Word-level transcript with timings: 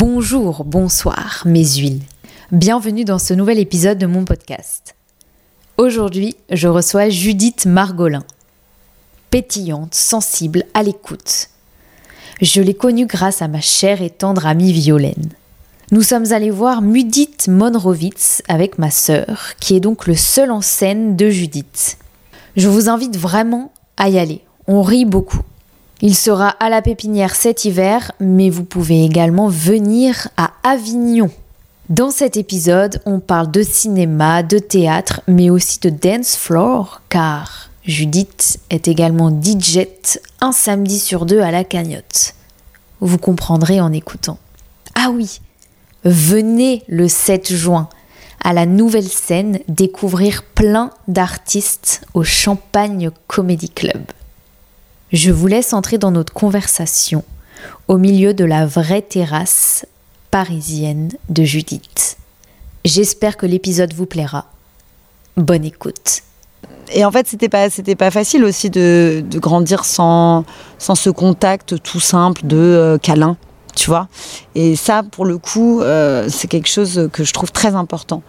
Bonjour, 0.00 0.64
bonsoir, 0.64 1.42
mes 1.44 1.74
huiles. 1.74 2.00
Bienvenue 2.52 3.04
dans 3.04 3.18
ce 3.18 3.34
nouvel 3.34 3.58
épisode 3.58 3.98
de 3.98 4.06
mon 4.06 4.24
podcast. 4.24 4.94
Aujourd'hui, 5.76 6.36
je 6.48 6.68
reçois 6.68 7.10
Judith 7.10 7.66
Margolin. 7.66 8.24
Pétillante, 9.30 9.94
sensible, 9.94 10.64
à 10.72 10.82
l'écoute. 10.82 11.50
Je 12.40 12.62
l'ai 12.62 12.72
connue 12.72 13.04
grâce 13.04 13.42
à 13.42 13.48
ma 13.48 13.60
chère 13.60 14.00
et 14.00 14.08
tendre 14.08 14.46
amie 14.46 14.72
Violaine. 14.72 15.28
Nous 15.92 16.02
sommes 16.02 16.32
allés 16.32 16.50
voir 16.50 16.80
Mudith 16.80 17.48
Monrovitz 17.48 18.40
avec 18.48 18.78
ma 18.78 18.90
sœur, 18.90 19.52
qui 19.60 19.76
est 19.76 19.80
donc 19.80 20.06
le 20.06 20.16
seul 20.16 20.50
en 20.50 20.62
scène 20.62 21.14
de 21.14 21.28
Judith. 21.28 21.98
Je 22.56 22.68
vous 22.68 22.88
invite 22.88 23.18
vraiment 23.18 23.70
à 23.98 24.08
y 24.08 24.18
aller. 24.18 24.40
On 24.66 24.80
rit 24.80 25.04
beaucoup. 25.04 25.42
Il 26.02 26.16
sera 26.16 26.48
à 26.48 26.70
la 26.70 26.80
pépinière 26.80 27.34
cet 27.34 27.66
hiver, 27.66 28.12
mais 28.20 28.48
vous 28.48 28.64
pouvez 28.64 29.04
également 29.04 29.48
venir 29.48 30.28
à 30.38 30.52
Avignon. 30.62 31.30
Dans 31.90 32.10
cet 32.10 32.38
épisode, 32.38 33.02
on 33.04 33.20
parle 33.20 33.50
de 33.50 33.62
cinéma, 33.62 34.42
de 34.42 34.58
théâtre, 34.58 35.20
mais 35.26 35.50
aussi 35.50 35.78
de 35.80 35.90
dance 35.90 36.36
floor, 36.36 37.02
car 37.10 37.68
Judith 37.84 38.60
est 38.70 38.88
également 38.88 39.30
DJ 39.30 39.80
un 40.40 40.52
samedi 40.52 40.98
sur 40.98 41.26
deux 41.26 41.40
à 41.40 41.50
la 41.50 41.64
cagnotte. 41.64 42.34
Vous 43.00 43.18
comprendrez 43.18 43.80
en 43.80 43.92
écoutant. 43.92 44.38
Ah 44.94 45.10
oui, 45.12 45.40
venez 46.04 46.82
le 46.88 47.08
7 47.08 47.52
juin 47.52 47.88
à 48.42 48.54
la 48.54 48.64
nouvelle 48.64 49.08
scène 49.08 49.58
découvrir 49.68 50.44
plein 50.44 50.92
d'artistes 51.08 52.06
au 52.14 52.24
Champagne 52.24 53.10
Comedy 53.26 53.68
Club. 53.68 54.00
Je 55.12 55.32
vous 55.32 55.48
laisse 55.48 55.72
entrer 55.72 55.98
dans 55.98 56.12
notre 56.12 56.32
conversation 56.32 57.24
au 57.88 57.98
milieu 57.98 58.32
de 58.32 58.44
la 58.44 58.64
vraie 58.64 59.02
terrasse 59.02 59.84
parisienne 60.30 61.10
de 61.28 61.42
Judith. 61.42 62.16
J'espère 62.84 63.36
que 63.36 63.44
l'épisode 63.44 63.92
vous 63.92 64.06
plaira. 64.06 64.46
Bonne 65.36 65.64
écoute. 65.64 66.22
Et 66.92 67.04
en 67.04 67.10
fait, 67.10 67.26
c'était 67.26 67.48
pas, 67.48 67.70
c'était 67.70 67.96
pas 67.96 68.12
facile 68.12 68.44
aussi 68.44 68.70
de, 68.70 69.24
de, 69.28 69.38
grandir 69.40 69.84
sans, 69.84 70.44
sans 70.78 70.94
ce 70.94 71.10
contact 71.10 71.82
tout 71.82 72.00
simple 72.00 72.42
de 72.44 72.56
euh, 72.56 72.98
câlin, 72.98 73.36
tu 73.74 73.90
vois. 73.90 74.06
Et 74.54 74.76
ça, 74.76 75.02
pour 75.02 75.24
le 75.24 75.38
coup, 75.38 75.80
euh, 75.80 76.28
c'est 76.28 76.46
quelque 76.46 76.68
chose 76.68 77.08
que 77.12 77.24
je 77.24 77.32
trouve 77.32 77.50
très 77.50 77.74
important 77.74 78.22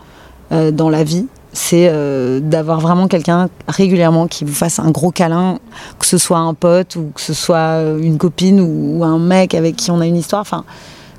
euh, 0.52 0.72
dans 0.72 0.90
la 0.90 1.04
vie 1.04 1.28
c'est 1.54 1.90
euh, 1.90 2.40
d'avoir 2.40 2.80
vraiment 2.80 3.08
quelqu'un 3.08 3.50
régulièrement 3.68 4.28
qui 4.28 4.46
vous 4.46 4.54
fasse 4.54 4.80
un 4.80 4.92
gros 4.92 5.12
câlin, 5.12 5.60
que 6.00 6.06
ce 6.06 6.18
soit 6.18 6.38
un 6.38 6.54
pote 6.54 6.96
ou 6.96 7.12
que 7.14 7.22
ce 7.22 7.34
soit 7.34 7.82
une 8.00 8.18
copine 8.18 8.62
ou, 8.62 9.04
un 9.04 9.20
mec 9.20 9.54
avec 9.54 9.76
qui 9.76 9.92
on 9.92 10.00
a 10.00 10.06
une 10.06 10.16
histoire, 10.16 10.42
enfin, 10.42 10.64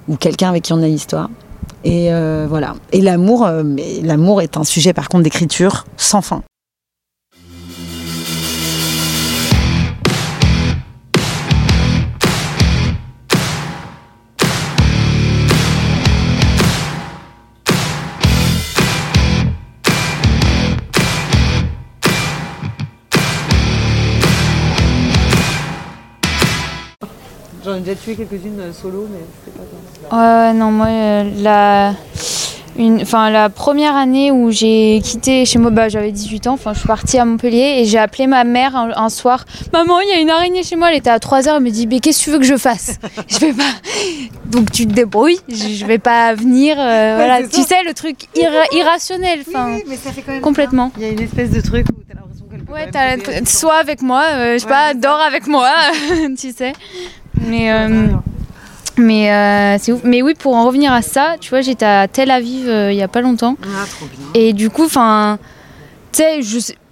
ou 0.09 0.17
quelqu'un 0.17 0.49
avec 0.49 0.65
qui 0.65 0.73
on 0.73 0.83
a 0.83 0.87
une 0.87 0.95
histoire. 0.95 1.29
Et 1.85 2.13
euh, 2.13 2.47
voilà. 2.49 2.75
Et 2.93 3.01
l'amour, 3.01 3.45
euh, 3.45 3.63
mais 3.65 4.01
l'amour 4.03 4.41
est 4.41 4.57
un 4.57 4.65
sujet 4.65 4.93
par 4.93 5.09
contre 5.09 5.25
d'écriture 5.25 5.85
sans 5.97 6.23
fin. 6.23 6.43
Déjà 27.95 28.01
tué 28.01 28.15
quelques-unes 28.15 28.61
euh, 28.61 28.73
solo, 28.73 29.09
mais 29.11 29.21
c'était 29.45 29.59
pas 29.59 29.65
toi. 29.65 30.19
Euh, 30.19 30.53
non, 30.53 30.71
moi, 30.71 30.87
euh, 30.87 31.31
la... 31.43 31.95
Une, 32.79 33.03
enfin, 33.03 33.29
la 33.29 33.51
première 33.51 33.97
année 33.97 34.31
où 34.31 34.51
j'ai 34.51 35.03
quitté 35.05 35.45
chez 35.45 35.59
moi, 35.59 35.71
bah, 35.71 35.91
j'avais 35.91 36.11
18 36.11 36.47
ans, 36.47 36.55
enfin, 36.55 36.73
je 36.73 36.79
suis 36.79 36.89
partie 36.89 37.19
à 37.19 37.27
Montpellier 37.27 37.81
et 37.81 37.85
j'ai 37.85 37.99
appelé 37.99 38.27
ma 38.27 38.45
mère 38.45 38.75
un, 38.75 39.09
soir. 39.11 39.45
Maman, 39.75 40.01
il 40.01 40.09
y 40.09 40.13
a 40.13 40.21
une 40.21 40.31
araignée 40.31 40.63
chez 40.63 40.77
moi, 40.77 40.91
elle 40.91 40.97
était 40.97 41.11
à 41.11 41.19
3 41.19 41.49
heures, 41.49 41.57
elle 41.57 41.63
me 41.63 41.71
dit, 41.71 41.87
mais 41.87 42.01
qu'est-ce 42.01 42.21
que 42.21 42.25
tu 42.25 42.31
veux 42.31 42.39
que 42.39 42.47
je 42.47 42.57
fasse? 42.57 42.99
Je 43.29 43.41
vais 43.41 43.53
pas. 43.53 43.63
Donc 44.47 44.71
tu 44.71 44.87
te 44.87 44.93
débrouilles, 44.93 45.39
je 45.49 45.85
vais 45.85 45.99
pas 45.99 46.35
venir. 46.35 46.77
Euh, 46.79 47.15
voilà, 47.17 47.47
tu 47.47 47.63
sais, 47.63 47.83
le 47.85 47.93
truc 47.93 48.29
irrationnel, 48.73 49.41
enfin, 49.47 49.75
oui, 49.75 49.85
mais 49.87 49.97
ça 49.97 50.11
fait 50.11 50.23
quand 50.23 50.33
même 50.33 50.41
complètement. 50.41 50.93
Il 50.97 51.03
y 51.03 51.07
a 51.07 51.11
une 51.11 51.21
espèce 51.21 51.51
de 51.51 51.61
truc 51.61 51.87
où 51.91 52.01
t'as 52.09 52.15
l'impression 52.15 52.47
qu'elle 52.51 52.65
peut. 52.65 52.73
Ouais, 52.73 53.45
soit 53.45 53.77
avec 53.77 54.01
moi, 54.01 54.25
je 54.55 54.59
sais 54.59 54.67
pas, 54.67 54.95
dors 54.95 55.21
avec 55.21 55.47
moi, 55.47 55.69
tu 56.39 56.53
sais. 56.53 56.73
Mais, 57.47 57.73
euh, 57.73 58.09
mais 58.97 59.33
euh, 59.33 59.77
c'est 59.79 59.93
ouf. 59.93 60.01
Mais 60.05 60.23
oui, 60.23 60.35
pour 60.35 60.55
en 60.55 60.67
revenir 60.67 60.93
à 60.93 61.03
ça, 61.03 61.37
tu 61.41 61.51
vois, 61.51 61.61
j'étais 61.61 61.85
à 61.85 62.09
Tel 62.09 62.31
Aviv 62.31 62.69
euh, 62.69 62.93
il 62.93 62.99
y 62.99 63.03
a 63.03 63.09
pas 63.09 63.21
longtemps. 63.21 63.57
Ah, 63.63 63.85
trop 63.87 64.07
bien. 64.07 64.27
Et 64.35 64.53
du 64.53 64.71
coup, 64.71 64.85
enfin, 64.85 65.39
tu 66.13 66.23
sais, 66.23 66.41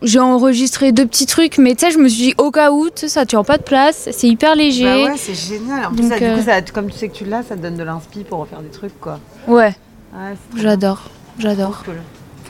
j'ai 0.03 0.19
enregistré 0.19 0.93
deux 0.93 1.07
petits 1.07 1.27
trucs, 1.27 1.59
mais 1.59 1.75
tu 1.75 1.87
sais, 1.87 1.93
je 1.93 1.99
me 1.99 2.09
suis 2.09 2.23
dit 2.23 2.35
au 2.39 2.51
cas 2.51 2.73
où, 2.73 2.89
ça 2.95 3.27
tient 3.27 3.45
pas 3.45 3.59
de 3.59 3.63
place, 3.63 4.09
c'est 4.13 4.29
hyper 4.29 4.55
léger. 4.55 4.85
Bah 4.85 5.13
ouais, 5.13 5.19
c'est 5.19 5.35
génial. 5.35 5.87
En 5.87 5.93
plus, 5.93 6.09
ça, 6.09 6.19
du 6.19 6.25
coup, 6.25 6.43
ça, 6.45 6.61
comme 6.63 6.91
tu 6.91 6.99
sais 6.99 7.09
que 7.09 7.15
tu 7.15 7.25
l'as, 7.25 7.43
ça 7.43 7.57
te 7.57 7.63
donne 7.63 7.77
de 7.77 7.85
l'inspi 7.85 8.25
pour 8.25 8.41
refaire 8.41 8.61
des 8.61 8.71
trucs, 8.71 8.99
quoi. 9.01 9.21
Ouais. 9.47 9.75
j'adore, 10.57 11.03
j'adore. 11.39 11.83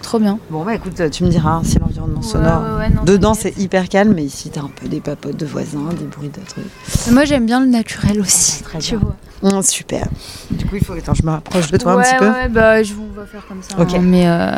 Trop 0.02 0.18
bien. 0.18 0.38
Bon, 0.50 0.64
bah 0.64 0.74
écoute, 0.74 1.00
tu 1.10 1.24
me 1.24 1.28
diras 1.28 1.50
hein, 1.50 1.62
si 1.62 1.78
l'environnement 2.00 2.22
sonore. 2.22 3.04
Dedans, 3.04 3.34
c'est 3.34 3.56
hyper 3.58 3.88
calme, 3.88 4.12
mais 4.14 4.24
ici, 4.24 4.50
t'as 4.50 4.62
un 4.62 4.70
peu 4.74 4.88
des 4.88 5.00
papotes 5.00 5.36
de 5.36 5.46
voisins, 5.46 5.88
des 5.98 6.04
bruits 6.04 6.30
de 6.30 6.40
trucs. 6.46 7.12
Moi, 7.12 7.24
j'aime 7.24 7.46
bien 7.46 7.60
le 7.60 7.66
naturel 7.66 8.20
aussi. 8.20 8.62
Très 8.62 8.78
tu 8.78 8.96
vois. 8.96 9.16
Mmh, 9.42 9.62
super. 9.62 10.06
Du 10.50 10.66
coup, 10.66 10.76
il 10.76 10.84
faut. 10.84 10.92
Attends, 10.92 11.14
je 11.14 11.22
me 11.22 11.30
rapproche 11.30 11.70
de 11.70 11.78
toi 11.78 11.92
un 11.92 12.02
petit 12.02 12.14
peu. 12.18 12.28
Ouais, 12.28 12.48
bah, 12.48 12.82
je, 12.82 12.92
on 12.92 13.18
va 13.18 13.24
faire 13.24 13.46
comme 13.46 13.62
ça. 13.62 13.80
Ok. 13.80 13.94
Hein, 13.94 14.00
mais, 14.02 14.28
euh, 14.28 14.50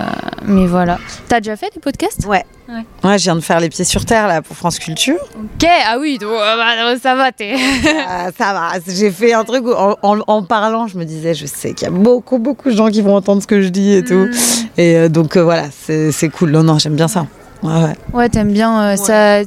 mais 0.44 0.66
voilà. 0.66 0.98
T'as 1.28 1.38
déjà 1.38 1.56
fait 1.56 1.72
des 1.72 1.78
podcasts? 1.78 2.26
Ouais. 2.26 2.44
ouais. 2.68 2.84
Ouais, 3.04 3.18
je 3.18 3.22
viens 3.22 3.36
de 3.36 3.40
faire 3.40 3.60
Les 3.60 3.68
Pieds 3.68 3.84
sur 3.84 4.04
Terre, 4.04 4.26
là, 4.26 4.42
pour 4.42 4.56
France 4.56 4.80
Culture. 4.80 5.20
Ok, 5.36 5.68
ah 5.86 5.98
oui, 6.00 6.18
donc, 6.18 6.30
euh, 6.30 6.56
bah, 6.56 6.98
ça 7.00 7.14
va, 7.14 7.30
t'es. 7.30 7.54
Ah, 8.08 8.30
ça 8.36 8.52
va. 8.52 8.72
J'ai 8.88 9.12
fait 9.12 9.32
un 9.32 9.44
truc 9.44 9.64
où, 9.64 9.72
en, 9.72 9.96
en, 10.02 10.42
parlant, 10.42 10.88
je 10.88 10.98
me 10.98 11.04
disais, 11.04 11.34
je 11.34 11.46
sais 11.46 11.74
qu'il 11.74 11.86
y 11.86 11.90
a 11.90 11.94
beaucoup, 11.94 12.38
beaucoup 12.38 12.68
de 12.68 12.74
gens 12.74 12.90
qui 12.90 13.02
vont 13.02 13.14
entendre 13.14 13.40
ce 13.40 13.46
que 13.46 13.62
je 13.62 13.68
dis 13.68 13.92
et 13.92 14.02
tout. 14.02 14.14
Mmh. 14.14 14.32
Et 14.78 14.96
euh, 14.96 15.08
donc, 15.08 15.36
euh, 15.36 15.44
voilà, 15.44 15.66
c'est 15.70 16.28
cool. 16.30 16.50
Non, 16.50 16.64
non, 16.64 16.78
j'aime 16.78 16.96
bien 16.96 17.08
ça. 17.08 17.26
Ouais, 17.62 17.82
ouais. 17.84 17.94
Ouais, 18.12 18.28
t'aimes 18.28 18.52
bien 18.52 18.96
ça. 18.96 19.42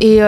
Et 0.00 0.20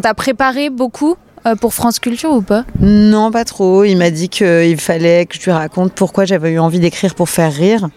t'as 0.00 0.14
préparé 0.14 0.70
beaucoup 0.70 1.16
euh, 1.46 1.56
pour 1.56 1.74
France 1.74 1.98
Culture 1.98 2.30
ou 2.30 2.42
pas? 2.42 2.64
Non, 2.80 3.30
pas 3.30 3.44
trop. 3.44 3.84
Il 3.84 3.96
m'a 3.96 4.10
dit 4.10 4.28
qu'il 4.28 4.80
fallait 4.80 5.26
que 5.26 5.36
je 5.36 5.42
lui 5.42 5.50
raconte 5.50 5.92
pourquoi 5.92 6.24
j'avais 6.24 6.52
eu 6.52 6.58
envie 6.58 6.78
d'écrire 6.78 7.14
pour 7.14 7.28
faire 7.28 7.52
rire. 7.52 7.88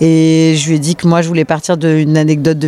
Et 0.00 0.54
je 0.56 0.68
lui 0.68 0.76
ai 0.76 0.78
dit 0.78 0.96
que 0.96 1.06
moi, 1.06 1.20
je 1.20 1.28
voulais 1.28 1.44
partir 1.44 1.76
d'une 1.76 2.16
anecdote 2.16 2.58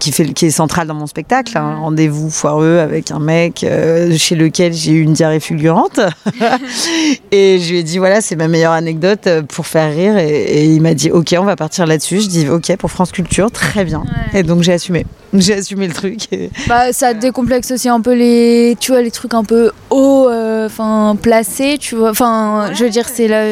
qui, 0.00 0.10
fait, 0.10 0.24
qui 0.32 0.46
est 0.46 0.50
centrale 0.50 0.86
dans 0.86 0.94
mon 0.94 1.06
spectacle. 1.06 1.56
Un 1.58 1.74
mhm. 1.74 1.80
rendez-vous 1.80 2.30
foireux 2.30 2.78
avec 2.78 3.10
un 3.10 3.18
mec 3.18 3.62
euh, 3.62 4.16
chez 4.16 4.34
lequel 4.34 4.72
j'ai 4.72 4.92
eu 4.92 5.02
une 5.02 5.12
diarrhée 5.12 5.40
fulgurante. 5.40 6.00
et 7.30 7.58
je 7.60 7.70
lui 7.70 7.78
ai 7.78 7.82
dit, 7.82 7.98
voilà, 7.98 8.22
c'est 8.22 8.36
ma 8.36 8.48
meilleure 8.48 8.72
anecdote 8.72 9.26
euh, 9.26 9.42
pour 9.42 9.66
faire 9.66 9.94
rire. 9.94 10.16
Et, 10.16 10.64
il 10.64 10.80
m'a 10.80 10.94
dit, 10.94 11.10
OK, 11.10 11.34
on 11.38 11.44
va 11.44 11.56
partir 11.56 11.86
là-dessus. 11.86 12.22
Je 12.22 12.28
dis, 12.28 12.48
OK, 12.48 12.74
pour 12.76 12.90
France 12.90 13.12
Culture, 13.12 13.50
très 13.50 13.84
bien. 13.84 14.04
Et 14.32 14.42
donc, 14.42 14.62
j'ai 14.62 14.72
assumé. 14.72 15.04
J'ai 15.34 15.54
assumé 15.54 15.86
le 15.88 15.92
truc. 15.92 16.26
Bah, 16.68 16.90
ça 16.94 17.12
décomplexe 17.12 17.70
aussi 17.70 17.90
un 17.90 18.00
peu 18.00 18.14
les, 18.14 18.78
tu 18.80 18.92
vois, 18.92 19.02
les 19.02 19.10
trucs 19.10 19.34
un 19.34 19.44
peu 19.44 19.72
haut, 19.90 20.26
euh, 20.26 20.64
enfin, 20.64 21.18
placés, 21.20 21.76
tu 21.78 21.96
vois. 21.96 22.10
Enfin, 22.10 22.70
je 22.72 22.84
veux 22.84 22.88
dire, 22.88 23.06
c'est 23.06 23.28
la 23.28 23.44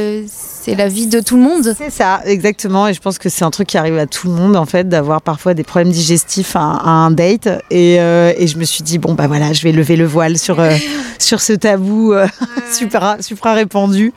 c'est 0.67 0.75
la 0.75 0.89
vie 0.89 1.07
de 1.07 1.21
tout 1.21 1.37
le 1.37 1.43
monde. 1.43 1.63
C'est 1.79 1.91
ça, 1.91 2.21
exactement. 2.25 2.89
Et 2.89 2.95
je 2.95 3.01
pense 3.01 3.19
que 3.19 3.29
c'est 3.29 3.45
un 3.45 3.53
truc 3.53 3.69
qui 3.69 3.79
arrive 3.79 3.97
à 3.99 4.07
tout 4.07 4.27
le 4.27 4.35
monde, 4.35 4.57
en 4.57 4.67
fait, 4.67 4.89
d'avoir 4.89 5.23
parfois 5.23 5.55
des 5.55 5.63
problèmes 5.63 5.93
digestifs 5.93 6.57
à, 6.57 6.61
un 6.61 7.13
date. 7.13 7.47
Euh, 7.73 8.33
et, 8.37 8.49
je 8.49 8.59
me 8.59 8.65
suis 8.65 8.83
dit, 8.83 8.99
bon, 8.99 9.15
bah 9.15 9.29
voilà, 9.29 9.53
je 9.53 9.63
vais 9.63 9.71
lever 9.71 9.95
le 9.95 10.07
voile 10.07 10.37
sur, 10.39 10.59
euh, 10.59 10.75
sur 11.21 11.41
ce 11.41 11.53
tabou 11.53 12.13
euh, 12.13 12.27
super, 12.73 13.19
super 13.21 13.55
répandu. 13.55 14.13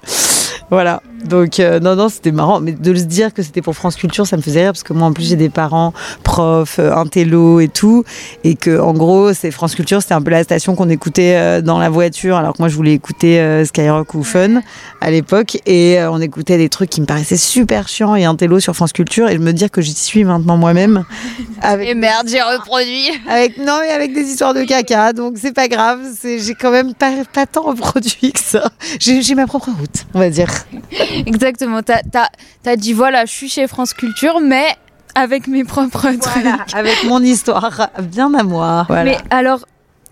Voilà. 0.71 1.03
Donc 1.25 1.59
euh, 1.59 1.79
non, 1.79 1.95
non, 1.95 2.09
c'était 2.09 2.31
marrant. 2.31 2.59
Mais 2.59 2.71
de 2.71 2.95
se 2.95 3.03
dire 3.03 3.33
que 3.33 3.41
c'était 3.41 3.61
pour 3.61 3.75
France 3.75 3.95
Culture, 3.95 4.25
ça 4.25 4.37
me 4.37 4.41
faisait 4.41 4.61
rire 4.61 4.71
parce 4.71 4.83
que 4.83 4.93
moi, 4.93 5.07
en 5.07 5.13
plus, 5.13 5.23
j'ai 5.27 5.35
des 5.35 5.49
parents 5.49 5.93
profs, 6.23 6.79
euh, 6.79 6.93
intello 6.93 7.59
et 7.59 7.67
tout, 7.67 8.03
et 8.43 8.55
que 8.55 8.79
en 8.79 8.93
gros, 8.93 9.33
c'est 9.33 9.51
France 9.51 9.75
Culture, 9.75 10.01
c'était 10.01 10.13
un 10.13 10.21
peu 10.21 10.31
la 10.31 10.43
station 10.43 10.75
qu'on 10.75 10.89
écoutait 10.89 11.35
euh, 11.35 11.61
dans 11.61 11.79
la 11.79 11.89
voiture, 11.89 12.37
alors 12.37 12.53
que 12.53 12.59
moi, 12.59 12.69
je 12.69 12.75
voulais 12.75 12.93
écouter 12.93 13.63
Skyrock 13.65 14.13
ou 14.13 14.23
Fun 14.23 14.61
à 15.01 15.11
l'époque, 15.11 15.57
et 15.65 15.99
on 16.09 16.19
écoutait 16.19 16.57
des 16.57 16.69
trucs 16.69 16.89
qui 16.89 17.01
me 17.01 17.05
paraissaient 17.05 17.37
super 17.37 17.87
chiants 17.87 18.15
et 18.15 18.25
intello 18.25 18.59
sur 18.59 18.75
France 18.75 18.93
Culture, 18.93 19.29
et 19.29 19.37
de 19.37 19.43
me 19.43 19.53
dire 19.53 19.71
que 19.71 19.81
j'y 19.81 19.93
suis 19.93 20.23
maintenant 20.23 20.57
moi-même. 20.57 21.03
Avec... 21.61 21.89
Et 21.89 21.95
merde, 21.95 22.27
j'ai 22.29 22.41
reproduit. 22.41 23.09
Avec 23.29 23.57
non, 23.57 23.79
mais 23.81 23.89
avec 23.89 24.13
des 24.13 24.21
histoires 24.21 24.53
de 24.53 24.63
caca, 24.63 25.13
donc 25.13 25.37
c'est 25.37 25.53
pas 25.53 25.67
grave. 25.67 25.99
J'ai 26.23 26.53
quand 26.53 26.71
même 26.71 26.93
pas, 26.93 27.11
pas 27.33 27.45
tant 27.45 27.63
reproduit 27.63 28.31
que 28.31 28.39
ça. 28.39 28.69
J'ai 28.99 29.35
ma 29.35 29.47
propre 29.47 29.69
route, 29.77 30.05
on 30.13 30.19
va 30.19 30.29
dire. 30.29 30.49
Exactement. 31.25 31.81
T'as 31.83 32.27
as, 32.65 32.75
dit 32.75 32.93
voilà, 32.93 33.25
je 33.25 33.31
suis 33.31 33.49
chez 33.49 33.67
France 33.67 33.93
Culture, 33.93 34.39
mais 34.39 34.65
avec 35.15 35.47
mes 35.47 35.63
propres 35.63 36.11
trucs. 36.19 36.45
Avec 36.73 37.03
mon 37.05 37.21
histoire, 37.21 37.89
bien 38.01 38.33
à 38.33 38.43
moi. 38.43 38.85
Mais 38.89 39.17
alors, 39.29 39.65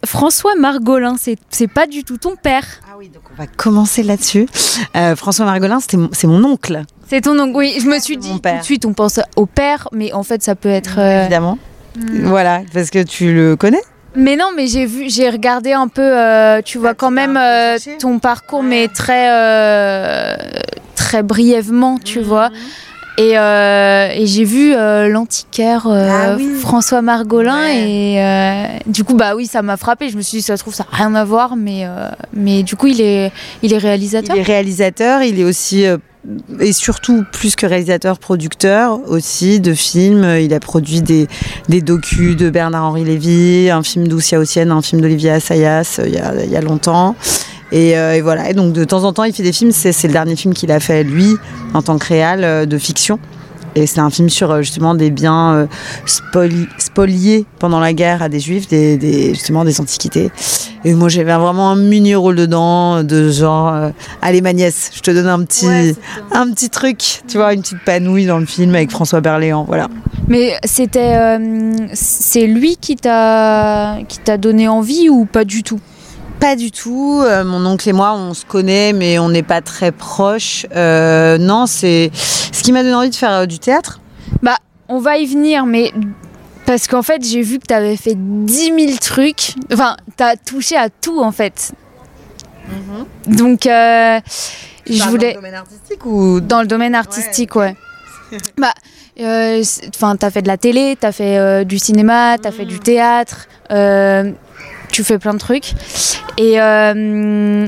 François 0.06 0.56
Margolin, 0.56 1.16
c'est 1.50 1.68
pas 1.68 1.88
du 1.88 2.04
tout 2.04 2.18
ton 2.18 2.36
père. 2.36 2.66
Ah 2.90 2.96
oui, 2.98 3.10
donc 3.10 3.24
on 3.32 3.36
va 3.36 3.48
commencer 3.48 4.04
là-dessus. 4.04 4.48
Euh, 4.96 5.16
François 5.16 5.46
Margolin, 5.46 5.80
c'est 5.80 6.28
mon 6.28 6.44
oncle. 6.44 6.84
C'est 7.08 7.22
ton 7.22 7.40
oncle, 7.40 7.56
oui. 7.56 7.78
Je 7.80 7.88
me 7.88 8.00
suis 8.00 8.18
dit 8.18 8.40
tout 8.42 8.58
de 8.58 8.64
suite, 8.64 8.86
on 8.86 8.94
pense 8.94 9.20
au 9.36 9.46
père, 9.46 9.88
mais 9.92 10.14
en 10.14 10.24
fait, 10.24 10.44
ça 10.44 10.56
peut 10.56 10.70
être. 10.70 11.00
Euh, 11.00 11.22
Évidemment. 11.22 11.58
Hmm. 11.96 12.28
Voilà, 12.28 12.62
parce 12.74 12.90
que 12.90 13.02
tu 13.02 13.34
le 13.34 13.56
connais 13.56 13.82
mais 14.18 14.36
non, 14.36 14.52
mais 14.56 14.68
j'ai 14.68 14.86
vu, 14.86 15.10
j'ai 15.10 15.30
regardé 15.30 15.72
un 15.72 15.88
peu, 15.88 16.02
euh, 16.02 16.62
tu 16.64 16.78
vois 16.78 16.94
quand 16.94 17.12
même 17.12 17.40
ton 18.00 18.20
parcours, 18.20 18.64
mais 18.64 18.88
très, 18.88 19.28
très 20.96 21.24
brièvement, 21.24 22.00
tu 22.04 22.20
hmm. 22.20 22.24
vois. 22.24 22.50
Et, 23.20 23.36
euh, 23.36 24.10
et 24.14 24.28
j'ai 24.28 24.44
vu 24.44 24.76
euh, 24.76 25.08
l'antiquaire 25.08 25.88
euh, 25.88 26.36
ah 26.36 26.38
François 26.60 27.02
Margolin 27.02 27.68
et 27.68 28.20
du 28.86 29.04
coup 29.04 29.16
bah 29.16 29.36
oui 29.36 29.48
ça 29.48 29.64
m'a 29.64 29.76
frappé. 29.76 30.10
Je 30.10 30.18
me 30.18 30.22
suis 30.22 30.38
dit 30.38 30.44
ça 30.44 30.56
se 30.56 30.62
trouve 30.62 30.76
ça 30.76 30.86
n'a 30.92 30.96
rien 30.96 31.16
à 31.16 31.26
voir 31.26 31.56
mais 31.56 31.88
mais 32.32 32.62
du 32.62 32.76
coup 32.76 32.86
il 32.86 33.02
est 33.02 33.32
il 33.64 33.74
est 33.74 33.80
réalisateur. 33.80 34.36
Il 34.36 34.40
est 34.40 34.44
réalisateur. 34.44 35.24
Il 35.24 35.40
est 35.40 35.44
aussi 35.44 35.84
et 36.60 36.74
surtout 36.74 37.24
plus 37.32 37.56
que 37.56 37.66
réalisateur, 37.66 38.20
producteur 38.20 39.00
aussi 39.08 39.60
de 39.60 39.74
films. 39.74 40.38
Il 40.40 40.54
a 40.54 40.60
produit 40.60 41.02
des, 41.02 41.28
des 41.70 41.82
docus 41.82 42.36
de 42.36 42.52
Bernard-Henri 42.52 43.04
Lévy, 43.04 43.72
un 43.72 43.82
film 43.82 44.08
d'Oussia 44.08 44.38
Ossienne, 44.38 44.72
un 44.72 44.82
film 44.82 45.02
d'Olivier 45.02 45.32
Assayas 45.32 46.02
il 46.06 46.14
y, 46.14 46.20
a, 46.20 46.34
il 46.44 46.52
y 46.52 46.58
a 46.58 46.62
longtemps. 46.62 47.16
Euh, 47.74 48.14
et, 48.14 48.22
voilà. 48.22 48.50
Et 48.50 48.54
donc 48.54 48.74
de 48.74 48.84
temps 48.84 49.04
en 49.04 49.14
temps, 49.14 49.24
il 49.24 49.34
fait 49.34 49.44
des 49.44 49.54
films. 49.54 49.72
C'est 49.72 50.04
le 50.04 50.14
dernier 50.14 50.36
film 50.36 50.54
qu'il 50.54 50.72
a 50.72 50.80
fait 50.80 51.04
lui 51.04 51.36
en 51.74 51.82
tant 51.82 51.98
que 51.98 52.08
réal 52.08 52.44
euh, 52.44 52.66
de 52.66 52.78
fiction. 52.78 53.20
Et 53.76 53.86
c'est 53.86 54.00
un 54.00 54.10
film 54.10 54.28
sur 54.30 54.50
euh, 54.50 54.62
justement 54.62 54.96
des 54.96 55.12
biens 55.12 55.68
spoliés 56.78 57.46
pendant 57.60 57.80
la 57.80 57.94
guerre 57.94 58.24
à 58.24 58.30
des 58.30 58.40
juifs, 58.40 58.68
des, 58.68 59.34
justement 59.36 59.66
des 59.66 59.80
antiquités. 59.80 60.32
Et 60.84 60.94
moi 60.94 61.10
j'avais 61.10 61.36
vraiment 61.36 61.72
un 61.72 61.76
mini 61.76 62.16
rôle 62.16 62.38
dedans, 62.38 63.04
de 63.04 63.30
genre, 63.30 63.92
allez 64.22 64.42
ma 64.42 64.54
nièce, 64.54 64.92
je 64.96 65.02
te 65.02 65.12
donne 65.12 65.28
un 65.28 65.44
petit, 65.44 65.96
un 66.32 66.50
petit 66.52 66.70
truc, 66.70 67.22
tu 67.28 67.38
vois, 67.38 67.54
une 67.54 67.62
petite 67.62 67.84
panouille 67.86 68.26
dans 68.26 68.40
le 68.40 68.46
film 68.46 68.74
avec 68.74 68.90
François 68.90 69.22
Berléand, 69.22 69.66
voilà. 69.68 69.90
Mais 70.28 70.54
c'était, 70.64 71.38
c'est 71.94 72.48
lui 72.48 72.78
qui 72.78 72.96
t'a, 72.96 73.98
qui 74.08 74.20
t'a 74.20 74.38
donné 74.38 74.68
envie 74.68 75.10
ou 75.10 75.26
pas 75.26 75.44
du 75.44 75.62
tout? 75.62 75.80
Pas 76.40 76.56
du 76.56 76.72
tout. 76.72 77.22
Euh, 77.24 77.44
mon 77.44 77.66
oncle 77.66 77.88
et 77.90 77.94
moi, 77.94 78.14
on 78.14 78.34
se 78.34 78.46
connaît, 78.46 78.94
mais 78.94 79.20
on 79.20 79.30
n'est 79.30 79.44
pas 79.44 79.62
très 79.62 79.92
proches. 79.92 80.66
Euh, 80.76 81.38
non, 81.38 81.66
c'est 81.66 82.12
ce 82.14 82.64
qui 82.64 82.72
m'a 82.72 82.84
donné 82.84 82.96
envie 82.96 83.10
de 83.10 83.16
faire 83.16 83.32
euh, 83.32 83.46
du 83.46 83.60
théâtre. 83.60 84.00
Bah, 84.42 84.58
on 84.88 85.00
va 85.00 85.18
y 85.18 85.26
venir, 85.26 85.66
mais 85.66 85.92
parce 86.66 86.88
qu'en 86.88 87.02
fait, 87.02 87.24
j'ai 87.26 87.42
vu 87.42 87.60
que 87.60 87.66
tu 87.68 87.74
avais 87.74 87.98
fait 87.98 88.16
10 88.16 88.74
000 88.78 88.98
trucs. 89.02 89.56
Enfin, 89.74 89.98
tu 90.18 90.24
as 90.24 90.36
touché 90.36 90.76
à 90.76 90.90
tout, 90.90 91.20
en 91.22 91.32
fait. 91.32 91.72
Mhm. 92.68 93.36
Donc, 93.36 93.62
je 93.64 95.10
voulais. 95.10 95.34
Dans 95.34 95.42
le 95.42 95.42
domaine 95.42 95.56
artistique 95.56 96.06
ou 96.06 96.40
Dans 96.42 96.62
le 96.62 96.68
domaine 96.68 96.96
artistique, 96.96 97.56
ouais. 97.56 97.76
bah, 98.58 98.74
enfin, 99.96 100.16
t'as 100.18 100.30
fait 100.30 100.42
de 100.42 100.48
la 100.48 100.58
télé, 100.58 100.98
t'as 101.00 101.12
fait 101.12 101.66
du 101.66 101.80
cinéma, 101.80 102.38
t'as 102.38 102.52
fait 102.52 102.66
du 102.66 102.80
théâtre 102.80 103.48
tu 104.92 105.04
fais 105.04 105.18
plein 105.20 105.34
de 105.34 105.40
trucs. 105.40 105.74
Et 106.38 106.60
euh, 106.62 107.68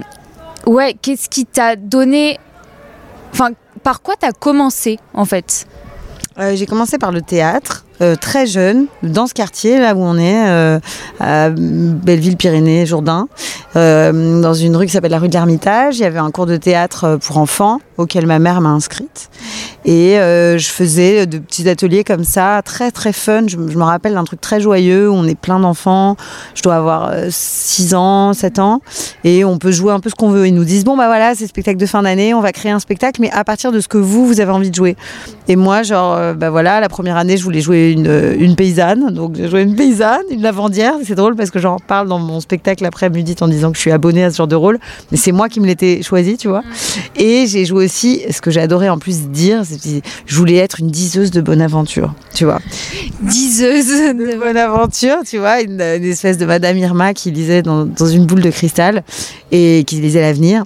ouais, 0.66 0.96
qu'est-ce 1.02 1.30
qui 1.30 1.46
t'a 1.46 1.76
donné. 1.76 2.40
Enfin, 3.34 3.50
par 3.84 4.02
quoi 4.02 4.16
t'as 4.20 4.32
commencé 4.32 5.00
en 5.14 5.26
fait? 5.26 5.68
Euh, 6.40 6.56
J'ai 6.56 6.66
commencé 6.66 6.98
par 6.98 7.12
le 7.12 7.22
théâtre. 7.22 7.86
Euh, 8.02 8.16
très 8.16 8.48
jeune, 8.48 8.86
dans 9.04 9.28
ce 9.28 9.34
quartier, 9.34 9.78
là 9.78 9.94
où 9.94 10.00
on 10.00 10.18
est, 10.18 10.48
euh, 10.48 10.80
à 11.20 11.50
Belleville-Pyrénées, 11.50 12.86
Jourdain, 12.86 13.28
euh, 13.76 14.42
dans 14.42 14.54
une 14.54 14.78
rue 14.78 14.86
qui 14.86 14.94
s'appelle 14.94 15.12
la 15.12 15.20
rue 15.20 15.28
de 15.28 15.34
l'Ermitage. 15.34 15.98
Il 15.98 16.04
y 16.04 16.06
avait 16.06 16.20
un 16.20 16.32
cours 16.32 16.46
de 16.46 16.56
théâtre 16.56 17.20
pour 17.22 17.38
enfants 17.38 17.80
auquel 17.98 18.26
ma 18.26 18.40
mère 18.40 18.62
m'a 18.62 18.70
inscrite. 18.70 19.30
Et 19.84 20.16
je 20.16 20.68
faisais 20.68 21.26
de 21.26 21.40
petits 21.40 21.68
ateliers 21.68 22.04
comme 22.04 22.24
ça, 22.24 22.62
très 22.64 22.92
très 22.92 23.12
fun. 23.12 23.48
Je, 23.48 23.58
me 23.58 23.84
rappelle 23.84 24.14
d'un 24.14 24.24
truc 24.24 24.40
très 24.40 24.62
joyeux 24.62 25.10
où 25.10 25.14
on 25.14 25.26
est 25.26 25.38
plein 25.38 25.60
d'enfants. 25.60 26.16
Je 26.56 26.62
dois 26.62 26.76
avoir 26.76 27.12
6 27.30 27.96
ans, 27.96 28.34
7 28.34 28.60
ans. 28.60 28.82
Et 29.26 29.44
on 29.44 29.58
peut 29.58 29.72
jouer 29.72 29.92
un 29.92 30.00
peu 30.00 30.10
ce 30.10 30.16
qu'on 30.16 30.30
veut. 30.30 30.48
Ils 30.48 30.56
nous 30.56 30.64
disent, 30.64 30.86
bon 30.86 30.96
bah 30.96 31.08
voilà, 31.08 31.36
c'est 31.36 31.48
spectacle 31.48 31.78
de 31.78 31.86
fin 31.86 32.04
d'année, 32.04 32.34
on 32.34 32.42
va 32.42 32.54
créer 32.54 32.72
un 32.72 32.80
spectacle, 32.80 33.20
mais 33.20 33.32
à 33.32 33.44
partir 33.44 33.72
de 33.72 33.82
ce 33.82 33.90
que 33.90 33.98
vous, 33.98 34.26
vous 34.26 34.40
avez 34.40 34.52
envie 34.52 34.70
de 34.70 34.76
jouer. 34.76 34.96
Et 35.50 35.58
moi, 35.58 35.84
genre, 35.84 36.34
bah 36.36 36.50
voilà, 36.50 36.80
la 36.80 36.90
première 36.90 37.18
année, 37.18 37.36
je 37.36 37.44
voulais 37.44 37.62
jouer 37.62 37.89
une, 37.94 38.56
paysanne. 38.56 39.12
Donc 39.12 39.36
j'ai 39.36 39.48
joué 39.48 39.62
une 39.62 39.76
paysanne, 39.76 40.24
une 40.32 40.42
lavandière. 40.42 40.96
C'est 41.04 41.16
drôle 41.16 41.36
parce 41.36 41.52
que 41.52 41.60
j'en 41.60 41.78
parle 41.78 42.08
dans 42.08 42.20
mon 42.20 42.40
spectacle 42.40 42.86
après 42.86 43.10
midi 43.10 43.36
en 43.42 43.48
disant 43.48 43.72
que 43.72 43.78
je 43.78 43.82
suis 43.82 43.92
abonnée 43.92 44.24
à 44.24 44.32
ce 44.32 44.38
genre 44.38 44.48
de 44.48 44.56
rôle. 44.56 44.80
Mais 45.12 45.18
c'est 45.18 45.32
moi 45.32 45.50
qui 45.50 45.60
me 45.60 45.66
l'étais 45.66 46.02
choisi, 46.02 46.38
tu 46.38 46.48
vois. 46.48 46.64
Et 47.16 47.48
j'ai 47.48 47.66
joué 47.66 47.86
aussi, 47.86 48.22
ce 48.30 48.42
que 48.42 48.52
j'ai 48.52 48.62
adoré 48.62 48.90
en 48.90 48.98
plus 48.98 49.30
dire, 49.30 49.64
c'est 49.66 49.80
que 49.80 50.06
je 50.26 50.36
voulais 50.36 50.56
être 50.56 50.80
une 50.80 50.90
diseuse 50.90 51.32
de 51.32 51.42
bonne 51.42 51.62
aventure, 51.62 52.14
tu 52.34 52.46
vois. 52.46 52.60
Diseuse 53.22 54.16
de 54.16 54.38
bonne 54.38 54.58
aventure, 54.58 55.18
tu 55.28 55.38
vois. 55.38 55.62
Une, 55.62 55.80
espèce 55.82 56.38
de 56.38 56.46
Madame 56.46 56.78
Irma 56.78 57.14
qui 57.14 57.32
lisait 57.32 57.62
dans, 57.62 57.86
dans 57.86 58.08
une 58.08 58.26
boule 58.26 58.42
de 58.42 58.50
cristal 58.50 59.04
et 59.52 59.84
qui 59.86 59.96
lisait 59.98 60.22
l'avenir. 60.22 60.64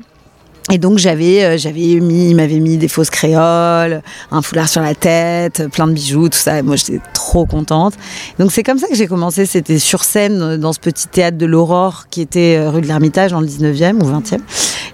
Et 0.72 0.78
donc 0.78 0.98
j'avais 0.98 1.44
euh, 1.44 1.58
j'avais 1.58 2.00
mis 2.00 2.30
il 2.30 2.36
m'avait 2.36 2.60
mis 2.60 2.78
des 2.78 2.88
fausses 2.88 3.10
créoles, 3.10 4.02
un 4.32 4.42
foulard 4.42 4.70
sur 4.70 4.82
la 4.82 4.96
tête, 4.96 5.68
plein 5.74 5.88
de 5.88 5.92
bijoux, 5.92 6.30
tout 6.30 6.38
ça. 6.38 6.60
Et 6.60 6.62
moi 6.62 6.78
j'étais 6.78 7.02
trop 7.14 7.46
contente. 7.46 7.96
Donc 8.40 8.52
c'est 8.52 8.64
comme 8.64 8.80
ça 8.80 8.88
que 8.88 8.96
j'ai 8.96 9.08
commencé, 9.08 9.46
c'était 9.46 9.78
sur 9.78 10.06
scène 10.06 10.56
dans 10.58 10.72
ce 10.72 10.80
petit 10.80 11.08
théâtre 11.08 11.38
de 11.38 11.46
l'Aurore 11.46 12.06
qui 12.10 12.22
était 12.22 12.56
euh, 12.58 12.72
rue 12.72 12.82
de 12.82 12.88
l'Ermitage 12.88 13.32
dans 13.32 13.42
le 13.42 13.48
19e 13.48 14.02
ou 14.02 14.10
20e. 14.10 14.40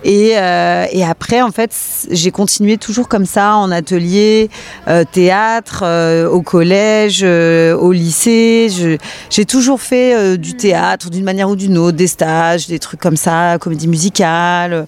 Et, 0.04 0.30
et 0.30 1.04
après 1.04 1.42
en 1.42 1.52
fait, 1.52 1.72
j'ai 2.10 2.32
continué 2.32 2.78
toujours 2.78 3.08
comme 3.08 3.26
ça 3.26 3.56
en 3.56 3.72
atelier, 3.72 4.50
théâtre, 5.12 5.84
au 6.32 6.42
collège, 6.42 7.24
au 7.24 7.92
lycée. 7.92 8.98
J'ai 9.30 9.46
toujours 9.46 9.82
fait 9.82 10.38
du 10.38 10.56
théâtre 10.56 11.10
d'une 11.10 11.24
manière 11.24 11.50
ou 11.50 11.56
d'une 11.56 11.78
autre, 11.78 11.98
des 11.98 12.08
stages, 12.08 12.68
des 12.68 12.80
trucs 12.80 13.00
comme 13.00 13.18
ça, 13.18 13.58
comédie 13.60 13.88
musicale 13.88 14.88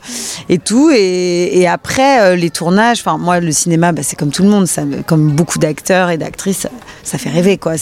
et 0.50 0.57
tout 0.57 0.91
et, 0.91 1.67
après, 1.67 2.21
euh, 2.21 2.35
les 2.35 2.50
tournages, 2.50 3.00
enfin, 3.00 3.17
moi, 3.17 3.39
le 3.39 3.51
cinéma, 3.51 3.91
bah, 3.91 4.01
c'est 4.03 4.15
comme 4.15 4.31
tout 4.31 4.43
le 4.43 4.50
monde, 4.50 4.67
ça, 4.67 4.83
comme 5.05 5.31
beaucoup 5.31 5.59
d'acteurs 5.59 6.09
et 6.09 6.17
d'actrices, 6.17 6.67
ça, 7.03 7.17
fait 7.17 7.29
rêver, 7.29 7.57
quoi. 7.57 7.74
Mais, 7.74 7.77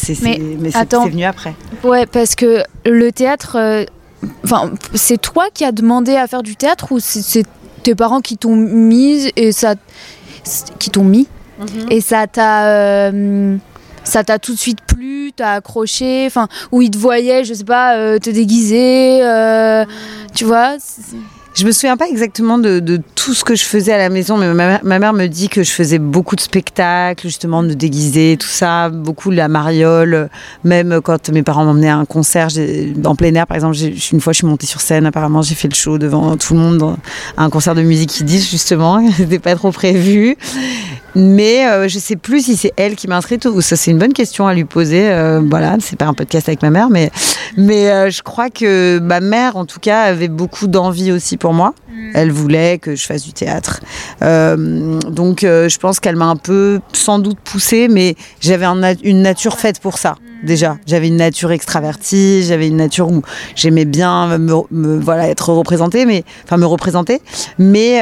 c'est, 0.72 0.94
venu 1.10 1.24
après. 1.24 1.54
Ouais, 1.84 2.06
parce 2.06 2.36
que 2.36 2.64
le 2.86 3.12
théâtre, 3.12 3.58
euh, 3.58 3.86
enfin, 4.44 4.72
c'est 4.94 5.20
toi 5.20 5.48
qui 5.54 5.66
as 5.66 5.72
demandé 5.72 6.16
à 6.16 6.28
faire 6.28 6.44
du 6.44 6.56
théâtre 6.56 6.92
ou 6.92 7.00
c'est, 7.00 7.46
tes 7.84 7.96
parents 7.96 8.22
qui 8.22 8.38
t'ont 8.38 8.56
mise 8.56 9.32
et 9.36 9.52
ça. 9.52 9.76
qui 10.80 10.90
t'ont 10.90 11.04
mis 11.04 11.28
mhm. 11.60 11.92
et 11.92 12.02
ça 12.02 12.28
t'a. 12.28 12.68
Euh, 12.68 13.58
ça 14.06 14.24
t'a 14.24 14.40
tout 14.40 14.54
de 14.54 14.58
suite 14.58 14.80
plu, 14.88 15.34
t'as 15.36 15.56
accroché, 15.56 16.26
enfin, 16.26 16.48
où 16.72 16.82
ils 16.82 16.90
te 16.90 16.98
voyaient, 16.98 17.44
je 17.44 17.54
sais 17.54 17.66
pas, 17.66 18.18
te 18.18 18.32
déguiser, 18.32 19.20
tu 20.34 20.46
vois 20.46 20.78
je 21.56 21.66
me 21.66 21.72
souviens 21.72 21.98
pas 21.98 22.08
exactement 22.08 22.58
de, 22.58 23.02
tout 23.16 23.34
ce 23.34 23.44
que 23.44 23.56
je 23.56 23.64
faisais 23.64 23.92
à 23.92 23.98
la 23.98 24.10
maison, 24.10 24.38
mais 24.38 24.54
ma, 24.54 25.00
mère 25.00 25.14
me 25.14 25.28
dit 25.28 25.50
que 25.50 25.64
je 25.64 25.72
faisais 25.72 26.00
beaucoup 26.00 26.36
de 26.36 26.42
spectacles, 26.42 27.28
justement, 27.28 27.64
de 27.64 27.74
déguiser, 27.74 28.38
tout 28.40 28.48
ça, 28.48 28.90
beaucoup 28.90 29.32
la 29.32 29.48
mariole. 29.48 30.30
Même 30.64 31.02
quand 31.04 31.30
mes 31.30 31.44
parents 31.44 31.66
m'emmenaient 31.66 31.90
à 31.90 31.98
un 31.98 32.06
concert 32.06 32.48
en 33.04 33.16
plein 33.16 33.34
air, 33.34 33.48
par 33.48 33.56
exemple, 33.56 33.78
une 34.12 34.22
fois 34.22 34.34
je 34.34 34.38
suis 34.38 34.48
montée 34.48 34.68
sur 34.68 34.82
scène, 34.82 35.06
apparemment 35.06 35.42
j'ai 35.42 35.56
fait 35.56 35.68
le 35.68 35.76
show 35.76 35.98
devant 35.98 36.38
tout 36.38 36.54
le 36.54 36.60
monde 36.60 36.96
à 37.36 37.44
un 37.44 37.50
concert 37.50 37.76
de 37.76 37.82
musique 37.82 38.24
dit 38.24 38.42
justement, 38.42 39.04
c'était 39.18 39.40
pas 39.40 39.56
trop 39.56 39.72
prévu. 39.72 40.38
Mais 41.16 41.66
euh, 41.66 41.88
je 41.88 41.98
sais 41.98 42.16
plus 42.16 42.46
si 42.46 42.56
c'est 42.56 42.74
elle 42.78 42.96
qui 42.96 43.08
m'a 43.08 43.18
inscrite 43.18 43.46
ou 43.46 43.62
ça 43.62 43.76
c'est 43.76 43.92
une 43.92 43.98
bonne 43.98 44.14
question 44.14 44.48
à 44.48 44.54
lui 44.54 44.66
poser. 44.66 45.10
Euh, 45.10 45.42
voilà, 45.44 45.78
c'est 45.80 45.96
pas 45.96 46.06
un 46.06 46.14
podcast 46.14 46.48
avec 46.48 46.62
ma 46.62 46.70
mère, 46.70 46.90
mais 46.90 47.12
mais 47.58 47.90
euh, 47.90 48.10
je 48.10 48.22
crois 48.22 48.50
que 48.50 49.00
ma 49.00 49.20
mère 49.20 49.58
en 49.58 49.66
tout 49.66 49.80
cas 49.80 50.02
avait 50.02 50.28
beaucoup 50.28 50.68
d'envie 50.68 51.12
aussi 51.12 51.38
pour 51.38 51.54
moi. 51.54 51.74
Mm. 51.90 52.12
Elle 52.14 52.32
voulait 52.32 52.78
que 52.78 52.96
je 52.96 53.06
fasse 53.06 53.24
du 53.24 53.34
théâtre. 53.34 53.82
donc 54.22 55.40
je 55.42 55.78
pense 55.78 56.00
qu'elle 56.00 56.16
m'a 56.16 56.28
un 56.28 56.36
peu 56.36 56.80
sans 56.94 57.20
doute 57.20 57.40
poussée, 57.44 57.88
mais 57.90 58.16
j'avais 58.40 58.66
une 59.04 59.22
nature 59.22 59.58
faite 59.58 59.80
pour 59.80 59.98
ça 59.98 60.12
mm. 60.12 60.46
déjà. 60.46 60.78
J'avais 60.86 61.08
une 61.08 61.18
nature 61.18 61.52
extravertie, 61.52 62.44
j'avais 62.44 62.68
une 62.68 62.78
nature 62.78 63.10
où 63.12 63.24
j'aimais 63.56 63.86
bien 63.86 64.38
me, 64.38 65.00
voilà 65.00 65.28
être 65.28 65.50
représentée, 65.50 66.06
mais 66.06 66.24
enfin 66.44 66.58
me 66.58 66.68
représenter. 66.68 67.22
Mais 67.58 68.00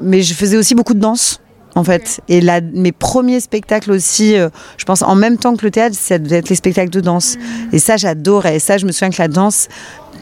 mais 0.00 0.22
je 0.22 0.34
faisais 0.34 0.56
aussi 0.56 0.76
beaucoup 0.76 0.94
de 0.94 1.00
danse 1.00 1.40
en 1.76 1.84
fait. 1.84 2.20
Et 2.28 2.40
là, 2.40 2.60
mes 2.60 2.90
premiers 2.90 3.38
spectacles 3.38 3.92
aussi, 3.92 4.36
euh, 4.36 4.48
je 4.78 4.84
pense 4.84 5.02
en 5.02 5.14
même 5.14 5.36
temps 5.36 5.54
que 5.54 5.64
le 5.64 5.70
théâtre, 5.70 5.94
ça 5.96 6.18
devait 6.18 6.38
être 6.38 6.48
les 6.48 6.56
spectacles 6.56 6.90
de 6.90 7.00
danse. 7.00 7.36
Mm. 7.36 7.74
Et 7.74 7.78
ça, 7.78 7.96
j'adorais. 7.96 8.56
Et 8.56 8.58
ça, 8.58 8.78
je 8.78 8.86
me 8.86 8.92
souviens 8.92 9.10
que 9.10 9.20
la 9.20 9.28
danse, 9.28 9.68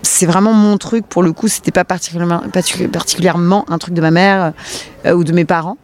c'est 0.02 0.26
vraiment 0.26 0.52
mon 0.52 0.76
truc. 0.76 1.06
Pour 1.06 1.22
le 1.22 1.32
coup, 1.32 1.48
c'était 1.48 1.70
pas 1.70 1.84
particulièrement, 1.84 2.42
particulièrement 2.92 3.64
un 3.70 3.78
truc 3.78 3.94
de 3.94 4.00
ma 4.00 4.10
mère 4.10 4.52
euh, 5.06 5.14
ou 5.14 5.22
de 5.22 5.32
mes 5.32 5.44
parents. 5.44 5.78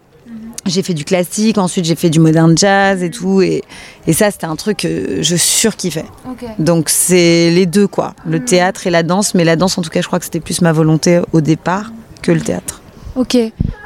j'ai 0.67 0.83
fait 0.83 0.93
du 0.93 1.05
classique, 1.05 1.57
ensuite 1.57 1.85
j'ai 1.85 1.95
fait 1.95 2.11
du 2.11 2.19
modern 2.19 2.59
jazz 2.59 3.05
et 3.05 3.11
tout. 3.11 3.41
Et, 3.41 3.63
et 4.09 4.13
ça, 4.13 4.33
c'était 4.33 4.47
un 4.47 4.57
truc 4.57 4.79
que 4.79 5.23
je 5.23 5.37
surkiffais. 5.37 6.07
Donc 6.59 6.89
c'est 6.89 7.53
les 7.53 7.67
deux, 7.67 7.87
quoi. 7.87 8.15
Le 8.27 8.45
théâtre 8.45 8.89
et 8.89 8.91
la 8.91 9.05
danse. 9.05 9.35
Mais 9.37 9.45
la 9.45 9.55
danse, 9.55 9.79
en 9.79 9.83
tout 9.83 9.91
cas, 9.91 10.01
je 10.01 10.09
crois 10.09 10.19
que 10.19 10.25
c'était 10.25 10.41
plus 10.41 10.63
ma 10.63 10.73
volonté 10.73 11.21
au 11.33 11.41
départ 11.41 11.93
que 12.23 12.33
le 12.33 12.41
théâtre. 12.41 12.83
Ok, 13.15 13.37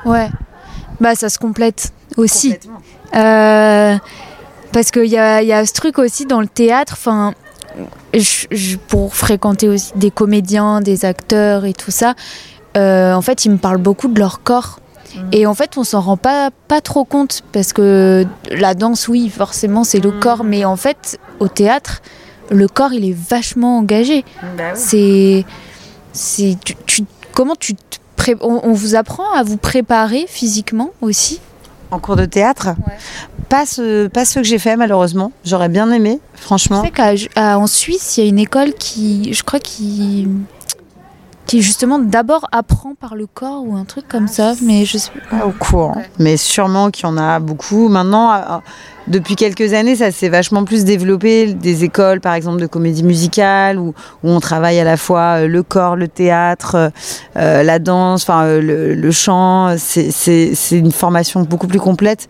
ouais. 0.06 0.30
Bah 1.00 1.14
ça 1.14 1.28
se 1.28 1.38
complète 1.38 1.92
aussi. 2.16 2.54
Euh, 3.14 3.96
parce 4.72 4.90
qu'il 4.90 5.06
y 5.06 5.18
a, 5.18 5.42
il 5.42 5.48
y 5.48 5.52
a 5.52 5.64
ce 5.66 5.72
truc 5.72 5.98
aussi 5.98 6.26
dans 6.26 6.40
le 6.40 6.46
théâtre, 6.48 6.92
enfin, 6.96 7.34
pour 8.88 9.14
fréquenter 9.14 9.68
aussi 9.68 9.92
des 9.96 10.10
comédiens, 10.10 10.80
des 10.80 11.04
acteurs 11.04 11.64
et 11.64 11.72
tout 11.72 11.90
ça, 11.90 12.14
euh, 12.76 13.12
en 13.14 13.22
fait, 13.22 13.44
ils 13.44 13.50
me 13.50 13.56
parlent 13.58 13.78
beaucoup 13.78 14.08
de 14.08 14.18
leur 14.18 14.42
corps. 14.42 14.80
Et 15.30 15.46
en 15.46 15.54
fait, 15.54 15.78
on 15.78 15.84
s'en 15.84 16.00
rend 16.00 16.16
pas, 16.16 16.50
pas 16.66 16.80
trop 16.80 17.04
compte 17.04 17.42
parce 17.52 17.72
que 17.72 18.26
la 18.50 18.74
danse, 18.74 19.06
oui, 19.06 19.28
forcément, 19.28 19.84
c'est 19.84 20.00
le 20.00 20.10
corps, 20.10 20.42
mais 20.42 20.64
en 20.64 20.74
fait, 20.74 21.20
au 21.38 21.46
théâtre, 21.46 22.02
le 22.50 22.66
corps, 22.66 22.92
il 22.92 23.08
est 23.08 23.16
vachement 23.16 23.78
engagé. 23.78 24.24
C'est. 24.74 25.44
c'est 26.12 26.56
tu, 26.64 26.74
tu- 26.86 27.04
comment 27.32 27.54
tu 27.54 27.74
te 27.76 27.98
pré- 28.24 28.36
on, 28.40 28.60
on 28.64 28.72
vous 28.72 28.94
apprend 28.94 29.30
à 29.34 29.42
vous 29.42 29.56
préparer 29.56 30.24
physiquement 30.28 30.90
aussi 31.02 31.40
En 31.90 31.98
cours 31.98 32.16
de 32.16 32.24
théâtre 32.24 32.68
pas, 33.50 33.66
ce- 33.66 34.06
pas 34.08 34.24
que 34.40 34.46
j'ai 34.46 34.58
fait, 34.58 34.76
malheureusement. 34.76 35.30
J'aurais 35.44 35.68
bien 35.68 35.90
aimé, 35.92 36.18
franchement. 36.34 36.82
Tu 36.82 36.90
sais 36.96 37.28
qu'en 37.34 37.66
Suisse, 37.66 38.16
il 38.16 38.24
y 38.24 38.26
a 38.26 38.28
une 38.28 38.38
école 38.38 38.72
qui, 38.74 39.32
je 39.34 39.42
crois, 39.42 39.60
qui, 39.60 40.26
qui 41.46 41.62
justement 41.62 41.98
d'abord 41.98 42.46
apprend 42.52 42.94
par 42.94 43.14
le 43.14 43.26
corps 43.26 43.64
ou 43.66 43.76
un 43.76 43.84
truc 43.84 44.08
comme 44.08 44.28
ça, 44.28 44.54
mais 44.62 44.84
je 44.84 44.98
sais 44.98 45.10
pas 45.30 45.46
au 45.46 45.50
courant. 45.50 45.96
Ouais. 45.96 46.08
Mais 46.18 46.36
sûrement 46.36 46.90
qu'il 46.90 47.04
y 47.04 47.08
en 47.08 47.18
a 47.18 47.38
beaucoup. 47.38 47.88
Maintenant, 47.88 48.32
euh, 48.32 48.38
depuis 49.06 49.36
quelques 49.36 49.74
années, 49.74 49.96
ça 49.96 50.10
s'est 50.10 50.30
vachement 50.30 50.64
plus 50.64 50.84
développé. 50.84 51.52
Des 51.52 51.84
écoles, 51.84 52.20
par 52.20 52.34
exemple, 52.34 52.60
de 52.60 52.66
comédie 52.66 53.02
musicale, 53.02 53.78
où, 53.78 53.88
où 54.22 54.30
on 54.30 54.40
travaille 54.40 54.80
à 54.80 54.84
la 54.84 54.96
fois 54.96 55.40
euh, 55.40 55.48
le 55.48 55.62
corps, 55.62 55.96
le 55.96 56.08
théâtre, 56.08 56.90
euh, 57.36 57.62
la 57.62 57.78
danse, 57.78 58.22
enfin 58.22 58.44
euh, 58.44 58.60
le, 58.62 58.94
le 58.94 59.10
chant. 59.10 59.74
C'est 59.76 60.54
une 60.72 60.92
formation 60.92 61.42
beaucoup 61.42 61.66
plus 61.66 61.80
complète. 61.80 62.28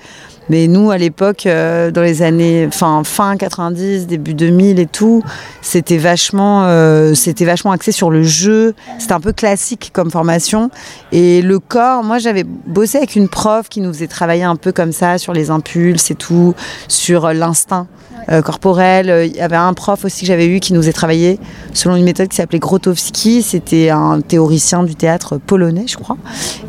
Mais 0.51 0.67
nous, 0.67 0.91
à 0.91 0.99
l'époque, 0.99 1.47
euh, 1.47 1.91
dans 1.91 2.03
les 2.03 2.23
années 2.23 2.69
fin, 2.71 3.03
fin 3.05 3.37
90, 3.37 4.07
début 4.07 4.35
2000 4.35 4.79
et 4.79 4.87
tout, 4.87 5.23
c'était 5.63 5.97
vachement, 5.97 6.65
euh, 6.67 7.15
c'était 7.15 7.45
vachement 7.45 7.73
axé 7.73 7.93
sur 7.93 8.11
le 8.11 8.23
jeu. 8.23 8.75
C'était 8.99 9.15
un 9.15 9.21
peu 9.21 9.33
classique 9.33 9.91
comme 9.93 10.11
formation. 10.11 10.71
Et 11.13 11.43
le 11.43 11.59
corps, 11.59 12.05
moi, 12.05 12.19
j'avais 12.19 12.45
bossé 12.45 12.99
avec 12.99 13.17
une 13.17 13.29
prof 13.29 13.69
qui 13.69 13.81
nous 13.81 13.93
faisait 13.93 14.07
travailler 14.07 14.45
un 14.45 14.57
peu 14.57 14.73
comme 14.73 14.93
ça 14.93 15.19
sur 15.19 15.33
les 15.33 15.51
impulses 15.51 16.11
et 16.11 16.15
tout, 16.15 16.55
sur 16.89 17.27
euh, 17.27 17.33
l'instinct 17.33 17.87
euh, 18.31 18.41
corporel. 18.41 19.27
Il 19.27 19.37
y 19.37 19.41
avait 19.41 19.57
un 19.57 19.75
prof 19.75 20.05
aussi 20.05 20.23
que 20.23 20.27
j'avais 20.27 20.47
eu 20.47 20.61
qui 20.61 20.73
nous 20.73 20.81
faisait 20.81 20.93
travailler 20.93 21.39
selon 21.75 21.97
une 21.97 22.05
méthode 22.05 22.29
qui 22.29 22.37
s'appelait 22.37 22.59
Grotowski. 22.59 23.43
C'était 23.43 23.91
un 23.91 24.21
théoricien 24.21 24.83
du 24.83 24.95
théâtre 24.95 25.39
polonais, 25.39 25.85
je 25.87 25.97
crois. 25.97 26.17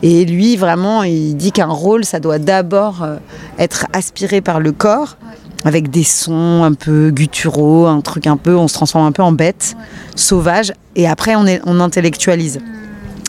Et 0.01 0.25
lui, 0.25 0.58
vraiment, 0.58 1.03
il 1.03 1.36
dit 1.36 1.51
qu'un 1.51 1.67
rôle, 1.67 2.03
ça 2.03 2.20
doit 2.20 2.39
d'abord 2.39 3.03
euh, 3.03 3.17
être 3.65 3.88
aspiré 3.91 4.39
par 4.41 4.60
le 4.60 4.72
corps, 4.72 5.17
avec 5.65 5.89
des 5.89 6.03
sons 6.03 6.63
un 6.63 6.74
peu 6.74 7.10
gutturaux, 7.10 7.88
un 7.88 8.01
truc 8.01 8.27
un 8.27 8.38
peu, 8.38 8.55
on 8.55 8.67
se 8.67 8.75
transforme 8.75 9.05
un 9.05 9.12
peu 9.12 9.24
en 9.24 9.31
bête, 9.31 9.75
sauvage, 10.15 10.72
et 10.95 11.07
après 11.07 11.36
on, 11.36 11.45
on 11.65 11.79
intellectualise. 11.79 12.62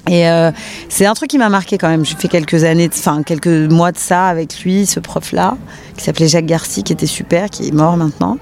Et 0.08 0.28
euh, 0.28 0.52
c'est 0.88 1.06
un 1.06 1.14
truc 1.14 1.30
qui 1.30 1.38
m'a 1.38 1.48
marqué 1.48 1.78
quand 1.78 1.88
même. 1.88 2.04
J'ai 2.04 2.14
fait 2.16 2.28
quelques 2.28 2.64
années, 2.64 2.88
enfin 2.92 3.22
quelques 3.24 3.48
mois 3.48 3.92
de 3.92 3.98
ça 3.98 4.26
avec 4.26 4.60
lui, 4.60 4.86
ce 4.86 5.00
prof-là, 5.00 5.56
qui 5.96 6.04
s'appelait 6.04 6.28
Jacques 6.28 6.46
Garcy, 6.46 6.84
qui 6.84 6.92
était 6.92 7.06
super, 7.06 7.50
qui 7.50 7.68
est 7.68 7.72
mort 7.72 7.96
maintenant. 7.96 8.38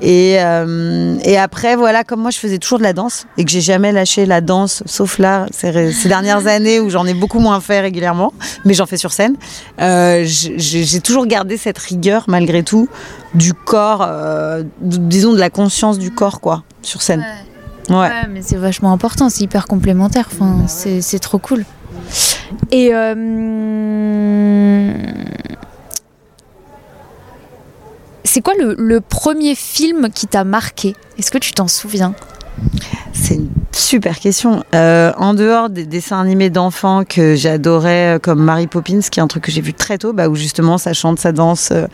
Et, 0.00 0.36
euh, 0.38 1.16
et 1.24 1.36
après, 1.36 1.76
voilà, 1.76 2.04
comme 2.04 2.20
moi 2.20 2.30
je 2.30 2.38
faisais 2.38 2.58
toujours 2.58 2.78
de 2.78 2.84
la 2.84 2.94
danse 2.94 3.26
et 3.36 3.44
que 3.44 3.50
j'ai 3.50 3.60
jamais 3.60 3.92
lâché 3.92 4.24
la 4.24 4.40
danse, 4.40 4.82
sauf 4.86 5.18
là, 5.18 5.46
ces, 5.50 5.70
dernières 6.08 6.46
années 6.46 6.80
où 6.80 6.88
j'en 6.88 7.06
ai 7.06 7.14
beaucoup 7.14 7.40
moins 7.40 7.60
fait 7.60 7.80
régulièrement, 7.80 8.32
mais 8.64 8.72
j'en 8.72 8.86
fais 8.86 8.96
sur 8.96 9.12
scène, 9.12 9.36
euh, 9.80 10.24
j'ai 10.24 11.00
toujours 11.00 11.26
gardé 11.26 11.56
cette 11.56 11.78
rigueur 11.78 12.24
malgré 12.28 12.62
tout 12.62 12.88
du 13.34 13.52
corps, 13.52 14.04
euh, 14.06 14.62
disons 14.80 15.32
de 15.32 15.38
la 15.38 15.50
conscience 15.50 15.98
du 15.98 16.10
corps, 16.10 16.40
quoi, 16.40 16.62
sur 16.82 17.02
scène. 17.02 17.20
Ouais. 17.20 17.51
Ouais, 17.90 18.26
mais 18.28 18.42
c'est 18.42 18.56
vachement 18.56 18.92
important, 18.92 19.28
c'est 19.28 19.44
hyper 19.44 19.66
complémentaire, 19.66 20.28
enfin, 20.32 20.66
c'est 20.68 21.00
c'est 21.02 21.18
trop 21.18 21.38
cool. 21.38 21.64
Et 22.70 22.90
euh, 22.94 24.92
c'est 28.24 28.40
quoi 28.40 28.54
le, 28.58 28.74
le 28.78 29.00
premier 29.00 29.54
film 29.54 30.10
qui 30.10 30.26
t'a 30.26 30.44
marqué? 30.44 30.94
Est-ce 31.18 31.30
que 31.30 31.38
tu 31.38 31.52
t'en 31.52 31.68
souviens? 31.68 32.14
C'est 33.12 33.34
une 33.34 33.50
super 33.72 34.18
question. 34.18 34.64
Euh, 34.74 35.12
en 35.16 35.34
dehors 35.34 35.70
des 35.70 35.84
dessins 35.84 36.20
animés 36.20 36.50
d'enfants 36.50 37.04
que 37.04 37.34
j'adorais, 37.34 38.16
euh, 38.16 38.18
comme 38.18 38.42
Mary 38.42 38.66
Poppins, 38.66 39.00
qui 39.00 39.20
est 39.20 39.22
un 39.22 39.26
truc 39.26 39.44
que 39.44 39.52
j'ai 39.52 39.60
vu 39.60 39.74
très 39.74 39.98
tôt, 39.98 40.12
bah, 40.12 40.28
où 40.28 40.34
justement 40.34 40.78
ça 40.78 40.92
chante, 40.92 41.18
ça 41.18 41.32
danse, 41.32 41.70
euh, 41.72 41.86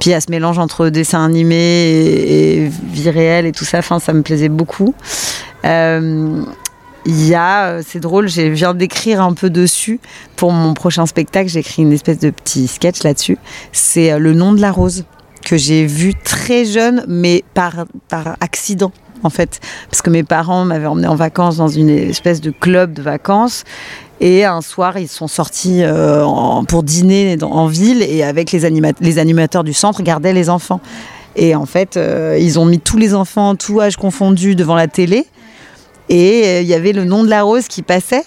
puis 0.00 0.10
il 0.10 0.12
y 0.12 0.14
a 0.14 0.20
ce 0.20 0.30
mélange 0.30 0.58
entre 0.58 0.88
dessin 0.88 1.24
animé 1.24 1.54
et, 1.56 2.70
vie 2.92 3.10
réelle 3.10 3.46
et 3.46 3.52
tout 3.52 3.64
ça, 3.64 3.82
ça 3.82 4.12
me 4.12 4.22
plaisait 4.22 4.48
beaucoup. 4.48 4.94
Il 7.06 7.26
y 7.26 7.34
a, 7.34 7.82
c'est 7.82 8.00
drôle, 8.00 8.28
je 8.28 8.40
viens 8.40 8.72
d'écrire 8.72 9.20
un 9.20 9.34
peu 9.34 9.50
dessus 9.50 10.00
pour 10.36 10.52
mon 10.52 10.72
prochain 10.72 11.04
spectacle. 11.04 11.50
J'ai 11.50 11.60
écrit 11.60 11.82
une 11.82 11.92
espèce 11.92 12.18
de 12.18 12.30
petit 12.30 12.66
sketch 12.66 13.02
là-dessus. 13.02 13.36
C'est 13.72 14.18
Le 14.18 14.32
nom 14.32 14.54
de 14.54 14.60
la 14.62 14.72
rose 14.72 15.04
que 15.44 15.58
j'ai 15.58 15.84
vu 15.84 16.14
très 16.14 16.64
jeune, 16.64 17.04
mais 17.06 17.44
par, 17.52 17.84
par 18.08 18.36
accident 18.40 18.90
en 19.22 19.30
fait, 19.30 19.60
parce 19.90 20.02
que 20.02 20.10
mes 20.10 20.22
parents 20.22 20.64
m'avaient 20.64 20.86
emmené 20.86 21.06
en 21.06 21.14
vacances 21.14 21.56
dans 21.56 21.68
une 21.68 21.90
espèce 21.90 22.40
de 22.40 22.50
club 22.50 22.92
de 22.92 23.02
vacances. 23.02 23.64
Et 24.20 24.44
un 24.44 24.60
soir, 24.60 24.98
ils 24.98 25.08
sont 25.08 25.28
sortis 25.28 25.82
euh, 25.82 26.24
pour 26.68 26.82
dîner 26.82 27.36
en 27.42 27.66
ville 27.66 28.02
et 28.02 28.22
avec 28.22 28.52
les, 28.52 28.70
les 29.00 29.18
animateurs 29.18 29.64
du 29.64 29.72
centre 29.72 30.02
gardaient 30.02 30.32
les 30.32 30.50
enfants. 30.50 30.80
Et 31.36 31.54
en 31.54 31.66
fait, 31.66 31.96
euh, 31.96 32.38
ils 32.40 32.58
ont 32.58 32.64
mis 32.64 32.78
tous 32.78 32.96
les 32.96 33.14
enfants, 33.14 33.56
tout 33.56 33.80
âge 33.80 33.96
confondu, 33.96 34.54
devant 34.54 34.76
la 34.76 34.86
télé. 34.86 35.26
Et 36.08 36.42
euh, 36.44 36.60
il 36.60 36.66
y 36.66 36.74
avait 36.74 36.92
le 36.92 37.04
nom 37.04 37.24
de 37.24 37.28
la 37.28 37.42
rose 37.42 37.66
qui 37.66 37.82
passait. 37.82 38.24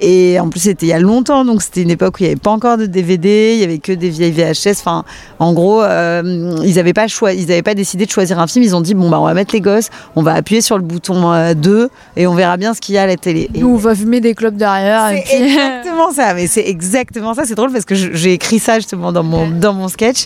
Et 0.00 0.40
en 0.40 0.48
plus, 0.48 0.60
c'était 0.60 0.86
il 0.86 0.88
y 0.88 0.92
a 0.92 0.98
longtemps, 0.98 1.44
donc 1.44 1.62
c'était 1.62 1.82
une 1.82 1.90
époque 1.90 2.14
où 2.14 2.18
il 2.20 2.22
n'y 2.26 2.30
avait 2.32 2.40
pas 2.40 2.50
encore 2.50 2.78
de 2.78 2.86
DVD, 2.86 3.52
il 3.54 3.60
y 3.60 3.64
avait 3.64 3.78
que 3.78 3.92
des 3.92 4.08
vieilles 4.08 4.32
VHS. 4.32 4.78
Enfin, 4.80 5.04
en 5.38 5.52
gros, 5.52 5.82
euh, 5.82 6.56
ils 6.64 6.74
n'avaient 6.76 6.92
pas, 6.94 7.06
ils 7.06 7.52
avaient 7.52 7.62
pas 7.62 7.74
décidé 7.74 8.06
de 8.06 8.10
choisir 8.10 8.38
un 8.38 8.46
film. 8.46 8.64
Ils 8.64 8.74
ont 8.74 8.80
dit 8.80 8.94
bon, 8.94 9.10
bah, 9.10 9.20
on 9.20 9.24
va 9.24 9.34
mettre 9.34 9.54
les 9.54 9.60
gosses, 9.60 9.90
on 10.16 10.22
va 10.22 10.32
appuyer 10.34 10.60
sur 10.62 10.76
le 10.78 10.82
bouton 10.84 11.32
euh, 11.32 11.54
2 11.54 11.90
et 12.16 12.26
on 12.26 12.34
verra 12.34 12.56
bien 12.56 12.72
ce 12.74 12.80
qu'il 12.80 12.94
y 12.94 12.98
a 12.98 13.02
à 13.02 13.06
la 13.06 13.16
télé. 13.16 13.50
Et- 13.54 13.60
Nous, 13.60 13.68
on 13.68 13.76
va 13.76 13.94
fumer 13.94 14.20
des 14.20 14.34
clubs 14.34 14.56
derrière. 14.56 15.10
C'est 15.10 15.22
puis... 15.36 15.44
exactement 15.44 16.12
ça, 16.12 16.34
mais 16.34 16.46
c'est 16.46 16.66
exactement 16.66 17.34
ça. 17.34 17.42
C'est 17.44 17.54
drôle 17.54 17.72
parce 17.72 17.84
que 17.84 17.94
j'ai 17.94 18.32
écrit 18.32 18.58
ça 18.58 18.76
justement 18.76 19.12
dans 19.12 19.22
mon, 19.22 19.48
dans 19.50 19.74
mon 19.74 19.88
sketch. 19.88 20.24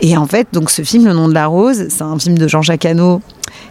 Et 0.00 0.16
en 0.16 0.26
fait, 0.26 0.48
donc 0.52 0.70
ce 0.70 0.82
film, 0.82 1.06
Le 1.06 1.12
nom 1.12 1.28
de 1.28 1.34
la 1.34 1.46
rose, 1.46 1.86
c'est 1.88 2.02
un 2.02 2.18
film 2.18 2.36
de 2.38 2.46
Jean-Jacques 2.48 2.84
Hano 2.84 3.20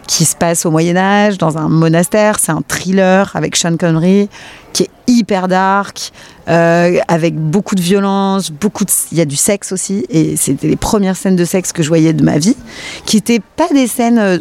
qui 0.06 0.24
se 0.24 0.36
passe 0.36 0.66
au 0.66 0.70
Moyen-Âge, 0.70 1.38
dans 1.38 1.58
un 1.58 1.68
monastère. 1.68 2.38
C'est 2.38 2.52
un 2.52 2.62
thriller 2.66 3.30
avec 3.34 3.56
Sean 3.56 3.76
Connery 3.76 4.28
qui 4.72 4.84
est 4.84 4.90
hyper 5.06 5.48
dark, 5.48 6.12
euh, 6.48 6.98
avec 7.08 7.36
beaucoup 7.36 7.74
de 7.74 7.80
violence, 7.80 8.50
beaucoup 8.50 8.84
il 9.12 9.18
y 9.18 9.20
a 9.20 9.24
du 9.24 9.36
sexe 9.36 9.72
aussi. 9.72 10.06
Et 10.10 10.36
c'était 10.36 10.68
les 10.68 10.76
premières 10.76 11.16
scènes 11.16 11.36
de 11.36 11.44
sexe 11.44 11.72
que 11.72 11.82
je 11.82 11.88
voyais 11.88 12.12
de 12.12 12.22
ma 12.22 12.38
vie, 12.38 12.56
qui 13.06 13.16
n'étaient 13.16 13.40
pas 13.56 13.68
des 13.68 13.86
scènes 13.86 14.18
euh, 14.18 14.38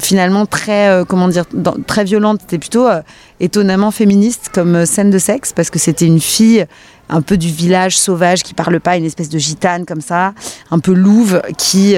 finalement 0.00 0.46
très, 0.46 0.88
euh, 0.88 1.04
comment 1.04 1.28
dire, 1.28 1.44
très 1.86 2.04
violentes. 2.04 2.40
C'était 2.42 2.58
plutôt 2.58 2.86
étonnamment 3.40 3.90
féministe 3.90 4.50
comme 4.52 4.84
scène 4.86 5.10
de 5.10 5.18
sexe 5.18 5.52
parce 5.52 5.70
que 5.70 5.78
c'était 5.78 6.06
une 6.06 6.20
fille 6.20 6.66
un 7.10 7.22
peu 7.22 7.36
du 7.38 7.48
village 7.48 7.96
sauvage 7.96 8.42
qui 8.42 8.52
parle 8.54 8.80
pas, 8.80 8.96
une 8.96 9.04
espèce 9.04 9.30
de 9.30 9.38
gitane 9.38 9.86
comme 9.86 10.02
ça, 10.02 10.34
un 10.70 10.78
peu 10.78 10.92
louve 10.92 11.40
qui 11.56 11.94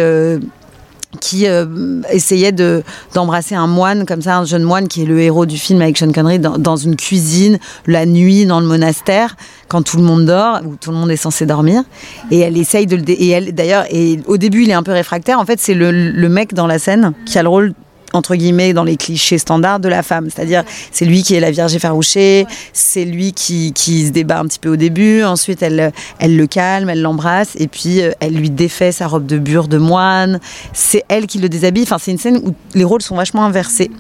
qui 1.19 1.47
euh, 1.47 1.67
essayait 2.11 2.52
de 2.52 2.83
d'embrasser 3.14 3.55
un 3.55 3.67
moine 3.67 4.07
comme 4.07 4.23
ça, 4.23 4.38
un 4.38 4.45
jeune 4.45 4.62
moine 4.62 4.87
qui 4.87 5.02
est 5.02 5.07
le 5.07 5.21
héros 5.21 5.47
du 5.47 5.59
film 5.59 5.83
avec 5.83 5.99
Sean 5.99 6.12
Connery 6.12 6.38
dans, 6.38 6.76
une 6.76 6.95
cuisine 6.95 7.59
la 7.87 8.07
nuit 8.07 8.47
dans 8.47 8.61
le 8.61 8.67
monastère 8.67 9.37
quand 9.69 9.83
tout 9.83 9.97
le 9.97 10.05
monde 10.05 10.25
dort 10.26 10.61
ou 10.64 10.76
tout 10.76 10.90
le 10.90 10.97
monde 10.97 11.11
est 11.11 11.17
censé 11.17 11.47
dormir. 11.47 11.83
Et 12.31 12.38
elle 12.38 12.57
essaye 12.57 12.87
de 12.87 12.97
le 12.97 13.02
et 13.09 13.29
elle 13.29 13.52
d'ailleurs 13.55 13.87
et 13.90 14.21
au 14.26 14.37
début 14.37 14.62
il 14.62 14.71
est 14.71 14.75
un 14.75 14.85
peu 14.85 14.93
réfractaire. 14.93 15.40
En 15.40 15.45
fait 15.45 15.59
c'est 15.59 15.75
le, 15.75 15.90
le 15.90 16.29
mec 16.29 16.55
dans 16.55 16.67
la 16.67 16.79
scène 16.79 17.12
qui 17.26 17.38
a 17.38 17.43
le 17.43 17.49
rôle 17.49 17.75
entre 18.12 18.35
guillemets 18.35 18.73
dans 18.73 18.85
les 18.85 18.97
clichés 18.97 19.38
standards 19.38 19.81
de 19.81 19.88
la 19.88 20.02
femme. 20.02 20.29
C'est-à-dire, 20.35 20.64
c'est 20.93 21.05
lui 21.05 21.23
qui 21.23 21.35
est 21.35 21.40
la 21.40 21.50
vierge 21.50 21.75
effarouchée, 21.75 22.47
c'est 22.73 23.05
lui 23.05 23.33
qui, 23.33 23.73
qui 23.73 24.07
se 24.07 24.12
débat 24.12 24.40
un 24.40 24.47
petit 24.47 24.59
peu 24.59 24.71
au 24.71 24.76
début, 24.76 25.23
ensuite 25.23 25.62
elle, 25.62 25.93
elle 26.19 26.37
le 26.37 26.47
calme, 26.47 26.88
elle 26.88 27.02
l'embrasse, 27.02 27.50
et 27.57 27.69
puis 27.69 28.02
euh, 28.02 28.12
elle 28.21 28.35
lui 28.35 28.50
défait 28.50 28.93
sa 28.93 29.07
robe 29.07 29.26
de 29.26 29.38
bure 29.38 29.69
de 29.69 29.79
moine. 29.79 30.40
C'est 30.73 31.05
elle 31.09 31.26
qui 31.26 31.38
le 31.38 31.49
déshabille. 31.49 31.83
Enfin, 31.83 31.99
c'est 31.99 32.11
une 32.11 32.19
scène 32.19 32.40
où 32.45 32.55
les 32.75 32.85
rôles 32.85 33.02
sont 33.02 33.17
vachement 33.17 33.45
inversés. 33.45 33.90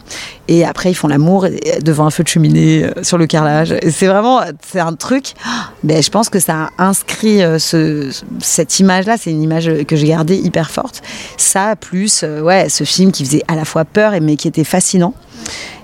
Et 0.48 0.64
après, 0.64 0.90
ils 0.90 0.94
font 0.94 1.06
l'amour 1.08 1.46
devant 1.80 2.06
un 2.06 2.10
feu 2.10 2.24
de 2.24 2.28
cheminée 2.28 2.84
euh, 2.84 3.04
sur 3.04 3.18
le 3.18 3.26
carrelage. 3.26 3.74
C'est 3.88 4.06
vraiment, 4.06 4.40
c'est 4.66 4.80
un 4.80 4.94
truc. 4.94 5.34
Ben, 5.82 6.02
je 6.02 6.10
pense 6.10 6.28
que 6.28 6.40
ça 6.40 6.68
a 6.76 6.84
inscrit 6.84 7.42
euh, 7.42 7.58
ce, 7.58 8.10
cette 8.38 8.80
image-là. 8.80 9.16
C'est 9.16 9.30
une 9.30 9.42
image 9.42 9.70
que 9.84 9.96
j'ai 9.96 10.08
gardée 10.08 10.36
hyper 10.36 10.70
forte. 10.70 11.00
Ça, 11.38 11.74
plus, 11.74 12.22
euh, 12.22 12.42
ouais, 12.42 12.68
ce 12.68 12.84
film 12.84 13.12
qui 13.12 13.24
faisait 13.24 13.42
à 13.48 13.54
la 13.54 13.64
fois 13.64 13.86
peur 13.86 13.99
mais 14.20 14.36
qui 14.36 14.48
était 14.48 14.64
fascinant. 14.64 15.14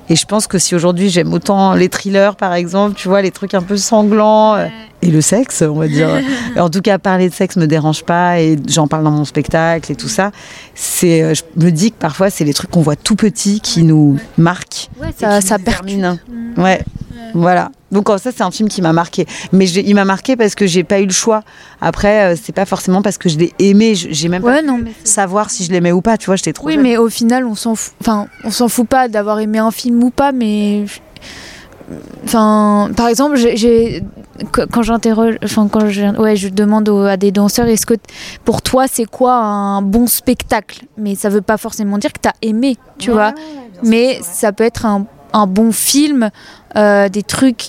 Et 0.08 0.16
je 0.16 0.24
pense 0.24 0.46
que 0.46 0.58
si 0.58 0.74
aujourd'hui 0.74 1.10
j'aime 1.10 1.32
autant 1.32 1.74
les 1.74 1.88
thrillers, 1.88 2.36
par 2.36 2.54
exemple, 2.54 2.94
tu 2.94 3.08
vois, 3.08 3.22
les 3.22 3.32
trucs 3.32 3.54
un 3.54 3.62
peu 3.62 3.76
sanglants 3.76 4.54
euh, 4.54 4.66
et 5.02 5.10
le 5.10 5.20
sexe, 5.20 5.62
on 5.62 5.74
va 5.74 5.88
dire. 5.88 6.08
en 6.58 6.68
tout 6.70 6.80
cas, 6.80 6.98
parler 6.98 7.28
de 7.28 7.34
sexe 7.34 7.56
me 7.56 7.66
dérange 7.66 8.02
pas 8.04 8.40
et 8.40 8.56
j'en 8.68 8.86
parle 8.88 9.04
dans 9.04 9.10
mon 9.10 9.24
spectacle 9.24 9.92
et 9.92 9.94
tout 9.96 10.08
ça. 10.08 10.30
C'est, 10.74 11.22
euh, 11.22 11.34
je 11.34 11.42
me 11.64 11.70
dis 11.70 11.90
que 11.92 11.96
parfois 11.96 12.30
c'est 12.30 12.44
les 12.44 12.54
trucs 12.54 12.70
qu'on 12.70 12.82
voit 12.82 12.96
tout 12.96 13.16
petits 13.16 13.60
qui 13.60 13.82
nous 13.82 14.18
marquent. 14.38 14.88
Ouais, 15.00 15.08
ça, 15.18 15.40
ça 15.40 15.58
percute. 15.58 15.86
déterminent. 15.86 16.18
Ouais. 16.56 16.82
Voilà. 17.34 17.70
Donc 17.92 18.08
euh, 18.10 18.18
ça 18.18 18.30
c'est 18.34 18.42
un 18.42 18.50
film 18.50 18.68
qui 18.68 18.82
m'a 18.82 18.92
marqué, 18.92 19.26
mais 19.52 19.68
il 19.68 19.94
m'a 19.94 20.04
marqué 20.04 20.36
parce 20.36 20.54
que 20.54 20.66
j'ai 20.66 20.84
pas 20.84 21.00
eu 21.00 21.06
le 21.06 21.12
choix. 21.12 21.42
Après 21.80 22.32
euh, 22.32 22.36
c'est 22.40 22.52
pas 22.54 22.64
forcément 22.64 23.02
parce 23.02 23.18
que 23.18 23.28
je 23.28 23.38
l'ai 23.38 23.52
aimé, 23.58 23.94
je- 23.94 24.08
j'ai 24.10 24.28
même 24.28 24.42
Ouais, 24.42 24.56
pas 24.56 24.62
non, 24.62 24.78
pu 24.82 24.90
savoir 25.04 25.50
si 25.50 25.64
je 25.64 25.70
l'aimais 25.70 25.92
ou 25.92 26.00
pas. 26.00 26.16
Tu 26.16 26.26
vois, 26.26 26.36
j'étais 26.36 26.52
trop. 26.52 26.66
Oui, 26.66 26.74
jeune. 26.74 26.82
mais 26.82 26.96
au 26.96 27.08
final, 27.08 27.44
on 27.44 27.54
s'en 27.54 27.74
fout. 27.74 27.94
Enfin, 28.00 28.26
on 28.44 28.50
s'en 28.50 28.68
fout 28.68 28.88
pas 28.88 29.08
d'avoir 29.08 29.38
aimé 29.40 29.58
un 29.58 29.70
film 29.70 30.02
ou 30.02 30.10
pas, 30.10 30.32
mais. 30.32 30.84
Enfin, 32.24 32.90
par 32.96 33.08
exemple, 33.08 33.36
j'ai- 33.36 33.56
j'ai 33.56 34.02
qu- 34.52 34.66
quand 34.72 34.82
j'interroge, 34.82 35.36
enfin 35.44 35.68
quand 35.70 35.88
je, 35.88 36.02
ouais, 36.20 36.34
je 36.36 36.48
demande 36.48 36.88
à 36.88 37.16
des 37.16 37.30
danseurs, 37.30 37.66
est-ce 37.66 37.86
que 37.86 37.94
pour 38.44 38.60
toi 38.62 38.86
c'est 38.90 39.04
quoi 39.04 39.34
un 39.36 39.82
bon 39.82 40.06
spectacle? 40.08 40.82
Mais 40.96 41.14
ça 41.14 41.28
veut 41.28 41.42
pas 41.42 41.56
forcément 41.58 41.98
dire 41.98 42.12
que 42.12 42.18
t'as 42.20 42.32
aimé, 42.42 42.76
tu 42.98 43.10
vois. 43.12 43.32
Mais 43.84 44.18
ça 44.22 44.52
peut 44.52 44.64
être 44.64 44.84
un, 44.86 45.06
un 45.32 45.46
bon 45.46 45.70
film, 45.70 46.30
euh, 46.76 47.08
des 47.08 47.22
trucs, 47.22 47.68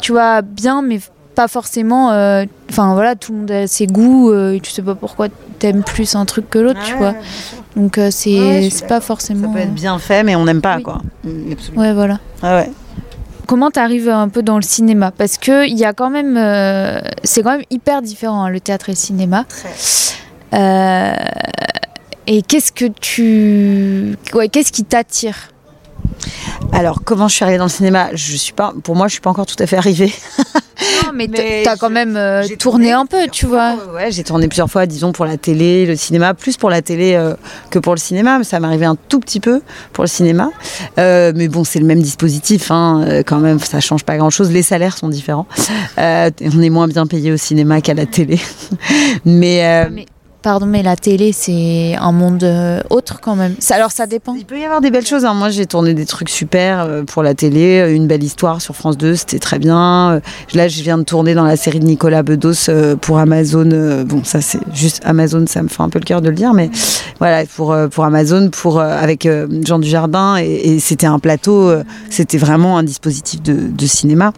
tu 0.00 0.12
vois, 0.12 0.42
bien, 0.42 0.82
mais 0.82 1.00
pas 1.34 1.48
forcément. 1.48 2.10
euh, 2.10 2.44
Enfin 2.70 2.94
voilà, 2.94 3.14
tout 3.14 3.32
le 3.32 3.38
monde 3.38 3.50
a 3.50 3.66
ses 3.66 3.86
goûts. 3.86 4.30
euh, 4.32 4.54
et 4.54 4.60
tu 4.60 4.70
sais 4.70 4.82
pas 4.82 4.94
pourquoi 4.94 5.28
t'aimes 5.58 5.82
plus 5.84 6.14
un 6.14 6.24
truc 6.24 6.50
que 6.50 6.58
l'autre, 6.58 6.80
tu 6.84 6.94
vois. 6.94 7.14
Donc 7.76 7.98
euh, 7.98 8.10
c'est 8.10 8.68
pas 8.88 8.96
Ça 8.96 9.00
forcément. 9.00 9.52
peut 9.52 9.58
être 9.60 9.74
bien 9.74 9.98
fait, 9.98 10.22
mais 10.22 10.34
on 10.36 10.44
n'aime 10.44 10.60
pas 10.60 10.76
Oui. 10.76 10.82
quoi. 10.82 11.00
Mm, 11.24 11.52
absolument. 11.52 11.82
Ouais, 11.82 11.92
voilà. 11.94 12.18
Ah 12.42 12.56
ouais. 12.56 12.70
Comment 13.46 13.70
t'arrives 13.70 14.08
un 14.08 14.28
peu 14.28 14.42
dans 14.42 14.56
le 14.56 14.62
cinéma? 14.62 15.12
Parce 15.12 15.38
que 15.38 15.66
il 15.68 15.78
y 15.78 15.84
a 15.84 15.92
quand 15.92 16.10
même, 16.10 16.36
euh, 16.36 17.00
c'est 17.22 17.42
quand 17.44 17.52
même 17.52 17.64
hyper 17.70 18.02
différent 18.02 18.42
hein, 18.44 18.48
le 18.50 18.58
théâtre 18.60 18.88
et 18.88 18.92
le 18.92 18.96
cinéma. 18.96 19.44
Euh, 20.54 21.14
et 22.26 22.42
qu'est-ce 22.42 22.72
que 22.72 22.86
tu, 22.86 24.16
ouais, 24.34 24.48
qu'est-ce 24.48 24.72
qui 24.72 24.82
t'attire? 24.84 25.36
Alors 26.72 27.02
comment 27.04 27.28
je 27.28 27.34
suis 27.36 27.44
arrivée 27.44 27.58
dans 27.58 27.64
le 27.66 27.70
cinéma? 27.70 28.08
Je 28.14 28.34
suis 28.36 28.52
pas, 28.52 28.72
pour 28.82 28.96
moi, 28.96 29.06
je 29.06 29.12
suis 29.12 29.20
pas 29.20 29.30
encore 29.30 29.46
tout 29.46 29.56
à 29.60 29.66
fait 29.66 29.76
arrivée. 29.76 30.12
Non, 31.04 31.12
mais, 31.14 31.28
Mais 31.28 31.62
t'as 31.64 31.76
quand 31.76 31.90
même 31.90 32.16
euh, 32.16 32.42
tourné 32.42 32.56
tourné 32.56 32.92
un 32.92 33.06
peu, 33.06 33.28
tu 33.30 33.46
vois. 33.46 33.74
Ouais, 33.74 33.94
ouais, 33.94 34.10
j'ai 34.10 34.24
tourné 34.24 34.48
plusieurs 34.48 34.70
fois, 34.70 34.86
disons 34.86 35.12
pour 35.12 35.24
la 35.24 35.36
télé, 35.36 35.86
le 35.86 35.96
cinéma, 35.96 36.34
plus 36.34 36.56
pour 36.56 36.68
la 36.68 36.82
télé 36.82 37.14
euh, 37.14 37.34
que 37.70 37.78
pour 37.78 37.94
le 37.94 38.00
cinéma. 38.00 38.38
Mais 38.38 38.44
ça 38.44 38.60
m'arrivait 38.60 38.86
un 38.86 38.96
tout 38.96 39.20
petit 39.20 39.40
peu 39.40 39.62
pour 39.92 40.04
le 40.04 40.08
cinéma. 40.08 40.50
Euh, 40.98 41.32
mais 41.34 41.48
bon, 41.48 41.64
c'est 41.64 41.78
le 41.78 41.86
même 41.86 42.00
dispositif, 42.00 42.70
hein, 42.70 43.22
quand 43.26 43.38
même. 43.38 43.58
Ça 43.58 43.80
change 43.80 44.04
pas 44.04 44.16
grand-chose. 44.16 44.50
Les 44.50 44.62
salaires 44.62 44.96
sont 44.96 45.08
différents. 45.08 45.46
On 45.96 46.62
est 46.62 46.70
moins 46.70 46.88
bien 46.88 47.06
payé 47.06 47.32
au 47.32 47.36
cinéma 47.36 47.80
qu'à 47.80 47.94
la 47.94 48.06
télé. 48.06 48.38
mais 49.24 49.88
Mais, 49.90 50.06
pardon, 50.46 50.66
mais 50.66 50.84
la 50.84 50.94
télé, 50.94 51.32
c'est 51.32 51.96
un 52.00 52.12
monde 52.12 52.44
euh, 52.44 52.80
autre 52.88 53.18
quand 53.20 53.34
même. 53.34 53.56
Ça, 53.58 53.74
alors 53.74 53.90
ça 53.90 54.06
dépend. 54.06 54.36
Il 54.36 54.44
peut 54.44 54.56
y 54.60 54.62
avoir 54.62 54.80
des 54.80 54.92
belles 54.92 55.04
choses. 55.04 55.24
hein. 55.24 55.34
Moi, 55.34 55.50
j'ai 55.50 55.66
tourné 55.66 55.92
des 55.92 56.06
trucs 56.06 56.28
super 56.28 56.82
euh, 56.82 57.02
pour 57.02 57.24
la 57.24 57.34
télé. 57.34 57.80
Euh, 57.80 57.92
Une 57.92 58.06
belle 58.06 58.22
histoire 58.22 58.60
sur 58.60 58.76
France 58.76 58.96
2, 58.96 59.16
c'était 59.16 59.40
très 59.40 59.58
bien. 59.58 60.20
Là, 60.54 60.68
je 60.68 60.82
viens 60.82 60.98
de 60.98 61.02
tourner 61.02 61.34
dans 61.34 61.42
la 61.42 61.56
série 61.56 61.80
de 61.80 61.84
Nicolas 61.84 62.22
Bedos 62.22 62.70
pour 63.00 63.18
Amazon. 63.18 64.04
Bon, 64.06 64.22
ça, 64.22 64.40
c'est 64.40 64.60
juste 64.72 65.02
Amazon, 65.04 65.44
ça 65.48 65.64
me 65.64 65.68
fait 65.68 65.82
un 65.82 65.88
peu 65.88 65.98
le 65.98 66.04
cœur 66.04 66.20
de 66.20 66.28
le 66.28 66.36
dire, 66.36 66.54
mais 66.54 66.70
voilà, 67.18 67.44
pour, 67.44 67.76
pour 67.90 68.04
Amazon, 68.04 68.48
pour, 68.50 68.78
avec 68.80 69.28
Jean 69.64 69.80
Dujardin. 69.80 70.36
Et, 70.36 70.74
et 70.74 70.78
c'était 70.78 71.08
un 71.08 71.18
plateau, 71.18 71.72
c'était 72.08 72.38
vraiment 72.38 72.78
un 72.78 72.84
dispositif 72.84 73.42
de 73.42 73.86
cinéma. 73.86 74.32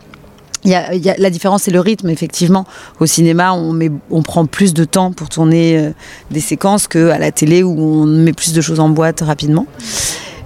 La 0.68 1.30
différence, 1.30 1.62
c'est 1.62 1.70
le 1.70 1.80
rythme, 1.80 2.10
effectivement. 2.10 2.66
Au 3.00 3.06
cinéma, 3.06 3.52
on, 3.52 4.22
prend 4.22 4.46
plus 4.46 4.74
de 4.74 4.84
temps 4.84 5.12
pour 5.12 5.28
tourner 5.28 5.78
euh, 5.78 5.90
des 6.30 6.40
séquences 6.40 6.86
qu'à 6.86 7.18
la 7.18 7.32
télé 7.32 7.62
où 7.62 7.78
on 7.78 8.04
met 8.04 8.32
plus 8.32 8.52
de 8.52 8.60
choses 8.60 8.80
en 8.80 8.88
boîte 8.90 9.20
rapidement. 9.22 9.66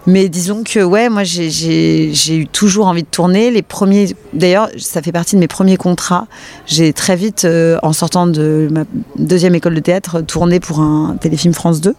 Mais 0.07 0.29
disons 0.29 0.65
que 0.65 0.83
ouais, 0.83 1.09
moi 1.09 1.23
j'ai- 1.23 2.11
eu 2.29 2.47
toujours 2.49 2.87
envie 2.87 3.05
de 3.05 3.09
tourner. 3.09 3.53
Les 3.53 3.63
premiers, 3.63 4.17
d'ailleurs, 4.33 4.69
ça 4.77 5.01
fait 5.01 5.13
partie 5.13 5.37
de 5.37 5.41
mes 5.41 5.47
premiers 5.47 5.77
contrats. 5.77 6.27
J'ai 6.67 6.93
très 6.93 7.15
vite, 7.15 7.45
euh, 7.45 7.79
en 7.85 7.93
sortant 7.93 8.27
de 8.27 8.69
ma 8.73 8.83
deuxième 9.17 9.55
école 9.55 9.75
de 9.77 9.81
théâtre, 9.81 10.21
tourné 10.21 10.59
pour 10.59 10.81
un 10.81 11.17
téléfilm 11.21 11.55
France 11.55 11.81
2, 11.81 11.95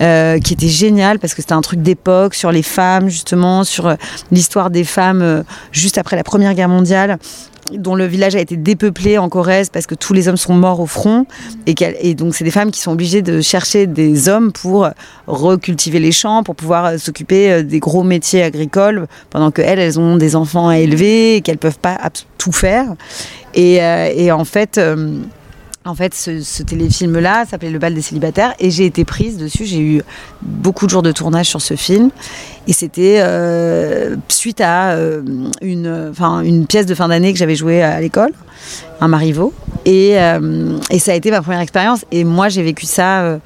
euh, 0.00 0.40
qui 0.40 0.54
était 0.54 0.68
génial 0.68 1.20
parce 1.20 1.34
que 1.34 1.42
c'était 1.42 1.52
un 1.52 1.60
truc 1.60 1.82
d'époque 1.82 2.34
sur 2.34 2.50
les 2.50 2.64
femmes 2.64 3.08
justement, 3.08 3.62
sur 3.62 3.94
l'histoire 4.32 4.70
des 4.70 4.84
femmes 4.84 5.44
juste 5.70 5.98
après 5.98 6.16
la 6.16 6.24
Première 6.24 6.54
Guerre 6.54 6.68
mondiale 6.68 7.18
dont 7.72 7.94
le 7.94 8.06
village 8.06 8.34
a 8.36 8.40
été 8.40 8.56
dépeuplé 8.56 9.18
en 9.18 9.28
Corrèze 9.28 9.70
parce 9.70 9.86
que 9.86 9.94
tous 9.94 10.12
les 10.12 10.28
hommes 10.28 10.36
sont 10.36 10.54
morts 10.54 10.80
au 10.80 10.86
front 10.86 11.26
et, 11.66 11.74
qu'elles- 11.74 12.14
donc 12.14 12.34
c'est 12.34 12.44
des 12.44 12.50
femmes 12.50 12.70
qui 12.70 12.80
sont 12.80 12.92
obligées 12.92 13.22
de 13.22 13.40
chercher 13.40 13.86
des 13.86 14.28
hommes 14.28 14.52
pour 14.52 14.88
recultiver 15.26 15.98
les 15.98 16.12
champs 16.12 16.42
pour 16.42 16.54
pouvoir 16.54 16.86
euh, 16.86 16.98
s'occuper 16.98 17.50
euh, 17.52 17.62
des 17.62 17.78
gros 17.80 18.02
métiers 18.02 18.42
agricoles 18.42 19.06
pendant 19.30 19.50
que 19.50 19.62
elles 19.62 19.98
ont 19.98 20.16
des 20.16 20.36
enfants 20.36 20.68
à 20.68 20.78
élever 20.78 21.36
et 21.36 21.40
qu'elles 21.40 21.58
peuvent 21.58 21.78
pas 21.78 21.98
tout 22.38 22.52
faire. 22.52 22.86
Et, 23.54 23.82
euh, 23.82 24.30
en 24.36 24.44
fait 24.44 24.80
en 25.86 25.94
fait, 25.94 26.14
ce, 26.14 26.40
ce 26.40 26.62
téléfilm-là 26.62 27.44
s'appelait 27.48 27.70
Le 27.70 27.78
bal 27.78 27.94
des 27.94 28.02
célibataires 28.02 28.54
et 28.58 28.70
j'ai 28.70 28.84
été 28.86 29.04
prise 29.04 29.36
dessus. 29.36 29.64
J'ai 29.64 29.80
eu 29.80 30.02
beaucoup 30.42 30.86
de 30.86 30.90
jours 30.90 31.02
de 31.02 31.12
tournage 31.12 31.46
sur 31.46 31.60
ce 31.60 31.74
film 31.74 32.10
et 32.66 32.72
c'était 32.72 33.18
euh, 33.20 34.16
suite 34.28 34.60
à 34.60 34.92
euh, 34.92 35.22
une, 35.62 36.08
enfin, 36.10 36.40
une 36.40 36.66
pièce 36.66 36.86
de 36.86 36.94
fin 36.94 37.08
d'année 37.08 37.32
que 37.32 37.38
j'avais 37.38 37.54
jouée 37.56 37.82
à 37.82 38.00
l'école, 38.00 38.32
un 39.00 39.08
Marivaux. 39.08 39.52
Et, 39.84 40.18
euh, 40.20 40.78
et 40.90 40.98
ça 40.98 41.12
a 41.12 41.14
été 41.14 41.30
ma 41.30 41.42
première 41.42 41.60
expérience. 41.60 42.04
Et 42.10 42.24
moi, 42.24 42.48
j'ai 42.48 42.62
vécu 42.62 42.86
ça 42.86 43.38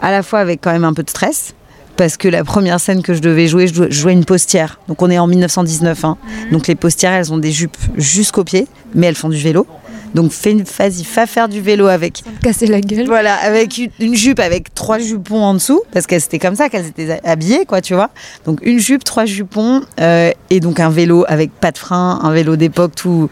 à 0.00 0.10
la 0.10 0.22
fois 0.22 0.38
avec 0.38 0.60
quand 0.62 0.72
même 0.72 0.84
un 0.84 0.94
peu 0.94 1.02
de 1.02 1.10
stress. 1.10 1.54
Parce 1.96 2.16
que 2.16 2.28
la 2.28 2.44
première 2.44 2.78
scène 2.78 3.02
que 3.02 3.12
je 3.12 3.18
devais 3.18 3.48
jouer, 3.48 3.66
je 3.66 3.74
jouais- 3.74 3.88
je 3.90 4.00
jouais 4.00 4.12
une 4.12 4.24
postière. 4.24 4.78
Donc 4.86 5.02
on 5.02 5.10
est 5.10 5.18
en 5.18 5.26
1919. 5.26 6.04
hein. 6.04 6.16
Donc 6.52 6.68
les 6.68 6.76
postières, 6.76 7.10
elles 7.12 7.32
ont 7.32 7.38
des 7.38 7.50
jupes 7.50 7.76
jusqu'aux 7.96 8.44
pieds, 8.44 8.68
mais 8.94 9.08
elles 9.08 9.16
font 9.16 9.28
du 9.28 9.36
vélo. 9.38 9.66
Donc 10.14 10.32
fais 10.32 10.52
une, 10.52 10.62
vas-y, 10.62 11.02
va 11.02 11.26
faire 11.26 11.48
du 11.48 11.60
vélo 11.60 11.86
avec 11.86 12.22
casser 12.42 12.66
la 12.66 12.80
gueule. 12.80 13.06
voilà, 13.06 13.34
avec 13.34 13.78
une, 13.78 13.90
une 14.00 14.14
jupe 14.14 14.40
avec 14.40 14.74
trois 14.74 14.98
jupons 14.98 15.42
en 15.42 15.54
dessut, 15.54 15.80
parce 15.92 16.06
que 16.06 16.18
c'était 16.18 16.38
comme 16.38 16.54
ça 16.54 16.68
qu'elles 16.68 16.86
étaient 16.86 17.20
habillées, 17.24 17.64
quoi, 17.66 17.80
tu 17.80 17.94
vois. 17.94 18.10
Donc 18.44 18.60
une 18.62 18.78
jupe, 18.78 19.04
trois 19.04 19.24
jupons, 19.24 19.82
euh, 20.00 20.30
et 20.50 20.60
donc 20.60 20.80
un 20.80 20.90
vélo 20.90 21.24
avec 21.28 21.52
pas 21.52 21.72
de 21.72 21.78
frein, 21.78 22.20
un 22.22 22.32
vélo 22.32 22.56
d'époque, 22.56 22.94
tout. 22.94 23.28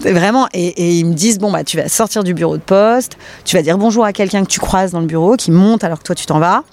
Vraiment, 0.00 0.48
et, 0.52 0.66
et 0.66 0.92
ils 0.98 1.06
me 1.06 1.14
disent, 1.14 1.38
bon, 1.38 1.50
bah, 1.50 1.64
tu 1.64 1.76
vas 1.76 1.88
sortir 1.88 2.24
du 2.24 2.34
bureau 2.34 2.56
de 2.56 2.62
poste, 2.62 3.16
tu 3.44 3.56
vas 3.56 3.62
dire 3.62 3.78
bonjour 3.78 4.04
à 4.04 4.12
quelqu'un 4.12 4.42
que 4.42 4.50
tu 4.50 4.60
croises 4.60 4.92
dans 4.92 5.00
le 5.00 5.06
bureau, 5.06 5.36
qui 5.36 5.50
monte 5.50 5.84
alors 5.84 5.98
que 5.98 6.04
toi 6.04 6.14
tu 6.14 6.26
t'en 6.26 6.38
vas, 6.38 6.64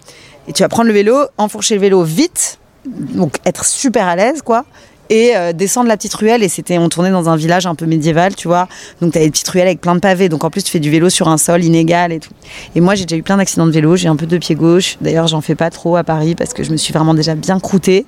et 0.47 0.53
tu 0.53 0.63
vas 0.63 0.69
prendre 0.69 0.87
le 0.87 0.93
vélo, 0.93 1.25
enfourcher 1.37 1.75
le 1.75 1.81
vélo 1.81 2.03
vite, 2.03 2.59
donc 2.85 3.37
être 3.45 3.65
super 3.65 4.07
à 4.07 4.15
l'aise, 4.15 4.41
quoi. 4.41 4.65
Et 5.09 5.35
euh, 5.35 5.53
descendre 5.53 5.87
la 5.87 5.97
petite 5.97 6.13
ruelle, 6.13 6.43
et 6.43 6.49
c'était, 6.49 6.77
on 6.77 6.89
tournait 6.89 7.11
dans 7.11 7.29
un 7.29 7.35
village 7.35 7.65
un 7.65 7.75
peu 7.75 7.85
médiéval, 7.85 8.35
tu 8.35 8.47
vois. 8.47 8.67
Donc 9.01 9.13
t'avais 9.13 9.25
des 9.25 9.31
petites 9.31 9.47
ruelles 9.47 9.67
avec 9.67 9.81
plein 9.81 9.95
de 9.95 9.99
pavés. 9.99 10.29
Donc 10.29 10.43
en 10.43 10.49
plus 10.49 10.63
tu 10.63 10.71
fais 10.71 10.79
du 10.79 10.89
vélo 10.89 11.09
sur 11.09 11.27
un 11.27 11.37
sol 11.37 11.63
inégal 11.63 12.11
et 12.11 12.19
tout. 12.19 12.31
Et 12.75 12.81
moi 12.81 12.95
j'ai 12.95 13.05
déjà 13.05 13.17
eu 13.17 13.23
plein 13.23 13.37
d'accidents 13.37 13.67
de 13.67 13.71
vélo. 13.71 13.95
J'ai 13.95 14.07
un 14.07 14.15
peu 14.15 14.25
de 14.25 14.37
pied 14.37 14.55
gauche. 14.55 14.97
D'ailleurs 15.01 15.27
j'en 15.27 15.41
fais 15.41 15.55
pas 15.55 15.69
trop 15.69 15.95
à 15.95 16.03
Paris 16.03 16.35
parce 16.35 16.53
que 16.53 16.63
je 16.63 16.71
me 16.71 16.77
suis 16.77 16.93
vraiment 16.93 17.13
déjà 17.13 17.35
bien 17.35 17.59
croûtée. 17.59 18.05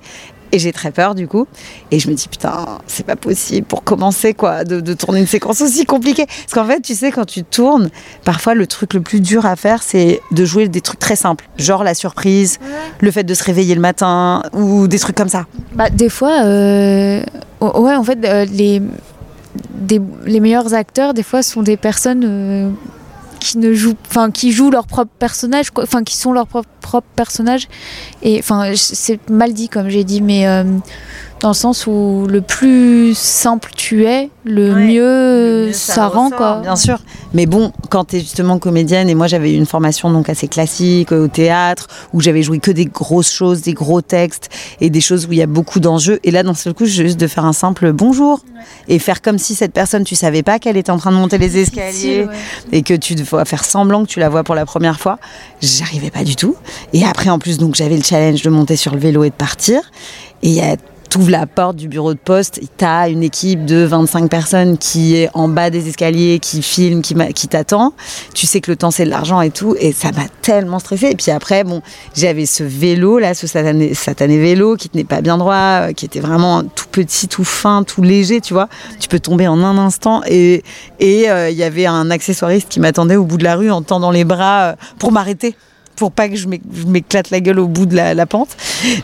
Et 0.51 0.59
j'ai 0.59 0.71
très 0.71 0.91
peur 0.91 1.13
du 1.15 1.27
coup. 1.27 1.45
Et 1.91 1.99
je 1.99 2.09
me 2.09 2.13
dis 2.15 2.27
putain 2.27 2.65
c'est 2.87 3.05
pas 3.05 3.15
possible 3.15 3.65
pour 3.67 3.83
commencer 3.83 4.33
quoi 4.33 4.63
de, 4.63 4.79
de 4.79 4.93
tourner 4.93 5.19
une 5.19 5.27
séquence 5.27 5.61
aussi 5.61 5.85
compliquée. 5.85 6.25
Parce 6.25 6.53
qu'en 6.53 6.65
fait 6.65 6.81
tu 6.81 6.95
sais 6.95 7.11
quand 7.11 7.25
tu 7.25 7.43
tournes, 7.43 7.89
parfois 8.23 8.53
le 8.53 8.65
truc 8.67 8.93
le 8.93 9.01
plus 9.01 9.19
dur 9.19 9.45
à 9.45 9.55
faire 9.55 9.83
c'est 9.83 10.21
de 10.31 10.45
jouer 10.45 10.67
des 10.67 10.81
trucs 10.81 10.99
très 10.99 11.15
simples. 11.15 11.45
Genre 11.57 11.83
la 11.83 11.93
surprise, 11.93 12.59
le 12.99 13.11
fait 13.11 13.23
de 13.23 13.33
se 13.33 13.43
réveiller 13.43 13.75
le 13.75 13.81
matin 13.81 14.43
ou 14.53 14.87
des 14.87 14.99
trucs 14.99 15.15
comme 15.15 15.29
ça. 15.29 15.45
Bah, 15.73 15.89
des 15.89 16.09
fois, 16.09 16.43
euh, 16.43 17.21
ouais, 17.61 17.95
en 17.95 18.03
fait, 18.03 18.19
euh, 18.23 18.45
les, 18.45 18.81
des- 19.75 20.01
les 20.25 20.39
meilleurs 20.39 20.73
acteurs, 20.73 21.13
des 21.13 21.23
fois, 21.23 21.43
sont 21.43 21.61
des 21.61 21.77
personnes 21.77 22.23
euh, 22.25 22.69
qui 23.51 23.57
ne 23.57 23.73
jouent, 23.73 23.95
enfin 24.07 24.31
qui 24.31 24.51
jouent 24.51 24.71
leur 24.71 24.87
propre 24.87 25.11
personnage, 25.19 25.67
enfin 25.77 26.03
qui 26.03 26.15
sont 26.17 26.33
leur 26.33 26.47
propre, 26.47 26.67
personnage. 27.15 27.67
Et 28.21 28.39
enfin 28.39 28.71
c'est 28.75 29.29
mal 29.29 29.53
dit 29.53 29.69
comme 29.69 29.89
j'ai 29.89 30.03
dit, 30.03 30.21
mais 30.21 30.47
euh, 30.47 30.63
dans 31.39 31.49
le 31.49 31.53
sens 31.53 31.85
où 31.85 32.25
le 32.27 32.41
plus 32.41 33.15
simple 33.15 33.71
tu 33.75 34.05
es, 34.05 34.29
le 34.43 34.73
mieux, 34.73 35.71
ça, 35.71 36.07
rend 36.07 36.29
quoi. 36.29 36.61
Bien 36.61 36.75
sûr. 36.75 36.99
Mais 37.33 37.45
bon, 37.45 37.71
quand 37.89 38.05
tu 38.05 38.15
es 38.15 38.19
justement 38.19 38.57
comédienne 38.57 39.09
et 39.09 39.15
moi 39.15 39.27
j'avais 39.27 39.53
eu 39.53 39.55
une 39.55 39.65
formation 39.65 40.09
donc 40.09 40.29
assez 40.29 40.47
classique 40.47 41.11
au 41.11 41.27
théâtre 41.27 41.87
où 42.13 42.21
j'avais 42.21 42.41
joué 42.41 42.59
que 42.59 42.71
des 42.71 42.85
grosses 42.85 43.31
choses, 43.31 43.61
des 43.61 43.73
gros 43.73 44.01
textes 44.01 44.49
et 44.81 44.89
des 44.89 45.01
choses 45.01 45.27
où 45.27 45.33
il 45.33 45.37
y 45.37 45.41
a 45.41 45.47
beaucoup 45.47 45.79
d'enjeux 45.79 46.19
et 46.23 46.31
là 46.31 46.41
d'un 46.41 46.53
seul 46.55 46.73
coup, 46.73 46.85
juste 46.85 47.19
de 47.19 47.27
faire 47.27 47.45
un 47.45 47.53
simple 47.53 47.91
bonjour 47.91 48.39
et 48.87 48.97
faire 48.97 49.21
comme 49.21 49.37
si 49.37 49.53
cette 49.53 49.73
personne 49.73 50.03
tu 50.03 50.15
savais 50.15 50.41
pas 50.43 50.57
qu'elle 50.57 50.77
était 50.77 50.91
en 50.91 50.97
train 50.97 51.11
de 51.11 51.17
monter 51.17 51.37
les 51.37 51.57
escaliers 51.57 52.25
et 52.71 52.81
que 52.81 52.95
tu 52.95 53.13
dois 53.13 53.45
faire 53.45 53.63
semblant 53.63 54.03
que 54.05 54.09
tu 54.09 54.19
la 54.19 54.29
vois 54.29 54.43
pour 54.43 54.55
la 54.55 54.65
première 54.65 54.99
fois. 54.99 55.19
J'arrivais 55.61 56.09
pas 56.09 56.23
du 56.23 56.35
tout. 56.35 56.55
Et 56.93 57.05
après 57.05 57.29
en 57.29 57.37
plus 57.37 57.57
donc 57.59 57.75
j'avais 57.75 57.97
le 57.97 58.03
challenge 58.03 58.41
de 58.41 58.49
monter 58.49 58.75
sur 58.75 58.93
le 58.93 58.99
vélo 58.99 59.23
et 59.23 59.29
de 59.29 59.35
partir 59.35 59.81
et 60.43 60.49
il 60.49 60.53
y 60.53 60.61
a 60.61 60.75
ouvres 61.15 61.29
la 61.29 61.45
porte 61.47 61.75
du 61.75 61.87
bureau 61.87 62.13
de 62.13 62.19
poste, 62.19 62.59
tu 62.77 62.85
as 62.85 63.09
une 63.09 63.23
équipe 63.23 63.65
de 63.65 63.83
25 63.83 64.29
personnes 64.29 64.77
qui 64.77 65.15
est 65.15 65.29
en 65.33 65.47
bas 65.47 65.69
des 65.69 65.87
escaliers, 65.87 66.39
qui 66.39 66.61
filme, 66.61 67.01
qui, 67.01 67.15
qui 67.33 67.47
t'attend. 67.47 67.93
Tu 68.33 68.47
sais 68.47 68.61
que 68.61 68.71
le 68.71 68.77
temps 68.77 68.91
c'est 68.91 69.05
de 69.05 69.09
l'argent 69.09 69.41
et 69.41 69.51
tout, 69.51 69.75
et 69.79 69.91
ça 69.91 70.11
m'a 70.11 70.27
tellement 70.41 70.79
stressé. 70.79 71.07
Et 71.11 71.15
puis 71.15 71.31
après, 71.31 71.63
bon, 71.63 71.81
j'avais 72.15 72.45
ce 72.45 72.63
vélo 72.63 73.19
là, 73.19 73.33
ce 73.33 73.47
satané, 73.47 73.93
satané, 73.93 74.37
vélo 74.39 74.75
qui 74.75 74.89
tenait 74.89 75.03
pas 75.03 75.21
bien 75.21 75.37
droit, 75.37 75.55
euh, 75.55 75.93
qui 75.93 76.05
était 76.05 76.19
vraiment 76.19 76.63
tout 76.63 76.87
petit, 76.91 77.27
tout 77.27 77.43
fin, 77.43 77.83
tout 77.83 78.01
léger, 78.01 78.41
tu 78.41 78.53
vois. 78.53 78.69
Tu 78.99 79.07
peux 79.07 79.19
tomber 79.19 79.47
en 79.47 79.61
un 79.63 79.77
instant. 79.77 80.21
Et 80.27 80.63
il 80.99 81.29
euh, 81.29 81.49
y 81.49 81.63
avait 81.63 81.85
un 81.85 82.11
accessoiriste 82.11 82.69
qui 82.69 82.79
m'attendait 82.79 83.15
au 83.15 83.25
bout 83.25 83.37
de 83.37 83.43
la 83.43 83.55
rue 83.55 83.71
en 83.71 83.81
tendant 83.81 84.11
les 84.11 84.23
bras 84.23 84.61
euh, 84.61 84.75
pour 84.99 85.11
m'arrêter 85.11 85.55
pour 85.97 86.11
pas 86.11 86.29
que 86.29 86.35
je 86.35 86.47
m'éclate 86.47 87.31
la 87.31 87.41
gueule 87.41 87.59
au 87.59 87.67
bout 87.67 87.85
de 87.85 87.95
la, 87.95 88.25
pente. 88.25 88.55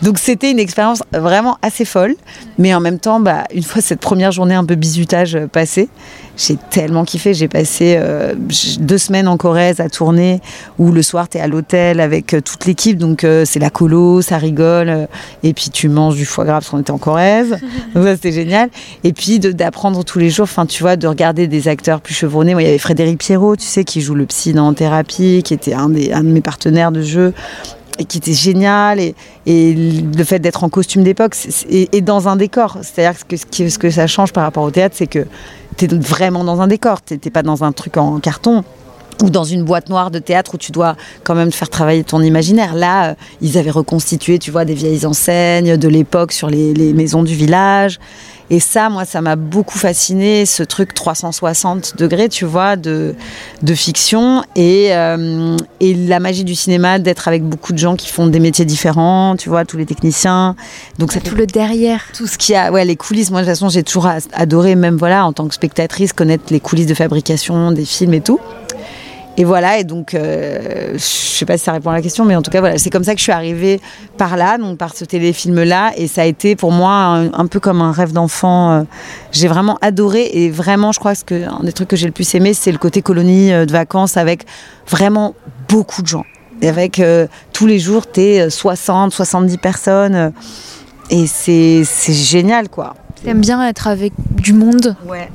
Donc 0.01 0.19
c'était 0.19 0.51
une 0.51 0.59
expérience 0.59 1.03
vraiment 1.11 1.57
assez 1.61 1.83
folle. 1.83 2.15
Mais 2.57 2.73
en 2.73 2.79
même 2.79 2.99
temps, 2.99 3.19
bah, 3.19 3.43
une 3.53 3.63
fois 3.63 3.81
cette 3.81 3.99
première 3.99 4.31
journée 4.31 4.55
un 4.55 4.63
peu 4.63 4.75
bizutage 4.75 5.37
passée, 5.51 5.89
j'ai 6.37 6.57
tellement 6.69 7.05
kiffé. 7.05 7.33
J'ai 7.33 7.47
passé 7.47 7.95
euh, 7.97 8.33
deux 8.79 8.97
semaines 8.97 9.27
en 9.27 9.37
Corrèze 9.37 9.79
à 9.79 9.89
tourner, 9.89 10.41
où 10.79 10.91
le 10.91 11.01
soir, 11.01 11.29
tu 11.29 11.37
es 11.37 11.41
à 11.41 11.47
l'hôtel 11.47 11.99
avec 11.99 12.33
euh, 12.33 12.41
toute 12.41 12.65
l'équipe. 12.65 12.97
Donc, 12.97 13.23
euh, 13.23 13.45
c'est 13.45 13.59
la 13.59 13.69
colo, 13.69 14.21
ça 14.21 14.37
rigole. 14.37 15.07
et 15.43 15.53
puis, 15.53 15.69
tu 15.69 15.89
manges 15.89 16.15
du 16.15 16.25
foie 16.25 16.45
gras 16.45 16.53
parce 16.53 16.69
qu'on 16.69 16.79
était 16.79 16.91
en 16.91 16.97
Corrèze. 16.97 17.51
donc, 17.93 18.03
ça, 18.05 18.15
c'était 18.15 18.31
génial. 18.31 18.69
Et 19.03 19.13
puis, 19.13 19.39
d'apprendre 19.39 20.03
tous 20.03 20.19
les 20.19 20.29
jours, 20.29 20.43
enfin, 20.43 20.65
tu 20.65 20.81
vois, 20.81 20.95
de 20.95 21.07
regarder 21.07 21.47
des 21.47 21.67
acteurs 21.67 22.01
plus 22.01 22.13
chevronnés. 22.13 22.53
Moi, 22.53 22.63
il 22.63 22.65
y 22.65 22.69
avait 22.69 22.79
Frédéric 22.79 23.19
Pierrot, 23.19 23.55
tu 23.55 23.65
sais, 23.65 23.83
qui 23.83 24.01
joue 24.01 24.15
le 24.15 24.25
psy 24.25 24.53
dans 24.53 24.73
Thérapie, 24.73 25.41
qui 25.43 25.53
était 25.53 25.73
un, 25.73 25.89
des, 25.89 26.11
un 26.11 26.23
de 26.23 26.29
mes 26.29 26.41
partenaires 26.41 26.91
de 26.91 27.01
jeu 27.01 27.33
et 27.99 28.05
qui 28.05 28.17
était 28.17 28.33
génial 28.33 28.99
et, 28.99 29.13
et 29.45 29.73
le 29.73 30.23
fait 30.23 30.39
d'être 30.39 30.63
en 30.63 30.69
costume 30.69 31.03
d'époque 31.03 31.35
et, 31.69 32.01
dans 32.01 32.27
un 32.27 32.35
décor 32.35 32.77
c'est-à-dire 32.81 33.19
que 33.27 33.37
ce 33.69 33.77
que 33.77 33.89
ça 33.91 34.07
change 34.07 34.33
par 34.33 34.43
rapport 34.43 34.63
au 34.63 34.71
théâtre 34.71 34.95
c'est 34.97 35.05
que 35.05 35.27
tu 35.77 35.85
es 35.85 35.87
vraiment 35.87 36.43
dans 36.43 36.61
un 36.61 36.67
décor 36.67 37.01
tu 37.03 37.13
n'es 37.13 37.31
pas 37.31 37.43
dans 37.43 37.63
un 37.63 37.71
truc 37.71 37.97
en 37.97 38.19
carton 38.19 38.63
ou 39.23 39.29
dans 39.29 39.45
une 39.45 39.63
boîte 39.63 39.89
noire 39.89 40.11
de 40.11 40.19
théâtre 40.19 40.55
où 40.55 40.57
tu 40.57 40.73
dois 40.73 40.95
quand 41.23 41.33
même 41.33 41.51
faire 41.51 41.69
travailler 41.69 42.03
ton 42.03 42.21
imaginaire. 42.21 42.75
Là, 42.75 43.11
euh, 43.11 43.13
ils 43.41 43.57
avaient 43.57 43.71
reconstitué, 43.71 44.37
tu 44.37 44.51
vois, 44.51 44.65
des 44.65 44.73
vieilles 44.73 45.05
enseignes 45.05 45.77
de 45.77 45.87
l'époque 45.87 46.33
sur 46.33 46.49
les, 46.49 46.73
les, 46.73 46.93
maisons 46.93 47.23
du 47.23 47.33
village. 47.33 47.99
Et 48.49 48.59
ça, 48.59 48.89
moi, 48.89 49.05
ça 49.05 49.21
m'a 49.21 49.37
beaucoup 49.37 49.77
fasciné, 49.77 50.45
ce 50.45 50.61
truc 50.61 50.93
360 50.93 51.95
degrés, 51.97 52.27
tu 52.27 52.43
vois, 52.43 52.75
de, 52.75 53.15
de 53.61 53.73
fiction 53.73 54.43
et, 54.57 54.89
euh, 54.91 55.55
et 55.79 55.93
la 55.93 56.19
magie 56.19 56.43
du 56.43 56.53
cinéma, 56.53 56.99
d'être 56.99 57.29
avec 57.29 57.43
beaucoup 57.43 57.71
de 57.71 57.77
gens 57.77 57.95
qui 57.95 58.09
font 58.09 58.27
des 58.27 58.41
métiers 58.41 58.65
différents, 58.65 59.37
tu 59.37 59.47
vois, 59.47 59.63
tous 59.63 59.77
les 59.77 59.85
techniciens. 59.85 60.57
Donc 60.99 61.13
ça 61.13 61.21
tout 61.21 61.35
le 61.35 61.47
derrière. 61.47 62.01
Tout 62.13 62.27
ce 62.27 62.37
qui 62.37 62.53
a, 62.53 62.73
ouais, 62.73 62.83
les 62.83 62.97
coulisses. 62.97 63.31
Moi, 63.31 63.39
de 63.39 63.45
toute 63.45 63.55
façon, 63.55 63.69
j'ai 63.69 63.83
toujours 63.83 64.09
adoré, 64.33 64.75
même 64.75 64.97
voilà, 64.97 65.25
en 65.25 65.31
tant 65.31 65.47
que 65.47 65.55
spectatrice, 65.55 66.11
connaître 66.11 66.43
les 66.51 66.59
coulisses 66.59 66.87
de 66.87 66.93
fabrication 66.93 67.71
des 67.71 67.85
films 67.85 68.15
et 68.15 68.21
tout. 68.21 68.41
Et 69.35 69.45
voilà, 69.45 69.79
et 69.79 69.83
donc, 69.83 70.13
euh, 70.13 70.93
je 70.93 70.99
sais 70.99 71.45
pas 71.45 71.57
si 71.57 71.63
ça 71.63 71.71
répond 71.71 71.89
à 71.89 71.93
la 71.93 72.03
question, 72.03 72.23
mais 72.23 72.35
en 72.35 72.43
tout 72.43 72.51
cas, 72.51 72.59
voilà, 72.59 72.77
c'est 72.77 72.91
comme 72.91 73.03
ça 73.03 73.13
que 73.13 73.17
je 73.17 73.23
suis 73.23 73.31
arrivée 73.31 73.81
par 74.15 74.37
là, 74.37 74.59
donc 74.59 74.77
par 74.77 74.95
ce 74.95 75.05
téléfilm-là, 75.05 75.93
et 75.97 76.07
ça 76.07 76.21
a 76.21 76.25
été 76.25 76.55
pour 76.55 76.71
moi 76.71 77.23
un, 77.33 77.47
peu 77.47 77.59
comme 77.59 77.81
un 77.81 77.91
rêve 77.91 78.11
d'enfant. 78.13 78.71
Euh, 78.71 78.83
j'ai 79.31 79.47
vraiment 79.47 79.79
adoré, 79.81 80.29
et 80.33 80.51
vraiment, 80.51 80.91
je 80.91 80.99
crois 80.99 81.15
que 81.15 81.47
un 81.47 81.63
des 81.63 81.73
trucs 81.73 81.87
que 81.87 81.95
j'ai 81.95 82.05
le 82.05 82.11
plus 82.11 82.35
aimé, 82.35 82.53
c'est 82.53 82.71
le 82.71 82.77
côté 82.77 83.01
colonie 83.01 83.51
euh, 83.51 83.65
de 83.65 83.71
vacances 83.71 84.17
avec 84.17 84.45
vraiment 84.87 85.33
beaucoup 85.67 86.03
de 86.03 86.07
gens. 86.07 86.25
Et 86.61 86.69
avec 86.69 87.01
tous 87.51 87.65
les 87.65 87.77
jours, 87.77 88.09
tu 88.09 88.21
es 88.21 88.49
60, 88.49 89.11
70 89.11 89.57
personnes, 89.57 90.31
et 91.09 91.27
c'est 91.27 91.83
génial, 92.13 92.69
quoi. 92.69 92.95
T'aimes 93.23 93.41
bien 93.41 93.65
être 93.67 93.87
avec 93.87 94.13
du 94.31 94.53
monde 94.53 94.95
Ouais. 95.07 95.29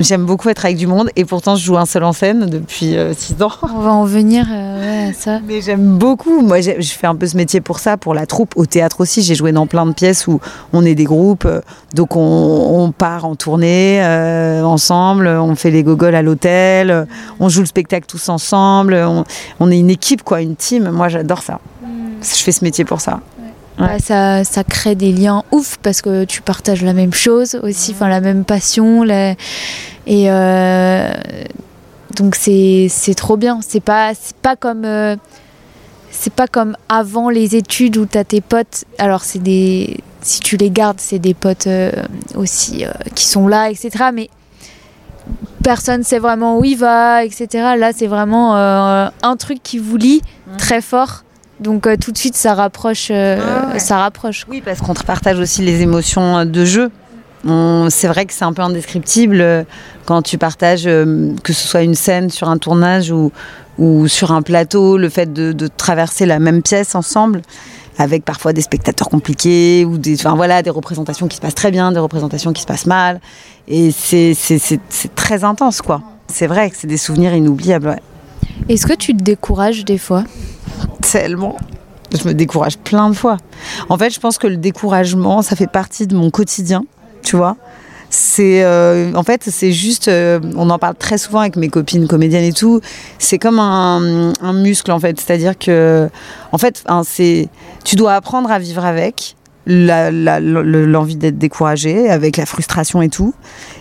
J'aime 0.00 0.26
beaucoup 0.26 0.48
être 0.48 0.64
avec 0.64 0.76
du 0.76 0.86
monde 0.86 1.10
et 1.16 1.24
pourtant 1.24 1.56
je 1.56 1.64
joue 1.64 1.76
un 1.76 1.84
seul 1.84 2.04
en 2.04 2.12
scène 2.12 2.46
depuis 2.46 2.94
6 2.94 2.96
euh, 2.96 3.44
ans. 3.44 3.50
On 3.62 3.80
va 3.80 3.90
en 3.90 4.04
venir 4.04 4.46
euh, 4.48 5.10
à 5.10 5.12
ça. 5.12 5.40
Mais 5.44 5.60
j'aime 5.60 5.98
beaucoup. 5.98 6.40
Moi, 6.40 6.60
je 6.60 6.72
fais 6.80 7.08
un 7.08 7.16
peu 7.16 7.26
ce 7.26 7.36
métier 7.36 7.60
pour 7.60 7.80
ça, 7.80 7.96
pour 7.96 8.14
la 8.14 8.24
troupe. 8.24 8.52
Au 8.56 8.64
théâtre 8.64 9.00
aussi, 9.00 9.22
j'ai 9.22 9.34
joué 9.34 9.50
dans 9.50 9.66
plein 9.66 9.86
de 9.86 9.92
pièces 9.92 10.28
où 10.28 10.40
on 10.72 10.84
est 10.84 10.94
des 10.94 11.04
groupes. 11.04 11.46
Euh, 11.46 11.60
donc 11.94 12.14
on, 12.14 12.92
part 12.96 13.24
en 13.24 13.34
tournée 13.34 14.02
ensemble, 14.64 15.26
on 15.28 15.54
fait 15.54 15.70
les 15.70 15.82
gogoles 15.82 16.14
à 16.14 16.22
l'hôtel, 16.22 17.06
on 17.38 17.48
joue 17.48 17.60
le 17.60 17.66
spectacle 17.66 18.06
tous 18.06 18.28
ensemble. 18.28 18.94
On, 19.60 19.70
est 19.70 19.78
une 19.78 19.90
équipe, 19.90 20.22
quoi, 20.22 20.40
une 20.40 20.56
team. 20.56 20.90
Moi, 20.90 21.08
j'adore 21.08 21.42
ça. 21.42 21.60
Mm. 21.82 21.88
Je 22.22 22.42
fais 22.42 22.52
ce 22.52 22.64
métier 22.64 22.84
pour 22.84 23.00
ça. 23.00 23.20
Bah, 23.78 23.98
ça, 24.00 24.42
ça, 24.42 24.64
crée 24.64 24.96
des 24.96 25.12
liens 25.12 25.44
ouf 25.52 25.76
parce 25.82 26.02
que 26.02 26.24
tu 26.24 26.42
partages 26.42 26.82
la 26.82 26.92
même 26.92 27.14
chose 27.14 27.58
aussi, 27.62 27.92
enfin 27.92 28.08
la 28.08 28.20
même 28.20 28.44
passion. 28.44 29.04
Et 29.04 29.36
euh, 30.08 31.12
donc 32.16 32.34
c'est 32.34 32.90
trop 33.16 33.36
bien. 33.36 33.60
C'est 33.66 33.80
pas, 33.80 34.12
pas 34.42 34.56
comme. 34.56 34.84
Euh, 34.84 35.16
c'est 36.10 36.32
pas 36.32 36.48
comme 36.48 36.76
avant 36.88 37.30
les 37.30 37.54
études 37.54 37.96
où 37.98 38.06
tu 38.06 38.18
as 38.18 38.24
tes 38.24 38.40
potes. 38.40 38.84
Alors, 38.98 39.22
c'est 39.22 39.38
des. 39.38 39.98
Si 40.22 40.40
tu 40.40 40.56
les 40.56 40.70
gardes, 40.70 40.98
c'est 40.98 41.20
des 41.20 41.34
potes 41.34 41.68
euh, 41.68 41.92
aussi 42.34 42.84
qui 43.14 43.26
sont 43.26 43.46
là, 43.46 43.70
etc. 43.70 44.06
Mais 44.12 44.28
personne 45.62 46.02
sait 46.02 46.18
vraiment 46.18 46.58
où 46.58 46.64
il 46.64 46.76
va, 46.76 47.24
etc. 47.24 47.46
Là, 47.78 47.92
c'est 47.94 48.08
vraiment 48.08 48.56
un 48.56 49.36
truc 49.36 49.62
qui 49.62 49.78
vous 49.78 49.96
lie 49.96 50.20
mmh. 50.48 50.56
très 50.56 50.80
fort. 50.80 51.22
Donc 51.60 51.86
euh, 51.86 51.96
tout 51.96 52.12
de 52.12 52.18
suite, 52.18 52.36
ça 52.36 52.54
rapproche. 52.54 53.08
Euh, 53.10 53.38
ah 53.74 53.78
ça 53.78 53.98
rapproche. 53.98 54.46
Oui, 54.48 54.62
parce 54.64 54.80
qu'on 54.80 54.94
partage 54.94 55.38
aussi 55.38 55.62
les 55.62 55.82
émotions 55.82 56.44
de 56.44 56.64
jeu. 56.64 56.90
C'est 57.88 58.08
vrai 58.08 58.26
que 58.26 58.32
c'est 58.32 58.44
un 58.44 58.52
peu 58.52 58.62
indescriptible 58.62 59.40
euh, 59.40 59.62
quand 60.04 60.22
tu 60.22 60.38
partages, 60.38 60.84
que 60.84 61.52
ce 61.52 61.68
soit 61.68 61.82
une 61.82 61.94
scène 61.94 62.30
sur 62.30 62.48
un 62.48 62.58
tournage 62.58 63.10
ou, 63.10 63.32
ou 63.78 64.08
sur 64.08 64.32
un 64.32 64.42
plateau, 64.42 64.98
le 64.98 65.08
fait 65.08 65.32
de, 65.32 65.68
traverser 65.68 66.26
la 66.26 66.38
même 66.38 66.62
pièce 66.62 66.94
ensemble, 66.94 67.42
avec 67.96 68.24
parfois 68.24 68.52
des 68.52 68.60
spectateurs 68.60 69.08
compliqués 69.08 69.84
ou 69.84 69.98
des, 69.98 70.14
enfin 70.14 70.34
voilà, 70.34 70.62
des 70.62 70.70
représentations 70.70 71.28
qui 71.28 71.36
se 71.36 71.40
passent 71.40 71.54
très 71.54 71.70
bien, 71.70 71.92
des 71.92 72.00
représentations 72.00 72.52
qui 72.52 72.62
se 72.62 72.66
passent 72.66 72.86
mal. 72.86 73.20
Et 73.66 73.90
c'est 73.92 74.34
très 75.14 75.44
intense, 75.44 75.80
quoi. 75.80 76.02
C'est 76.26 76.46
vrai 76.46 76.70
que 76.70 76.76
c'est 76.76 76.86
des 76.86 76.98
souvenirs 76.98 77.34
inoubliables. 77.34 77.96
Est-ce 78.68 78.86
que 78.86 78.94
tu 78.94 79.16
te 79.16 79.22
décourages 79.22 79.84
des 79.84 79.98
fois? 79.98 80.24
Tellement. 81.00 81.56
Je 82.16 82.26
me 82.26 82.34
décourage 82.34 82.78
plein 82.78 83.10
de 83.10 83.14
fois. 83.14 83.36
En 83.88 83.98
fait, 83.98 84.10
je 84.10 84.20
pense 84.20 84.38
que 84.38 84.46
le 84.46 84.56
découragement, 84.56 85.42
ça 85.42 85.56
fait 85.56 85.66
partie 85.66 86.06
de 86.06 86.16
mon 86.16 86.30
quotidien, 86.30 86.84
tu 87.22 87.36
vois. 87.36 87.56
C'est 88.10 88.64
euh, 88.64 89.12
en 89.14 89.22
fait, 89.22 89.44
c'est 89.50 89.72
juste, 89.72 90.08
euh, 90.08 90.40
on 90.56 90.70
en 90.70 90.78
parle 90.78 90.94
très 90.94 91.18
souvent 91.18 91.40
avec 91.40 91.56
mes 91.56 91.68
copines 91.68 92.08
comédiennes 92.08 92.44
et 92.44 92.54
tout. 92.54 92.80
C'est 93.18 93.38
comme 93.38 93.58
un, 93.58 94.32
muscle 94.54 94.90
en 94.92 94.98
fait, 94.98 95.20
c'est-à-dire 95.20 95.58
que, 95.58 96.08
en 96.52 96.58
fait, 96.58 96.82
c'est, 97.04 97.48
tu 97.84 97.96
dois 97.96 98.14
apprendre 98.14 98.50
à 98.50 98.58
vivre 98.58 98.84
avec 98.84 99.36
l'envie 99.68 101.16
d'être 101.16 101.38
découragé, 101.38 102.08
avec 102.10 102.36
la 102.36 102.46
frustration 102.46 103.02
et 103.02 103.08
tout. 103.08 103.34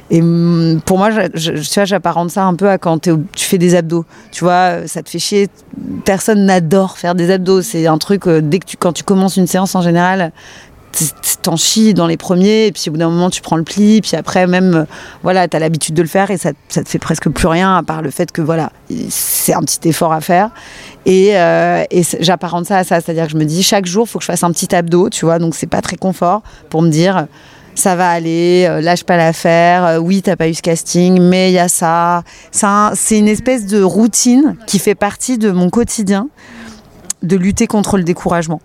Et 0.10 0.22
mm, 0.22 0.82
pour 0.86 0.98
moi, 0.98 1.10
je, 1.34 1.52
tu 1.52 1.74
vois, 1.76 1.86
j'apparente 1.86 2.30
ça 2.30 2.46
un 2.46 2.56
peu 2.56 2.70
à 2.70 2.78
quand 2.78 3.00
tu 3.00 3.46
fais 3.46 3.58
des 3.58 3.76
abdos. 3.76 4.06
Tu 4.32 4.44
vois, 4.44 4.88
ça 4.88 5.02
te 5.02 5.10
fait 5.10 5.20
chier. 5.20 5.48
Personne 6.06 6.46
n'adore 6.46 6.98
faire 6.98 7.16
des 7.16 7.32
abdos. 7.32 7.62
C'est 7.62 7.88
un 7.88 7.98
truc, 7.98 8.28
euh, 8.28 8.42
dès 8.42 8.60
que 8.60 8.66
tu, 8.66 8.78
quand 8.78 8.94
tu 8.94 9.04
commences 9.04 9.38
une 9.38 9.48
séance 9.48 9.76
en 9.76 9.82
général, 9.82 10.32
t'en 11.42 11.56
chies 11.56 11.94
dans 11.94 12.08
les 12.08 12.18
premiers, 12.18 12.68
et 12.68 12.72
puis 12.72 12.84
au 12.88 12.92
bout 12.92 12.98
d'un 12.98 13.10
moment, 13.10 13.30
tu 13.30 13.42
prends 13.42 13.58
le 13.58 13.64
pli, 13.64 14.02
puis 14.02 14.16
après, 14.16 14.48
même, 14.48 14.74
euh, 14.74 14.86
voilà, 15.24 15.48
t'as 15.48 15.60
l'habitude 15.60 15.96
de 15.96 16.02
le 16.02 16.08
faire, 16.08 16.32
et 16.32 16.38
ça, 16.38 16.52
ça 16.70 16.84
te 16.84 16.90
fait 16.90 17.00
presque 17.00 17.30
plus 17.30 17.48
rien, 17.48 17.78
à 17.78 17.84
part 17.84 18.02
le 18.02 18.12
fait 18.12 18.32
que, 18.32 18.42
voilà, 18.42 18.72
c'est 19.10 19.54
un 19.54 19.62
petit 19.62 19.88
effort 19.90 20.14
à 20.14 20.22
faire. 20.22 20.50
Et, 21.06 21.38
euh, 21.38 21.84
j'apparente 22.20 22.66
ça 22.66 22.78
à 22.78 22.84
ça, 22.84 23.02
c'est-à-dire 23.02 23.26
que 23.26 23.32
je 23.32 23.38
me 23.38 23.46
dis, 23.46 23.64
chaque 23.64 23.86
jour, 23.86 24.06
il 24.08 24.10
faut 24.10 24.20
que 24.20 24.24
je 24.24 24.32
fasse 24.32 24.44
un 24.44 24.52
petit 24.52 24.76
abdo, 24.76 25.10
tu 25.10 25.26
vois, 25.26 25.40
donc 25.40 25.56
c'est 25.56 25.68
pas 25.68 25.82
très 25.82 25.98
confort 25.98 26.42
pour 26.70 26.82
me 26.82 26.90
dire 26.90 27.28
ça 27.78 27.96
va 27.96 28.10
aller, 28.10 28.66
euh, 28.68 28.82
lâche 28.82 29.04
pas 29.04 29.18
l'affaire, 29.18 29.86
euh, 29.86 29.98
oui, 30.00 30.22
t'as 30.22 30.36
pas 30.36 30.50
eu 30.50 30.54
ce 30.54 30.62
casting, 30.62 31.22
mais 31.22 31.52
il 31.52 31.54
y 31.54 31.60
a 31.60 31.70
ça. 31.70 32.24
C'est 32.52 33.18
une 33.18 33.28
espèce 33.28 33.66
de 33.68 33.82
routine 33.82 34.58
qui 34.66 34.80
fait 34.80 34.96
partie 34.96 35.38
de 35.38 35.52
mon 35.52 35.70
quotidien 35.70 36.28
de 37.24 37.36
lutter 37.36 37.68
contre 37.68 37.98
le 37.98 38.04
découragement. 38.04 38.62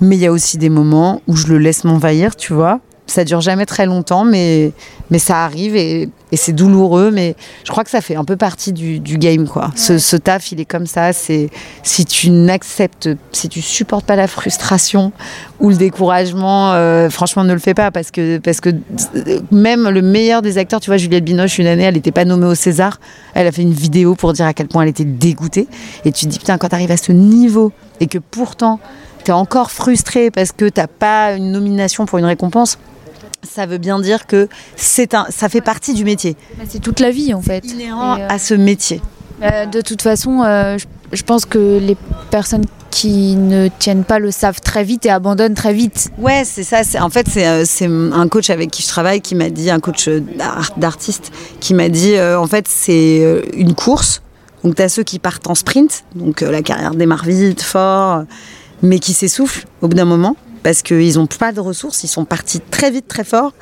Mais 0.00 0.16
il 0.16 0.20
y 0.20 0.26
a 0.26 0.32
aussi 0.32 0.58
des 0.58 0.70
moments 0.70 1.22
où 1.26 1.36
je 1.36 1.46
le 1.46 1.58
laisse 1.58 1.84
m'envahir, 1.84 2.36
tu 2.36 2.52
vois. 2.52 2.80
Ça 3.08 3.22
dure 3.22 3.40
jamais 3.40 3.66
très 3.66 3.86
longtemps, 3.86 4.24
mais, 4.24 4.72
mais 5.12 5.20
ça 5.20 5.44
arrive 5.44 5.76
et, 5.76 6.08
et 6.32 6.36
c'est 6.36 6.52
douloureux. 6.52 7.12
Mais 7.12 7.36
je 7.62 7.70
crois 7.70 7.84
que 7.84 7.90
ça 7.90 8.00
fait 8.00 8.16
un 8.16 8.24
peu 8.24 8.34
partie 8.34 8.72
du, 8.72 8.98
du 8.98 9.16
game, 9.16 9.46
quoi. 9.46 9.70
Ce, 9.76 9.98
ce 9.98 10.16
taf, 10.16 10.50
il 10.50 10.60
est 10.60 10.64
comme 10.64 10.86
ça. 10.86 11.12
C'est 11.12 11.48
si 11.84 12.04
tu 12.04 12.30
n'acceptes, 12.30 13.08
si 13.30 13.48
tu 13.48 13.62
supportes 13.62 14.04
pas 14.04 14.16
la 14.16 14.26
frustration 14.26 15.12
ou 15.60 15.70
le 15.70 15.76
découragement, 15.76 16.72
euh, 16.72 17.08
franchement, 17.08 17.44
ne 17.44 17.52
le 17.52 17.60
fais 17.60 17.74
pas 17.74 17.92
parce 17.92 18.10
que 18.10 18.38
parce 18.38 18.60
que 18.60 18.70
euh, 18.70 19.38
même 19.52 19.88
le 19.88 20.02
meilleur 20.02 20.42
des 20.42 20.58
acteurs, 20.58 20.80
tu 20.80 20.90
vois, 20.90 20.96
Juliette 20.96 21.24
Binoche, 21.24 21.60
une 21.60 21.68
année, 21.68 21.84
elle 21.84 21.94
n'était 21.94 22.10
pas 22.10 22.24
nommée 22.24 22.46
au 22.46 22.56
César. 22.56 22.98
Elle 23.34 23.46
a 23.46 23.52
fait 23.52 23.62
une 23.62 23.72
vidéo 23.72 24.16
pour 24.16 24.32
dire 24.32 24.46
à 24.46 24.52
quel 24.52 24.66
point 24.66 24.82
elle 24.82 24.88
était 24.88 25.04
dégoûtée. 25.04 25.68
Et 26.04 26.10
tu 26.10 26.26
te 26.26 26.30
dis 26.32 26.40
putain, 26.40 26.58
quand 26.58 26.70
tu 26.70 26.74
arrives 26.74 26.90
à 26.90 26.96
ce 26.96 27.12
niveau 27.12 27.70
et 28.00 28.08
que 28.08 28.18
pourtant 28.18 28.80
tu 29.26 29.30
es 29.32 29.34
encore 29.34 29.70
frustré 29.72 30.30
parce 30.30 30.52
que 30.52 30.68
t'as 30.68 30.86
pas 30.86 31.32
une 31.34 31.50
nomination 31.52 32.06
pour 32.06 32.18
une 32.18 32.24
récompense, 32.24 32.78
ça 33.42 33.66
veut 33.66 33.78
bien 33.78 33.98
dire 34.00 34.26
que 34.26 34.48
c'est 34.76 35.14
un, 35.14 35.26
ça 35.30 35.48
fait 35.48 35.60
partie 35.60 35.94
du 35.94 36.04
métier, 36.04 36.36
Mais 36.58 36.64
C'est 36.68 36.78
toute 36.80 37.00
la 37.00 37.10
vie 37.10 37.34
en 37.34 37.42
fait. 37.42 37.64
inhérent 37.64 38.18
euh, 38.18 38.26
à 38.28 38.38
ce 38.38 38.54
métier. 38.54 39.02
Euh, 39.42 39.66
de 39.66 39.80
toute 39.80 40.00
façon, 40.02 40.42
euh, 40.44 40.78
je, 40.78 40.86
je 41.16 41.22
pense 41.24 41.44
que 41.44 41.78
les 41.80 41.96
personnes 42.30 42.64
qui 42.90 43.34
ne 43.36 43.68
tiennent 43.68 44.04
pas 44.04 44.18
le 44.18 44.30
savent 44.30 44.60
très 44.60 44.82
vite 44.84 45.04
et 45.06 45.10
abandonnent 45.10 45.54
très 45.54 45.74
vite. 45.74 46.08
Ouais, 46.18 46.42
c'est 46.46 46.62
ça. 46.64 46.80
En 47.04 47.10
fait, 47.10 47.26
c'est 47.28 47.46
euh, 47.46 47.64
c'est 47.66 47.86
un 47.86 48.28
coach 48.28 48.48
avec 48.48 48.70
qui 48.70 48.82
je 48.82 48.88
travaille 48.88 49.20
qui 49.20 49.34
m'a 49.34 49.50
dit, 49.50 49.70
un 49.70 49.80
coach 49.80 50.08
d'art- 50.08 50.70
d'artiste, 50.78 51.30
qui 51.60 51.74
m'a 51.74 51.88
dit, 51.90 52.14
euh, 52.14 52.40
en 52.40 52.46
fait, 52.46 52.66
c'est 52.68 53.42
une 53.54 53.74
course. 53.74 54.22
Donc, 54.64 54.76
tu 54.76 54.82
as 54.82 54.88
ceux 54.88 55.02
qui 55.02 55.18
partent 55.18 55.46
en 55.48 55.54
sprint, 55.54 56.04
donc 56.14 56.40
la 56.40 56.62
carrière 56.62 56.94
démarre 56.94 57.24
vite, 57.24 57.60
fort, 57.60 58.22
mais 58.82 58.98
qui 58.98 59.12
s'essoufflent 59.12 59.66
au 59.82 59.88
bout 59.88 59.96
d'un 59.96 60.04
moment 60.04 60.36
parce 60.62 60.82
qu'ils 60.82 61.14
n'ont 61.14 61.28
pas 61.28 61.52
de 61.52 61.60
ressources, 61.60 62.02
ils 62.02 62.08
sont 62.08 62.24
partis 62.24 62.60
très 62.60 62.90
vite, 62.90 63.06
très 63.06 63.22
fort. 63.22 63.52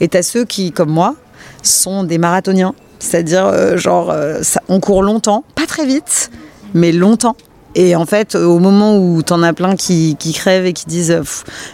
Et 0.00 0.08
as 0.14 0.22
ceux 0.22 0.44
qui, 0.44 0.70
comme 0.70 0.90
moi, 0.90 1.16
sont 1.62 2.04
des 2.04 2.18
marathoniens. 2.18 2.74
C'est-à-dire, 3.00 3.46
euh, 3.46 3.76
genre, 3.76 4.10
euh, 4.10 4.40
on 4.68 4.78
court 4.78 5.02
longtemps, 5.02 5.42
pas 5.56 5.66
très 5.66 5.84
vite, 5.86 6.30
mais 6.72 6.92
longtemps. 6.92 7.36
Et 7.74 7.96
en 7.96 8.06
fait, 8.06 8.36
au 8.36 8.60
moment 8.60 8.96
où 8.96 9.22
t'en 9.22 9.42
as 9.42 9.52
plein 9.54 9.74
qui, 9.74 10.14
qui 10.20 10.32
crèvent 10.32 10.66
et 10.66 10.72
qui 10.72 10.86
disent 10.86 11.20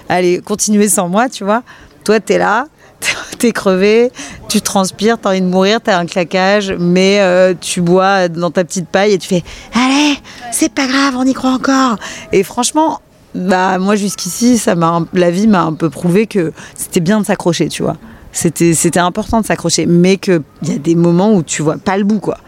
Allez, 0.08 0.40
continuez 0.40 0.88
sans 0.88 1.08
moi, 1.10 1.28
tu 1.28 1.44
vois, 1.44 1.62
toi, 2.04 2.18
t'es 2.18 2.38
là, 2.38 2.66
t'es 3.38 3.52
crevé, 3.52 4.10
tu 4.48 4.60
transpires, 4.60 5.18
t'as 5.18 5.30
envie 5.30 5.40
de 5.40 5.46
mourir, 5.46 5.80
t'as 5.82 5.98
un 5.98 6.06
claquage, 6.06 6.74
mais 6.78 7.18
euh, 7.20 7.54
tu 7.58 7.80
bois 7.80 8.28
dans 8.28 8.50
ta 8.50 8.64
petite 8.64 8.88
paille 8.88 9.12
et 9.12 9.18
tu 9.18 9.28
fais 9.28 9.44
Allez, 9.74 10.16
c'est 10.50 10.72
pas 10.72 10.86
grave, 10.86 11.14
on 11.16 11.24
y 11.24 11.34
croit 11.34 11.52
encore. 11.52 11.96
Et 12.32 12.42
franchement, 12.42 13.00
bah, 13.34 13.78
moi, 13.78 13.94
jusqu'ici, 13.96 14.58
ça 14.58 14.74
m'a 14.74 15.04
la 15.12 15.30
vie 15.30 15.46
m'a 15.46 15.62
un 15.62 15.74
peu 15.74 15.90
prouvé 15.90 16.26
que 16.26 16.52
c'était 16.74 17.00
bien 17.00 17.20
de 17.20 17.26
s'accrocher, 17.26 17.68
tu 17.68 17.82
vois. 17.82 17.96
C'était 18.32 18.74
c'était 18.74 19.00
important 19.00 19.40
de 19.40 19.46
s'accrocher, 19.46 19.86
mais 19.86 20.16
qu'il 20.16 20.42
y 20.64 20.72
a 20.72 20.78
des 20.78 20.94
moments 20.94 21.32
où 21.34 21.42
tu 21.42 21.62
vois 21.62 21.76
pas 21.78 21.96
le 21.96 22.04
bout, 22.04 22.20
quoi. 22.20 22.38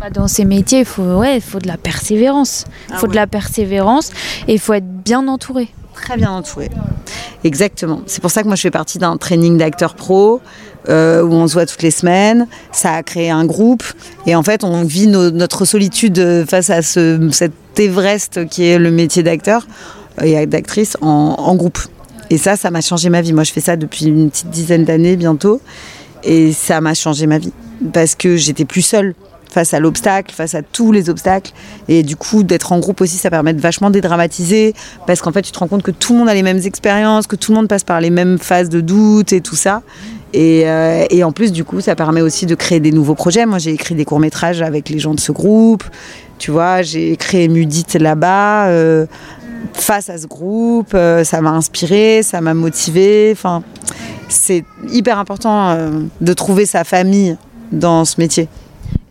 Bah, 0.00 0.10
dans 0.10 0.28
ces 0.28 0.44
métiers, 0.44 0.80
il 0.80 0.84
faut, 0.84 1.02
ouais, 1.02 1.36
il 1.36 1.42
faut 1.42 1.58
de 1.58 1.68
la 1.68 1.78
persévérance. 1.78 2.64
Il 2.88 2.94
Ah 2.94 2.98
faut 2.98 3.06
de 3.06 3.14
la 3.14 3.26
persévérance 3.26 4.10
et 4.46 4.54
il 4.54 4.60
faut 4.60 4.74
être 4.74 4.86
bien 4.86 5.26
entouré. 5.26 5.68
Très 5.96 6.16
bien 6.16 6.30
entouré. 6.30 6.70
Exactement. 7.44 8.02
C'est 8.06 8.20
pour 8.20 8.30
ça 8.30 8.42
que 8.42 8.46
moi 8.46 8.56
je 8.56 8.62
fais 8.62 8.70
partie 8.70 8.98
d'un 8.98 9.16
training 9.16 9.58
d'acteurs 9.58 9.94
pro 9.94 10.40
euh, 10.88 11.22
où 11.22 11.32
on 11.32 11.48
se 11.48 11.54
voit 11.54 11.66
toutes 11.66 11.82
les 11.82 11.90
semaines. 11.90 12.46
Ça 12.70 12.92
a 12.92 13.02
créé 13.02 13.30
un 13.30 13.44
groupe 13.44 13.84
et 14.26 14.36
en 14.36 14.42
fait 14.42 14.62
on 14.62 14.84
vit 14.84 15.08
notre 15.08 15.64
solitude 15.64 16.44
face 16.48 16.70
à 16.70 16.82
ce, 16.82 17.28
cet 17.32 17.52
Everest 17.78 18.48
qui 18.48 18.64
est 18.64 18.78
le 18.78 18.90
métier 18.90 19.22
d'acteur 19.22 19.66
et 20.22 20.46
d'actrice 20.46 20.96
en 21.00 21.54
groupe. 21.56 21.78
Et 22.30 22.38
ça, 22.38 22.56
ça 22.56 22.70
m'a 22.70 22.80
changé 22.80 23.08
ma 23.08 23.20
vie. 23.20 23.32
Moi 23.32 23.44
je 23.44 23.52
fais 23.52 23.60
ça 23.60 23.76
depuis 23.76 24.06
une 24.06 24.30
petite 24.30 24.50
dizaine 24.50 24.84
d'années 24.84 25.16
bientôt 25.16 25.60
et 26.24 26.52
ça 26.52 26.80
m'a 26.80 26.94
changé 26.94 27.26
ma 27.26 27.38
vie 27.38 27.52
parce 27.92 28.14
que 28.14 28.36
j'étais 28.36 28.64
plus 28.64 28.82
seule 28.82 29.14
face 29.56 29.72
à 29.72 29.80
l'obstacle, 29.80 30.34
face 30.34 30.54
à 30.54 30.60
tous 30.60 30.92
les 30.92 31.08
obstacles. 31.08 31.52
Et 31.88 32.02
du 32.02 32.14
coup, 32.14 32.42
d'être 32.42 32.72
en 32.72 32.78
groupe 32.78 33.00
aussi, 33.00 33.16
ça 33.16 33.30
permet 33.30 33.54
de 33.54 33.60
vachement 33.62 33.88
dédramatiser, 33.88 34.74
parce 35.06 35.22
qu'en 35.22 35.32
fait, 35.32 35.40
tu 35.40 35.50
te 35.50 35.58
rends 35.58 35.66
compte 35.66 35.82
que 35.82 35.90
tout 35.90 36.12
le 36.12 36.18
monde 36.18 36.28
a 36.28 36.34
les 36.34 36.42
mêmes 36.42 36.60
expériences, 36.62 37.26
que 37.26 37.36
tout 37.36 37.52
le 37.52 37.56
monde 37.56 37.68
passe 37.68 37.82
par 37.82 38.02
les 38.02 38.10
mêmes 38.10 38.38
phases 38.38 38.68
de 38.68 38.82
doute 38.82 39.32
et 39.32 39.40
tout 39.40 39.56
ça. 39.56 39.80
Et, 40.34 40.64
euh, 40.66 41.06
en 41.22 41.32
plus, 41.32 41.52
du 41.52 41.64
coup, 41.64 41.80
ça 41.80 41.96
permet 41.96 42.20
aussi 42.20 42.44
de 42.44 42.54
créer 42.54 42.80
des 42.80 42.92
nouveaux 42.92 43.14
projets. 43.14 43.46
Moi, 43.46 43.56
j'ai 43.56 43.70
écrit 43.70 43.94
des 43.94 44.04
courts-métrages 44.04 44.60
avec 44.60 44.90
les 44.90 44.98
gens 44.98 45.14
de 45.14 45.20
ce 45.20 45.32
groupe. 45.32 45.84
Tu 46.36 46.50
vois, 46.50 46.82
j'ai 46.82 47.16
créé 47.16 47.48
Mudite 47.48 47.94
là-bas, 47.94 48.66
euh, 48.66 49.06
face 49.72 50.10
à 50.10 50.18
ce 50.18 50.26
groupe. 50.26 50.92
Euh, 50.92 51.24
ça 51.24 51.40
m'a 51.40 51.52
inspiré, 51.52 52.22
ça 52.22 52.42
m'a 52.42 52.52
motivé. 52.52 53.30
Enfin, 53.32 53.62
c'est 54.28 54.66
hyper 54.92 55.18
important 55.18 55.78
de 56.20 56.32
trouver 56.34 56.66
sa 56.66 56.84
famille 56.84 57.38
dans 57.72 58.04
ce 58.04 58.20
métier. 58.20 58.48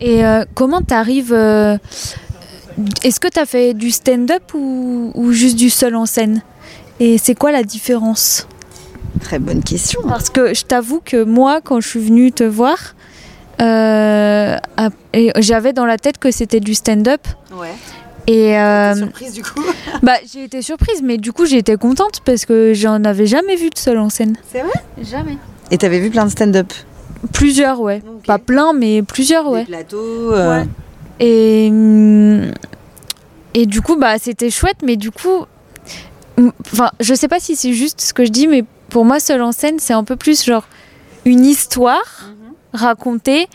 Et 0.00 0.24
euh, 0.24 0.44
comment 0.54 0.80
tu 0.82 0.94
arrives 0.94 1.32
Est-ce 1.32 3.20
que 3.20 3.28
tu 3.28 3.38
as 3.38 3.46
fait 3.46 3.74
du 3.74 3.90
stand-up 3.90 4.54
ou, 4.54 5.12
ou 5.14 5.32
juste 5.32 5.56
du 5.56 5.70
seul 5.70 5.94
en 5.96 6.06
scène? 6.06 6.42
Et 7.00 7.18
c'est 7.18 7.34
quoi 7.34 7.52
la 7.52 7.62
différence? 7.62 8.46
Très 9.20 9.38
bonne 9.38 9.62
question. 9.62 10.00
Parce 10.06 10.30
que 10.30 10.54
je 10.54 10.62
t'avoue 10.62 11.00
que 11.04 11.22
moi, 11.24 11.60
quand 11.62 11.80
je 11.80 11.88
suis 11.88 12.00
venue 12.00 12.32
te 12.32 12.44
voir, 12.44 12.94
euh, 13.60 14.56
j'avais 15.38 15.72
dans 15.72 15.86
la 15.86 15.98
tête 15.98 16.18
que 16.18 16.30
c'était 16.30 16.60
du 16.60 16.74
stand-up. 16.74 17.26
Ouais. 17.52 17.74
Et 18.26 18.58
euh, 18.58 18.94
Surprise 18.94 19.32
du 19.32 19.42
coup. 19.42 19.62
bah, 20.02 20.14
j'ai 20.32 20.44
été 20.44 20.62
surprise, 20.62 21.00
mais 21.02 21.16
du 21.16 21.32
coup, 21.32 21.46
j'ai 21.46 21.58
été 21.58 21.76
contente 21.76 22.20
parce 22.24 22.44
que 22.44 22.72
j'en 22.74 23.04
avais 23.04 23.26
jamais 23.26 23.56
vu 23.56 23.70
de 23.70 23.78
seul 23.78 23.98
en 23.98 24.10
scène. 24.10 24.36
C'est 24.52 24.60
vrai? 24.60 24.72
Jamais. 25.02 25.38
Et 25.70 25.78
t'avais 25.78 26.00
vu 26.00 26.10
plein 26.10 26.24
de 26.24 26.30
stand-up? 26.30 26.72
Plusieurs, 27.32 27.80
ouais. 27.80 28.02
Pas 28.26 28.38
plein, 28.38 28.72
mais 28.72 29.02
plusieurs, 29.02 29.48
ouais. 29.48 29.60
Des 29.60 29.66
plateaux. 29.66 30.32
euh, 30.32 30.60
Ouais. 30.60 30.66
Et, 31.18 31.68
hum, 31.70 32.50
et 33.54 33.66
du 33.66 33.80
coup, 33.80 33.96
bah, 33.96 34.18
c'était 34.18 34.50
chouette, 34.50 34.78
mais 34.82 34.96
du 34.96 35.10
coup, 35.10 35.46
enfin, 36.72 36.90
je 37.00 37.14
sais 37.14 37.28
pas 37.28 37.40
si 37.40 37.56
c'est 37.56 37.72
juste 37.72 38.00
ce 38.02 38.12
que 38.12 38.24
je 38.24 38.30
dis, 38.30 38.46
mais 38.46 38.64
pour 38.90 39.04
moi, 39.04 39.18
seul 39.18 39.40
en 39.42 39.52
scène, 39.52 39.78
c'est 39.78 39.94
un 39.94 40.04
peu 40.04 40.16
plus 40.16 40.44
genre 40.44 40.64
une 41.24 41.44
histoire 41.44 42.30
racontée 42.74 43.48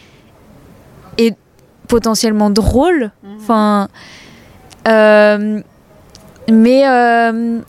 et 1.19 1.33
potentiellement 1.87 2.49
drôle. 2.49 3.11
Enfin, 3.37 3.87
euh, 4.87 5.61
mais 6.51 6.87
euh, 6.87 7.59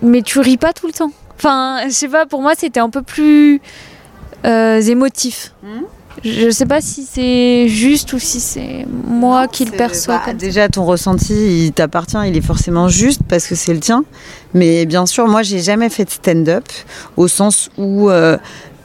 mais 0.00 0.22
tu 0.22 0.40
ris 0.40 0.56
pas 0.56 0.72
tout 0.72 0.86
le 0.86 0.92
temps. 0.92 1.12
Enfin, 1.36 1.80
je 1.84 1.90
sais 1.90 2.08
pas. 2.08 2.24
Pour 2.26 2.40
moi, 2.40 2.54
c'était 2.56 2.80
un 2.80 2.88
peu 2.90 3.02
plus 3.02 3.60
émotif. 4.44 5.52
Mhm. 5.62 5.84
Je 6.24 6.50
sais 6.50 6.66
pas 6.66 6.80
si 6.80 7.06
c'est 7.10 7.68
juste 7.68 8.12
ou 8.12 8.18
si 8.18 8.38
c'est 8.38 8.86
moi 9.06 9.48
qui 9.48 9.64
le 9.64 9.72
perçois 9.72 10.18
bah, 10.18 10.22
comme. 10.26 10.36
Déjà, 10.36 10.68
ton 10.68 10.84
ressenti, 10.84 11.66
il 11.66 11.72
t'appartient, 11.72 12.18
il 12.26 12.36
est 12.36 12.42
forcément 12.42 12.88
juste 12.88 13.22
parce 13.28 13.46
que 13.46 13.54
c'est 13.54 13.72
le 13.72 13.80
tien. 13.80 14.04
Mais 14.54 14.84
bien 14.86 15.06
sûr, 15.06 15.26
moi, 15.26 15.42
j'ai 15.42 15.60
jamais 15.60 15.88
fait 15.88 16.04
de 16.04 16.10
stand-up 16.10 16.64
au 17.16 17.28
sens 17.28 17.70
où 17.78 18.10
euh, 18.10 18.36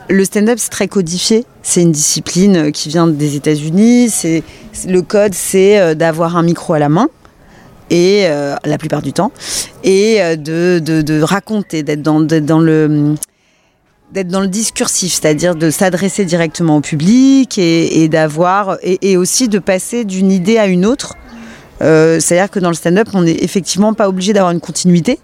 le 0.10 0.24
stand-up, 0.24 0.58
c'est 0.58 0.70
très 0.70 0.88
codifié. 0.88 1.46
C'est 1.62 1.82
une 1.82 1.92
discipline 1.92 2.72
qui 2.72 2.90
vient 2.90 3.08
des 3.08 3.36
États-Unis. 3.36 4.10
C'est 4.10 4.44
le 4.88 5.02
code, 5.02 5.34
c'est 5.34 5.80
euh, 5.80 5.96
d'avoir 5.96 6.38
un 6.38 6.44
micro 6.44 6.74
à 6.74 6.80
la 6.80 6.90
main. 6.90 7.08
Et 7.90 8.24
euh, 8.26 8.56
la 8.66 8.78
plupart 8.78 9.02
du 9.02 9.14
temps, 9.14 9.32
et 9.82 10.22
euh, 10.22 10.36
de, 10.36 10.80
de, 10.80 11.02
de 11.02 11.22
raconter, 11.22 11.84
d'être 11.84 12.02
dans, 12.02 12.20
d'être 12.20 12.46
dans 12.46 12.60
le 12.60 13.16
d'être 14.12 14.30
dans 14.30 14.42
le 14.42 14.48
discursif, 14.48 15.14
c'est-à-dire 15.14 15.56
de 15.56 15.70
s'adresser 15.70 16.26
directement 16.26 16.78
au 16.78 16.82
public 16.82 17.58
et, 17.58 18.08
d'avoir 18.08 18.78
et, 18.82 19.18
aussi 19.18 19.50
de 19.50 19.60
passer 19.60 20.06
d'une 20.06 20.32
idée 20.32 20.58
à 20.58 20.68
une 20.68 20.86
autre. 20.86 21.16
Euh, 21.82 22.20
c'est-à-dire 22.20 22.50
que 22.50 22.60
dans 22.60 22.70
le 22.70 22.76
stand-up, 22.76 23.10
on 23.14 23.22
n'est 23.22 23.44
effectivement 23.44 23.94
pas 23.94 24.08
obligé 24.08 24.34
d'avoir 24.34 24.52
une 24.52 24.62
continuité. 24.62 25.20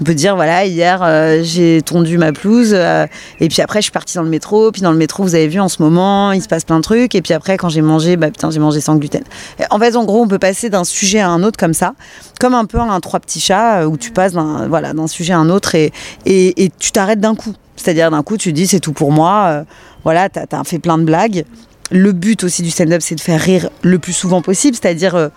On 0.00 0.04
peut 0.04 0.14
dire 0.14 0.36
voilà 0.36 0.64
hier 0.64 1.00
euh, 1.02 1.40
j'ai 1.42 1.82
tondu 1.82 2.18
ma 2.18 2.32
pelouse 2.32 2.70
euh, 2.72 3.08
et 3.40 3.48
puis 3.48 3.62
après 3.62 3.80
je 3.80 3.86
suis 3.86 3.92
partie 3.92 4.14
dans 4.14 4.22
le 4.22 4.28
métro 4.28 4.70
puis 4.70 4.80
dans 4.80 4.92
le 4.92 4.96
métro 4.96 5.24
vous 5.24 5.34
avez 5.34 5.48
vu 5.48 5.58
en 5.58 5.68
ce 5.68 5.82
moment 5.82 6.30
il 6.30 6.40
se 6.40 6.46
passe 6.46 6.62
plein 6.62 6.76
de 6.76 6.82
trucs 6.82 7.16
et 7.16 7.20
puis 7.20 7.34
après 7.34 7.56
quand 7.56 7.68
j'ai 7.68 7.80
mangé 7.80 8.16
bah 8.16 8.30
putain 8.30 8.52
j'ai 8.52 8.60
mangé 8.60 8.80
sans 8.80 8.94
gluten. 8.94 9.24
En 9.70 9.78
fait 9.80 9.96
en 9.96 10.04
gros 10.04 10.22
on 10.22 10.28
peut 10.28 10.38
passer 10.38 10.70
d'un 10.70 10.84
sujet 10.84 11.18
à 11.18 11.28
un 11.30 11.42
autre 11.42 11.58
comme 11.58 11.74
ça 11.74 11.94
comme 12.38 12.54
un 12.54 12.64
peu 12.64 12.78
un 12.78 13.00
trois 13.00 13.18
petits 13.18 13.40
chats 13.40 13.88
où 13.88 13.96
tu 13.96 14.12
passes 14.12 14.34
d'un 14.34 14.68
voilà 14.68 14.92
d'un 14.92 15.08
sujet 15.08 15.32
à 15.32 15.38
un 15.38 15.50
autre 15.50 15.74
et, 15.74 15.92
et 16.26 16.70
tu 16.78 16.92
t'arrêtes 16.92 17.18
d'un 17.18 17.34
coup. 17.34 17.54
C'est-à-dire 17.78 18.10
d'un 18.10 18.22
coup 18.22 18.36
tu 18.36 18.52
dis 18.52 18.66
c'est 18.66 18.80
tout 18.80 18.92
pour 18.92 19.12
moi 19.12 19.46
euh, 19.48 19.64
voilà 20.04 20.28
t'as 20.28 20.44
as 20.50 20.64
fait 20.64 20.78
plein 20.78 20.98
de 20.98 21.04
blagues. 21.04 21.44
Le 21.90 22.12
but 22.12 22.44
aussi 22.44 22.62
du 22.62 22.70
stand-up 22.70 23.00
c'est 23.02 23.14
de 23.14 23.20
faire 23.20 23.40
rire 23.40 23.70
le 23.82 23.98
plus 23.98 24.12
souvent 24.12 24.42
possible 24.42 24.76
c'est-à-dire 24.76 25.14
euh, 25.14 25.28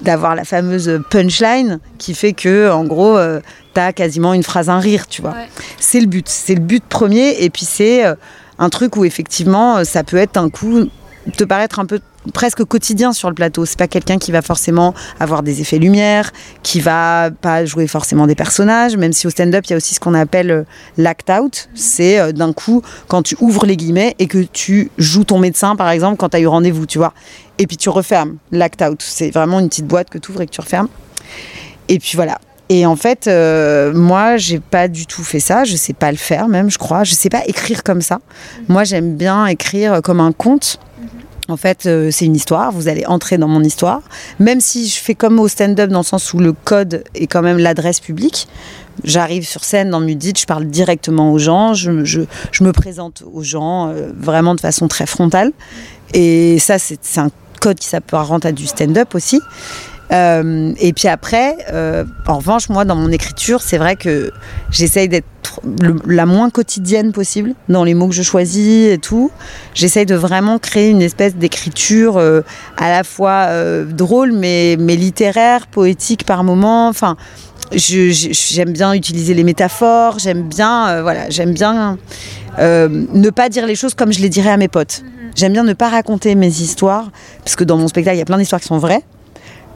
d'avoir 0.00 0.34
la 0.34 0.44
fameuse 0.44 1.00
punchline 1.10 1.80
qui 1.98 2.14
fait 2.14 2.32
que, 2.32 2.70
en 2.70 2.84
gros, 2.84 3.16
euh, 3.16 3.40
t'as 3.74 3.92
quasiment 3.92 4.34
une 4.34 4.42
phrase, 4.42 4.68
un 4.68 4.78
rire, 4.78 5.06
tu 5.06 5.22
vois. 5.22 5.30
Ouais. 5.30 5.48
C'est 5.78 6.00
le 6.00 6.06
but, 6.06 6.28
c'est 6.28 6.54
le 6.54 6.60
but 6.60 6.84
premier. 6.84 7.42
Et 7.42 7.50
puis 7.50 7.64
c'est 7.64 8.04
euh, 8.04 8.14
un 8.58 8.68
truc 8.68 8.96
où 8.96 9.04
effectivement, 9.04 9.84
ça 9.84 10.04
peut 10.04 10.18
être 10.18 10.36
un 10.36 10.50
coup 10.50 10.88
te 11.36 11.44
paraître 11.44 11.78
un 11.78 11.86
peu 11.86 12.00
presque 12.32 12.64
quotidien 12.64 13.12
sur 13.12 13.28
le 13.28 13.34
plateau. 13.34 13.64
C'est 13.64 13.78
pas 13.78 13.88
quelqu'un 13.88 14.18
qui 14.18 14.32
va 14.32 14.42
forcément 14.42 14.94
avoir 15.20 15.42
des 15.42 15.60
effets 15.60 15.78
lumière, 15.78 16.32
qui 16.62 16.80
va 16.80 17.30
pas 17.30 17.64
jouer 17.64 17.86
forcément 17.86 18.26
des 18.26 18.34
personnages, 18.34 18.96
même 18.96 19.12
si 19.12 19.26
au 19.26 19.30
stand-up 19.30 19.64
il 19.66 19.70
y 19.70 19.74
a 19.74 19.76
aussi 19.76 19.94
ce 19.94 20.00
qu'on 20.00 20.14
appelle 20.14 20.50
euh, 20.50 20.62
l'act 20.96 21.30
out. 21.30 21.68
C'est 21.74 22.18
euh, 22.18 22.32
d'un 22.32 22.52
coup 22.52 22.82
quand 23.08 23.22
tu 23.22 23.36
ouvres 23.40 23.66
les 23.66 23.76
guillemets 23.76 24.14
et 24.18 24.26
que 24.26 24.38
tu 24.38 24.90
joues 24.98 25.24
ton 25.24 25.38
médecin 25.38 25.76
par 25.76 25.90
exemple 25.90 26.16
quand 26.16 26.30
tu 26.30 26.36
as 26.36 26.40
eu 26.40 26.46
rendez-vous, 26.46 26.86
tu 26.86 26.98
vois. 26.98 27.12
Et 27.58 27.66
puis 27.66 27.76
tu 27.76 27.88
refermes 27.88 28.36
l'act 28.52 28.82
out. 28.82 29.02
C'est 29.02 29.30
vraiment 29.30 29.60
une 29.60 29.68
petite 29.68 29.86
boîte 29.86 30.10
que 30.10 30.18
tu 30.18 30.30
ouvres 30.30 30.42
et 30.42 30.46
que 30.46 30.52
tu 30.52 30.60
refermes. 30.60 30.88
Et 31.88 31.98
puis 31.98 32.12
voilà. 32.16 32.38
Et 32.68 32.84
en 32.84 32.96
fait, 32.96 33.28
euh, 33.28 33.92
moi, 33.94 34.36
j'ai 34.36 34.58
pas 34.58 34.88
du 34.88 35.06
tout 35.06 35.22
fait 35.22 35.40
ça. 35.40 35.64
Je 35.64 35.76
sais 35.76 35.92
pas 35.92 36.10
le 36.10 36.16
faire, 36.16 36.48
même, 36.48 36.70
je 36.70 36.78
crois. 36.78 37.04
Je 37.04 37.14
sais 37.14 37.28
pas 37.28 37.42
écrire 37.46 37.84
comme 37.84 38.02
ça. 38.02 38.18
Moi, 38.68 38.84
j'aime 38.84 39.16
bien 39.16 39.46
écrire 39.46 40.02
comme 40.02 40.20
un 40.20 40.32
conte. 40.32 40.80
En 41.48 41.56
fait, 41.56 41.86
euh, 41.86 42.10
c'est 42.10 42.24
une 42.24 42.34
histoire. 42.34 42.72
Vous 42.72 42.88
allez 42.88 43.06
entrer 43.06 43.38
dans 43.38 43.48
mon 43.48 43.62
histoire. 43.62 44.02
Même 44.40 44.60
si 44.60 44.88
je 44.88 44.96
fais 44.96 45.14
comme 45.14 45.38
au 45.38 45.48
stand-up, 45.48 45.90
dans 45.90 46.00
le 46.00 46.04
sens 46.04 46.34
où 46.34 46.38
le 46.38 46.52
code 46.52 47.04
est 47.14 47.26
quand 47.26 47.42
même 47.42 47.58
l'adresse 47.58 48.00
publique. 48.00 48.48
J'arrive 49.04 49.46
sur 49.46 49.62
scène 49.62 49.90
dans 49.90 50.00
Mudit, 50.00 50.32
je 50.38 50.46
parle 50.46 50.64
directement 50.64 51.30
aux 51.32 51.38
gens, 51.38 51.74
je, 51.74 51.90
me 51.90 52.70
présente 52.72 53.22
aux 53.30 53.42
gens 53.42 53.88
euh, 53.88 54.10
vraiment 54.18 54.54
de 54.54 54.60
façon 54.60 54.88
très 54.88 55.06
frontale. 55.06 55.52
Et 56.14 56.58
ça, 56.58 56.78
c'est 56.78 56.98
c'est 57.02 57.20
un 57.20 57.30
code 57.60 57.78
qui 57.78 57.88
s'apparente 57.88 58.46
à 58.46 58.52
du 58.52 58.66
stand-up 58.66 59.14
aussi. 59.14 59.40
Euh, 60.12 60.72
et 60.78 60.92
puis 60.92 61.08
après, 61.08 61.56
euh, 61.72 62.04
en 62.26 62.38
revanche, 62.38 62.68
moi, 62.68 62.84
dans 62.84 62.96
mon 62.96 63.10
écriture, 63.10 63.62
c'est 63.62 63.78
vrai 63.78 63.96
que 63.96 64.30
j'essaye 64.70 65.08
d'être 65.08 65.26
la 66.06 66.26
moins 66.26 66.50
quotidienne 66.50 67.12
possible 67.12 67.54
dans 67.68 67.82
les 67.82 67.94
mots 67.94 68.08
que 68.08 68.14
je 68.14 68.22
choisis 68.22 68.92
et 68.92 68.98
tout. 68.98 69.30
J'essaye 69.74 70.06
de 70.06 70.14
vraiment 70.14 70.58
créer 70.58 70.90
une 70.90 71.02
espèce 71.02 71.34
d'écriture 71.34 72.18
euh, 72.18 72.42
à 72.76 72.90
la 72.90 73.04
fois 73.04 73.48
drôle, 73.84 74.32
mais, 74.32 74.76
mais 74.78 74.96
littéraire, 74.96 75.66
poétique 75.66 76.24
par 76.24 76.44
moment. 76.44 76.88
Enfin, 76.88 77.16
j'aime 77.72 78.72
bien 78.72 78.92
utiliser 78.92 79.34
les 79.34 79.44
métaphores. 79.44 80.18
J'aime 80.18 80.42
bien, 80.42 81.02
voilà, 81.02 81.30
j'aime 81.30 81.52
bien 81.52 81.98
ne 82.58 83.30
pas 83.30 83.48
dire 83.48 83.66
les 83.66 83.74
choses 83.74 83.94
comme 83.94 84.12
je 84.12 84.20
les 84.20 84.28
dirais 84.28 84.50
à 84.50 84.56
mes 84.56 84.68
potes. 84.68 85.02
J'aime 85.34 85.52
bien 85.52 85.64
ne 85.64 85.74
pas 85.74 85.90
raconter 85.90 86.34
mes 86.34 86.48
histoires, 86.48 87.10
parce 87.44 87.56
que 87.56 87.64
dans 87.64 87.76
mon 87.76 87.88
spectacle, 87.88 88.16
il 88.16 88.20
y 88.20 88.22
a 88.22 88.26
plein 88.26 88.38
d'histoires 88.38 88.60
qui 88.60 88.68
sont 88.68 88.78
vraies, 88.78 89.02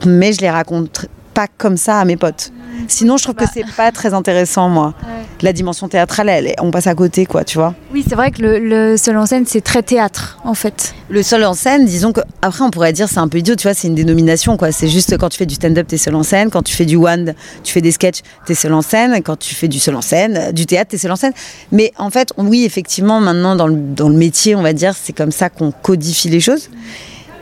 mais 0.07 0.33
je 0.33 0.41
les 0.41 0.51
raconte 0.51 1.07
pas 1.35 1.47
comme 1.59 1.77
ça 1.77 2.01
à 2.01 2.05
mes 2.05 2.17
potes. 2.17 2.53
Sinon, 2.89 3.17
je 3.17 3.25
trouve 3.25 3.37
que 3.37 3.45
c'est 3.53 3.65
pas 3.77 3.93
très 3.93 4.15
intéressant, 4.15 4.69
moi. 4.69 4.95
La 5.43 5.53
dimension 5.53 5.89
théâtrale, 5.89 6.29
elle, 6.29 6.55
on 6.61 6.71
passe 6.71 6.87
à 6.87 6.95
côté, 6.95 7.25
quoi, 7.25 7.45
tu 7.45 7.57
vois. 7.57 7.75
Oui, 7.93 8.05
c'est 8.07 8.15
vrai 8.15 8.31
que 8.31 8.43
le, 8.43 8.59
le 8.59 8.97
seul 8.97 9.17
en 9.17 9.27
scène, 9.27 9.45
c'est 9.47 9.61
très 9.61 9.83
théâtre, 9.83 10.39
en 10.45 10.55
fait. 10.55 10.95
Le 11.09 11.23
seul 11.23 11.45
en 11.45 11.55
scène, 11.55 11.85
disons 11.87 12.13
que 12.13 12.21
après 12.43 12.63
on 12.63 12.71
pourrait 12.71 12.93
dire 12.93 13.09
c'est 13.09 13.19
un 13.19 13.27
peu 13.29 13.39
idiot, 13.39 13.57
tu 13.57 13.65
vois, 13.65 13.75
c'est 13.75 13.89
une 13.89 13.95
dénomination 13.95 14.57
quoi. 14.57 14.71
C'est 14.71 14.89
juste 14.89 15.17
quand 15.19 15.29
tu 15.29 15.39
fais 15.39 15.47
du 15.47 15.55
stand-up, 15.57 15.87
t'es 15.89 15.99
seul 15.99 16.15
en 16.15 16.23
scène, 16.23 16.51
quand 16.51 16.63
tu 16.63 16.75
fais 16.75 16.85
du 16.85 16.97
one, 16.97 17.35
tu 17.65 17.73
fais 17.73 17.81
des 17.81 17.91
sketchs, 17.91 18.21
t'es 18.47 18.55
seul 18.55 18.73
en 18.75 18.83
scène, 18.83 19.21
quand 19.25 19.37
tu 19.37 19.55
fais 19.55 19.67
du 19.67 19.81
seul 19.81 19.97
en 19.97 20.03
scène, 20.03 20.53
du 20.53 20.67
théâtre, 20.67 20.91
t'es 20.91 20.99
seul 20.99 21.11
en 21.11 21.17
scène. 21.17 21.33
Mais 21.73 21.93
en 21.99 22.11
fait, 22.11 22.33
oui, 22.37 22.65
effectivement, 22.65 23.21
maintenant 23.21 23.57
dans 23.57 23.67
le, 23.67 23.75
dans 23.75 24.09
le 24.09 24.15
métier, 24.15 24.55
on 24.55 24.63
va 24.63 24.73
dire, 24.73 24.95
c'est 24.95 25.13
comme 25.13 25.33
ça 25.33 25.49
qu'on 25.49 25.73
codifie 25.73 26.29
les 26.29 26.41
choses. 26.41 26.71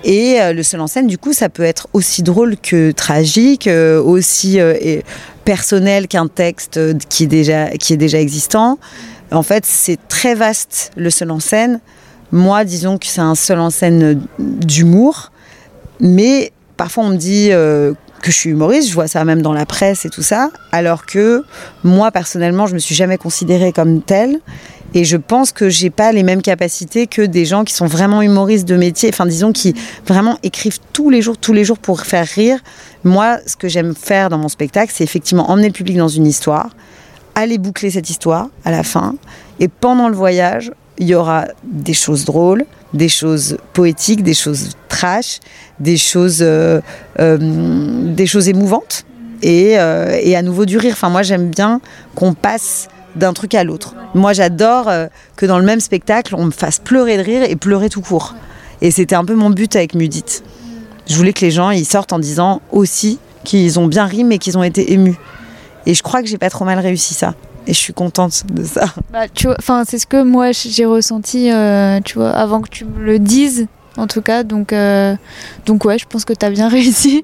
Et 0.04 0.40
euh, 0.40 0.52
le 0.52 0.62
seul 0.62 0.80
en 0.80 0.86
scène, 0.86 1.06
du 1.06 1.18
coup, 1.18 1.32
ça 1.32 1.48
peut 1.48 1.62
être 1.62 1.88
aussi 1.92 2.22
drôle 2.22 2.56
que 2.56 2.92
tragique, 2.92 3.66
euh, 3.66 4.00
aussi 4.00 4.60
euh, 4.60 5.00
personnel 5.44 6.08
qu'un 6.08 6.28
texte 6.28 6.80
qui 7.08 7.24
est 7.24 7.28
déjà, 7.28 7.70
qui 7.70 7.92
est 7.92 7.96
déjà 7.96 8.20
existant. 8.20 8.78
En 9.32 9.42
fait, 9.42 9.64
c'est 9.66 9.98
très 10.08 10.34
vaste 10.34 10.92
le 10.96 11.10
seul 11.10 11.30
en 11.30 11.40
scène. 11.40 11.80
Moi, 12.32 12.64
disons 12.64 12.98
que 12.98 13.06
c'est 13.06 13.20
un 13.20 13.34
seul 13.34 13.58
en 13.58 13.70
scène 13.70 14.22
d'humour, 14.38 15.32
mais 16.00 16.52
parfois 16.76 17.04
on 17.04 17.10
me 17.10 17.16
dit 17.16 17.48
que 17.48 18.30
je 18.30 18.36
suis 18.36 18.50
humoriste, 18.50 18.88
je 18.88 18.94
vois 18.94 19.08
ça 19.08 19.24
même 19.24 19.40
dans 19.40 19.54
la 19.54 19.64
presse 19.64 20.04
et 20.04 20.10
tout 20.10 20.22
ça, 20.22 20.50
alors 20.72 21.06
que 21.06 21.42
moi 21.84 22.10
personnellement, 22.10 22.66
je 22.66 22.74
me 22.74 22.78
suis 22.78 22.94
jamais 22.94 23.16
considérée 23.16 23.72
comme 23.72 24.02
telle. 24.02 24.40
Et 24.94 25.04
je 25.04 25.16
pense 25.16 25.52
que 25.52 25.68
j'ai 25.68 25.90
pas 25.90 26.12
les 26.12 26.22
mêmes 26.22 26.42
capacités 26.42 27.06
que 27.06 27.22
des 27.22 27.44
gens 27.44 27.64
qui 27.64 27.74
sont 27.74 27.86
vraiment 27.86 28.22
humoristes 28.22 28.66
de 28.66 28.76
métier, 28.76 29.10
enfin 29.12 29.26
disons 29.26 29.52
qui 29.52 29.74
vraiment 30.06 30.38
écrivent 30.42 30.78
tous 30.92 31.10
les 31.10 31.20
jours, 31.20 31.36
tous 31.36 31.52
les 31.52 31.64
jours 31.64 31.78
pour 31.78 32.02
faire 32.02 32.26
rire. 32.26 32.58
Moi, 33.04 33.38
ce 33.46 33.56
que 33.56 33.68
j'aime 33.68 33.94
faire 33.94 34.30
dans 34.30 34.38
mon 34.38 34.48
spectacle, 34.48 34.92
c'est 34.94 35.04
effectivement 35.04 35.50
emmener 35.50 35.68
le 35.68 35.74
public 35.74 35.96
dans 35.96 36.08
une 36.08 36.26
histoire, 36.26 36.70
aller 37.34 37.58
boucler 37.58 37.90
cette 37.90 38.08
histoire 38.08 38.48
à 38.64 38.70
la 38.70 38.82
fin, 38.82 39.14
et 39.60 39.68
pendant 39.68 40.08
le 40.08 40.14
voyage, 40.14 40.72
il 40.98 41.06
y 41.06 41.14
aura 41.14 41.46
des 41.64 41.94
choses 41.94 42.24
drôles, 42.24 42.64
des 42.94 43.08
choses 43.08 43.58
poétiques, 43.72 44.22
des 44.22 44.34
choses 44.34 44.70
trash, 44.88 45.40
des 45.78 45.96
choses, 45.96 46.38
euh, 46.40 46.80
euh, 47.20 47.38
des 47.40 48.26
choses 48.26 48.48
émouvantes 48.48 49.04
et, 49.42 49.78
euh, 49.78 50.18
et 50.20 50.34
à 50.34 50.42
nouveau 50.42 50.64
du 50.64 50.76
rire. 50.76 50.94
Enfin, 50.94 51.08
moi, 51.08 51.22
j'aime 51.22 51.50
bien 51.50 51.80
qu'on 52.14 52.34
passe 52.34 52.88
d'un 53.18 53.32
truc 53.32 53.54
à 53.54 53.64
l'autre. 53.64 53.94
Moi, 54.14 54.32
j'adore 54.32 54.88
euh, 54.88 55.06
que 55.36 55.46
dans 55.46 55.58
le 55.58 55.64
même 55.64 55.80
spectacle, 55.80 56.34
on 56.36 56.44
me 56.44 56.50
fasse 56.50 56.78
pleurer 56.78 57.16
de 57.16 57.22
rire 57.22 57.42
et 57.42 57.56
pleurer 57.56 57.88
tout 57.88 58.00
court. 58.00 58.34
Et 58.80 58.90
c'était 58.90 59.16
un 59.16 59.24
peu 59.24 59.34
mon 59.34 59.50
but 59.50 59.74
avec 59.76 59.94
Mudit. 59.94 60.42
Je 61.06 61.16
voulais 61.16 61.32
que 61.32 61.40
les 61.40 61.50
gens 61.50 61.70
ils 61.70 61.86
sortent 61.86 62.12
en 62.12 62.18
disant 62.18 62.60
aussi 62.70 63.18
qu'ils 63.44 63.78
ont 63.78 63.86
bien 63.86 64.04
ri, 64.04 64.24
mais 64.24 64.38
qu'ils 64.38 64.58
ont 64.58 64.62
été 64.62 64.92
émus. 64.92 65.16
Et 65.86 65.94
je 65.94 66.02
crois 66.02 66.22
que 66.22 66.28
j'ai 66.28 66.38
pas 66.38 66.50
trop 66.50 66.64
mal 66.64 66.78
réussi 66.78 67.14
ça. 67.14 67.34
Et 67.66 67.72
je 67.72 67.78
suis 67.78 67.92
contente 67.92 68.44
de 68.50 68.64
ça. 68.64 68.86
Bah, 69.12 69.24
enfin, 69.58 69.84
c'est 69.86 69.98
ce 69.98 70.06
que 70.06 70.22
moi 70.22 70.52
j'ai 70.52 70.86
ressenti, 70.86 71.50
euh, 71.50 72.00
tu 72.04 72.14
vois, 72.14 72.30
avant 72.30 72.60
que 72.60 72.68
tu 72.68 72.84
me 72.84 73.04
le 73.04 73.18
dises, 73.18 73.66
en 73.96 74.06
tout 74.06 74.22
cas. 74.22 74.42
Donc, 74.42 74.72
euh, 74.72 75.14
donc 75.66 75.84
ouais, 75.84 75.98
je 75.98 76.06
pense 76.06 76.24
que 76.24 76.32
tu 76.32 76.46
as 76.46 76.50
bien 76.50 76.68
réussi. 76.70 77.22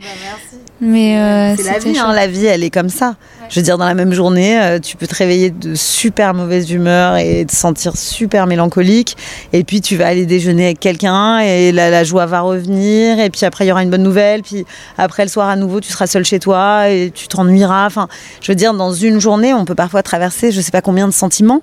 Mais 0.85 1.19
euh, 1.19 1.57
C'est 1.57 1.63
la 1.63 1.75
c'était 1.75 1.93
vie, 1.93 1.99
hein, 1.99 2.13
la 2.13 2.27
vie, 2.27 2.45
elle 2.45 2.63
est 2.63 2.71
comme 2.71 2.91
ça. 2.91 3.17
Je 3.49 3.59
veux 3.59 3.65
dire, 3.65 3.79
dans 3.79 3.87
la 3.87 3.95
même 3.95 4.13
journée, 4.13 4.61
euh, 4.61 4.79
tu 4.79 4.97
peux 4.97 5.07
te 5.07 5.15
réveiller 5.15 5.51
de 5.51 5.75
super 5.75 6.35
mauvaise 6.35 6.71
humeur 6.71 7.17
et 7.17 7.45
te 7.47 7.55
sentir 7.55 7.97
super 7.97 8.47
mélancolique. 8.47 9.17
Et 9.53 9.65
puis, 9.65 9.81
tu 9.81 9.97
vas 9.97 10.07
aller 10.07 10.27
déjeuner 10.27 10.67
avec 10.67 10.81
quelqu'un 10.81 11.39
et 11.39 11.73
la, 11.73 11.91
la 11.91 12.05
joie 12.05 12.27
va 12.27 12.41
revenir. 12.41 13.19
Et 13.19 13.31
puis 13.31 13.45
après, 13.47 13.65
il 13.65 13.69
y 13.69 13.73
aura 13.73 13.83
une 13.83 13.91
bonne 13.91 14.03
nouvelle. 14.03 14.43
Puis 14.43 14.67
après, 14.99 15.23
le 15.25 15.31
soir, 15.31 15.49
à 15.49 15.57
nouveau, 15.57 15.81
tu 15.81 15.91
seras 15.91 16.07
seul 16.07 16.25
chez 16.25 16.39
toi 16.39 16.89
et 16.91 17.11
tu 17.15 17.29
t'ennuieras. 17.29 17.87
Enfin, 17.87 18.09
je 18.43 18.53
veux 18.53 18.57
dire, 18.57 18.75
dans 18.75 18.93
une 18.93 19.21
journée, 19.21 19.55
on 19.55 19.65
peut 19.65 19.75
parfois 19.75 20.03
traverser 20.03 20.53
je 20.53 20.61
sais 20.61 20.71
pas 20.71 20.83
combien 20.83 21.07
de 21.07 21.13
sentiments. 21.13 21.63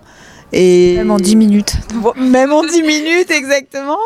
Et 0.54 0.96
Même 0.98 1.12
en 1.12 1.18
10 1.18 1.36
minutes. 1.36 1.76
Même 2.18 2.52
en 2.52 2.64
10 2.64 2.82
minutes, 2.82 3.32
exactement. 3.32 3.98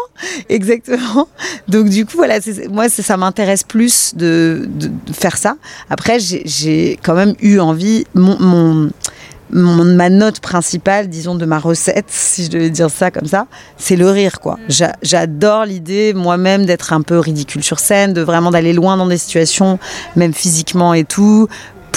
Exactement. 0.49 1.27
Donc, 1.67 1.89
du 1.89 2.05
coup, 2.05 2.17
voilà, 2.17 2.39
moi, 2.69 2.87
ça 2.89 3.17
m'intéresse 3.17 3.63
plus 3.63 4.13
de, 4.15 4.67
de- 4.67 4.87
de 4.87 5.13
faire 5.13 5.37
ça. 5.37 5.55
Après, 5.89 6.19
j'ai- 6.19 6.99
quand 7.03 7.15
même 7.15 7.33
eu 7.41 7.59
envie, 7.59 8.05
mon, 8.13 8.37
mon- 8.39 8.91
mon- 9.51 9.85
ma 9.85 10.09
note 10.09 10.39
principale, 10.39 11.07
disons, 11.07 11.35
de 11.35 11.45
ma 11.45 11.59
recette, 11.59 12.05
si 12.09 12.45
je 12.45 12.49
devais 12.49 12.69
dire 12.69 12.89
ça 12.89 13.11
comme 13.11 13.27
ça, 13.27 13.47
c'est 13.77 13.95
le 13.95 14.09
rire, 14.09 14.39
quoi. 14.39 14.57
J'a- 14.69 14.95
J'adore 15.03 15.65
l'idée, 15.65 16.13
moi-même, 16.13 16.65
d'être 16.65 16.93
un 16.93 17.01
peu 17.01 17.19
ridicule 17.19 17.63
sur 17.63 17.79
scène, 17.79 18.13
de 18.13 18.21
vraiment 18.21 18.51
d'aller 18.51 18.73
loin 18.73 18.97
dans 18.97 19.07
des 19.07 19.17
situations, 19.17 19.79
même 20.15 20.33
physiquement 20.33 20.93
et 20.93 21.03
tout, 21.05 21.47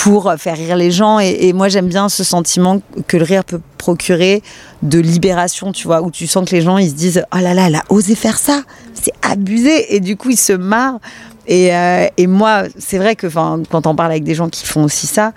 pour 0.02 0.32
faire 0.38 0.56
rire 0.56 0.76
les 0.76 0.92
gens. 0.92 1.18
Et, 1.18 1.52
moi, 1.52 1.68
j'aime 1.68 1.88
bien 1.88 2.08
ce 2.08 2.22
sentiment 2.22 2.80
que 3.08 3.16
le 3.16 3.24
rire 3.24 3.44
peut 3.44 3.60
procurer 3.78 4.42
de 4.82 5.00
libération, 5.00 5.72
tu 5.72 5.88
vois, 5.88 6.02
où 6.02 6.10
tu 6.12 6.28
sens 6.28 6.48
que 6.48 6.54
les 6.54 6.62
gens, 6.62 6.78
ils 6.78 6.90
se 6.90 6.94
disent, 6.94 7.24
oh 7.34 7.38
là 7.38 7.52
là, 7.52 7.66
elle 7.66 7.74
a 7.74 7.82
osé 7.88 8.14
faire 8.14 8.38
ça, 8.38 8.62
c'est 8.94 9.12
abusé. 9.22 9.96
Et 9.96 10.00
du 10.00 10.16
coup, 10.16 10.30
ils 10.30 10.38
se 10.38 10.52
marrent. 10.52 11.00
Et, 11.48 11.74
euh, 11.74 12.06
et 12.16 12.28
moi, 12.28 12.64
c'est 12.78 12.98
vrai 12.98 13.16
que 13.16 13.26
quand 13.26 13.86
on 13.86 13.96
parle 13.96 14.12
avec 14.12 14.22
des 14.22 14.36
gens 14.36 14.48
qui 14.48 14.64
font 14.64 14.84
aussi 14.84 15.08
ça, 15.08 15.32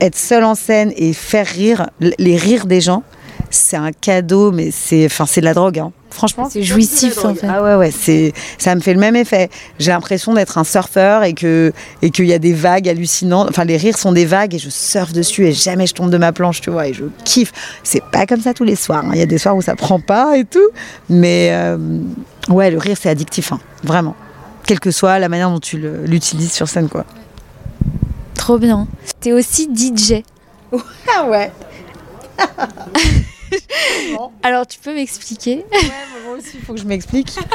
être 0.00 0.16
seul 0.16 0.44
en 0.44 0.54
scène 0.54 0.92
et 0.96 1.12
faire 1.12 1.46
rire, 1.46 1.90
les 2.00 2.36
rires 2.36 2.66
des 2.66 2.80
gens, 2.80 3.02
c'est 3.50 3.76
un 3.76 3.92
cadeau, 3.92 4.50
mais 4.52 4.70
c'est, 4.70 5.06
enfin, 5.06 5.24
c'est 5.26 5.40
de 5.40 5.46
la 5.46 5.54
drogue. 5.54 5.78
hein. 5.78 5.92
Franchement, 6.10 6.48
C'est 6.50 6.62
jouissif, 6.62 7.22
en 7.26 7.34
fait. 7.34 7.46
Ah 7.46 7.62
ouais, 7.62 7.74
ouais, 7.74 7.90
c'est, 7.90 8.32
ça 8.56 8.74
me 8.74 8.80
fait 8.80 8.94
le 8.94 9.00
même 9.00 9.16
effet. 9.16 9.50
J'ai 9.78 9.90
l'impression 9.90 10.32
d'être 10.32 10.56
un 10.56 10.64
surfeur 10.64 11.24
et 11.24 11.34
que 11.34 11.72
et 12.00 12.10
qu'il 12.10 12.24
y 12.24 12.32
a 12.32 12.38
des 12.38 12.54
vagues 12.54 12.88
hallucinantes. 12.88 13.48
Enfin, 13.50 13.64
les 13.64 13.76
rires 13.76 13.98
sont 13.98 14.12
des 14.12 14.24
vagues 14.24 14.54
et 14.54 14.58
je 14.58 14.70
surfe 14.70 15.12
dessus 15.12 15.44
et 15.46 15.52
jamais 15.52 15.86
je 15.86 15.92
tombe 15.92 16.10
de 16.10 16.16
ma 16.16 16.32
planche, 16.32 16.62
tu 16.62 16.70
vois. 16.70 16.86
Et 16.88 16.94
je 16.94 17.04
kiffe. 17.24 17.52
C'est 17.82 18.02
pas 18.02 18.24
comme 18.24 18.40
ça 18.40 18.54
tous 18.54 18.64
les 18.64 18.76
soirs. 18.76 19.04
hein. 19.04 19.10
Il 19.12 19.18
y 19.18 19.22
a 19.22 19.26
des 19.26 19.36
soirs 19.36 19.56
où 19.56 19.60
ça 19.62 19.76
prend 19.76 20.00
pas 20.00 20.38
et 20.38 20.44
tout. 20.44 20.68
Mais 21.10 21.50
euh, 21.52 21.76
ouais, 22.48 22.70
le 22.70 22.78
rire, 22.78 22.96
c'est 22.98 23.10
addictif, 23.10 23.52
hein, 23.52 23.60
vraiment. 23.84 24.16
Quelle 24.66 24.80
que 24.80 24.90
soit 24.90 25.18
la 25.18 25.28
manière 25.28 25.50
dont 25.50 25.60
tu 25.60 25.78
l'utilises 26.06 26.52
sur 26.52 26.66
scène, 26.68 26.88
quoi. 26.88 27.04
Trop 28.34 28.58
bien. 28.58 28.88
T'es 29.20 29.32
aussi 29.32 29.68
DJ. 29.74 30.22
Ah 31.14 31.26
ouais. 31.28 31.50
maman. 32.38 32.68
Alors, 34.42 34.66
tu 34.66 34.78
peux 34.78 34.94
m'expliquer? 34.94 35.64
Ouais, 35.72 35.80
moi 36.26 36.36
aussi, 36.38 36.50
il 36.54 36.60
faut 36.64 36.74
que 36.74 36.80
je 36.80 36.86
m'explique. 36.86 37.32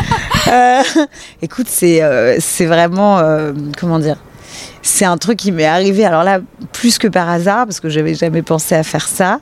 Euh, 0.48 0.82
écoute, 1.44 1.68
c'est 1.70 2.02
euh, 2.02 2.38
c'est 2.40 2.66
vraiment. 2.66 3.20
euh, 3.20 3.54
comment 3.78 4.00
dire? 4.00 4.18
C'est 4.82 5.06
un 5.06 5.18
truc 5.18 5.38
qui 5.38 5.52
m'est 5.52 5.66
arrivé, 5.66 6.04
alors 6.04 6.24
là, 6.24 6.40
plus 6.74 6.98
que 6.98 7.08
par 7.08 7.30
hasard, 7.30 7.66
parce 7.66 7.80
que 7.80 7.90
j'avais 7.90 8.16
jamais 8.16 8.42
pensé 8.42 8.74
à 8.74 8.82
faire 8.82 9.08
ça. 9.08 9.40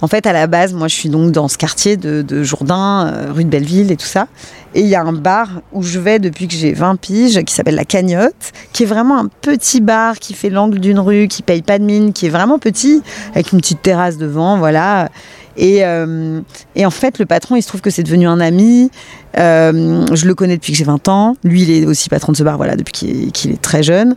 En 0.00 0.08
fait, 0.08 0.26
à 0.26 0.32
la 0.32 0.46
base, 0.46 0.72
moi, 0.72 0.88
je 0.88 0.94
suis 0.94 1.10
donc 1.10 1.32
dans 1.32 1.46
ce 1.48 1.58
quartier 1.58 1.98
de, 1.98 2.22
de 2.22 2.42
Jourdain, 2.42 3.12
euh, 3.12 3.32
rue 3.32 3.44
de 3.44 3.50
Belleville 3.50 3.92
et 3.92 3.96
tout 3.96 4.06
ça. 4.06 4.26
Et 4.74 4.80
il 4.80 4.86
y 4.86 4.94
a 4.94 5.02
un 5.02 5.12
bar 5.12 5.48
où 5.72 5.82
je 5.82 5.98
vais 5.98 6.18
depuis 6.18 6.48
que 6.48 6.54
j'ai 6.54 6.72
20 6.72 6.96
piges, 6.96 7.42
qui 7.44 7.54
s'appelle 7.54 7.74
La 7.74 7.84
Cagnotte, 7.84 8.52
qui 8.72 8.84
est 8.84 8.86
vraiment 8.86 9.18
un 9.18 9.26
petit 9.26 9.82
bar 9.82 10.18
qui 10.18 10.32
fait 10.32 10.50
l'angle 10.50 10.80
d'une 10.80 10.98
rue, 10.98 11.28
qui 11.28 11.42
paye 11.42 11.62
pas 11.62 11.78
de 11.78 11.84
mine, 11.84 12.12
qui 12.14 12.26
est 12.26 12.30
vraiment 12.30 12.58
petit, 12.58 13.02
avec 13.34 13.52
une 13.52 13.60
petite 13.60 13.82
terrasse 13.82 14.16
devant, 14.16 14.56
voilà. 14.58 15.10
Et, 15.58 15.84
euh, 15.84 16.40
et 16.76 16.86
en 16.86 16.90
fait, 16.90 17.18
le 17.18 17.26
patron, 17.26 17.56
il 17.56 17.62
se 17.62 17.68
trouve 17.68 17.80
que 17.80 17.90
c'est 17.90 18.04
devenu 18.04 18.26
un 18.26 18.40
ami. 18.40 18.90
Euh, 19.36 20.06
je 20.12 20.26
le 20.26 20.34
connais 20.34 20.56
depuis 20.56 20.72
que 20.72 20.78
j'ai 20.78 20.84
20 20.84 21.08
ans. 21.08 21.36
Lui, 21.42 21.62
il 21.62 21.70
est 21.70 21.84
aussi 21.84 22.08
patron 22.08 22.32
de 22.32 22.36
ce 22.36 22.44
bar, 22.44 22.56
voilà, 22.56 22.76
depuis 22.76 22.92
qu'il 23.32 23.50
est, 23.50 23.60
très 23.60 23.82
jeune. 23.82 24.16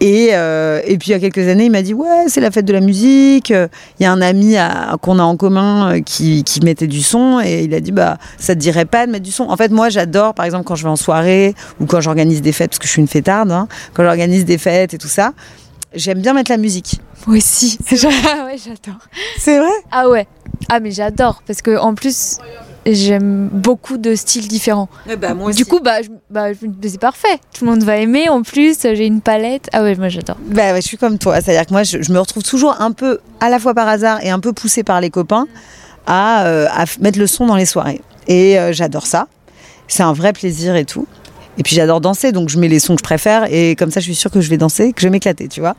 Et, 0.00 0.30
euh, 0.32 0.80
et 0.84 0.98
puis 0.98 1.10
il 1.10 1.12
y 1.12 1.14
a 1.14 1.20
quelques 1.20 1.46
années, 1.46 1.66
il 1.66 1.70
m'a 1.70 1.82
dit 1.82 1.94
ouais, 1.94 2.24
c'est 2.26 2.40
la 2.40 2.50
fête 2.50 2.64
de 2.64 2.72
la 2.72 2.80
musique. 2.80 3.50
Il 3.50 4.02
y 4.02 4.04
a 4.04 4.10
un 4.10 4.20
ami 4.20 4.56
qu'on 5.00 5.20
a 5.20 5.22
en 5.22 5.36
commun 5.36 6.00
qui, 6.00 6.42
qui 6.42 6.60
mettait 6.62 6.88
du 6.88 7.02
son 7.02 7.40
et 7.40 7.62
il 7.62 7.72
a 7.72 7.78
dit 7.78 7.92
bah 7.92 8.18
ça 8.36 8.56
te 8.56 8.58
dirait 8.58 8.84
pas 8.84 9.06
de 9.06 9.12
mettre 9.12 9.22
du 9.22 9.30
son. 9.30 9.44
En 9.44 9.56
fait, 9.56 9.70
moi 9.70 9.90
j'adore 9.90 10.34
par 10.34 10.44
exemple 10.44 10.64
quand 10.64 10.74
je 10.74 10.82
vais 10.82 10.90
en 10.90 10.96
soirée 10.96 11.54
ou 11.78 11.86
quand 11.86 12.00
j'organise 12.00 12.42
des 12.42 12.50
fêtes 12.50 12.70
parce 12.70 12.80
que 12.80 12.86
je 12.88 12.90
suis 12.90 13.00
une 13.00 13.06
fêtarde, 13.06 13.52
hein, 13.52 13.68
quand 13.94 14.02
j'organise 14.02 14.44
des 14.44 14.58
fêtes 14.58 14.92
et 14.92 14.98
tout 14.98 15.06
ça, 15.06 15.34
j'aime 15.94 16.20
bien 16.20 16.32
mettre 16.34 16.50
la 16.50 16.56
musique. 16.58 17.00
Moi 17.26 17.36
aussi. 17.36 17.78
ah 17.92 18.44
ouais, 18.46 18.56
j'adore. 18.58 19.00
C'est 19.38 19.58
vrai? 19.58 19.70
Ah 19.90 20.08
ouais. 20.08 20.26
Ah, 20.70 20.80
mais 20.80 20.90
j'adore. 20.90 21.42
Parce 21.46 21.62
que 21.62 21.76
en 21.78 21.94
plus, 21.94 22.38
j'aime 22.86 23.48
beaucoup 23.52 23.96
de 23.96 24.14
styles 24.14 24.48
différents. 24.48 24.88
bah, 25.18 25.34
moi 25.34 25.52
Du 25.52 25.64
coup, 25.64 25.80
bah, 25.80 26.02
je- 26.02 26.08
bah, 26.30 26.46
c'est 26.82 26.98
parfait. 27.00 27.38
Tout 27.54 27.64
le 27.64 27.70
monde 27.70 27.82
va 27.84 27.96
aimer. 27.96 28.28
En 28.28 28.42
plus, 28.42 28.78
j'ai 28.82 29.06
une 29.06 29.20
palette. 29.20 29.68
Ah 29.72 29.82
ouais, 29.82 29.94
moi 29.96 30.08
j'adore. 30.08 30.36
Bah 30.46 30.72
ouais, 30.72 30.80
je 30.82 30.86
suis 30.86 30.96
comme 30.96 31.18
toi. 31.18 31.40
C'est-à-dire 31.40 31.66
que 31.66 31.72
moi, 31.72 31.82
je, 31.84 32.02
je 32.02 32.12
me 32.12 32.18
retrouve 32.18 32.42
toujours 32.42 32.80
un 32.80 32.92
peu, 32.92 33.20
à 33.40 33.48
la 33.50 33.58
fois 33.58 33.74
par 33.74 33.88
hasard 33.88 34.22
et 34.24 34.30
un 34.30 34.40
peu 34.40 34.52
poussée 34.52 34.82
par 34.82 35.00
les 35.00 35.10
copains, 35.10 35.46
à, 36.06 36.46
euh, 36.46 36.66
à 36.74 36.84
mettre 37.00 37.18
le 37.18 37.26
son 37.26 37.46
dans 37.46 37.56
les 37.56 37.66
soirées. 37.66 38.00
Et 38.26 38.58
euh, 38.58 38.72
j'adore 38.72 39.06
ça. 39.06 39.28
C'est 39.88 40.02
un 40.02 40.12
vrai 40.12 40.32
plaisir 40.32 40.74
et 40.76 40.84
tout. 40.84 41.06
Et 41.58 41.62
puis 41.62 41.74
j'adore 41.76 42.00
danser, 42.00 42.32
donc 42.32 42.48
je 42.48 42.58
mets 42.58 42.68
les 42.68 42.78
sons 42.78 42.94
que 42.94 43.00
je 43.00 43.04
préfère 43.04 43.52
et 43.52 43.76
comme 43.76 43.90
ça 43.90 44.00
je 44.00 44.04
suis 44.04 44.14
sûre 44.14 44.30
que 44.30 44.40
je 44.40 44.48
vais 44.48 44.56
danser, 44.56 44.92
que 44.92 45.00
je 45.00 45.06
vais 45.06 45.10
m'éclater, 45.10 45.48
tu 45.48 45.60
vois. 45.60 45.74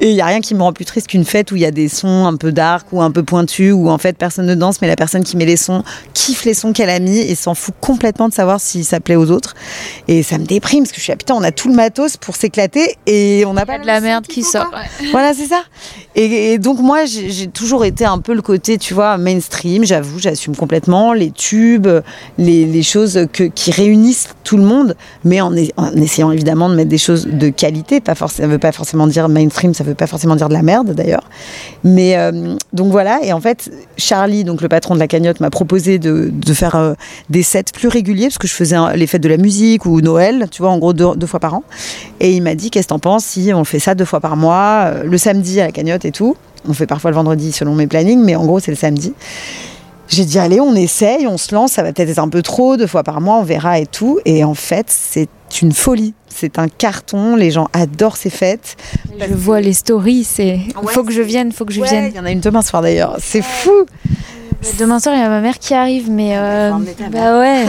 Et 0.00 0.10
il 0.10 0.16
y 0.16 0.20
a 0.20 0.26
rien 0.26 0.40
qui 0.40 0.54
me 0.54 0.62
rend 0.62 0.72
plus 0.72 0.84
triste 0.84 1.08
qu'une 1.08 1.24
fête 1.24 1.52
où 1.52 1.56
il 1.56 1.62
y 1.62 1.66
a 1.66 1.70
des 1.70 1.88
sons 1.88 2.26
un 2.26 2.36
peu 2.36 2.52
dark 2.52 2.86
ou 2.92 3.02
un 3.02 3.10
peu 3.10 3.22
pointus 3.22 3.72
où 3.72 3.90
en 3.90 3.98
fait 3.98 4.16
personne 4.16 4.46
ne 4.46 4.54
danse 4.54 4.80
mais 4.80 4.88
la 4.88 4.96
personne 4.96 5.24
qui 5.24 5.36
met 5.36 5.46
les 5.46 5.56
sons 5.56 5.84
kiffe 6.14 6.44
les 6.44 6.54
sons 6.54 6.72
qu'elle 6.72 6.90
a 6.90 6.98
mis 6.98 7.18
et 7.18 7.34
s'en 7.34 7.54
fout 7.54 7.74
complètement 7.80 8.28
de 8.28 8.34
savoir 8.34 8.60
si 8.60 8.84
ça 8.84 9.00
plaît 9.00 9.16
aux 9.16 9.30
autres. 9.30 9.54
Et 10.08 10.22
ça 10.22 10.38
me 10.38 10.44
déprime 10.44 10.84
parce 10.84 10.92
que 10.92 10.98
je 10.98 11.02
suis 11.02 11.12
là, 11.12 11.16
putain, 11.16 11.34
on 11.34 11.42
a 11.42 11.52
tout 11.52 11.68
le 11.68 11.74
matos 11.74 12.16
pour 12.16 12.36
s'éclater 12.36 12.96
et 13.06 13.44
on 13.46 13.54
n'a 13.54 13.66
pas 13.66 13.78
de 13.78 13.86
la 13.86 14.00
merde 14.00 14.26
qui 14.26 14.42
sort. 14.42 14.70
Voilà, 15.12 15.34
c'est 15.34 15.46
ça. 15.46 15.62
Et, 16.14 16.52
et 16.52 16.58
donc 16.58 16.80
moi, 16.80 17.04
j'ai 17.04 17.30
j'ai 17.30 17.46
toujours 17.48 17.84
été 17.84 18.04
un 18.04 18.18
peu 18.18 18.34
le 18.34 18.42
côté, 18.42 18.78
tu 18.78 18.94
vois, 18.94 19.18
mainstream. 19.18 19.84
J'avoue, 19.84 20.18
j'assume 20.18 20.56
complètement 20.56 21.12
les 21.12 21.30
tubes, 21.30 21.88
les, 22.38 22.64
les 22.64 22.82
choses 22.82 23.26
que, 23.32 23.44
qui 23.44 23.70
réunissent 23.70 24.28
tout 24.44 24.56
le 24.56 24.64
monde, 24.64 24.96
mais 25.24 25.40
en, 25.40 25.54
es- 25.56 25.72
en 25.76 25.92
essayant 25.92 26.30
évidemment 26.30 26.68
de 26.68 26.74
mettre 26.74 26.90
des 26.90 26.98
choses 26.98 27.26
de 27.26 27.48
qualité. 27.48 28.00
Pas 28.00 28.14
ça 28.14 28.46
veut 28.46 28.58
pas 28.58 28.72
forcément 28.72 29.06
dire 29.06 29.28
mainstream, 29.28 29.74
ça 29.74 29.84
veut 29.84 29.94
pas 29.94 30.06
forcément 30.06 30.36
dire 30.36 30.48
de 30.48 30.54
la 30.54 30.62
merde 30.62 30.92
d'ailleurs. 30.94 31.28
Mais 31.82 32.16
euh, 32.16 32.56
donc 32.72 32.90
voilà. 32.90 33.20
Et 33.22 33.32
en 33.32 33.40
fait, 33.40 33.70
Charlie, 33.96 34.44
donc 34.44 34.60
le 34.60 34.68
patron 34.68 34.94
de 34.94 35.00
la 35.00 35.08
cagnotte, 35.08 35.40
m'a 35.40 35.50
proposé 35.50 35.98
de, 35.98 36.32
faire 36.52 36.76
euh, 36.76 36.94
des 37.30 37.42
sets 37.42 37.64
plus 37.72 37.88
réguliers 37.88 38.26
parce 38.26 38.38
que 38.38 38.46
je 38.48 38.54
faisais 38.54 38.76
les 38.96 39.06
fêtes 39.06 39.22
de 39.22 39.28
la 39.28 39.36
musique 39.36 39.86
ou 39.86 40.00
Noël, 40.00 40.46
tu 40.50 40.62
vois, 40.62 40.70
en 40.70 40.78
gros 40.78 40.92
deux, 40.92 41.14
deux 41.16 41.26
fois 41.26 41.40
par 41.40 41.54
an. 41.54 41.62
Et 42.20 42.32
il 42.34 42.42
m'a 42.42 42.54
dit 42.54 42.70
qu'est-ce 42.70 42.86
que 42.86 42.94
t'en 42.94 42.98
penses 42.98 43.24
si 43.24 43.52
on 43.54 43.64
fait 43.64 43.78
ça 43.78 43.94
deux 43.94 44.04
fois 44.04 44.20
par 44.20 44.36
mois, 44.36 44.84
euh, 44.86 45.04
le 45.04 45.18
samedi 45.18 45.60
à 45.60 45.66
la 45.66 45.72
cagnotte 45.72 46.04
et 46.04 46.12
tout? 46.12 46.36
On 46.68 46.72
fait 46.72 46.86
parfois 46.86 47.10
le 47.10 47.16
vendredi 47.16 47.52
selon 47.52 47.74
mes 47.74 47.86
plannings, 47.86 48.22
mais 48.22 48.36
en 48.36 48.44
gros 48.46 48.60
c'est 48.60 48.70
le 48.70 48.76
samedi. 48.76 49.12
J'ai 50.08 50.24
dit 50.24 50.38
allez, 50.38 50.60
on 50.60 50.74
essaye, 50.74 51.26
on 51.26 51.38
se 51.38 51.54
lance, 51.54 51.72
ça 51.72 51.82
va 51.82 51.92
peut-être 51.92 52.10
être 52.10 52.18
un 52.18 52.28
peu 52.28 52.42
trop, 52.42 52.76
deux 52.76 52.86
fois 52.86 53.02
par 53.02 53.20
mois, 53.20 53.36
on 53.36 53.42
verra 53.42 53.78
et 53.78 53.86
tout. 53.86 54.20
Et 54.24 54.44
en 54.44 54.54
fait, 54.54 54.86
c'est 54.88 55.28
une 55.62 55.72
folie. 55.72 56.14
C'est 56.34 56.58
un 56.58 56.68
carton, 56.68 57.36
les 57.36 57.50
gens 57.50 57.68
adorent 57.72 58.16
ces 58.16 58.30
fêtes. 58.30 58.76
Je 59.18 59.32
vois 59.34 59.60
les 59.60 59.72
stories. 59.72 60.24
C'est. 60.24 60.58
Ouais, 60.82 60.92
faut 60.92 61.04
que 61.04 61.12
je 61.12 61.22
vienne. 61.22 61.52
Faut 61.52 61.64
que 61.64 61.72
je 61.72 61.80
Ouais, 61.80 61.88
vienne. 61.88 62.10
il 62.12 62.16
y 62.16 62.20
en 62.20 62.24
a 62.24 62.30
une 62.30 62.40
demain 62.40 62.62
soir 62.62 62.82
d'ailleurs. 62.82 63.16
C'est 63.20 63.42
fou. 63.42 63.70
Demain 64.78 64.98
soir, 64.98 65.14
il 65.14 65.20
y 65.20 65.22
a 65.22 65.28
ma 65.28 65.42
mère 65.42 65.58
qui 65.58 65.74
arrive, 65.74 66.10
mais 66.10 66.38
euh, 66.38 66.70
bah 67.12 67.38
ouais, 67.38 67.66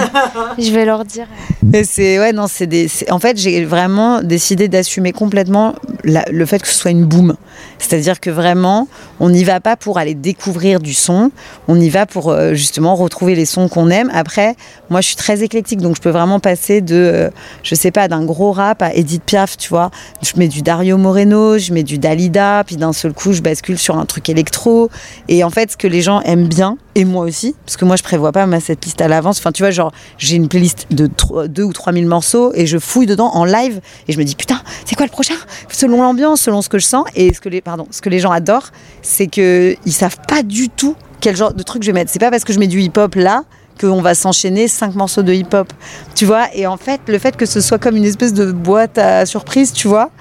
je 0.57 0.71
vais 0.71 0.85
leur 0.85 1.03
dire. 1.03 1.27
Mais 1.61 1.83
c'est 1.83 2.19
ouais 2.19 2.31
non 2.31 2.45
c'est 2.47 2.67
des 2.67 2.87
en 3.09 3.19
fait 3.19 3.37
j'ai 3.37 3.65
vraiment 3.65 4.21
décidé 4.21 4.67
d'assumer 4.69 5.11
complètement 5.11 5.73
la- 6.05 6.23
le 6.31 6.45
fait 6.45 6.59
que 6.59 6.67
ce 6.67 6.75
soit 6.75 6.91
une 6.91 7.03
boom 7.05 7.35
c'est-à-dire 7.79 8.19
que 8.19 8.29
vraiment 8.29 8.87
on 9.19 9.29
n'y 9.31 9.43
va 9.43 9.59
pas 9.59 9.75
pour 9.75 9.97
aller 9.97 10.13
découvrir 10.13 10.79
du 10.79 10.93
son 10.93 11.31
on 11.67 11.79
y 11.79 11.89
va 11.89 12.05
pour 12.05 12.29
euh, 12.29 12.53
justement 12.53 12.93
retrouver 12.95 13.33
les 13.33 13.45
sons 13.45 13.67
qu'on 13.67 13.89
aime 13.89 14.11
après 14.13 14.55
moi 14.91 15.01
je 15.01 15.07
suis 15.07 15.15
très 15.15 15.41
éclectique 15.41 15.81
donc 15.81 15.95
je 15.95 16.01
peux 16.01 16.11
vraiment 16.11 16.39
passer 16.39 16.81
de 16.81 16.95
euh, 16.95 17.29
je 17.63 17.73
sais 17.73 17.91
pas 17.91 18.07
d'un 18.07 18.23
gros 18.23 18.51
à 18.59 18.93
Edith 18.93 19.23
Piaf 19.23 19.57
tu 19.57 19.69
vois. 19.69 19.91
Je 20.21 20.31
mets 20.37 20.47
du 20.47 20.61
Dario 20.61 20.97
Moreno 20.97 21.57
je 21.57 21.73
mets 21.73 21.83
du 21.83 21.97
Dalida 21.97 22.63
puis 22.65 22.75
d'un 22.75 22.93
seul 22.93 23.13
coup 23.13 23.33
je 23.33 23.41
bascule 23.41 23.77
sur 23.77 23.97
un 23.97 24.05
truc 24.05 24.29
électro. 24.29 24.89
Et 25.27 25.43
en 25.43 25.49
fait 25.49 25.71
ce 25.71 25.77
que 25.77 25.87
les 25.87 26.01
gens 26.01 26.21
aiment 26.21 26.47
bien 26.47 26.77
et 26.95 27.05
moi 27.05 27.25
aussi 27.25 27.55
parce 27.65 27.77
que 27.77 27.85
moi 27.85 27.95
je 27.95 28.03
prévois 28.03 28.31
pas 28.31 28.45
ma 28.45 28.59
cette 28.59 28.85
liste 28.85 29.01
à 29.01 29.07
l'avance. 29.07 29.39
Enfin 29.39 29.51
tu 29.51 29.63
vois 29.63 29.71
genre 29.71 29.91
j'ai 30.17 30.35
une 30.35 30.47
playlist 30.47 30.87
de 30.91 31.09
2 31.47 31.63
ou 31.63 31.73
3 31.73 31.93
000 31.93 32.05
morceaux 32.05 32.51
et 32.55 32.65
je 32.65 32.77
fouille 32.77 33.05
dedans 33.05 33.31
en 33.33 33.45
live 33.45 33.81
et 34.07 34.13
je 34.13 34.17
me 34.17 34.23
dis 34.23 34.35
putain 34.35 34.61
c'est 34.85 34.95
quoi 34.95 35.05
le 35.05 35.11
prochain? 35.11 35.35
Selon 35.69 36.01
l'ambiance 36.01 36.41
selon 36.41 36.61
ce 36.61 36.69
que 36.69 36.79
je 36.79 36.85
sens. 36.85 37.05
Et 37.15 37.33
ce 37.33 37.41
que 37.41 37.49
les 37.49 37.61
pardon 37.61 37.87
ce 37.91 38.01
que 38.01 38.09
les 38.09 38.19
gens 38.19 38.31
adorent 38.31 38.71
c'est 39.01 39.27
que 39.27 39.75
ils 39.85 39.93
savent 39.93 40.19
pas 40.27 40.43
du 40.43 40.69
tout 40.69 40.95
quel 41.21 41.35
genre 41.35 41.53
de 41.53 41.63
truc 41.63 41.81
je 41.83 41.87
vais 41.87 41.93
mettre. 41.93 42.11
C'est 42.11 42.19
pas 42.19 42.29
parce 42.29 42.43
que 42.43 42.53
je 42.53 42.59
mets 42.59 42.67
du 42.67 42.81
hip 42.81 42.97
hop 42.97 43.15
là 43.15 43.43
qu'on 43.79 44.01
va 44.01 44.15
s'enchaîner 44.15 44.67
cinq 44.67 44.95
morceaux 44.95 45.23
de 45.23 45.33
hip 45.33 45.53
hop 45.53 45.71
tu 46.15 46.25
vois 46.25 46.47
et 46.53 46.67
en 46.67 46.77
fait 46.77 47.01
le 47.07 47.19
fait 47.19 47.35
que 47.35 47.45
ce 47.45 47.61
soit 47.61 47.77
comme 47.77 47.95
une 47.95 48.05
espèce 48.05 48.33
de 48.33 48.51
boîte 48.51 48.97
à 48.97 49.25
surprise 49.25 49.73
tu 49.73 49.87
vois 49.87 50.11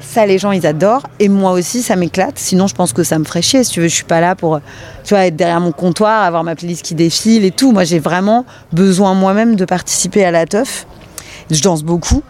ça, 0.00 0.26
les 0.26 0.38
gens, 0.38 0.52
ils 0.52 0.66
adorent. 0.66 1.06
Et 1.18 1.28
moi 1.28 1.52
aussi, 1.52 1.82
ça 1.82 1.96
m'éclate. 1.96 2.38
Sinon, 2.38 2.66
je 2.66 2.74
pense 2.74 2.92
que 2.92 3.02
ça 3.02 3.18
me 3.18 3.24
ferait 3.24 3.42
chier. 3.42 3.64
Si 3.64 3.72
tu 3.72 3.80
veux, 3.80 3.88
je 3.88 3.94
suis 3.94 4.04
pas 4.04 4.20
là 4.20 4.34
pour, 4.34 4.60
tu 5.02 5.14
vois, 5.14 5.26
être 5.26 5.36
derrière 5.36 5.60
mon 5.60 5.72
comptoir, 5.72 6.22
avoir 6.24 6.44
ma 6.44 6.54
playlist 6.54 6.82
qui 6.82 6.94
défile 6.94 7.44
et 7.44 7.50
tout. 7.50 7.72
Moi, 7.72 7.84
j'ai 7.84 7.98
vraiment 7.98 8.44
besoin 8.72 9.14
moi-même 9.14 9.56
de 9.56 9.64
participer 9.64 10.24
à 10.24 10.30
la 10.30 10.46
teuf. 10.46 10.86
Je 11.50 11.62
danse 11.62 11.82
beaucoup. 11.82 12.22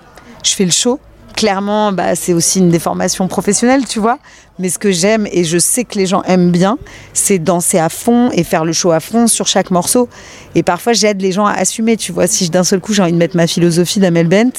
Je 0.45 0.55
fais 0.55 0.65
le 0.65 0.71
show. 0.71 1.01
Clairement, 1.37 1.91
bah, 1.93 2.15
c'est 2.15 2.33
aussi 2.33 2.61
une 2.61 2.69
déformation 2.71 3.27
professionnelle, 3.29 3.87
tu 3.87 3.99
vois. 3.99 4.19
Mais 4.61 4.69
ce 4.69 4.79
que 4.79 4.93
j'aime, 4.93 5.27
et 5.33 5.43
je 5.43 5.59
sais 5.59 5.83
que 5.83 5.99
les 5.99 6.07
gens 6.07 6.23
aiment 6.23 6.53
bien, 6.53 6.79
c'est 7.13 7.41
danser 7.41 7.79
à 7.81 7.89
fond 7.89 8.31
et 8.33 8.45
faire 8.45 8.65
le 8.65 8.73
show 8.73 8.93
à 8.93 9.01
fond 9.01 9.27
sur 9.27 9.49
chaque 9.49 9.73
morceau. 9.73 10.09
Et 10.55 10.63
parfois, 10.63 10.93
j'aide 10.93 11.21
les 11.21 11.33
gens 11.33 11.45
à 11.45 11.55
assumer, 11.55 11.97
tu 11.97 12.13
vois. 12.13 12.29
Si 12.29 12.49
d'un 12.51 12.63
seul 12.63 12.79
coup, 12.79 12.93
j'ai 12.93 13.03
envie 13.03 13.11
de 13.13 13.17
mettre 13.19 13.37
ma 13.37 13.49
philosophie 13.49 13.99
d'Amel 13.99 14.29
Bent, 14.29 14.53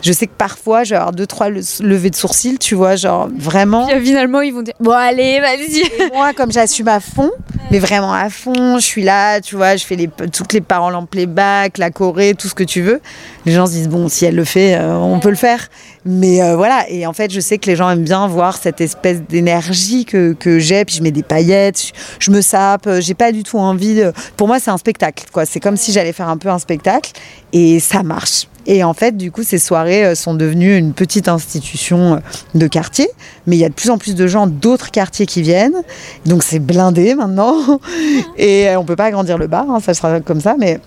je 0.00 0.12
sais 0.12 0.26
que 0.26 0.32
parfois, 0.36 0.82
je 0.84 0.90
vais 0.90 0.96
avoir 0.96 1.12
deux, 1.12 1.26
trois 1.26 1.50
le- 1.50 1.60
levées 1.80 2.08
de 2.08 2.16
sourcils, 2.16 2.56
tu 2.58 2.74
vois, 2.74 2.96
genre 2.96 3.28
vraiment. 3.36 3.86
Puis, 3.86 3.96
euh, 3.96 4.00
finalement, 4.02 4.40
ils 4.40 4.54
vont 4.54 4.62
dire 4.62 4.74
bon 4.80 4.92
allez, 4.92 5.40
vas-y. 5.40 5.82
Moi, 6.14 6.32
comme 6.32 6.50
j'assume 6.50 6.88
à 6.88 7.00
fond, 7.00 7.30
mais 7.70 7.78
vraiment 7.78 8.12
à 8.12 8.30
fond, 8.30 8.78
je 8.78 8.84
suis 8.84 9.02
là, 9.02 9.40
tu 9.40 9.56
vois, 9.56 9.76
je 9.76 9.84
fais 9.84 9.96
toutes 10.32 10.52
les 10.52 10.60
paroles 10.60 10.94
en 10.94 11.06
playback, 11.06 11.78
la 11.78 11.90
choré, 11.90 12.34
tout 12.34 12.48
ce 12.48 12.54
que 12.54 12.64
tu 12.64 12.82
veux. 12.82 13.00
Les 13.46 13.52
gens 13.52 13.66
se 13.66 13.72
disent, 13.72 13.88
bon, 13.88 14.08
si 14.08 14.24
elle 14.24 14.36
le 14.36 14.44
fait, 14.44 14.76
euh, 14.76 14.94
on 14.96 15.18
peut 15.18 15.30
le 15.30 15.36
faire. 15.36 15.68
Mais 16.04 16.42
euh, 16.42 16.56
voilà, 16.56 16.84
et 16.88 17.06
en 17.06 17.12
fait, 17.12 17.32
je 17.32 17.40
sais 17.40 17.58
que 17.58 17.66
les 17.66 17.76
gens 17.76 17.90
aiment 17.90 18.04
bien 18.04 18.26
voir 18.28 18.58
cette 18.58 18.80
espèce 18.80 19.22
d'énergie 19.22 20.04
que, 20.04 20.34
que 20.34 20.58
j'ai, 20.58 20.84
puis 20.84 20.96
je 20.96 21.02
mets 21.02 21.10
des 21.10 21.22
paillettes, 21.22 21.80
je, 21.80 21.92
je 22.26 22.30
me 22.30 22.42
sape, 22.42 22.86
euh, 22.86 23.00
j'ai 23.00 23.14
pas 23.14 23.32
du 23.32 23.42
tout 23.42 23.58
envie 23.58 23.94
de... 23.94 24.12
Pour 24.36 24.46
moi, 24.46 24.60
c'est 24.60 24.70
un 24.70 24.78
spectacle, 24.78 25.24
quoi. 25.32 25.46
C'est 25.46 25.60
comme 25.60 25.76
si 25.76 25.92
j'allais 25.92 26.12
faire 26.12 26.28
un 26.28 26.36
peu 26.36 26.50
un 26.50 26.58
spectacle, 26.58 27.12
et 27.52 27.80
ça 27.80 28.02
marche. 28.02 28.46
Et 28.66 28.82
en 28.82 28.94
fait, 28.94 29.16
du 29.16 29.30
coup, 29.30 29.42
ces 29.42 29.58
soirées 29.58 30.04
euh, 30.04 30.14
sont 30.14 30.34
devenues 30.34 30.76
une 30.76 30.92
petite 30.92 31.28
institution 31.28 32.14
euh, 32.14 32.18
de 32.54 32.66
quartier, 32.66 33.08
mais 33.46 33.56
il 33.56 33.58
y 33.58 33.64
a 33.64 33.68
de 33.68 33.74
plus 33.74 33.90
en 33.90 33.98
plus 33.98 34.14
de 34.14 34.26
gens 34.26 34.46
d'autres 34.46 34.90
quartiers 34.90 35.26
qui 35.26 35.42
viennent, 35.42 35.82
donc 36.24 36.42
c'est 36.42 36.58
blindé 36.58 37.14
maintenant, 37.14 37.80
et 38.36 38.68
euh, 38.68 38.78
on 38.78 38.84
peut 38.84 38.96
pas 38.96 39.06
agrandir 39.06 39.38
le 39.38 39.46
bar, 39.46 39.70
hein, 39.70 39.80
ça 39.80 39.94
sera 39.94 40.20
comme 40.20 40.40
ça, 40.40 40.56
mais 40.58 40.80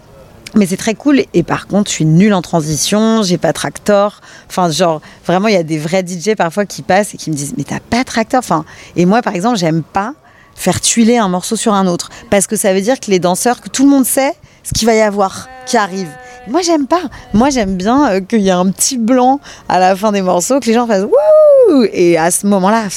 mais 0.56 0.66
c'est 0.66 0.78
très 0.78 0.96
cool. 0.96 1.24
Et 1.34 1.44
par 1.44 1.68
contre, 1.68 1.90
je 1.90 1.96
suis 1.96 2.06
nulle 2.06 2.34
en 2.34 2.42
transition, 2.42 3.22
j'ai 3.22 3.38
pas 3.38 3.52
tractor. 3.52 4.22
Enfin, 4.50 4.72
genre, 4.72 5.02
vraiment, 5.26 5.50
il 5.50 5.54
y 5.54 5.58
a 5.58 5.64
des 5.64 5.78
vrais 5.78 6.06
DJ 6.08 6.36
parfois 6.36 6.66
qui 6.66 6.82
passent 6.82 7.14
et 7.14 7.18
qui 7.18 7.30
me 7.30 7.36
disent 7.36 7.54
Mais 7.58 7.66
t'as 7.66 7.82
pas 7.82 8.06
tractor? 8.06 8.40
Enfin, 8.40 8.64
et 8.96 9.06
moi, 9.06 9.22
par 9.22 9.36
exemple, 9.36 9.58
j'aime 9.58 9.84
pas 9.84 10.14
faire 10.56 10.80
tuiler 10.80 11.18
un 11.18 11.28
morceau 11.28 11.58
sur 11.58 11.74
un 11.74 11.86
autre. 11.86 12.10
Parce 12.30 12.48
que 12.48 12.56
ça 12.56 12.74
veut 12.74 12.82
dire 12.82 13.00
que 13.00 13.12
les 13.12 13.20
danseurs, 13.20 13.62
que 13.62 13.70
tout 13.70 13.84
le 13.84 13.90
monde 13.90 14.06
sait 14.06 14.34
ce 14.64 14.74
qu'il 14.74 14.88
va 14.88 14.96
y 14.96 15.02
avoir 15.02 15.50
qui 15.66 15.78
arrive. 15.78 16.10
Moi, 16.50 16.62
j'aime 16.62 16.88
pas. 16.88 17.02
Moi, 17.34 17.50
j'aime 17.50 17.76
bien 17.76 18.10
euh, 18.10 18.22
qu'il 18.22 18.40
y 18.40 18.48
ait 18.48 18.52
un 18.52 18.70
petit 18.72 18.98
blanc 18.98 19.40
à 19.68 19.80
la 19.80 19.96
fin 19.96 20.12
des 20.12 20.22
morceaux, 20.22 20.60
que 20.60 20.66
les 20.66 20.74
gens 20.74 20.88
fassent 20.88 21.04
Wouh 21.04 21.86
Et 21.92 22.18
à 22.18 22.32
ce 22.32 22.48
moment-là, 22.48 22.88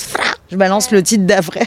je 0.51 0.57
balance 0.57 0.91
le 0.91 1.03
titre 1.03 1.25
d'après. 1.25 1.67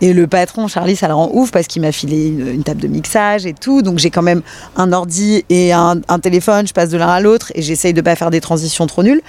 Et 0.00 0.12
le 0.12 0.26
patron, 0.26 0.66
Charlie, 0.68 0.96
ça 0.96 1.08
le 1.08 1.14
rend 1.14 1.30
ouf 1.32 1.50
parce 1.52 1.66
qu'il 1.66 1.82
m'a 1.82 1.92
filé 1.92 2.26
une, 2.26 2.64
table 2.64 2.80
de 2.80 2.88
mixage 2.88 3.46
et 3.46 3.54
tout. 3.54 3.82
Donc 3.82 3.98
j'ai 3.98 4.10
quand 4.10 4.22
même 4.22 4.42
un 4.76 4.92
ordi 4.92 5.44
et 5.48 5.72
un, 5.72 6.00
téléphone, 6.20 6.66
je 6.66 6.72
passe 6.72 6.90
de 6.90 6.98
l'un 6.98 7.08
à 7.08 7.20
l'autre 7.20 7.52
et 7.54 7.62
j'essaye 7.62 7.92
de 7.92 8.00
pas 8.00 8.16
faire 8.16 8.30
des 8.30 8.40
transitions 8.40 8.86
trop 8.86 9.02
nulles. 9.02 9.22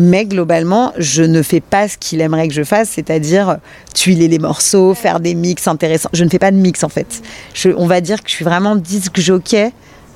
Mais 0.00 0.26
globalement, 0.26 0.92
je 0.96 1.24
ne 1.24 1.42
fais 1.42 1.60
pas 1.60 1.88
ce 1.88 1.98
qu'il 1.98 2.20
aimerait 2.20 2.46
que 2.46 2.54
je 2.54 2.62
fasse, 2.62 2.90
c'est-à-dire 2.90 3.58
tuiler 3.94 4.28
les 4.28 4.38
morceaux, 4.38 4.94
faire 4.94 5.18
des 5.18 5.34
mix 5.34 5.66
intéressants. 5.66 6.10
Je 6.12 6.22
ne 6.22 6.28
fais 6.28 6.38
pas 6.38 6.52
de 6.52 6.56
mix 6.56 6.84
en 6.84 6.88
fait. 6.88 7.20
On 7.76 7.86
va 7.86 8.00
dire 8.00 8.22
que 8.22 8.30
je 8.30 8.34
suis 8.34 8.44
vraiment 8.44 8.76
disque 8.76 9.18
jockey 9.18 9.72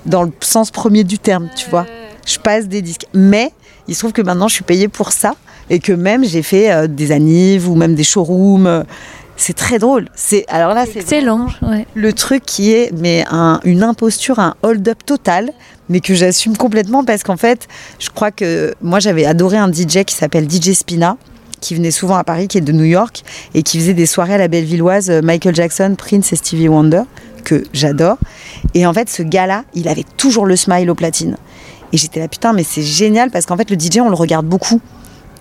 dans 0.06 0.22
le 0.24 0.32
sens 0.40 0.70
premier 0.70 1.04
du 1.04 1.18
terme, 1.18 1.48
tu 1.56 1.68
vois. 1.70 1.86
Je 2.26 2.38
passe 2.38 2.66
des 2.68 2.82
disques. 2.82 3.06
Mais 3.14 3.52
il 3.88 3.94
se 3.94 4.00
trouve 4.00 4.12
que 4.12 4.22
maintenant 4.22 4.48
je 4.48 4.54
suis 4.54 4.64
payée 4.64 4.88
pour 4.88 5.12
ça 5.12 5.34
et 5.70 5.78
que 5.78 5.92
même 5.92 6.24
j'ai 6.24 6.42
fait 6.42 6.72
euh, 6.72 6.86
des 6.86 7.12
annives 7.12 7.68
ou 7.68 7.74
même 7.74 7.94
des 7.94 8.04
showrooms. 8.04 8.84
C'est 9.36 9.54
très 9.56 9.78
drôle. 9.78 10.08
C'est 10.14 10.44
alors 10.48 10.74
là, 10.74 10.84
c'est 10.86 11.00
Excellent. 11.00 11.48
Ouais. 11.62 11.86
le 11.94 12.12
truc 12.12 12.44
qui 12.44 12.72
est 12.72 12.92
mais 12.96 13.24
un- 13.30 13.60
une 13.64 13.82
imposture, 13.82 14.38
un 14.38 14.54
hold-up 14.62 14.98
total, 15.04 15.50
mais 15.88 16.00
que 16.00 16.14
j'assume 16.14 16.56
complètement 16.56 17.02
parce 17.04 17.22
qu'en 17.24 17.36
fait, 17.36 17.66
je 17.98 18.10
crois 18.10 18.30
que 18.30 18.74
moi 18.82 19.00
j'avais 19.00 19.24
adoré 19.24 19.56
un 19.56 19.72
DJ 19.72 20.04
qui 20.04 20.14
s'appelle 20.14 20.48
DJ 20.48 20.72
Spina 20.74 21.16
qui 21.60 21.74
venait 21.76 21.90
souvent 21.92 22.16
à 22.16 22.24
Paris, 22.24 22.48
qui 22.48 22.58
est 22.58 22.62
de 22.62 22.72
New 22.72 22.84
York 22.84 23.22
et 23.54 23.62
qui 23.62 23.78
faisait 23.78 23.94
des 23.94 24.06
soirées 24.06 24.34
à 24.34 24.38
la 24.38 24.48
Bellevilloise, 24.48 25.10
euh, 25.10 25.22
Michael 25.22 25.54
Jackson, 25.54 25.94
Prince 25.96 26.32
et 26.32 26.36
Stevie 26.36 26.66
Wonder, 26.68 27.02
que 27.42 27.64
j'adore. 27.72 28.18
Et 28.74 28.86
en 28.86 28.92
fait, 28.92 29.08
ce 29.08 29.22
gars-là, 29.22 29.64
il 29.74 29.88
avait 29.88 30.04
toujours 30.16 30.46
le 30.46 30.56
smile 30.56 30.90
au 30.90 30.94
platine. 30.94 31.36
Et 31.92 31.96
j'étais 31.96 32.20
là, 32.20 32.28
putain, 32.28 32.52
mais 32.52 32.64
c'est 32.64 32.82
génial 32.82 33.30
parce 33.30 33.46
qu'en 33.46 33.56
fait, 33.56 33.70
le 33.70 33.78
DJ, 33.78 33.98
on 34.00 34.08
le 34.08 34.14
regarde 34.14 34.46
beaucoup. 34.46 34.80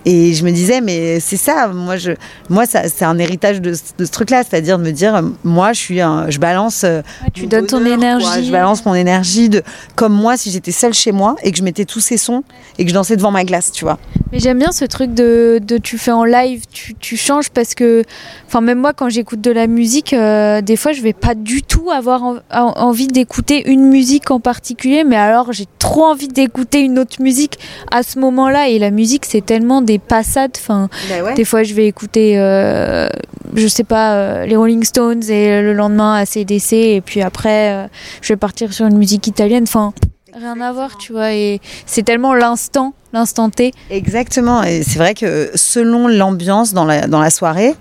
Et 0.04 0.34
je 0.34 0.44
me 0.44 0.50
disais, 0.50 0.80
mais 0.80 1.20
c'est 1.20 1.36
ça, 1.36 1.68
moi, 1.68 1.96
je, 1.96 2.12
moi 2.50 2.66
ça, 2.66 2.88
c'est 2.88 3.04
un 3.04 3.18
héritage 3.18 3.60
de, 3.60 3.72
ce- 3.74 3.82
de 3.98 4.04
ce 4.04 4.10
truc-là, 4.10 4.42
c'est-à-dire 4.42 4.78
de 4.78 4.82
me 4.84 4.90
dire, 4.90 5.22
moi, 5.44 5.72
je 5.72 5.78
suis 5.78 6.00
un, 6.00 6.28
je 6.28 6.38
balance. 6.38 6.82
euh, 6.84 7.02
tu 7.34 7.46
donnes 7.46 7.66
ton 7.66 7.84
énergie. 7.94 8.26
quoi. 8.26 8.42
Je 8.42 8.50
balance 8.50 8.84
mon 8.84 8.94
énergie 8.94 9.48
de, 9.48 9.62
comme 9.94 10.12
moi, 10.14 10.36
si 10.36 10.50
j'étais 10.50 10.72
seule 10.72 10.94
chez 10.94 11.12
moi 11.12 11.36
et 11.42 11.52
que 11.52 11.58
je 11.58 11.62
mettais 11.62 11.84
tous 11.84 12.00
ces 12.00 12.16
sons 12.16 12.42
et 12.78 12.84
que 12.84 12.90
je 12.90 12.94
dansais 12.94 13.16
devant 13.16 13.30
ma 13.30 13.44
glace, 13.44 13.70
tu 13.72 13.84
vois. 13.84 13.98
Mais 14.32 14.38
j'aime 14.40 14.58
bien 14.58 14.72
ce 14.72 14.84
truc 14.86 15.12
de, 15.14 15.60
de 15.62 15.76
tu 15.78 15.98
fais 15.98 16.10
en 16.10 16.24
live, 16.24 16.64
tu, 16.72 16.94
tu 16.94 17.16
changes 17.16 17.50
parce 17.50 17.74
que, 17.74 18.02
enfin 18.48 18.62
même 18.62 18.78
moi 18.78 18.94
quand 18.94 19.10
j'écoute 19.10 19.42
de 19.42 19.50
la 19.50 19.66
musique, 19.66 20.14
euh, 20.14 20.62
des 20.62 20.76
fois 20.76 20.92
je 20.92 21.02
vais 21.02 21.12
pas 21.12 21.34
du 21.34 21.62
tout 21.62 21.90
avoir 21.90 22.24
en- 22.24 22.36
en- 22.50 22.72
envie 22.78 23.08
d'écouter 23.08 23.70
une 23.70 23.84
musique 23.88 24.30
en 24.30 24.40
particulier, 24.40 25.04
mais 25.04 25.16
alors 25.16 25.52
j'ai 25.52 25.66
trop 25.78 26.04
envie 26.06 26.28
d'écouter 26.28 26.80
une 26.80 26.98
autre 26.98 27.20
musique 27.20 27.58
à 27.90 28.02
ce 28.02 28.18
moment-là. 28.20 28.68
Et 28.70 28.78
la 28.78 28.90
musique 28.90 29.26
c'est 29.26 29.44
tellement 29.44 29.82
des 29.82 29.91
passades. 29.98 30.56
Enfin, 30.56 30.88
des 31.34 31.44
fois 31.44 31.62
je 31.62 31.74
vais 31.74 31.86
écouter, 31.86 32.38
euh, 32.38 33.08
je 33.54 33.66
sais 33.66 33.84
pas, 33.84 34.14
euh, 34.14 34.46
les 34.46 34.56
Rolling 34.56 34.84
Stones 34.84 35.22
et 35.30 35.62
le 35.62 35.72
lendemain 35.72 36.14
ACDC 36.14 36.72
et 36.72 37.00
puis 37.00 37.22
après 37.22 37.72
euh, 37.72 37.86
je 38.20 38.32
vais 38.32 38.36
partir 38.36 38.72
sur 38.72 38.86
une 38.86 38.98
musique 38.98 39.26
italienne. 39.26 39.64
Enfin, 39.64 39.92
rien 40.34 40.60
à 40.60 40.72
voir, 40.72 40.96
tu 40.98 41.12
vois. 41.12 41.32
Et 41.32 41.60
c'est 41.86 42.02
tellement 42.02 42.34
l'instant, 42.34 42.94
l'instant 43.12 43.50
T. 43.50 43.72
Exactement. 43.90 44.62
Et 44.62 44.82
c'est 44.82 44.98
vrai 44.98 45.14
que 45.14 45.50
selon 45.54 46.08
l'ambiance 46.08 46.72
dans 46.72 46.84
la, 46.84 47.06
dans 47.06 47.20
la 47.20 47.30
soirée, 47.30 47.74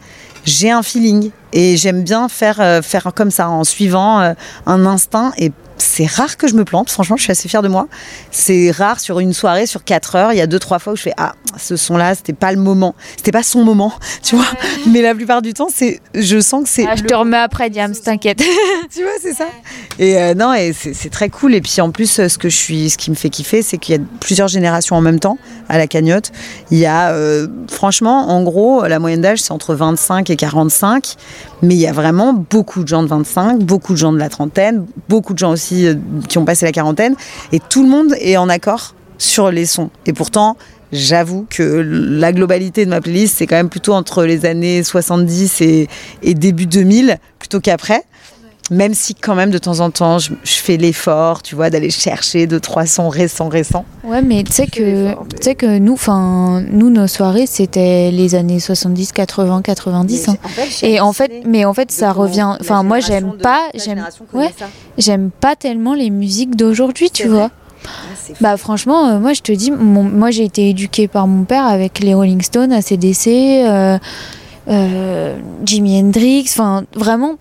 j'ai 0.45 0.72
un 0.72 0.84
feeling. 0.84 1.32
Et 1.54 1.78
j'aime 1.78 2.04
bien 2.04 2.30
faire, 2.30 2.60
euh, 2.60 2.82
faire 2.82 3.12
comme 3.16 3.32
ça, 3.32 3.49
en 3.49 3.64
suivant 3.64 4.20
euh, 4.22 4.34
un 4.66 4.86
instinct. 4.86 5.34
Et 5.38 5.52
c'est 5.82 6.06
rare 6.06 6.38
que 6.38 6.47
je 6.47 6.54
me 6.54 6.64
plante. 6.64 6.89
Franchement, 6.89 7.18
je 7.18 7.24
suis 7.24 7.32
assez 7.32 7.49
fière 7.49 7.62
de 7.62 7.68
moi. 7.68 7.88
C'est 8.30 8.72
rare 8.72 8.99
sur 8.99 9.20
une 9.20 9.34
soirée, 9.34 9.66
sur 9.66 9.84
4 9.84 10.16
heures. 10.16 10.34
Il 10.34 10.38
y 10.38 10.41
a 10.41 10.47
deux, 10.47 10.60
trois 10.60 10.80
fois 10.80 10.93
où 10.93 10.95
je 10.95 11.02
fais 11.02 11.14
Ah, 11.18 11.34
ce 11.58 11.76
son-là, 11.76 12.16
c'était 12.16 12.34
pas 12.34 12.52
le 12.52 12.60
moment. 12.60 12.95
C'était 13.18 13.32
pas 13.32 13.43
son 13.43 13.64
moment, 13.64 13.93
tu 14.24 14.36
vois. 14.36 14.45
Mais 14.88 15.02
la 15.02 15.16
plupart 15.16 15.41
du 15.41 15.54
temps, 15.54 15.68
c'est, 15.74 15.99
je 16.14 16.39
sens 16.39 16.64
que 16.64 16.70
c'est. 16.70 16.86
Ah, 16.88 16.95
je 16.95 17.04
le 17.04 17.10
te 17.10 17.16
remets 17.16 17.38
après, 17.38 17.70
Diams, 17.70 17.93
t'inquiète. 17.95 18.41
tu 18.93 19.02
vois, 19.02 19.12
c'est 19.22 19.34
ça. 19.34 19.47
Et 19.99 20.18
euh, 20.18 20.34
non, 20.34 20.54
et 20.54 20.74
c'est 20.74 21.10
très 21.10 21.30
cool. 21.30 21.56
Et 21.56 21.62
puis 21.62 21.82
en 21.82 21.91
plus, 21.91 22.28
ce 22.28 22.38
que 22.38 22.49
je 22.49 22.56
suis, 22.56 22.89
ce 22.89 22.97
qui 22.97 23.10
me 23.10 23.16
fait 23.16 23.30
kiffer, 23.30 23.62
c'est 23.62 23.78
qu'il 23.78 23.95
y 23.95 23.97
a 23.97 24.02
plusieurs 24.20 24.47
générations 24.47 24.95
en 24.95 25.02
même 25.02 25.20
temps 25.20 25.38
à 25.68 25.78
la 25.78 25.88
cagnotte. 25.88 26.32
Il 26.70 26.78
y 26.78 26.86
a, 26.86 27.12
euh, 27.12 27.47
franchement, 27.70 28.30
en 28.30 28.43
gros, 28.43 28.86
la 28.86 28.99
moyenne 28.99 29.22
d'âge 29.22 29.39
c'est 29.39 29.52
entre 29.52 29.74
25 29.74 30.30
et 30.30 30.36
45, 30.36 31.16
mais 31.62 31.76
il 31.76 31.80
y 31.80 31.88
a 31.88 31.94
vraiment 31.94 32.34
beaucoup 32.34 32.84
de 32.84 32.88
gens 32.88 33.04
de 33.04 33.08
25, 33.08 33.60
beaucoup 33.60 33.94
de 33.94 33.98
gens 33.98 34.14
de 34.14 34.18
la 34.18 34.30
trentaine, 34.30 34.86
beaucoup 35.10 35.34
de 35.34 35.39
gens 35.39 35.52
aussi 35.52 35.88
euh, 35.88 35.96
qui 36.28 36.38
ont 36.38 36.46
passé 36.46 36.66
la 36.66 36.72
quarantaine, 36.72 37.16
et 37.52 37.60
tout 37.60 37.84
le 37.84 37.89
monde 37.89 38.16
est 38.20 38.38
en 38.38 38.50
accord 38.50 38.96
sur 39.18 39.52
les 39.52 39.66
sons. 39.66 39.89
Et 40.06 40.14
pourtant. 40.14 40.58
J'avoue 40.94 41.48
que 41.50 41.64
la 41.64 42.34
globalité 42.34 42.84
de 42.84 42.89
ma 42.89 43.00
playlist, 43.00 43.38
c'est 43.38 43.48
quand 43.48 43.56
même 43.56 43.70
plutôt 43.70 43.94
entre 43.94 44.26
les 44.26 44.46
années 44.46 44.84
70 44.84 45.62
et, 45.62 45.88
et 46.22 46.34
début 46.34 46.66
2000, 46.66 47.18
plutôt 47.39 47.62
qu'après. 47.62 48.04
Même 48.72 48.93
si 48.93 49.13
quand 49.15 49.36
même 49.36 49.51
de 49.51 49.57
temps 49.57 49.82
en 49.82 49.91
temps, 49.91 50.17
je, 50.17 50.32
je 50.43 50.53
fais 50.53 50.78
l'effort, 50.78 51.41
tu 51.43 51.55
vois, 51.55 51.69
d'aller 51.69 51.89
chercher 51.91 52.47
deux, 52.47 52.59
trois 52.61 52.86
sons 52.86 53.09
récents, 53.09 53.49
récents. 53.49 53.84
Ouais, 54.05 54.22
mais 54.22 54.43
tu 54.43 54.53
sais 54.53 54.65
que, 54.65 55.13
sais 55.41 55.55
que 55.55 55.78
nous, 55.78 55.93
enfin, 55.93 56.63
nous, 56.72 56.89
nos 56.89 57.05
soirées, 57.07 57.47
c'était 57.47 58.11
les 58.11 58.34
années 58.34 58.61
70, 58.61 59.11
80, 59.11 59.61
90. 59.61 60.30
hein. 60.30 60.36
Et 60.84 61.01
en 61.01 61.11
fait, 61.11 61.32
mais 61.45 61.65
en 61.65 61.74
fait, 61.74 61.91
ça 61.91 62.13
revient. 62.13 62.55
Enfin, 62.61 62.82
moi, 62.84 63.01
j'aime 63.01 63.34
pas, 63.38 63.67
j'aime, 63.76 64.03
ouais. 64.34 64.53
j'aime 64.97 65.32
pas 65.32 65.57
tellement 65.57 65.93
les 65.93 66.09
musiques 66.09 66.55
d'aujourd'hui, 66.55 67.11
tu 67.11 67.28
vrai. 67.28 67.38
vois. 67.38 67.49
Bah 68.39 68.57
franchement, 68.57 69.07
euh, 69.09 69.19
moi 69.19 69.34
je 69.34 69.41
te 69.41 69.51
dis, 69.51 69.72
mon- 69.72 70.03
moi 70.03 70.30
j'ai 70.30 70.43
été 70.45 70.69
éduquée 70.69 71.07
par 71.07 71.26
mon 71.28 71.43
père 71.45 71.65
avec 71.65 71.99
les 71.99 72.13
Rolling 72.13 72.41
Stones, 72.41 72.72
ACDC, 72.72 73.28
euh, 73.28 73.97
euh, 74.69 75.38
Jimi 75.65 75.99
Hendrix, 75.99 76.45
enfin 76.47 76.84
vraiment 76.95 77.36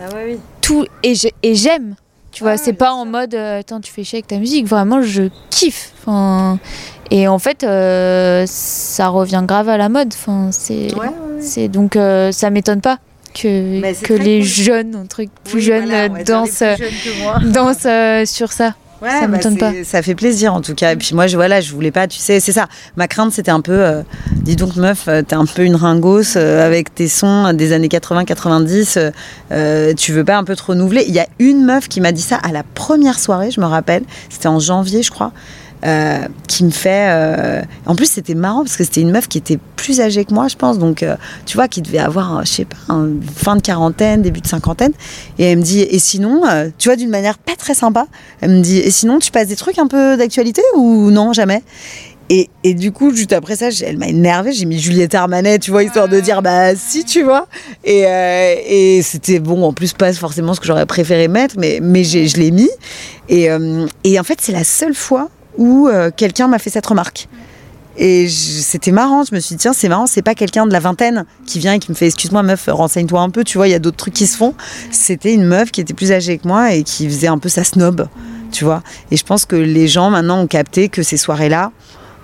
Ah 0.00 0.14
ouais, 0.14 0.24
oui. 0.34 0.38
tout 0.60 0.86
et 1.02 1.14
j'ai- 1.14 1.34
et 1.42 1.54
j'aime. 1.54 1.94
Tu 2.30 2.42
vois, 2.44 2.52
Ah, 2.52 2.56
c'est 2.58 2.72
pas 2.74 2.92
en 2.92 3.04
mode 3.06 3.34
euh, 3.34 3.60
attends, 3.60 3.80
tu 3.80 3.90
fais 3.92 4.04
chier 4.04 4.18
avec 4.18 4.26
ta 4.28 4.36
musique, 4.38 4.66
vraiment 4.66 5.02
je 5.02 5.24
kiffe. 5.50 5.92
Enfin, 6.00 6.58
et 7.10 7.26
en 7.26 7.38
fait, 7.38 7.64
euh, 7.64 8.44
ça 8.46 9.08
revient 9.08 9.42
grave 9.46 9.68
à 9.68 9.76
la 9.76 9.88
mode. 9.88 10.12
Enfin, 10.14 10.50
c'est 10.52 10.92
Ouais, 10.94 11.00
ouais, 11.00 11.06
ouais. 11.06 11.40
c'est 11.40 11.68
donc 11.68 11.96
euh, 11.96 12.30
ça 12.30 12.50
m'étonne 12.50 12.80
pas 12.80 12.98
que 13.34 13.80
que 14.04 14.12
les 14.14 14.38
cool. 14.40 14.46
jeunes, 14.48 14.94
un 14.94 15.06
truc 15.06 15.30
plus 15.44 15.56
Oui, 15.56 15.62
jeunes 15.62 15.84
voilà, 15.86 16.08
dansent 16.22 16.58
jeunes 16.62 17.52
dansent 17.52 17.86
euh, 17.86 18.24
sur 18.26 18.52
ça. 18.52 18.74
Ouais, 19.00 19.10
Ça 19.10 19.20
bah, 19.22 19.28
m'étonne 19.28 19.56
pas. 19.58 19.72
Ça 19.84 20.02
fait 20.02 20.14
plaisir 20.14 20.54
en 20.54 20.60
tout 20.60 20.74
cas. 20.74 20.92
Et 20.92 20.96
puis 20.96 21.14
moi, 21.14 21.26
je, 21.26 21.36
voilà, 21.36 21.60
je 21.60 21.72
voulais 21.72 21.90
pas, 21.90 22.06
tu 22.08 22.18
sais, 22.18 22.40
c'est 22.40 22.52
ça. 22.52 22.66
Ma 22.96 23.06
crainte, 23.06 23.32
c'était 23.32 23.50
un 23.50 23.60
peu, 23.60 23.72
euh, 23.72 24.02
dis 24.32 24.56
donc 24.56 24.76
meuf, 24.76 25.06
euh, 25.08 25.22
t'es 25.22 25.34
un 25.36 25.46
peu 25.46 25.62
une 25.64 25.76
ringos 25.76 26.36
euh, 26.36 26.66
avec 26.66 26.94
tes 26.94 27.08
sons 27.08 27.52
des 27.52 27.72
années 27.72 27.88
80-90. 27.88 28.98
euh, 28.98 29.10
euh, 29.52 29.94
tu 29.94 30.12
veux 30.12 30.24
pas 30.24 30.36
un 30.36 30.44
peu 30.44 30.56
te 30.56 30.62
renouveler 30.62 31.04
Il 31.06 31.14
y 31.14 31.20
a 31.20 31.26
une 31.38 31.64
meuf 31.64 31.88
qui 31.88 32.00
m'a 32.00 32.12
dit 32.12 32.22
ça 32.22 32.36
à 32.36 32.50
la 32.52 32.62
première 32.62 33.18
soirée, 33.18 33.50
je 33.50 33.60
me 33.60 33.66
rappelle. 33.66 34.02
C'était 34.30 34.48
en 34.48 34.58
janvier, 34.58 35.02
je 35.02 35.10
crois. 35.10 35.32
Euh, 35.84 36.18
qui 36.46 36.64
me 36.64 36.70
fait. 36.70 37.08
euh, 37.10 37.62
En 37.86 37.94
plus, 37.94 38.10
c'était 38.10 38.34
marrant 38.34 38.62
parce 38.64 38.76
que 38.76 38.84
c'était 38.84 39.00
une 39.00 39.10
meuf 39.10 39.28
qui 39.28 39.38
était 39.38 39.58
plus 39.76 40.00
âgée 40.00 40.24
que 40.24 40.34
moi, 40.34 40.48
je 40.48 40.56
pense. 40.56 40.78
Donc, 40.78 41.02
euh, 41.02 41.16
tu 41.46 41.56
vois, 41.56 41.68
qui 41.68 41.82
devait 41.82 41.98
avoir, 41.98 42.44
je 42.44 42.50
sais 42.50 42.64
pas, 42.64 42.76
fin 43.36 43.56
de 43.56 43.62
quarantaine, 43.62 44.22
début 44.22 44.40
de 44.40 44.46
cinquantaine. 44.46 44.92
Et 45.38 45.44
elle 45.44 45.58
me 45.58 45.62
dit, 45.62 45.80
et 45.80 45.98
sinon, 45.98 46.42
tu 46.78 46.88
vois, 46.88 46.96
d'une 46.96 47.10
manière 47.10 47.38
pas 47.38 47.56
très 47.56 47.74
sympa, 47.74 48.06
elle 48.40 48.50
me 48.50 48.60
dit, 48.60 48.78
et 48.78 48.90
sinon, 48.90 49.18
tu 49.18 49.30
passes 49.30 49.48
des 49.48 49.56
trucs 49.56 49.78
un 49.78 49.86
peu 49.86 50.16
d'actualité 50.16 50.62
ou 50.76 51.10
non, 51.10 51.32
jamais? 51.32 51.62
Et, 52.30 52.50
et 52.62 52.74
du 52.74 52.92
coup, 52.92 53.14
juste 53.14 53.32
après 53.32 53.56
ça, 53.56 53.68
elle 53.86 53.96
m'a 53.96 54.08
énervée. 54.08 54.52
J'ai 54.52 54.66
mis 54.66 54.78
Juliette 54.78 55.14
Armanet, 55.14 55.60
tu 55.60 55.70
vois, 55.70 55.82
histoire 55.82 56.08
de 56.08 56.20
dire, 56.20 56.42
bah 56.42 56.76
si, 56.76 57.06
tu 57.06 57.22
vois. 57.22 57.46
Et, 57.84 58.02
et 58.68 59.00
c'était 59.00 59.38
bon, 59.38 59.62
en 59.62 59.72
plus, 59.72 59.94
pas 59.94 60.12
forcément 60.12 60.52
ce 60.52 60.60
que 60.60 60.66
j'aurais 60.66 60.84
préféré 60.84 61.26
mettre, 61.28 61.54
mais, 61.58 61.78
mais 61.80 62.04
je 62.04 62.36
l'ai 62.36 62.50
mis. 62.50 62.68
Et, 63.30 63.48
et 64.04 64.20
en 64.20 64.24
fait, 64.24 64.40
c'est 64.42 64.52
la 64.52 64.64
seule 64.64 64.94
fois 64.94 65.30
où 65.58 65.88
euh, 65.88 66.10
quelqu'un 66.14 66.48
m'a 66.48 66.58
fait 66.58 66.70
cette 66.70 66.86
remarque. 66.86 67.28
Et 68.00 68.28
c'était 68.28 68.92
marrant, 68.92 69.24
je 69.24 69.34
me 69.34 69.40
suis 69.40 69.56
dit, 69.56 69.62
tiens, 69.62 69.72
c'est 69.72 69.88
marrant, 69.88 70.06
c'est 70.06 70.22
pas 70.22 70.36
quelqu'un 70.36 70.66
de 70.66 70.72
la 70.72 70.78
vingtaine 70.78 71.24
qui 71.46 71.58
vient 71.58 71.72
et 71.72 71.78
qui 71.80 71.90
me 71.90 71.96
fait, 71.96 72.06
excuse-moi, 72.06 72.44
meuf, 72.44 72.68
renseigne-toi 72.70 73.20
un 73.20 73.30
peu, 73.30 73.42
tu 73.42 73.58
vois, 73.58 73.66
il 73.66 73.72
y 73.72 73.74
a 73.74 73.80
d'autres 73.80 73.96
trucs 73.96 74.14
qui 74.14 74.28
se 74.28 74.36
font. 74.36 74.54
C'était 74.92 75.34
une 75.34 75.44
meuf 75.44 75.72
qui 75.72 75.80
était 75.80 75.94
plus 75.94 76.12
âgée 76.12 76.38
que 76.38 76.46
moi 76.46 76.72
et 76.72 76.84
qui 76.84 77.08
faisait 77.08 77.26
un 77.26 77.38
peu 77.38 77.48
sa 77.48 77.64
snob, 77.64 78.08
tu 78.52 78.64
vois. 78.64 78.84
Et 79.10 79.16
je 79.16 79.24
pense 79.24 79.46
que 79.46 79.56
les 79.56 79.88
gens 79.88 80.10
maintenant 80.10 80.38
ont 80.38 80.46
capté 80.46 80.88
que 80.88 81.02
ces 81.02 81.16
soirées-là, 81.16 81.72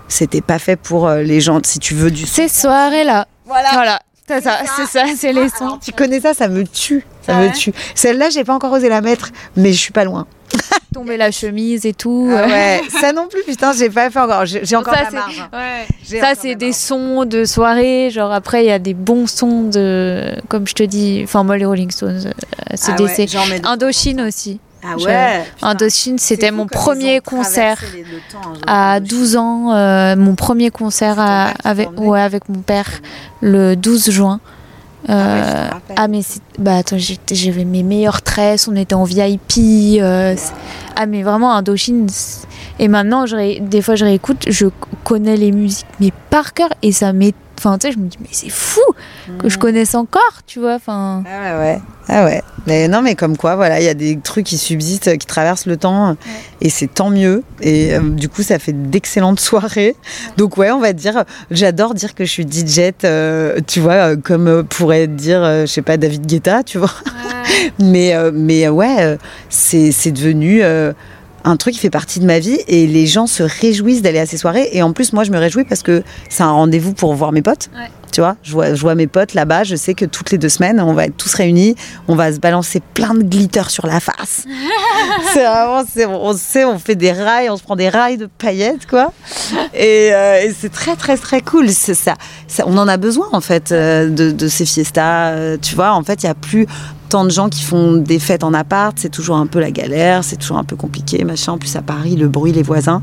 c'était 0.07 0.43
pas 0.43 0.61
fait 0.61 0.77
pour 0.77 1.09
euh, 1.09 1.23
les 1.23 1.41
gens, 1.41 1.59
si 1.65 1.81
tu 1.81 1.95
veux 1.95 2.13
du 2.13 2.25
Ces 2.25 2.47
soirées-là. 2.49 3.27
Voilà. 3.45 3.71
Voilà. 3.73 4.01
C'est 4.29 4.43
ça, 4.43 4.59
c'est 4.77 4.87
ça, 4.87 5.05
c'est 5.19 5.33
les 5.33 5.49
sons. 5.49 5.67
Alors, 5.67 5.81
tu 5.81 5.93
connais 5.93 6.21
ça, 6.21 6.33
ça 6.35 6.49
me 6.49 6.65
tue. 6.65 7.05
Ça 7.27 7.37
Ah 7.37 7.43
me 7.43 7.53
tue. 7.53 7.73
Celle-là, 7.97 8.31
j'ai 8.31 8.45
pas 8.45 8.55
encore 8.55 8.73
osé 8.73 8.89
la 8.89 9.01
mettre, 9.01 9.33
mais 9.57 9.73
je 9.73 9.79
suis 9.79 9.93
pas 9.93 10.05
loin. 10.05 10.27
Tomber 10.95 11.17
la 11.17 11.31
chemise 11.31 11.85
et 11.87 11.93
tout. 11.93 12.31
Ah 12.33 12.43
euh. 12.45 12.47
ouais, 12.47 12.81
ça 13.01 13.13
non 13.13 13.27
plus, 13.29 13.43
putain, 13.45 13.73
j'ai 13.73 13.91
pas 13.91 14.09
fait 14.11 14.21
encore. 14.21 14.47
J'ai 14.47 14.77
encore 14.77 14.95
ça, 14.95 15.03
la 15.03 15.11
c'est- 15.11 15.15
marge. 15.17 15.49
ouais. 15.53 15.87
Ça, 16.21 16.35
des 16.55 16.67
marge. 16.67 16.75
sons 16.77 17.25
de 17.25 17.45
soirée. 17.45 18.11
Genre, 18.11 18.33
après, 18.33 18.65
il 18.65 18.69
y 18.69 18.71
a 18.71 18.79
des 18.79 18.95
bons 18.95 19.27
sons 19.27 19.63
de. 19.69 20.35
Comme 20.49 20.67
je 20.67 20.75
te 20.75 20.83
dis. 20.85 21.21
Enfin, 21.25 21.43
moi, 21.45 21.57
les 21.59 21.65
Rolling 21.67 21.91
Stones, 21.91 22.23
euh, 22.27 22.31
Ah 22.87 23.03
ouais, 23.03 23.27
j'en 23.27 23.47
mets 23.47 23.61
de- 23.61 23.67
Indochine 23.67 24.21
aussi. 24.21 24.61
Ah 24.87 24.97
ouais. 24.99 25.45
Indochine, 25.63 26.19
c'était 26.19 26.51
fou 26.51 26.57
mon 26.57 26.67
premier 26.67 27.21
concert. 27.21 27.83
temps, 28.31 28.53
À 28.67 28.97
Indochine. 28.97 29.19
12 29.19 29.37
ans, 29.37 29.73
euh, 29.75 30.15
mon 30.15 30.35
premier 30.35 30.71
concert 30.71 31.19
à- 31.19 31.53
avec, 31.65 31.89
ouais, 31.99 32.21
avec 32.21 32.49
mon 32.51 32.61
père 32.61 32.89
le 33.41 33.75
12 33.77 34.11
juin. 34.11 34.41
Euh, 35.09 35.69
ah, 35.97 36.09
mais 36.09 36.23
c'est- 36.23 36.41
bah 36.59 36.77
attends, 36.77 36.97
j'avais 36.99 37.65
mes 37.65 37.83
meilleures 37.83 38.23
tresses, 38.23 38.69
on 38.69 38.77
était 38.77 38.95
en 38.95 39.05
VIP. 39.05 40.01
euh, 40.01 40.35
ah 40.97 41.07
mais 41.07 41.23
vraiment 41.23 41.55
Indochine. 41.55 42.07
Et 42.79 42.89
maintenant, 42.89 43.27
je 43.27 43.37
ré- 43.37 43.61
des 43.61 43.83
fois 43.83 43.95
je 43.97 44.05
réécoute, 44.05 44.45
je 44.49 44.67
connais 45.05 45.37
les 45.37 45.53
musiques 45.53 45.87
mais 46.01 46.11
par 46.31 46.55
cœur 46.55 46.71
et 46.83 46.93
ça 46.93 47.13
m'est. 47.13 47.35
Enfin 47.59 47.79
tu 47.79 47.87
sais, 47.87 47.93
je 47.93 47.99
me 47.99 48.07
dis 48.07 48.19
mais 48.21 48.29
c'est 48.31 48.51
fou 48.51 48.81
que 49.39 49.49
je 49.49 49.59
connaisse 49.59 49.95
encore, 49.95 50.43
tu 50.47 50.61
vois. 50.61 50.75
Enfin. 50.75 51.23
Ah 51.27 51.59
ouais. 51.59 51.81
Ah 52.09 52.25
ouais. 52.25 52.43
Mais 52.67 52.89
non, 52.89 53.03
mais 53.03 53.15
comme 53.15 53.37
quoi, 53.37 53.57
voilà, 53.57 53.81
il 53.81 53.85
y 53.85 53.89
a 53.89 53.95
des 53.95 54.19
trucs 54.19 54.47
qui 54.47 54.59
subsistent, 54.59 55.17
qui 55.17 55.27
traversent 55.27 55.67
le 55.67 55.77
temps, 55.77 56.17
et 56.61 56.69
c'est 56.69 56.87
tant 56.87 57.11
mieux. 57.11 57.43
Et 57.61 57.95
euh, 57.95 58.01
du 58.01 58.29
coup, 58.29 58.43
ça 58.43 58.59
fait 58.59 58.73
d'excellentes 58.73 59.41
soirées. 59.41 59.97
Donc 60.37 60.57
ouais, 60.57 60.71
on 60.71 60.81
va 60.81 60.93
dire, 60.93 61.25
j'adore 61.51 61.95
dire 61.95 62.15
que 62.15 62.25
je 62.25 62.31
suis 62.31 62.45
DJ, 62.45 62.93
euh, 63.05 63.61
tu 63.67 63.81
vois, 63.81 63.93
euh, 63.93 64.17
comme 64.17 64.65
pourrait 64.65 65.07
dire, 65.07 65.43
je 65.63 65.67
sais 65.67 65.83
pas, 65.83 65.97
David 65.97 66.27
Guetta, 66.27 66.63
tu 66.63 66.79
vois. 66.79 66.93
mais 67.79 68.15
euh, 68.15 68.31
mais 68.33 68.69
ouais, 68.69 69.19
c'est 69.49 69.93
c'est 69.93 70.13
devenu. 70.13 70.63
Un 71.45 71.57
truc 71.57 71.75
qui 71.75 71.81
fait 71.81 71.91
partie 71.91 72.21
de 72.21 72.27
ma 72.27 72.39
vie 72.39 72.59
et 72.69 72.87
les 72.87 73.07
gens 73.07 73.27
se 73.27 73.43
réjouissent 73.43 74.03
d'aller 74.03 74.19
à 74.19 74.27
ces 74.27 74.37
soirées 74.37 74.69
et 74.73 74.83
en 74.83 74.93
plus 74.93 75.13
moi 75.13 75.25
je 75.25 75.31
me 75.31 75.39
réjouis 75.39 75.65
parce 75.65 75.83
que 75.83 76.03
c'est 76.29 76.43
un 76.43 76.51
rendez-vous 76.51 76.95
pour 76.95 77.15
voir 77.15 77.33
mes 77.33 77.43
potes. 77.43 77.71
Tu 78.15 78.21
vois 78.21 78.37
je 78.45 78.53
vois, 78.53 78.75
je 78.75 78.81
vois 78.81 78.95
mes 78.95 79.09
potes 79.09 79.35
là-bas 79.35 79.65
je 79.65 79.75
sais 79.75 79.95
que 79.95 80.05
toutes 80.05 80.31
les 80.31 80.39
deux 80.39 80.49
semaines 80.49 80.81
on 80.81 80.93
va 80.95 81.07
être 81.07 81.17
tous 81.17 81.35
réunis 81.35 81.75
on 82.07 82.15
va 82.15 82.33
se 82.33 82.39
balancer 82.39 82.81
plein 82.95 83.13
de 83.15 83.23
glitter 83.25 83.65
sur 83.69 83.87
la 83.89 83.99
face 83.99 84.45
c'est 85.33 85.45
vraiment 85.45 85.83
c'est- 85.93 86.07
on 86.07 86.33
sait 86.37 86.65
on 86.65 86.79
fait 86.79 86.95
des 86.95 87.11
rails 87.11 87.51
on 87.51 87.57
se 87.57 87.63
prend 87.65 87.75
des 87.75 87.89
rails 87.89 88.17
de 88.19 88.27
paillettes 88.27 88.87
quoi 88.87 89.13
et, 89.75 90.11
euh, 90.13 90.43
et 90.45 90.55
c'est 90.57 90.71
très 90.71 90.95
très 90.95 91.17
très 91.17 91.41
cool 91.41 91.69
c'est 91.71 91.95
ça, 91.95 92.15
ça- 92.47 92.63
on 92.69 92.79
en 92.79 92.87
a 92.87 92.97
besoin 92.97 93.27
en 93.33 93.41
fait 93.41 93.73
euh, 93.73 94.09
de, 94.09 94.31
de 94.31 94.47
ces 94.49 94.65
fiestas 94.65 95.31
euh, 95.33 95.57
tu 95.61 95.75
vois 95.75 95.93
en 95.93 96.05
fait 96.05 96.23
il 96.23 96.27
y 96.27 96.29
a 96.29 96.35
plus 96.35 96.67
tant 97.09 97.25
de 97.25 97.31
gens 97.31 97.49
qui 97.49 97.63
font 97.63 97.93
des 97.95 98.19
fêtes 98.19 98.43
en 98.43 98.53
appart, 98.55 98.97
c'est 98.99 99.09
toujours 99.11 99.37
un 99.37 99.47
peu 99.47 99.61
la 99.61 99.71
galère, 99.71 100.25
c'est 100.25 100.35
toujours 100.37 100.57
un 100.59 100.65
peu 100.65 100.75
compliqué, 100.75 101.23
machin. 101.23 101.53
En 101.53 101.59
plus, 101.59 101.77
à 101.77 101.83
Paris, 101.83 102.17
le 102.17 102.27
bruit, 102.27 102.51
les 102.51 102.65
voisins. 102.65 103.03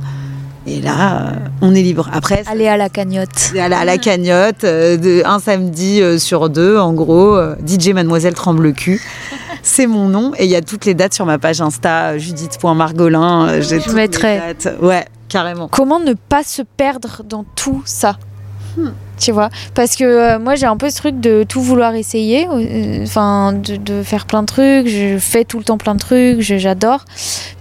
Et 0.68 0.80
là, 0.82 1.22
euh, 1.22 1.36
on 1.62 1.74
est 1.74 1.82
libre. 1.82 2.10
Après, 2.14 2.44
Aller 2.48 2.68
à 2.68 2.78
la 2.78 2.90
cagnotte. 2.90 3.30
c'est 3.36 3.60
à 3.60 3.68
la, 3.68 3.98
cagnotte, 3.98 4.64
euh, 4.64 4.96
de, 4.98 5.24
un 5.26 5.40
samedi 5.40 6.02
euh, 6.02 6.20
sur 6.20 6.50
deux, 6.50 6.78
en 6.78 6.94
gros, 6.94 7.40
DJ 7.66 7.90
Mademoiselle 7.90 8.34
Tremble 8.36 8.64
le 8.64 8.72
cul. 8.72 9.02
C'est 9.64 9.86
mon 9.86 10.08
nom 10.08 10.32
et 10.40 10.46
il 10.46 10.50
y 10.50 10.56
a 10.56 10.62
toutes 10.62 10.86
les 10.86 10.96
dates 10.96 11.14
sur 11.14 11.28
ma 11.28 11.38
page 11.38 11.62
Insta, 11.62 12.18
judith.margolin. 12.18 13.62
Je 13.62 13.76
toutes 13.76 13.88
les 13.88 13.94
mettrai. 13.94 14.40
dates. 14.40 14.76
Ouais, 14.82 15.06
carrément. 15.30 15.68
Comment 15.68 16.00
ne 16.00 16.14
pas 16.14 16.44
se 16.44 16.64
perdre 16.64 17.22
dans 17.24 17.46
tout 17.56 17.84
ça? 17.86 18.18
Tu 19.20 19.32
vois? 19.32 19.50
Parce 19.76 19.96
que 19.96 20.04
euh, 20.04 20.40
moi, 20.40 20.56
j'ai 20.56 20.66
un 20.66 20.78
peu 20.78 20.90
ce 20.90 20.98
truc 20.98 21.20
de 21.20 21.44
tout 21.48 21.62
vouloir 21.62 21.94
essayer, 21.94 22.48
euh, 22.48 23.04
enfin, 23.04 23.54
de, 23.54 23.76
de 23.76 24.02
faire 24.02 24.26
plein 24.26 24.42
de 24.42 24.48
trucs. 24.48 24.88
Je 24.88 25.18
fais 25.20 25.44
tout 25.44 25.60
le 25.60 25.64
temps 25.64 25.78
plein 25.78 25.94
de 25.94 26.00
trucs, 26.00 26.42
j'adore. 26.42 27.06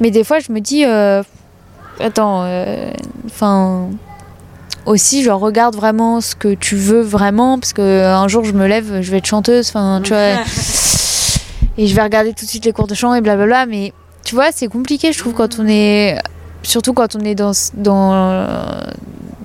Mais 0.01 0.11
des 0.11 0.24
fois, 0.24 0.38
je 0.38 0.53
me 0.53 0.61
dis, 0.61 0.84
euh, 0.86 1.22
attends, 1.99 2.43
euh, 2.45 2.91
enfin. 3.26 3.88
aussi, 4.86 5.22
je 5.22 5.30
regarde 5.30 5.74
vraiment 5.74 6.20
ce 6.20 6.34
que 6.34 6.55
tu 6.55 6.76
veux 6.76 7.01
vraiment, 7.01 7.59
parce 7.59 7.72
que 7.72 8.05
un 8.05 8.28
jour 8.28 8.45
je 8.45 8.53
me 8.53 8.66
lève, 8.66 9.01
je 9.01 9.11
vais 9.11 9.18
être 9.18 9.26
chanteuse, 9.26 9.68
enfin, 9.68 10.01
tu 10.05 10.11
vois. 10.11 10.43
et 11.78 11.86
je 11.86 11.95
vais 11.95 12.03
regarder 12.03 12.32
tout 12.32 12.45
de 12.45 12.51
suite 12.51 12.64
les 12.64 12.72
cours 12.72 12.86
de 12.86 12.95
chant 12.95 13.14
et 13.14 13.20
blablabla, 13.20 13.66
mais 13.66 13.93
tu 14.24 14.34
vois, 14.34 14.53
c'est 14.53 14.68
compliqué, 14.68 15.12
je 15.12 15.18
trouve, 15.18 15.34
quand 15.34 15.59
on 15.59 15.66
est. 15.66 16.18
Surtout 16.62 16.93
quand 16.93 17.16
on 17.16 17.20
est 17.20 17.34
dans, 17.34 17.53
dans, 17.72 18.55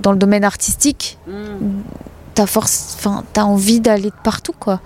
dans 0.02 0.12
le 0.12 0.18
domaine 0.18 0.43
artistique, 0.43 1.18
t'as 2.34 2.46
force, 2.46 2.96
enfin, 2.98 3.24
t'as 3.32 3.43
envie 3.43 3.80
d'aller 3.80 4.10
de 4.10 4.22
partout, 4.24 4.54
quoi. 4.60 4.82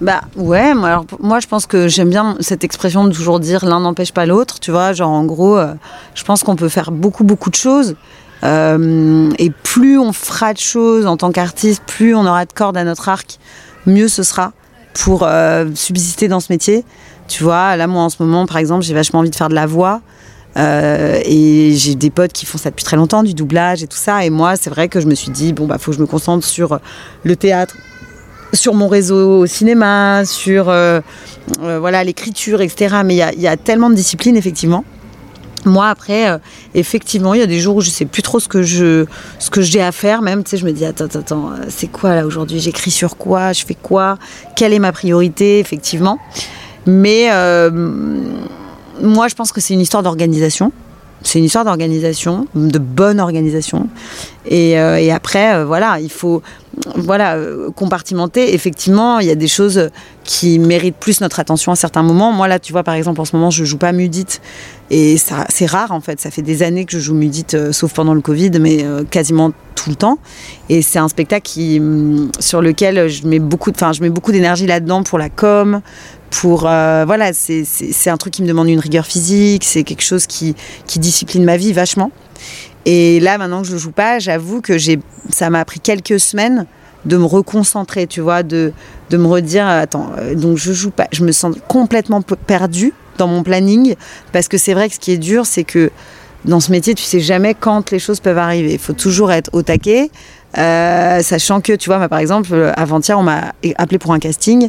Bah 0.00 0.20
ouais, 0.36 0.74
moi, 0.74 0.88
alors, 0.88 1.06
moi 1.18 1.40
je 1.40 1.48
pense 1.48 1.66
que 1.66 1.88
j'aime 1.88 2.10
bien 2.10 2.36
cette 2.40 2.62
expression 2.62 3.04
de 3.04 3.12
toujours 3.12 3.40
dire 3.40 3.64
l'un 3.64 3.80
n'empêche 3.80 4.12
pas 4.12 4.26
l'autre, 4.26 4.60
tu 4.60 4.70
vois, 4.70 4.92
genre 4.92 5.10
en 5.10 5.24
gros, 5.24 5.56
euh, 5.56 5.74
je 6.14 6.22
pense 6.22 6.44
qu'on 6.44 6.54
peut 6.54 6.68
faire 6.68 6.92
beaucoup 6.92 7.24
beaucoup 7.24 7.50
de 7.50 7.56
choses. 7.56 7.96
Euh, 8.44 9.30
et 9.38 9.50
plus 9.50 9.98
on 9.98 10.12
fera 10.12 10.52
de 10.52 10.58
choses 10.58 11.06
en 11.06 11.16
tant 11.16 11.32
qu'artiste, 11.32 11.82
plus 11.86 12.14
on 12.14 12.24
aura 12.24 12.44
de 12.44 12.52
cordes 12.52 12.76
à 12.76 12.84
notre 12.84 13.08
arc, 13.08 13.38
mieux 13.86 14.06
ce 14.06 14.22
sera 14.22 14.52
pour 14.94 15.24
euh, 15.24 15.66
subsister 15.74 16.28
dans 16.28 16.38
ce 16.38 16.52
métier. 16.52 16.84
Tu 17.26 17.42
vois, 17.42 17.76
là 17.76 17.88
moi 17.88 18.02
en 18.02 18.08
ce 18.08 18.22
moment 18.22 18.46
par 18.46 18.58
exemple, 18.58 18.84
j'ai 18.84 18.94
vachement 18.94 19.18
envie 19.18 19.30
de 19.30 19.36
faire 19.36 19.48
de 19.48 19.54
la 19.56 19.66
voix. 19.66 20.00
Et 20.56 21.74
j'ai 21.76 21.94
des 21.94 22.10
potes 22.10 22.32
qui 22.32 22.44
font 22.44 22.58
ça 22.58 22.70
depuis 22.70 22.84
très 22.84 22.96
longtemps, 22.96 23.22
du 23.22 23.32
doublage 23.32 23.84
et 23.84 23.86
tout 23.86 23.96
ça. 23.96 24.24
Et 24.24 24.30
moi, 24.30 24.56
c'est 24.56 24.70
vrai 24.70 24.88
que 24.88 25.00
je 25.00 25.06
me 25.06 25.14
suis 25.14 25.30
dit, 25.30 25.52
bon, 25.52 25.66
bah, 25.66 25.78
faut 25.78 25.92
que 25.92 25.96
je 25.96 26.02
me 26.02 26.06
concentre 26.06 26.44
sur 26.44 26.80
le 27.22 27.36
théâtre, 27.36 27.76
sur 28.52 28.74
mon 28.74 28.88
réseau 28.88 29.40
au 29.40 29.46
cinéma, 29.46 30.24
sur 30.24 30.68
euh, 30.68 31.00
euh, 31.62 31.78
voilà 31.78 32.04
l'écriture, 32.04 32.60
etc. 32.60 32.96
Mais 33.04 33.14
il 33.14 33.40
y 33.40 33.46
a, 33.46 33.56
tellement 33.56 33.90
de 33.90 33.94
disciplines, 33.94 34.36
effectivement. 34.36 34.84
Moi, 35.64 35.88
après, 35.88 36.30
euh, 36.30 36.38
effectivement, 36.74 37.34
il 37.34 37.40
y 37.40 37.42
a 37.42 37.46
des 37.46 37.60
jours 37.60 37.76
où 37.76 37.80
je 37.80 37.90
sais 37.90 38.04
plus 38.04 38.22
trop 38.22 38.40
ce 38.40 38.48
que 38.48 38.62
j'ai 38.62 39.82
à 39.82 39.92
faire. 39.92 40.22
Même, 40.22 40.44
tu 40.44 40.50
sais, 40.50 40.56
je 40.56 40.64
me 40.64 40.72
dis, 40.72 40.84
attends, 40.84 41.04
attends, 41.04 41.18
attends, 41.20 41.50
c'est 41.68 41.88
quoi 41.88 42.14
là 42.14 42.26
aujourd'hui? 42.26 42.60
J'écris 42.60 42.90
sur 42.90 43.16
quoi? 43.16 43.52
Je 43.52 43.64
fais 43.64 43.74
quoi? 43.74 44.18
Quelle 44.56 44.72
est 44.72 44.78
ma 44.78 44.92
priorité? 44.92 45.58
Effectivement. 45.58 46.18
Mais 46.86 47.28
moi, 49.02 49.28
je 49.28 49.34
pense 49.34 49.52
que 49.52 49.60
c'est 49.60 49.74
une 49.74 49.80
histoire 49.80 50.02
d'organisation. 50.02 50.72
C'est 51.22 51.40
une 51.40 51.46
histoire 51.46 51.64
d'organisation, 51.64 52.46
de 52.54 52.78
bonne 52.78 53.18
organisation. 53.18 53.88
Et, 54.48 54.78
euh, 54.78 54.98
et 54.98 55.12
après, 55.12 55.54
euh, 55.54 55.64
voilà, 55.66 56.00
il 56.00 56.10
faut 56.10 56.42
voilà, 56.96 57.36
euh, 57.36 57.70
compartimenter. 57.70 58.54
Effectivement, 58.54 59.18
il 59.18 59.26
y 59.26 59.30
a 59.30 59.34
des 59.34 59.48
choses 59.48 59.90
qui 60.24 60.58
méritent 60.58 60.96
plus 60.96 61.20
notre 61.20 61.38
attention 61.38 61.70
à 61.70 61.76
certains 61.76 62.02
moments. 62.02 62.32
Moi, 62.32 62.48
là, 62.48 62.58
tu 62.58 62.72
vois, 62.72 62.82
par 62.82 62.94
exemple, 62.94 63.20
en 63.20 63.26
ce 63.26 63.36
moment, 63.36 63.50
je 63.50 63.64
joue 63.64 63.76
pas 63.76 63.92
Mudite. 63.92 64.40
Et 64.90 65.18
ça, 65.18 65.44
c'est 65.50 65.66
rare, 65.66 65.92
en 65.92 66.00
fait. 66.00 66.18
Ça 66.18 66.30
fait 66.30 66.40
des 66.42 66.62
années 66.62 66.86
que 66.86 66.92
je 66.92 66.98
joue 66.98 67.14
Mudite, 67.14 67.72
sauf 67.72 67.92
pendant 67.92 68.14
le 68.14 68.22
Covid, 68.22 68.52
mais 68.58 68.84
quasiment 69.10 69.52
tout 69.74 69.90
le 69.90 69.96
temps. 69.96 70.18
Et 70.70 70.80
c'est 70.80 70.98
un 70.98 71.08
spectacle 71.08 71.50
hum, 71.58 72.30
sur 72.40 72.62
lequel 72.62 73.08
je 73.08 73.26
mets 73.26 73.40
beaucoup, 73.40 73.70
beaucoup 74.10 74.32
d'énergie 74.32 74.66
là-dedans 74.66 75.02
pour 75.02 75.18
la 75.18 75.28
com, 75.28 75.82
pour 76.30 76.60
voilà, 76.60 77.32
c'est, 77.34 78.10
un 78.10 78.16
truc 78.16 78.32
qui 78.32 78.42
me 78.42 78.48
demande 78.48 78.68
une 78.68 78.80
rigueur 78.80 79.04
physique. 79.04 79.64
C'est 79.64 79.82
quelque 79.82 80.04
chose 80.04 80.26
qui 80.26 80.54
discipline 80.96 81.44
ma 81.44 81.58
vie 81.58 81.74
vachement. 81.74 82.10
Et 82.86 83.20
là, 83.20 83.38
maintenant 83.38 83.62
que 83.62 83.68
je 83.68 83.74
ne 83.74 83.78
joue 83.78 83.92
pas, 83.92 84.18
j'avoue 84.18 84.60
que 84.60 84.76
ça 85.30 85.50
m'a 85.50 85.64
pris 85.64 85.80
quelques 85.80 86.18
semaines 86.20 86.66
de 87.04 87.16
me 87.16 87.24
reconcentrer, 87.24 88.06
tu 88.06 88.20
vois, 88.20 88.42
de, 88.42 88.72
de 89.10 89.16
me 89.16 89.26
redire, 89.26 89.66
attends, 89.66 90.10
euh, 90.18 90.34
donc 90.34 90.56
je 90.56 90.72
joue 90.72 90.90
pas, 90.90 91.06
je 91.12 91.24
me 91.24 91.32
sens 91.32 91.54
complètement 91.68 92.22
pe- 92.22 92.34
perdue 92.34 92.92
dans 93.18 93.28
mon 93.28 93.42
planning, 93.42 93.94
parce 94.32 94.48
que 94.48 94.58
c'est 94.58 94.74
vrai 94.74 94.88
que 94.88 94.94
ce 94.94 95.00
qui 95.00 95.12
est 95.12 95.18
dur, 95.18 95.46
c'est 95.46 95.64
que 95.64 95.90
dans 96.44 96.60
ce 96.60 96.70
métier, 96.70 96.94
tu 96.94 97.02
sais 97.02 97.20
jamais 97.20 97.54
quand 97.54 97.90
les 97.90 97.98
choses 97.98 98.20
peuvent 98.20 98.38
arriver. 98.38 98.72
Il 98.72 98.78
faut 98.78 98.92
toujours 98.92 99.32
être 99.32 99.50
au 99.52 99.62
taquet, 99.62 100.10
euh, 100.56 101.20
sachant 101.20 101.60
que, 101.60 101.72
tu 101.74 101.88
vois, 101.88 102.08
par 102.08 102.18
exemple, 102.18 102.50
euh, 102.52 102.72
avant-hier, 102.76 103.18
on 103.18 103.22
m'a 103.22 103.52
appelé 103.76 103.98
pour 103.98 104.12
un 104.12 104.18
casting 104.18 104.68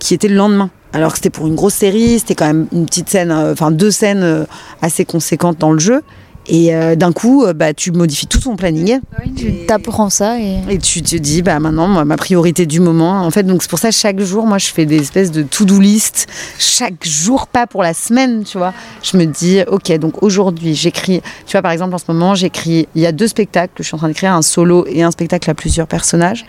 qui 0.00 0.14
était 0.14 0.28
le 0.28 0.36
lendemain. 0.36 0.70
Alors 0.92 1.12
que 1.12 1.18
c'était 1.18 1.30
pour 1.30 1.46
une 1.48 1.54
grosse 1.54 1.74
série, 1.74 2.18
c'était 2.18 2.34
quand 2.34 2.46
même 2.46 2.66
une 2.72 2.86
petite 2.86 3.10
scène, 3.10 3.30
enfin 3.30 3.70
deux 3.70 3.90
scènes 3.90 4.46
assez 4.80 5.04
conséquentes 5.04 5.58
dans 5.58 5.72
le 5.72 5.78
jeu. 5.78 6.02
Et 6.48 6.74
euh, 6.74 6.96
d'un 6.96 7.12
coup, 7.12 7.44
euh, 7.44 7.52
bah, 7.52 7.74
tu 7.74 7.92
modifies 7.92 8.26
tout 8.26 8.40
ton 8.40 8.56
planning. 8.56 9.00
Tu 9.36 9.66
t'apprends 9.66 10.08
ça 10.08 10.40
et. 10.40 10.58
Et 10.70 10.78
tu 10.78 11.02
te 11.02 11.16
dis, 11.16 11.42
bah 11.42 11.58
maintenant, 11.60 11.88
moi, 11.88 12.04
ma 12.04 12.16
priorité 12.16 12.64
du 12.64 12.80
moment, 12.80 13.22
en 13.22 13.30
fait, 13.30 13.42
donc 13.42 13.62
c'est 13.62 13.68
pour 13.68 13.78
ça, 13.78 13.90
chaque 13.90 14.20
jour, 14.20 14.46
moi, 14.46 14.58
je 14.58 14.68
fais 14.68 14.86
des 14.86 15.00
espèces 15.00 15.30
de 15.30 15.42
to-do 15.42 15.78
list, 15.78 16.26
chaque 16.58 17.06
jour, 17.06 17.46
pas 17.46 17.66
pour 17.66 17.82
la 17.82 17.92
semaine, 17.92 18.44
tu 18.44 18.56
vois. 18.56 18.72
Je 19.02 19.16
me 19.18 19.26
dis, 19.26 19.60
ok, 19.66 19.92
donc 19.98 20.22
aujourd'hui, 20.22 20.74
j'écris, 20.74 21.20
tu 21.46 21.52
vois, 21.52 21.62
par 21.62 21.72
exemple, 21.72 21.94
en 21.94 21.98
ce 21.98 22.04
moment, 22.08 22.34
j'écris, 22.34 22.88
il 22.94 23.02
y 23.02 23.06
a 23.06 23.12
deux 23.12 23.28
spectacles 23.28 23.72
que 23.74 23.82
je 23.82 23.88
suis 23.88 23.94
en 23.94 23.98
train 23.98 24.08
d'écrire, 24.08 24.32
un 24.32 24.42
solo 24.42 24.86
et 24.88 25.02
un 25.02 25.10
spectacle 25.10 25.50
à 25.50 25.54
plusieurs 25.54 25.86
personnages. 25.86 26.46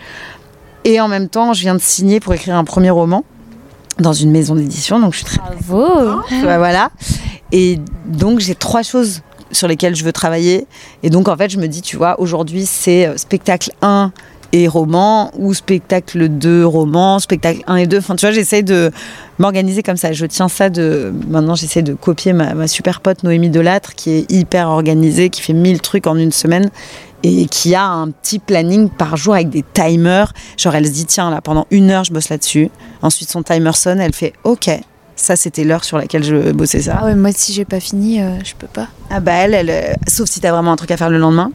Et 0.84 0.98
en 1.00 1.08
même 1.08 1.28
temps, 1.28 1.52
je 1.52 1.60
viens 1.60 1.74
de 1.74 1.80
signer 1.80 2.20
pour 2.20 2.32
écrire 2.32 2.56
un 2.56 2.64
premier 2.64 2.90
roman 2.90 3.24
dans 3.98 4.14
une 4.14 4.30
maison 4.30 4.54
d'édition, 4.54 4.98
donc 4.98 5.12
je 5.12 5.18
suis 5.18 5.26
très 5.26 5.38
Bravo 5.38 6.22
voilà. 6.40 6.90
Et 7.52 7.78
donc 8.06 8.40
j'ai 8.40 8.54
trois 8.54 8.82
choses 8.82 9.20
sur 9.52 9.68
lesquelles 9.68 9.96
je 9.96 10.04
veux 10.04 10.12
travailler. 10.12 10.66
Et 11.02 11.10
donc 11.10 11.28
en 11.28 11.36
fait, 11.36 11.50
je 11.50 11.58
me 11.58 11.66
dis, 11.66 11.82
tu 11.82 11.96
vois, 11.96 12.20
aujourd'hui 12.20 12.66
c'est 12.66 13.06
euh, 13.06 13.16
spectacle 13.16 13.70
1 13.82 14.12
et 14.52 14.66
roman, 14.66 15.30
ou 15.38 15.54
spectacle 15.54 16.28
2 16.28 16.64
roman, 16.64 17.18
spectacle 17.18 17.62
1 17.66 17.76
et 17.76 17.86
2. 17.86 17.98
Enfin, 17.98 18.16
tu 18.16 18.26
vois, 18.26 18.32
j'essaye 18.32 18.64
de 18.64 18.90
m'organiser 19.38 19.82
comme 19.82 19.96
ça. 19.96 20.12
Je 20.12 20.26
tiens 20.26 20.48
ça 20.48 20.70
de. 20.70 21.12
Maintenant, 21.28 21.54
j'essaie 21.54 21.82
de 21.82 21.94
copier 21.94 22.32
ma, 22.32 22.54
ma 22.54 22.66
super 22.66 23.00
pote 23.00 23.22
Noémie 23.22 23.50
Delattre, 23.50 23.94
qui 23.94 24.10
est 24.10 24.32
hyper 24.32 24.68
organisée, 24.68 25.30
qui 25.30 25.40
fait 25.40 25.52
1000 25.52 25.80
trucs 25.80 26.06
en 26.06 26.16
une 26.16 26.32
semaine 26.32 26.70
et 27.22 27.46
qui 27.46 27.74
a 27.74 27.84
un 27.84 28.10
petit 28.10 28.38
planning 28.38 28.88
par 28.88 29.16
jour 29.16 29.34
avec 29.34 29.50
des 29.50 29.64
timers. 29.74 30.32
Genre, 30.56 30.74
elle 30.74 30.86
se 30.86 30.92
dit, 30.92 31.06
tiens, 31.06 31.30
là, 31.30 31.40
pendant 31.40 31.66
une 31.70 31.90
heure, 31.90 32.04
je 32.04 32.12
bosse 32.12 32.28
là-dessus. 32.28 32.70
Ensuite, 33.02 33.30
son 33.30 33.42
timer 33.42 33.72
sonne, 33.74 34.00
elle 34.00 34.14
fait, 34.14 34.32
OK, 34.44 34.70
ça, 35.20 35.36
c'était 35.36 35.64
l'heure 35.64 35.84
sur 35.84 35.98
laquelle 35.98 36.24
je 36.24 36.52
bossais 36.52 36.80
ça. 36.82 36.98
Ah 37.00 37.04
ouais, 37.04 37.14
moi 37.14 37.30
si 37.34 37.52
j'ai 37.52 37.64
pas 37.64 37.80
fini, 37.80 38.20
euh, 38.20 38.38
je 38.44 38.54
peux 38.54 38.66
pas. 38.66 38.88
Ah 39.10 39.20
bah 39.20 39.32
elle, 39.32 39.54
elle 39.54 39.70
euh, 39.70 39.92
sauf 40.08 40.28
si 40.28 40.40
t'as 40.40 40.50
vraiment 40.50 40.72
un 40.72 40.76
truc 40.76 40.90
à 40.90 40.96
faire 40.96 41.10
le 41.10 41.18
lendemain, 41.18 41.52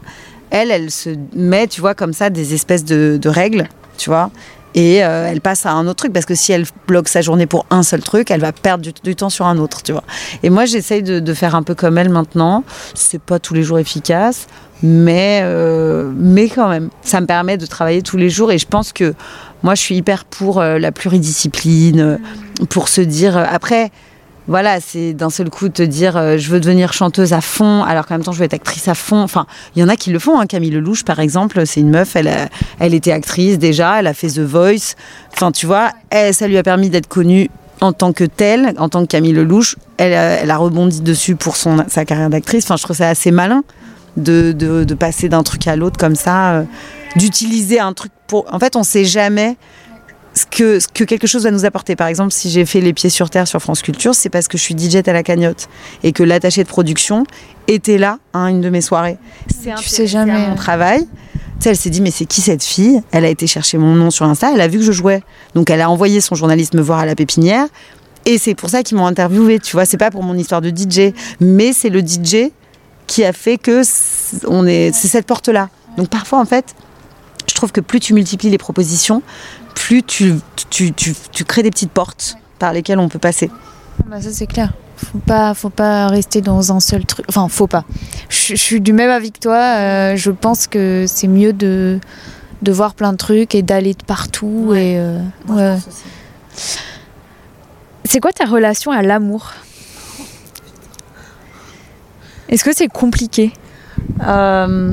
elle, 0.50 0.70
elle 0.70 0.90
se 0.90 1.10
met, 1.34 1.66
tu 1.66 1.80
vois, 1.80 1.94
comme 1.94 2.12
ça, 2.12 2.30
des 2.30 2.54
espèces 2.54 2.84
de, 2.84 3.18
de 3.20 3.28
règles, 3.28 3.68
tu 3.98 4.10
vois. 4.10 4.30
et 4.76 5.02
euh, 5.02 5.28
elle 5.30 5.40
passe 5.40 5.64
à 5.66 5.72
un 5.72 5.86
autre 5.86 5.96
truc 5.96 6.12
parce 6.12 6.26
que 6.26 6.34
si 6.34 6.52
elle 6.52 6.66
bloque 6.86 7.08
sa 7.08 7.22
journée 7.22 7.46
pour 7.46 7.64
un 7.70 7.82
seul 7.82 8.00
truc, 8.02 8.30
elle 8.30 8.42
va 8.42 8.52
perdre 8.52 8.84
du, 8.84 8.92
du 9.02 9.16
temps 9.16 9.30
sur 9.30 9.46
un 9.46 9.56
autre, 9.58 9.82
tu 9.82 9.92
vois. 9.92 10.04
Et 10.42 10.50
moi, 10.50 10.66
j'essaye 10.66 11.02
de, 11.02 11.18
de 11.18 11.34
faire 11.34 11.54
un 11.54 11.62
peu 11.62 11.74
comme 11.74 11.96
elle 11.98 12.10
maintenant. 12.10 12.62
C'est 12.94 13.20
pas 13.20 13.38
tous 13.38 13.54
les 13.54 13.62
jours 13.62 13.78
efficace, 13.78 14.46
mais 14.82 15.40
euh, 15.42 16.12
mais 16.14 16.48
quand 16.50 16.68
même, 16.68 16.90
ça 17.02 17.20
me 17.22 17.26
permet 17.26 17.56
de 17.56 17.64
travailler 17.66 18.02
tous 18.02 18.18
les 18.18 18.28
jours. 18.28 18.52
Et 18.52 18.58
je 18.58 18.66
pense 18.66 18.92
que 18.92 19.14
moi, 19.66 19.74
je 19.74 19.80
suis 19.82 19.96
hyper 19.96 20.24
pour 20.24 20.60
euh, 20.60 20.78
la 20.78 20.92
pluridiscipline, 20.92 21.98
euh, 21.98 22.18
pour 22.70 22.86
se 22.88 23.00
dire 23.00 23.36
euh, 23.36 23.44
après. 23.50 23.90
Voilà, 24.46 24.78
c'est 24.78 25.12
d'un 25.12 25.28
seul 25.28 25.50
coup 25.50 25.68
te 25.68 25.82
dire 25.82 26.38
je 26.38 26.50
veux 26.50 26.60
devenir 26.60 26.92
chanteuse 26.92 27.32
à 27.32 27.40
fond, 27.40 27.82
alors 27.82 28.06
qu'en 28.06 28.14
même 28.14 28.22
temps 28.22 28.30
je 28.30 28.38
veux 28.38 28.44
être 28.44 28.54
actrice 28.54 28.86
à 28.86 28.94
fond. 28.94 29.20
Enfin, 29.20 29.44
il 29.74 29.80
y 29.80 29.84
en 29.84 29.88
a 29.88 29.96
qui 29.96 30.10
le 30.10 30.20
font. 30.20 30.38
Hein. 30.38 30.46
Camille 30.46 30.70
Lelouch, 30.70 31.02
par 31.02 31.18
exemple, 31.18 31.66
c'est 31.66 31.80
une 31.80 31.90
meuf, 31.90 32.14
elle, 32.14 32.30
elle 32.78 32.94
était 32.94 33.10
actrice 33.10 33.58
déjà, 33.58 33.98
elle 33.98 34.06
a 34.06 34.14
fait 34.14 34.28
The 34.28 34.38
Voice. 34.38 34.94
Enfin, 35.34 35.50
tu 35.50 35.66
vois, 35.66 35.90
elle- 36.10 36.32
ça 36.32 36.46
lui 36.46 36.56
a 36.58 36.62
permis 36.62 36.90
d'être 36.90 37.08
connue 37.08 37.50
en 37.80 37.92
tant 37.92 38.12
que 38.12 38.22
telle, 38.22 38.72
en 38.78 38.88
tant 38.88 39.00
que 39.00 39.08
Camille 39.08 39.32
Lelouch. 39.32 39.74
Elle, 39.96 40.12
elle 40.12 40.50
a 40.52 40.56
rebondi 40.58 41.00
dessus 41.00 41.34
pour 41.34 41.56
son, 41.56 41.84
sa 41.88 42.04
carrière 42.04 42.30
d'actrice. 42.30 42.66
Enfin, 42.66 42.76
je 42.76 42.84
trouve 42.84 42.94
ça 42.98 43.08
assez 43.08 43.32
malin 43.32 43.64
de, 44.16 44.52
de, 44.52 44.94
passer 44.94 45.28
d'un 45.28 45.42
truc 45.42 45.66
à 45.66 45.74
l'autre 45.74 45.98
comme 45.98 46.14
ça, 46.14 46.62
d'utiliser 47.16 47.80
un 47.80 47.94
truc 47.94 48.12
pour. 48.26 48.46
En 48.52 48.58
fait, 48.58 48.76
on 48.76 48.82
sait 48.82 49.04
jamais 49.04 49.56
ce 50.34 50.44
que, 50.46 50.80
ce 50.80 50.88
que 50.88 51.04
quelque 51.04 51.26
chose 51.26 51.44
va 51.44 51.50
nous 51.50 51.64
apporter. 51.64 51.96
Par 51.96 52.06
exemple, 52.08 52.32
si 52.32 52.50
j'ai 52.50 52.66
fait 52.66 52.80
Les 52.80 52.92
Pieds 52.92 53.10
sur 53.10 53.30
Terre 53.30 53.48
sur 53.48 53.60
France 53.60 53.82
Culture, 53.82 54.14
c'est 54.14 54.28
parce 54.28 54.48
que 54.48 54.58
je 54.58 54.62
suis 54.62 54.76
DJ 54.76 54.96
à 55.06 55.12
la 55.12 55.22
cagnotte 55.22 55.68
et 56.02 56.12
que 56.12 56.22
l'attaché 56.22 56.62
de 56.62 56.68
production 56.68 57.24
était 57.68 57.98
là 57.98 58.18
à 58.32 58.50
une 58.50 58.60
de 58.60 58.68
mes 58.70 58.80
soirées. 58.82 59.16
C'est 59.48 59.74
Tu 59.76 59.88
sais 59.88 60.06
jamais. 60.06 60.32
à 60.32 60.48
mon 60.48 60.54
travail. 60.54 61.06
Tu 61.58 61.62
sais, 61.62 61.70
elle 61.70 61.76
s'est 61.76 61.88
dit, 61.90 62.02
mais 62.02 62.10
c'est 62.10 62.26
qui 62.26 62.42
cette 62.42 62.62
fille? 62.62 63.00
Elle 63.12 63.24
a 63.24 63.28
été 63.28 63.46
chercher 63.46 63.78
mon 63.78 63.94
nom 63.94 64.10
sur 64.10 64.26
Insta, 64.26 64.50
elle 64.52 64.60
a 64.60 64.68
vu 64.68 64.78
que 64.78 64.84
je 64.84 64.92
jouais. 64.92 65.22
Donc 65.54 65.70
elle 65.70 65.80
a 65.80 65.88
envoyé 65.88 66.20
son 66.20 66.34
journaliste 66.34 66.74
me 66.74 66.82
voir 66.82 66.98
à 66.98 67.06
la 67.06 67.14
pépinière. 67.14 67.66
Et 68.26 68.36
c'est 68.38 68.54
pour 68.54 68.68
ça 68.68 68.82
qu'ils 68.82 68.98
m'ont 68.98 69.06
interviewé. 69.06 69.58
Tu 69.58 69.72
vois, 69.72 69.86
c'est 69.86 69.96
pas 69.96 70.10
pour 70.10 70.22
mon 70.22 70.36
histoire 70.36 70.60
de 70.60 70.68
DJ, 70.68 71.14
mais 71.40 71.72
c'est 71.72 71.88
le 71.88 72.00
DJ 72.00 72.50
qui 73.06 73.24
a 73.24 73.32
fait 73.32 73.56
que 73.56 73.82
c'est- 73.84 74.44
on 74.48 74.66
est, 74.66 74.90
c'est 74.92 75.08
cette 75.08 75.26
porte-là. 75.26 75.70
Donc 75.96 76.08
parfois, 76.08 76.40
en 76.40 76.44
fait, 76.44 76.74
je 77.48 77.54
trouve 77.54 77.72
que 77.72 77.80
plus 77.80 78.00
tu 78.00 78.14
multiplies 78.14 78.50
les 78.50 78.58
propositions, 78.58 79.22
plus 79.74 80.02
tu, 80.02 80.34
tu, 80.70 80.92
tu, 80.92 81.14
tu 81.32 81.44
crées 81.44 81.62
des 81.62 81.70
petites 81.70 81.92
portes 81.92 82.36
par 82.58 82.72
lesquelles 82.72 82.98
on 82.98 83.08
peut 83.08 83.18
passer. 83.18 83.50
Bah, 84.06 84.20
ça 84.20 84.30
c'est 84.32 84.46
clair. 84.46 84.72
Faut 84.96 85.18
pas, 85.18 85.52
faut 85.52 85.68
pas 85.68 86.08
rester 86.08 86.40
dans 86.40 86.72
un 86.72 86.80
seul 86.80 87.04
truc. 87.04 87.26
Enfin, 87.28 87.48
faut 87.48 87.66
pas. 87.66 87.84
Je, 88.30 88.54
je 88.54 88.60
suis 88.60 88.80
du 88.80 88.94
même 88.94 89.10
avis 89.10 89.30
que 89.30 89.38
toi. 89.38 89.56
euh, 89.56 90.16
je 90.16 90.30
pense 90.30 90.66
que 90.66 91.04
c'est 91.06 91.28
mieux 91.28 91.52
de, 91.52 92.00
de 92.62 92.72
voir 92.72 92.94
plein 92.94 93.12
de 93.12 93.18
trucs 93.18 93.54
et 93.54 93.62
d'aller 93.62 93.92
de 93.92 94.02
partout. 94.02 94.72
Et 94.74 94.98
euh, 94.98 95.20
ouais. 95.48 95.76
C'est 98.04 98.20
quoi 98.20 98.32
ta 98.32 98.46
relation 98.46 98.90
à 98.90 99.02
l'amour? 99.02 99.52
Est-ce 102.48 102.64
que 102.64 102.74
c'est 102.74 102.88
compliqué? 102.88 103.52
Euh, 104.26 104.92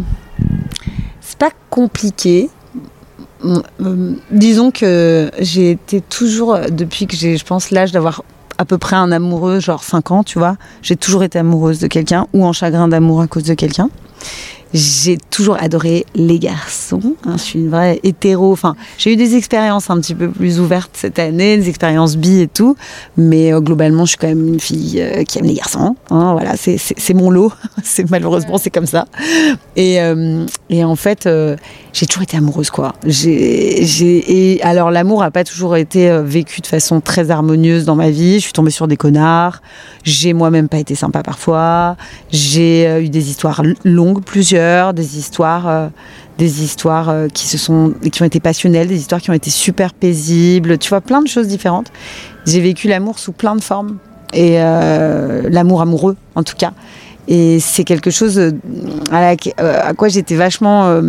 pas 1.37 1.51
compliqué. 1.69 2.49
Disons 4.31 4.71
que 4.71 5.31
j'ai 5.39 5.71
été 5.71 6.01
toujours, 6.01 6.57
depuis 6.69 7.07
que 7.07 7.15
j'ai, 7.15 7.37
je 7.37 7.45
pense, 7.45 7.71
l'âge 7.71 7.91
d'avoir 7.91 8.23
à 8.57 8.65
peu 8.65 8.77
près 8.77 8.95
un 8.95 9.11
amoureux, 9.11 9.59
genre 9.59 9.83
5 9.83 10.11
ans, 10.11 10.23
tu 10.23 10.39
vois, 10.39 10.57
j'ai 10.81 10.95
toujours 10.95 11.23
été 11.23 11.39
amoureuse 11.39 11.79
de 11.79 11.87
quelqu'un 11.87 12.27
ou 12.33 12.45
en 12.45 12.53
chagrin 12.53 12.87
d'amour 12.87 13.21
à 13.21 13.27
cause 13.27 13.43
de 13.43 13.53
quelqu'un. 13.53 13.89
J'ai 14.73 15.17
toujours 15.29 15.57
adoré 15.61 16.05
les 16.15 16.39
garçons. 16.39 17.15
hein, 17.25 17.33
je 17.37 17.41
suis 17.43 17.59
une 17.59 17.69
vraie 17.69 17.99
hétéro. 18.03 18.51
Enfin, 18.51 18.75
j'ai 18.97 19.13
eu 19.13 19.15
des 19.15 19.35
expériences 19.35 19.89
un 19.89 19.99
petit 19.99 20.15
peu 20.15 20.29
plus 20.29 20.59
ouvertes 20.59 20.91
cette 20.93 21.19
année, 21.19 21.57
des 21.57 21.69
expériences 21.69 22.17
bi 22.17 22.39
et 22.41 22.47
tout. 22.47 22.75
Mais 23.15 23.53
euh, 23.53 23.59
globalement, 23.59 24.05
je 24.05 24.09
suis 24.09 24.17
quand 24.17 24.27
même 24.27 24.47
une 24.47 24.59
fille 24.59 24.99
euh, 24.99 25.23
qui 25.23 25.37
aime 25.39 25.45
les 25.45 25.53
garçons. 25.53 25.95
hein, 26.09 26.33
voilà, 26.33 26.55
c'est- 26.57 27.13
mon 27.13 27.29
lot. 27.29 27.51
malheureusement 28.09 28.57
c'est 28.57 28.71
comme 28.71 28.87
ça. 28.87 29.05
Et, 29.75 30.01
euh, 30.01 30.45
en 30.83 30.95
fait, 30.95 31.29
j'ai 31.93 32.05
toujours 32.07 32.23
été 32.23 32.37
amoureuse, 32.37 32.69
quoi. 32.71 32.93
J'ai, 33.05 34.59
alors, 34.63 34.89
l'amour 34.91 35.21
a 35.23 35.31
pas 35.31 35.43
toujours 35.43 35.75
été 35.75 36.19
vécu 36.23 36.61
de 36.61 36.67
façon 36.67 36.99
très 37.01 37.29
harmonieuse 37.31 37.85
dans 37.85 37.95
ma 37.95 38.09
vie. 38.09 38.35
Je 38.35 38.43
suis 38.45 38.53
tombée 38.53 38.71
sur 38.71 38.87
des 38.87 38.97
connards. 38.97 39.61
J'ai 40.03 40.33
moi-même 40.33 40.67
pas 40.69 40.79
été 40.79 40.95
sympa 40.95 41.21
parfois. 41.23 41.95
J'ai 42.31 43.01
eu 43.03 43.09
des 43.09 43.29
histoires 43.29 43.61
longues, 43.83 44.23
plusieurs, 44.23 44.62
des 44.93 45.17
histoires, 45.17 45.67
euh, 45.67 45.87
des 46.37 46.63
histoires 46.63 47.09
euh, 47.09 47.27
qui 47.27 47.47
se 47.47 47.57
sont, 47.57 47.93
qui 48.11 48.21
ont 48.21 48.25
été 48.25 48.39
passionnelles, 48.39 48.87
des 48.87 48.97
histoires 48.97 49.21
qui 49.21 49.29
ont 49.29 49.35
été 49.35 49.49
super 49.49 49.93
paisibles. 49.93 50.77
Tu 50.77 50.89
vois, 50.89 51.01
plein 51.01 51.21
de 51.21 51.27
choses 51.27 51.47
différentes. 51.47 51.91
J'ai 52.45 52.61
vécu 52.61 52.87
l'amour 52.87 53.19
sous 53.19 53.31
plein 53.31 53.55
de 53.55 53.61
formes 53.61 53.97
et 54.33 54.55
euh, 54.57 55.43
l'amour 55.49 55.81
amoureux, 55.81 56.17
en 56.35 56.43
tout 56.43 56.55
cas. 56.57 56.73
Et 57.27 57.59
c'est 57.59 57.83
quelque 57.85 58.09
chose 58.09 58.53
à, 59.11 59.93
quoi 59.95 60.09
j'étais 60.09 60.35
vachement. 60.35 60.99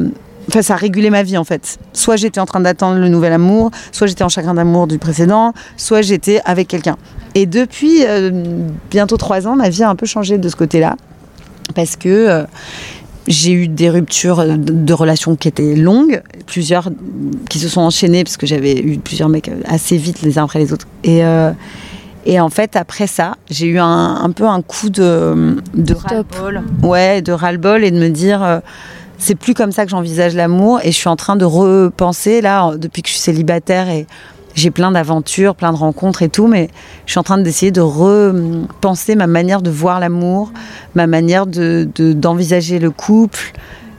Enfin, 0.48 0.62
ça 0.62 0.76
régulait 0.76 1.10
ma 1.10 1.24
vie 1.24 1.36
en 1.36 1.42
fait. 1.42 1.78
Soit 1.92 2.14
j'étais 2.14 2.38
en 2.38 2.46
train 2.46 2.60
d'attendre 2.60 3.00
le 3.00 3.08
nouvel 3.08 3.32
amour, 3.32 3.72
soit 3.90 4.06
j'étais 4.06 4.22
en 4.22 4.28
chagrin 4.28 4.54
d'amour 4.54 4.86
du 4.86 4.98
précédent, 4.98 5.54
soit 5.76 6.02
j'étais 6.02 6.40
avec 6.44 6.68
quelqu'un. 6.68 6.96
Et 7.34 7.46
depuis 7.46 8.04
bientôt 8.92 9.16
trois 9.16 9.48
ans, 9.48 9.56
ma 9.56 9.70
vie 9.70 9.82
a 9.82 9.90
un 9.90 9.96
peu 9.96 10.06
changé 10.06 10.38
de 10.38 10.48
ce 10.48 10.54
côté-là. 10.54 10.94
Parce 11.74 11.96
que 11.96 12.44
j'ai 13.26 13.52
eu 13.52 13.68
des 13.68 13.90
ruptures 13.90 14.44
de, 14.44 14.92
relations 14.92 15.36
qui 15.36 15.48
étaient 15.48 15.74
longues, 15.74 16.22
plusieurs 16.46 16.90
qui 17.48 17.58
se 17.58 17.68
sont 17.68 17.80
enchaînées, 17.80 18.24
parce 18.24 18.36
que 18.36 18.46
j'avais 18.46 18.74
eu 18.78 18.98
plusieurs 18.98 19.28
mecs 19.28 19.50
assez 19.66 19.96
vite 19.96 20.22
les 20.22 20.38
uns 20.38 20.44
après 20.44 20.58
les 20.58 20.72
autres. 20.72 20.86
Et, 21.04 21.24
euh, 21.24 21.52
et 22.26 22.40
en 22.40 22.50
fait, 22.50 22.76
après 22.76 23.06
ça, 23.06 23.36
j'ai 23.50 23.66
eu 23.66 23.78
un, 23.78 24.16
un 24.16 24.30
peu 24.30 24.46
un 24.46 24.62
coup 24.62 24.90
de, 24.90 25.56
ras-le-bol. 25.74 26.62
Ouais, 26.82 27.22
de 27.22 27.32
ras-le-bol 27.32 27.84
et 27.84 27.90
de 27.90 27.98
me 27.98 28.08
dire. 28.08 28.42
euh, 28.42 28.60
c'est 29.16 29.36
plus 29.36 29.54
comme 29.54 29.72
ça 29.72 29.84
que 29.84 29.90
j'envisage 29.90 30.34
l'amour 30.34 30.80
et 30.82 30.90
je 30.90 30.96
suis 30.96 31.08
en 31.08 31.16
train 31.16 31.36
de 31.36 31.44
repenser 31.44 32.40
là 32.40 32.72
depuis 32.76 33.00
que 33.00 33.08
je 33.08 33.14
suis 33.14 33.22
célibataire 33.22 33.88
et 33.88 34.06
j'ai 34.54 34.70
plein 34.70 34.90
d'aventures, 34.92 35.54
plein 35.56 35.72
de 35.72 35.76
rencontres 35.76 36.22
et 36.22 36.28
tout, 36.28 36.46
mais 36.46 36.68
je 37.06 37.12
suis 37.12 37.18
en 37.18 37.22
train 37.24 37.38
d'essayer 37.38 37.72
de 37.72 37.80
repenser 37.80 39.14
ma 39.16 39.26
manière 39.26 39.62
de 39.62 39.70
voir 39.70 40.00
l'amour, 40.00 40.52
ma 40.94 41.06
manière 41.06 41.46
de 41.46 41.88
de- 41.94 42.12
d'envisager 42.12 42.78
le 42.78 42.90
couple 42.90 43.52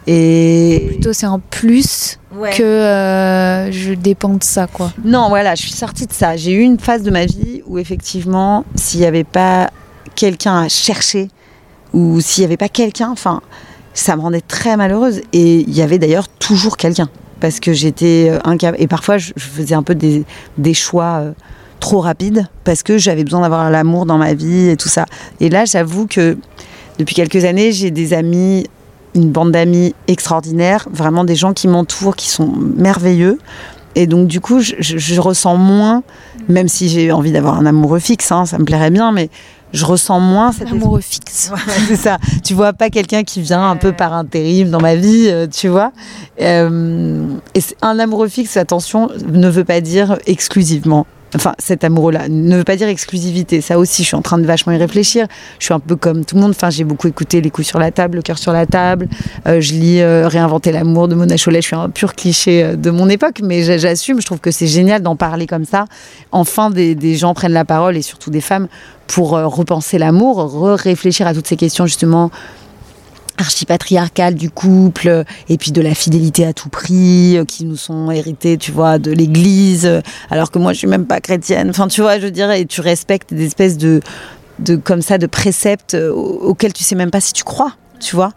et 0.07 0.83
Plutôt 0.87 1.13
c'est 1.13 1.25
un 1.25 1.39
plus 1.39 2.19
Ouais. 2.37 2.51
que 2.51 2.63
euh, 2.63 3.71
je 3.71 3.93
dépends 3.93 4.33
de 4.33 4.43
ça, 4.43 4.67
quoi. 4.67 4.91
Non, 5.05 5.29
voilà, 5.29 5.55
je 5.55 5.61
suis 5.61 5.71
sortie 5.71 6.05
de 6.05 6.11
ça. 6.11 6.35
J'ai 6.35 6.51
eu 6.51 6.59
une 6.61 6.77
phase 6.79 7.01
de 7.01 7.09
ma 7.09 7.25
vie 7.25 7.61
où 7.65 7.77
effectivement, 7.77 8.65
s'il 8.75 8.99
n'y 8.99 9.05
avait 9.05 9.23
pas 9.23 9.69
quelqu'un 10.15 10.63
à 10.63 10.67
chercher, 10.67 11.29
ou 11.93 12.19
s'il 12.19 12.41
n'y 12.41 12.45
avait 12.45 12.57
pas 12.57 12.67
quelqu'un, 12.67 13.09
enfin, 13.09 13.41
ça 13.93 14.17
me 14.17 14.21
rendait 14.21 14.41
très 14.41 14.75
malheureuse. 14.75 15.21
Et 15.31 15.61
il 15.61 15.73
y 15.73 15.81
avait 15.81 15.97
d'ailleurs 15.97 16.27
toujours 16.27 16.75
quelqu'un. 16.75 17.07
Parce 17.45 17.59
que 17.59 17.73
j'étais 17.73 18.29
euh, 18.31 18.39
incapable. 18.43 18.81
Et 18.81 18.87
parfois, 18.87 19.19
je, 19.19 19.31
faisais 19.37 19.75
un 19.75 19.83
peu 19.83 19.93
des, 19.93 20.73
choix 20.73 21.19
euh, 21.19 21.31
trop 21.79 21.99
rapides, 21.99 22.47
parce 22.63 22.81
que 22.81 22.97
j'avais 22.97 23.23
besoin 23.23 23.41
d'avoir 23.41 23.69
l'amour 23.69 24.07
dans 24.07 24.17
ma 24.17 24.33
vie 24.33 24.69
et 24.69 24.75
tout 24.75 24.89
ça. 24.89 25.05
Et 25.39 25.49
là, 25.49 25.65
j'avoue 25.65 26.07
que 26.07 26.39
depuis 26.97 27.13
quelques 27.13 27.45
années, 27.45 27.71
j'ai 27.71 27.91
des 27.91 28.13
amis, 28.13 28.65
une 29.13 29.29
bande 29.29 29.51
d'amis 29.51 29.93
extraordinaires, 30.07 30.87
vraiment 30.91 31.23
des 31.23 31.35
gens 31.35 31.53
qui 31.53 31.67
m'entourent, 31.67 32.15
qui 32.15 32.29
sont 32.29 32.51
merveilleux. 32.57 33.37
Et 33.93 34.07
donc, 34.07 34.27
du 34.27 34.41
coup, 34.41 34.61
je 34.61 35.21
ressens 35.21 35.55
moins, 35.55 36.01
même 36.49 36.67
si 36.67 36.89
j'ai 36.89 37.11
envie 37.11 37.31
d'avoir 37.31 37.59
un 37.59 37.67
amoureux 37.67 37.99
fixe, 37.99 38.31
hein, 38.31 38.47
ça 38.47 38.57
me 38.57 38.65
plairait 38.65 38.89
bien, 38.89 39.11
mais 39.11 39.29
je 39.75 39.85
ressens 39.85 40.19
moins 40.19 40.51
cette 40.51 40.71
Amoureux 40.71 41.01
fixe. 41.01 41.51
C'est 41.87 41.95
ça. 41.95 42.17
Tu 42.43 42.53
vois 42.53 42.73
pas 42.73 42.89
quelqu'un 42.89 43.23
qui 43.23 43.41
vient 43.41 43.69
un 43.69 43.75
peu 43.75 43.91
par 43.91 44.13
intérim 44.13 44.69
dans 44.69 44.79
ma 44.79 44.95
vie, 44.95 45.27
euh, 45.27 45.47
tu 45.47 45.67
vois. 45.67 45.91
Euh, 46.41 47.27
et 47.53 47.59
un 47.81 47.99
amoureux 47.99 48.29
fixe, 48.29 48.57
attention, 48.57 49.09
ne 49.27 49.49
veut 49.49 49.65
pas 49.65 49.81
dire 49.81 50.17
exclusivement. 50.25 51.05
Enfin, 51.33 51.53
cet 51.59 51.83
amoureux-là 51.83 52.29
ne 52.29 52.55
veut 52.57 52.63
pas 52.63 52.77
dire 52.77 52.87
exclusivité. 52.87 53.59
Ça 53.59 53.77
aussi, 53.77 54.03
je 54.03 54.07
suis 54.07 54.15
en 54.15 54.21
train 54.21 54.37
de 54.37 54.45
vachement 54.45 54.71
y 54.71 54.77
réfléchir. 54.77 55.27
Je 55.59 55.65
suis 55.65 55.73
un 55.73 55.79
peu 55.81 55.97
comme 55.97 56.23
tout 56.23 56.35
le 56.35 56.41
monde. 56.41 56.51
Enfin, 56.51 56.69
j'ai 56.69 56.85
beaucoup 56.85 57.07
écouté 57.09 57.41
Les 57.41 57.49
couilles 57.49 57.65
sur 57.65 57.79
la 57.79 57.91
table, 57.91 58.17
Le 58.17 58.21
cœur 58.21 58.37
sur 58.37 58.53
la 58.53 58.65
table. 58.65 59.09
Euh, 59.47 59.59
je 59.59 59.73
lis 59.73 59.99
euh, 60.01 60.27
Réinventer 60.29 60.71
l'amour 60.71 61.07
de 61.09 61.15
Mona 61.15 61.35
Chollet. 61.35 61.61
Je 61.61 61.67
suis 61.67 61.75
un 61.75 61.89
pur 61.89 62.13
cliché 62.15 62.63
euh, 62.63 62.75
de 62.77 62.89
mon 62.89 63.09
époque, 63.09 63.41
mais 63.43 63.63
j'a- 63.63 63.77
j'assume. 63.77 64.21
Je 64.21 64.25
trouve 64.25 64.39
que 64.39 64.51
c'est 64.51 64.67
génial 64.67 65.01
d'en 65.01 65.17
parler 65.17 65.45
comme 65.45 65.65
ça. 65.65 65.85
Enfin, 66.31 66.69
des, 66.69 66.95
des 66.95 67.15
gens 67.15 67.33
prennent 67.33 67.51
la 67.53 67.65
parole 67.65 67.97
et 67.97 68.01
surtout 68.01 68.29
des 68.29 68.41
femmes 68.41 68.67
pour 69.07 69.31
repenser 69.31 69.97
l'amour, 69.99 70.77
réfléchir 70.79 71.27
à 71.27 71.33
toutes 71.33 71.45
ces 71.47 71.57
questions 71.57 71.85
justement 71.85 72.31
archipatriarcales 73.37 74.35
du 74.35 74.49
couple 74.49 75.07
euh, 75.07 75.23
et 75.49 75.57
puis 75.57 75.71
de 75.71 75.81
la 75.81 75.93
fidélité 75.93 76.45
à 76.45 76.53
tout 76.53 76.69
prix 76.69 77.37
euh, 77.37 77.45
qui 77.45 77.65
nous 77.65 77.75
sont 77.77 78.11
héritées 78.11 78.57
tu 78.57 78.71
vois 78.71 78.99
de 78.99 79.11
l'église 79.11 79.85
euh, 79.85 80.01
alors 80.29 80.51
que 80.51 80.59
moi 80.59 80.73
je 80.73 80.79
suis 80.79 80.87
même 80.87 81.05
pas 81.05 81.19
chrétienne 81.19 81.69
enfin 81.69 81.87
tu 81.87 82.01
vois 82.01 82.19
je 82.19 82.27
dirais 82.27 82.61
et 82.61 82.65
tu 82.65 82.81
respectes 82.81 83.33
des 83.33 83.45
espèces 83.45 83.77
de 83.77 84.01
de 84.59 84.75
comme 84.75 85.01
ça 85.01 85.17
de 85.17 85.27
préceptes 85.27 85.95
au- 85.95 86.39
auxquels 86.41 86.73
tu 86.73 86.83
sais 86.83 86.95
même 86.95 87.11
pas 87.11 87.21
si 87.21 87.33
tu 87.33 87.43
crois 87.43 87.73
tu 87.99 88.15
vois 88.15 88.31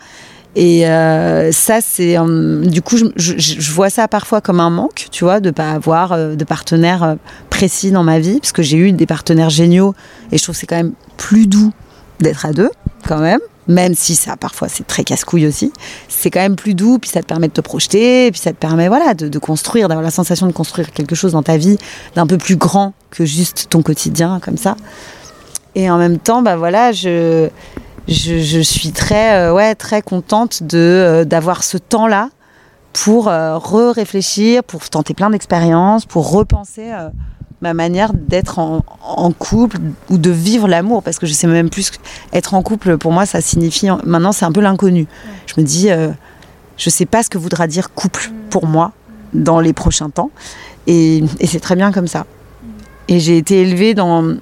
Et 0.57 0.83
ça, 1.53 1.81
c'est 1.81 2.17
du 2.65 2.83
coup, 2.83 2.97
je, 2.97 3.71
vois 3.71 3.91
ça 3.91 4.09
parfois 4.09 4.41
comme 4.41 4.61
un 4.61 4.71
manque, 4.71 5.07
tu 5.13 5.23
vois, 5.25 5.39
de 5.41 5.51
pas 5.53 5.71
avoir 5.71 6.17
de 6.17 6.45
partenaire 6.45 7.17
précis 7.51 7.91
dans 7.93 8.03
ma 8.03 8.19
vie, 8.19 8.41
parce 8.41 8.53
que 8.53 8.63
j'ai 8.63 8.79
eu 8.79 8.91
des 8.93 9.07
partenaires 9.07 9.51
géniaux, 9.51 9.95
et 10.33 10.39
je 10.39 10.43
trouve 10.43 10.57
c'est 10.57 10.67
quand 10.67 10.77
même 10.77 10.95
plus 11.17 11.47
doux 11.47 11.73
d'être 12.21 12.47
à 12.47 12.53
deux, 12.53 12.71
quand 13.07 13.19
même. 13.19 13.41
Même 13.69 13.95
si 13.95 14.17
ça, 14.17 14.37
parfois, 14.37 14.69
c'est 14.69 14.87
très 14.87 15.05
casse-couille 15.05 15.47
aussi. 15.47 15.73
C'est 16.09 16.31
quand 16.31 16.41
même 16.41 16.57
plus 16.57 16.75
doux, 16.75 16.99
puis 16.99 17.11
ça 17.11 17.21
te 17.21 17.27
permet 17.27 17.49
de 17.49 17.53
te 17.53 17.61
projeter, 17.61 18.27
et 18.27 18.31
puis 18.31 18.41
ça 18.41 18.53
te 18.53 18.57
permet, 18.57 18.89
voilà, 18.89 19.13
de, 19.13 19.39
construire, 19.39 19.89
d'avoir 19.89 20.03
la 20.03 20.11
sensation 20.11 20.47
de 20.47 20.53
construire 20.53 20.91
quelque 20.91 21.15
chose 21.15 21.33
dans 21.33 21.43
ta 21.43 21.59
vie 21.59 21.77
d'un 22.15 22.27
peu 22.27 22.39
plus 22.39 22.57
grand 22.57 22.95
que 23.11 23.27
juste 23.27 23.67
ton 23.69 23.83
quotidien, 23.83 24.41
comme 24.43 24.57
ça. 24.57 24.77
Et 25.75 25.91
en 25.91 25.99
même 25.99 26.19
temps, 26.19 26.41
bah 26.41 26.57
voilà, 26.57 26.93
je, 26.93 27.51
je, 28.09 28.61
suis 28.61 28.93
très, 28.93 29.35
euh, 29.35 29.53
ouais, 29.53 29.75
très 29.75 30.01
contente 30.01 30.63
de, 30.63 30.79
euh, 30.79 31.25
d'avoir 31.25 31.63
ce 31.63 31.77
temps-là 31.77 32.31
pour 32.95 33.29
euh, 33.29 33.59
re-réfléchir, 33.59 34.65
pour 34.65 34.89
tenter 34.89 35.13
plein 35.13 35.29
d'expériences, 35.29 36.07
pour 36.07 36.33
repenser 36.33 36.91
ma 37.61 37.75
manière 37.75 38.13
d'être 38.15 38.59
en, 38.59 38.85
en 39.03 39.33
couple 39.33 39.79
ou 40.11 40.19
de 40.19 40.31
vivre 40.31 40.69
l'amour. 40.69 41.03
Parce 41.03 41.19
que 41.19 41.27
je 41.27 41.33
sais 41.33 41.47
même 41.47 41.71
plus, 41.71 41.91
être 42.33 42.55
en 42.55 42.63
couple, 42.63 42.99
pour 42.99 43.13
moi, 43.13 43.27
ça 43.27 43.41
signifie, 43.41 43.89
maintenant, 44.05 44.33
c'est 44.33 44.45
un 44.45 44.53
peu 44.53 44.61
l'inconnu. 44.61 45.07
Je 45.47 45.61
me 45.61 45.67
dis, 45.67 45.91
euh, 45.91 46.11
je 46.77 46.91
sais 46.91 47.07
pas 47.07 47.23
ce 47.23 47.31
que 47.31 47.39
voudra 47.39 47.67
dire 47.67 47.93
couple 47.93 48.31
pour 48.51 48.67
moi 48.67 48.93
dans 49.35 49.61
les 49.61 49.73
prochains 49.73 50.11
temps. 50.11 50.31
Et, 50.87 51.25
et 51.41 51.47
c'est 51.47 51.61
très 51.61 51.77
bien 51.77 51.93
comme 51.93 52.07
ça. 52.07 52.27
Et 53.09 53.21
j'ai 53.21 53.37
été 53.37 53.63
élevée 53.63 53.95
dans, 53.95 54.37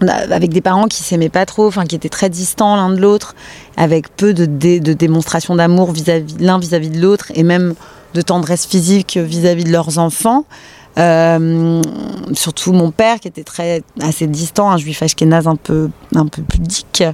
avec 0.00 0.50
des 0.52 0.60
parents 0.60 0.86
qui 0.86 1.02
s'aimaient 1.02 1.28
pas 1.28 1.46
trop, 1.46 1.66
enfin 1.66 1.84
qui 1.84 1.96
étaient 1.96 2.08
très 2.08 2.30
distants 2.30 2.76
l'un 2.76 2.90
de 2.90 3.00
l'autre, 3.00 3.34
avec 3.76 4.14
peu 4.14 4.32
de, 4.32 4.46
dé- 4.46 4.80
de 4.80 4.92
démonstration 4.92 5.56
d'amour 5.56 5.92
vis-à-vis 5.92 6.36
l'un 6.38 6.58
vis-à-vis 6.58 6.90
de 6.90 7.00
l'autre, 7.00 7.32
et 7.34 7.42
même 7.42 7.74
de 8.14 8.22
tendresse 8.22 8.64
physique 8.66 9.16
vis-à-vis 9.16 9.64
de 9.64 9.72
leurs 9.72 9.98
enfants. 9.98 10.44
Euh, 10.98 11.82
surtout 12.32 12.72
mon 12.72 12.90
père 12.90 13.20
qui 13.20 13.28
était 13.28 13.44
très 13.44 13.82
assez 14.00 14.26
distant, 14.26 14.70
un 14.70 14.78
juif 14.78 15.02
ashkénaze 15.02 15.46
un 15.46 15.56
peu 15.56 15.90
un 16.14 16.26
peu 16.26 16.42
pudique. 16.42 17.04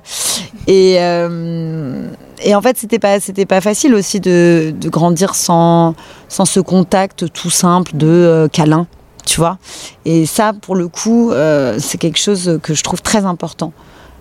Et 0.68 0.96
euh, 0.98 2.08
et 2.44 2.54
en 2.54 2.62
fait 2.62 2.78
c'était 2.78 3.00
pas 3.00 3.18
c'était 3.18 3.46
pas 3.46 3.60
facile 3.60 3.94
aussi 3.94 4.20
de, 4.20 4.72
grandir 4.84 5.34
sans 5.34 5.94
sans 6.28 6.44
ce 6.44 6.60
contact 6.60 7.32
tout 7.32 7.50
simple 7.50 7.96
de 7.96 8.06
euh, 8.06 8.48
câlin, 8.48 8.86
tu 9.26 9.40
vois. 9.40 9.58
Et 10.04 10.26
ça, 10.26 10.52
pour 10.52 10.76
le 10.76 10.86
coup, 10.88 11.32
c'est 11.78 11.98
quelque 11.98 12.18
chose 12.18 12.60
que 12.62 12.74
je 12.74 12.82
trouve 12.82 13.02
très 13.02 13.24
important 13.24 13.72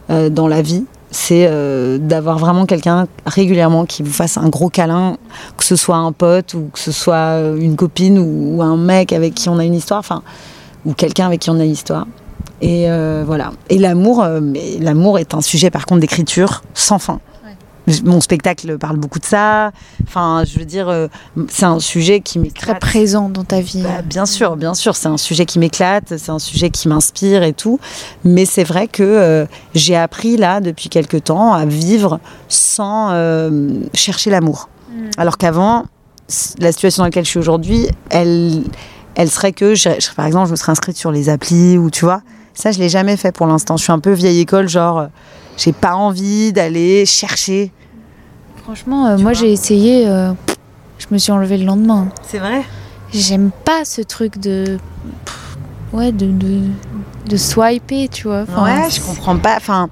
dans 0.09 0.47
la 0.47 0.61
vie. 0.61 0.85
C'est 1.13 1.45
euh, 1.49 1.97
d'avoir 1.97 2.37
vraiment 2.39 2.65
quelqu'un 2.65 3.07
régulièrement 3.25 3.85
qui 3.85 4.01
vous 4.01 4.13
fasse 4.13 4.37
un 4.37 4.47
gros 4.47 4.69
câlin, 4.69 5.17
que 5.57 5.65
ce 5.65 5.75
soit 5.75 5.97
un 5.97 6.13
pote 6.13 6.53
ou 6.53 6.69
que 6.71 6.79
ce 6.79 6.93
soit 6.93 7.15
euh, 7.15 7.57
une 7.57 7.75
copine 7.75 8.17
ou, 8.17 8.61
un 8.61 8.77
mec 8.77 9.11
avec 9.11 9.33
qui 9.33 9.49
on 9.49 9.59
a 9.59 9.65
une 9.65 9.75
histoire, 9.75 9.99
enfin, 9.99 10.23
ou 10.85 10.93
quelqu'un 10.93 11.27
avec 11.27 11.41
qui 11.41 11.49
on 11.49 11.59
a 11.59 11.65
une 11.65 11.71
histoire. 11.71 12.07
Et 12.61 12.89
euh, 12.89 13.23
voilà. 13.25 13.51
Et 13.69 13.77
l'amour, 13.77 14.23
euh, 14.23 14.39
mais 14.41 14.77
l'amour 14.79 15.19
est 15.19 15.33
un 15.33 15.41
sujet 15.41 15.69
par 15.69 15.85
contre 15.85 16.01
d'écriture 16.01 16.61
sans 16.73 16.99
fin. 16.99 17.19
Mon 18.05 18.21
spectacle 18.21 18.77
parle 18.77 18.97
beaucoup 18.97 19.17
de 19.19 19.25
ça. 19.25 19.71
Enfin, 20.07 20.43
je 20.45 20.59
veux 20.59 20.65
dire, 20.65 20.87
euh, 20.87 21.07
c'est 21.49 21.65
un 21.65 21.79
sujet 21.79 22.21
qui 22.21 22.33
Très 22.39 22.43
m'éclate. 22.43 22.79
présent 22.79 23.27
dans 23.29 23.43
ta 23.43 23.59
vie. 23.59 23.81
Bah, 23.81 24.01
bien 24.03 24.25
sûr, 24.27 24.55
bien 24.55 24.73
sûr, 24.75 24.95
c'est 24.95 25.07
un 25.07 25.17
sujet 25.17 25.45
qui 25.45 25.57
m'éclate, 25.57 26.15
c'est 26.17 26.29
un 26.31 26.37
sujet 26.39 26.69
qui 26.69 26.87
m'inspire 26.87 27.41
et 27.43 27.53
tout. 27.53 27.79
Mais 28.23 28.45
c'est 28.45 28.63
vrai 28.63 28.87
que 28.87 29.01
euh, 29.03 29.45
j'ai 29.73 29.95
appris 29.95 30.37
là 30.37 30.61
depuis 30.61 30.89
quelque 30.89 31.17
temps 31.17 31.53
à 31.53 31.65
vivre 31.65 32.19
sans 32.49 33.09
euh, 33.11 33.69
chercher 33.95 34.29
l'amour. 34.29 34.69
Alors 35.17 35.37
qu'avant, 35.37 35.85
la 36.59 36.71
situation 36.71 37.01
dans 37.01 37.07
laquelle 37.07 37.25
je 37.25 37.29
suis 37.31 37.39
aujourd'hui, 37.39 37.87
elle, 38.11 38.63
elle 39.15 39.29
serait 39.29 39.53
que, 39.53 39.73
je- 39.73 39.89
je- 39.99 40.13
par 40.15 40.25
exemple, 40.27 40.45
je 40.47 40.51
me 40.51 40.55
serais 40.55 40.71
inscrite 40.71 40.97
sur 40.97 41.11
les 41.11 41.29
applis 41.29 41.77
ou 41.77 41.89
tu 41.89 42.05
vois. 42.05 42.21
Ça, 42.53 42.71
je 42.71 42.79
l'ai 42.79 42.89
jamais 42.89 43.17
fait 43.17 43.31
pour 43.31 43.47
l'instant. 43.47 43.75
Je 43.77 43.83
suis 43.83 43.91
un 43.91 43.99
peu 43.99 44.11
vieille 44.11 44.39
école, 44.41 44.69
genre, 44.69 45.07
j'ai 45.57 45.73
pas 45.73 45.95
envie 45.95 46.51
d'aller 46.53 47.05
chercher. 47.05 47.71
Franchement, 48.63 49.07
euh, 49.07 49.17
moi 49.17 49.33
j'ai 49.33 49.51
essayé, 49.51 50.07
euh, 50.07 50.31
je 50.99 51.07
me 51.11 51.17
suis 51.17 51.31
enlevée 51.31 51.57
le 51.57 51.65
lendemain. 51.65 52.09
C'est 52.27 52.37
vrai? 52.39 52.61
J'aime 53.13 53.51
pas 53.65 53.83
ce 53.85 54.01
truc 54.01 54.37
de. 54.39 54.77
pff, 55.25 55.57
Ouais, 55.93 56.11
de, 56.13 56.27
de, 56.27 56.61
de 57.27 57.37
swiper, 57.37 58.07
tu 58.07 58.27
vois. 58.27 58.43
Enfin, 58.43 58.63
Ouais, 58.63 58.89
je 58.89 59.01
comprends 59.01 59.37
pas. 59.37 59.57
Enfin, 59.57 59.89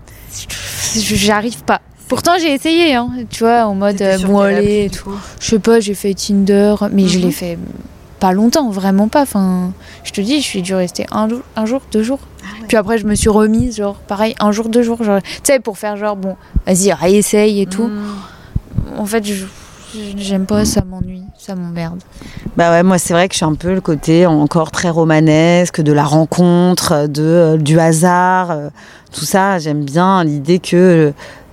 J'arrive 0.95 1.63
pas. 1.63 1.81
Pourtant, 2.07 2.33
j'ai 2.39 2.53
essayé, 2.53 2.95
hein, 2.95 3.09
tu 3.29 3.43
vois, 3.43 3.65
en 3.65 3.75
mode 3.75 4.01
euh, 4.01 4.17
bon, 4.19 4.39
allez, 4.39 4.85
et 4.85 4.89
tout. 4.89 5.11
Je 5.39 5.45
sais 5.45 5.59
pas, 5.59 5.79
j'ai 5.79 5.93
fait 5.93 6.13
Tinder, 6.13 6.75
mais 6.91 7.07
je 7.07 7.17
Mhm. 7.19 7.25
l'ai 7.25 7.31
fait 7.31 7.57
pas 8.19 8.31
longtemps, 8.33 8.69
vraiment 8.69 9.07
pas. 9.07 9.21
Enfin, 9.23 9.71
je 10.03 10.11
te 10.11 10.21
dis, 10.21 10.41
je 10.41 10.45
suis 10.45 10.61
dû 10.61 10.75
rester 10.75 11.05
un 11.11 11.29
jour, 11.29 11.41
un 11.55 11.65
jour 11.65 11.81
deux 11.91 12.03
jours. 12.03 12.19
Ah 12.43 12.47
Puis 12.67 12.77
après, 12.77 12.97
je 12.97 13.05
me 13.07 13.15
suis 13.15 13.29
remise, 13.29 13.77
genre, 13.77 13.95
pareil, 13.95 14.35
un 14.39 14.51
jour, 14.51 14.69
deux 14.69 14.83
jours. 14.83 14.99
Tu 14.99 15.05
sais, 15.43 15.59
pour 15.59 15.77
faire 15.77 15.97
genre, 15.97 16.15
bon, 16.15 16.35
vas-y, 16.65 16.91
réessaye 16.93 17.61
et 17.61 17.65
tout. 17.65 17.87
Mm. 17.87 18.97
En 18.97 19.05
fait, 19.05 19.23
je- 19.25 19.45
j'aime 20.17 20.45
pas, 20.45 20.65
ça 20.65 20.83
m'ennuie, 20.83 21.23
ça 21.37 21.55
m'emmerde. 21.55 21.99
Bah 22.57 22.71
ouais, 22.71 22.83
moi 22.83 22.97
c'est 22.99 23.13
vrai 23.13 23.27
que 23.27 23.33
je 23.33 23.37
suis 23.37 23.45
un 23.45 23.55
peu 23.55 23.73
le 23.73 23.81
côté 23.81 24.25
encore 24.27 24.69
très 24.71 24.89
romanesque, 24.89 25.81
de 25.81 25.91
la 25.93 26.03
rencontre, 26.03 27.07
de, 27.07 27.23
euh, 27.23 27.57
du 27.57 27.79
hasard, 27.79 28.51
euh, 28.51 28.69
tout 29.11 29.25
ça. 29.25 29.57
J'aime 29.59 29.83
bien 29.83 30.23
l'idée 30.23 30.59
que 30.59 30.75
euh, 30.75 31.11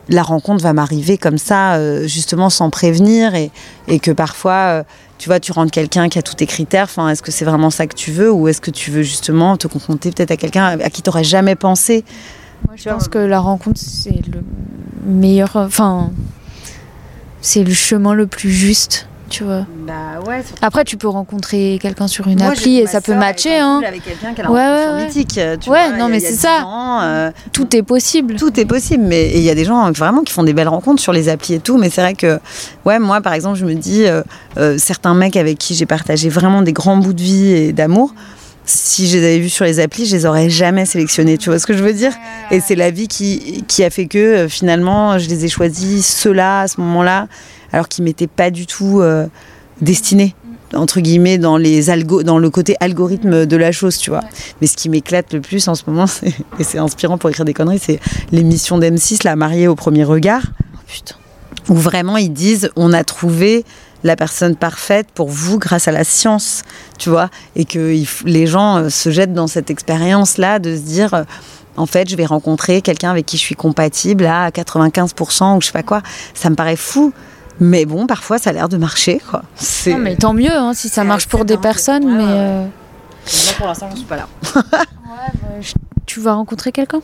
la 0.08 0.22
rencontre 0.22 0.62
va 0.62 0.72
m'arriver 0.72 1.18
comme 1.18 1.38
ça, 1.38 1.74
euh, 1.74 2.06
justement 2.06 2.50
sans 2.50 2.70
prévenir, 2.70 3.34
et, 3.34 3.50
et 3.88 3.98
que 3.98 4.10
parfois, 4.10 4.52
euh, 4.52 4.82
tu 5.18 5.28
vois, 5.28 5.40
tu 5.40 5.52
rentres 5.52 5.72
quelqu'un 5.72 6.08
qui 6.08 6.18
a 6.18 6.22
tous 6.22 6.34
tes 6.34 6.46
critères. 6.46 6.84
Enfin, 6.84 7.08
est-ce 7.08 7.22
que 7.22 7.32
c'est 7.32 7.44
vraiment 7.44 7.70
ça 7.70 7.86
que 7.86 7.94
tu 7.94 8.12
veux, 8.12 8.30
ou 8.30 8.48
est-ce 8.48 8.60
que 8.60 8.70
tu 8.70 8.90
veux 8.90 9.02
justement 9.02 9.56
te 9.56 9.66
confronter 9.66 10.10
peut-être 10.10 10.30
à 10.30 10.36
quelqu'un 10.36 10.78
à 10.78 10.90
qui 10.90 11.02
tu 11.02 11.10
jamais 11.22 11.54
pensé? 11.54 12.04
Moi, 12.66 12.76
je 12.76 12.88
pense 12.88 13.08
que 13.08 13.18
la 13.18 13.40
rencontre, 13.40 13.80
c'est 13.80 14.20
le 14.32 14.42
meilleur. 15.04 15.56
Enfin, 15.56 16.10
c'est 17.40 17.64
le 17.64 17.72
chemin 17.72 18.14
le 18.14 18.26
plus 18.26 18.50
juste, 18.50 19.08
tu 19.28 19.44
vois. 19.44 19.66
Bah 19.86 20.20
ouais. 20.26 20.42
Après, 20.62 20.84
tu 20.84 20.96
peux 20.96 21.08
rencontrer 21.08 21.78
quelqu'un 21.80 22.06
sur 22.08 22.28
une 22.28 22.42
appli 22.42 22.78
et 22.78 22.86
ça 22.86 23.00
peut 23.00 23.14
matcher, 23.14 23.56
hein. 23.58 23.82
Avec 23.86 24.04
quelqu'un 24.04 24.32
qui 24.34 24.40
a 24.42 24.50
Ouais, 24.50 24.60
ouais, 24.60 24.92
ouais. 24.94 25.04
mythique. 25.06 25.40
Tu 25.60 25.70
Ouais, 25.70 25.88
vois, 25.88 25.96
non, 25.98 26.06
a- 26.06 26.08
mais 26.08 26.20
c'est 26.20 26.32
10 26.32 26.38
ça. 26.40 26.64
ans, 26.64 27.00
euh, 27.02 27.30
Tout 27.52 27.74
est 27.76 27.82
possible. 27.82 28.36
Tout 28.36 28.58
est 28.58 28.64
possible, 28.64 29.04
mais 29.04 29.30
il 29.34 29.42
y 29.42 29.50
a 29.50 29.54
des 29.54 29.64
gens 29.64 29.90
vraiment 29.92 30.22
qui 30.22 30.32
font 30.32 30.42
des 30.44 30.52
belles 30.52 30.68
rencontres 30.68 31.02
sur 31.02 31.12
les 31.12 31.28
applis 31.28 31.54
et 31.54 31.58
tout. 31.60 31.76
Mais 31.78 31.90
c'est 31.90 32.00
vrai 32.00 32.14
que, 32.14 32.38
ouais, 32.84 32.98
moi 32.98 33.20
par 33.20 33.32
exemple, 33.32 33.58
je 33.58 33.64
me 33.64 33.74
dis, 33.74 34.06
euh, 34.06 34.22
euh, 34.58 34.76
certains 34.78 35.14
mecs 35.14 35.36
avec 35.36 35.58
qui 35.58 35.74
j'ai 35.74 35.86
partagé 35.86 36.28
vraiment 36.28 36.62
des 36.62 36.72
grands 36.72 36.96
bouts 36.96 37.12
de 37.12 37.22
vie 37.22 37.48
et 37.50 37.72
d'amour, 37.72 38.14
si 38.68 39.06
je 39.06 39.16
les 39.18 39.24
avais 39.24 39.38
vus 39.38 39.48
sur 39.48 39.64
les 39.64 39.78
applis, 39.78 40.06
je 40.06 40.16
les 40.16 40.26
aurais 40.26 40.50
jamais 40.50 40.84
sélectionnés. 40.86 41.38
Tu 41.38 41.50
vois 41.50 41.58
ce 41.60 41.66
que 41.66 41.76
je 41.76 41.84
veux 41.84 41.92
dire? 41.92 42.12
Et 42.50 42.58
c'est 42.60 42.74
la 42.74 42.90
vie 42.90 43.06
qui, 43.06 43.64
qui 43.68 43.84
a 43.84 43.90
fait 43.90 44.06
que 44.06 44.18
euh, 44.18 44.48
finalement, 44.48 45.18
je 45.18 45.28
les 45.28 45.44
ai 45.44 45.48
choisis 45.48 46.04
ceux-là 46.04 46.62
à 46.62 46.68
ce 46.68 46.80
moment-là, 46.80 47.28
alors 47.72 47.88
qu'ils 47.88 48.04
m'étaient 48.04 48.26
pas 48.26 48.50
du 48.50 48.66
tout 48.66 49.00
euh, 49.00 49.26
destinés 49.80 50.34
entre 50.74 51.00
guillemets 51.00 51.38
dans 51.38 51.56
les 51.56 51.90
algo 51.90 52.24
dans 52.24 52.38
le 52.38 52.50
côté 52.50 52.76
algorithme 52.80 53.46
de 53.46 53.56
la 53.56 53.70
chose 53.70 53.98
tu 53.98 54.10
vois. 54.10 54.22
Mais 54.60 54.66
ce 54.66 54.76
qui 54.76 54.88
m'éclate 54.88 55.32
le 55.32 55.40
plus 55.40 55.68
en 55.68 55.74
ce 55.74 55.84
moment 55.86 56.06
et 56.58 56.64
c'est 56.64 56.78
inspirant 56.78 57.18
pour 57.18 57.30
écrire 57.30 57.44
des 57.44 57.54
conneries 57.54 57.78
c'est 57.78 58.00
l'émission 58.32 58.78
d'M6 58.78 59.20
la 59.24 59.36
mariée 59.36 59.68
au 59.68 59.74
premier 59.74 60.04
regard. 60.04 60.42
Oh, 60.74 60.78
putain. 60.86 61.14
où 61.68 61.74
vraiment 61.74 62.16
ils 62.16 62.32
disent 62.32 62.70
on 62.76 62.92
a 62.92 63.04
trouvé 63.04 63.64
la 64.06 64.16
personne 64.16 64.56
parfaite 64.56 65.08
pour 65.12 65.28
vous 65.28 65.58
grâce 65.58 65.88
à 65.88 65.92
la 65.92 66.04
science, 66.04 66.62
tu 66.98 67.10
vois, 67.10 67.28
et 67.54 67.64
que 67.64 67.92
il 67.92 68.06
les 68.24 68.46
gens 68.46 68.78
euh, 68.78 68.88
se 68.88 69.10
jettent 69.10 69.34
dans 69.34 69.46
cette 69.46 69.70
expérience-là 69.70 70.58
de 70.58 70.76
se 70.76 70.82
dire, 70.82 71.14
euh, 71.14 71.24
en 71.76 71.86
fait, 71.86 72.08
je 72.08 72.16
vais 72.16 72.24
rencontrer 72.24 72.80
quelqu'un 72.80 73.10
avec 73.10 73.26
qui 73.26 73.36
je 73.36 73.42
suis 73.42 73.54
compatible 73.54 74.24
à 74.24 74.50
95% 74.50 75.56
ou 75.56 75.60
je 75.60 75.66
sais 75.66 75.72
pas 75.72 75.82
quoi. 75.82 76.02
Ça 76.34 76.48
me 76.48 76.54
paraît 76.54 76.76
fou, 76.76 77.12
mais 77.60 77.84
bon, 77.86 78.06
parfois 78.06 78.38
ça 78.38 78.50
a 78.50 78.52
l'air 78.52 78.68
de 78.68 78.76
marcher, 78.76 79.20
quoi. 79.30 79.42
C'est- 79.54 79.92
Non, 79.92 79.98
mais 79.98 80.16
tant 80.16 80.32
mieux 80.34 80.52
hein, 80.54 80.72
si 80.74 80.88
ça 80.88 81.04
marche 81.04 81.26
pour 81.28 81.44
des 81.44 81.56
personnes, 81.56 82.04
Ouais, 82.04 82.12
mais. 82.12 82.24
ouais, 82.24 82.30
ouais. 82.30 82.36
euh, 82.38 82.62
Moi, 82.64 83.52
pour 83.58 83.66
l'instant, 83.66 83.88
je 83.92 83.96
suis 83.96 84.04
pas 84.06 84.16
là. 84.16 84.26
Tu 86.06 86.20
vas 86.20 86.34
rencontrer 86.34 86.70
quelqu'un? 86.72 87.00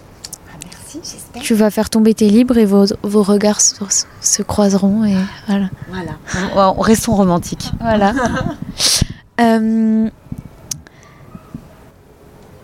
Merci, 0.64 1.00
j'espère. 1.03 1.42
Tu 1.42 1.55
vas 1.55 1.70
faire 1.70 1.90
tomber 1.90 2.14
tes 2.14 2.28
libres 2.28 2.57
et 2.59 2.64
vos, 2.66 2.84
vos 3.03 3.22
regards 3.22 3.61
se, 3.61 3.74
se 4.20 4.42
croiseront 4.42 5.05
et 5.05 5.16
voilà. 5.48 5.68
Voilà. 5.88 6.74
Restons 6.78 7.14
romantiques. 7.14 7.70
Voilà. 7.80 8.12
Euh, 9.40 10.09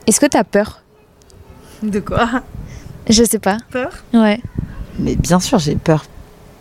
Est-ce 0.07 0.21
que 0.21 0.27
t'as 0.27 0.45
peur? 0.45 0.83
De 1.83 1.99
quoi? 1.99 2.29
Je 3.09 3.25
sais 3.25 3.39
pas. 3.39 3.57
Peur? 3.71 3.91
Ouais. 4.13 4.41
Mais 4.99 5.17
bien 5.17 5.41
sûr, 5.41 5.59
j'ai 5.59 5.75
peur. 5.77 6.05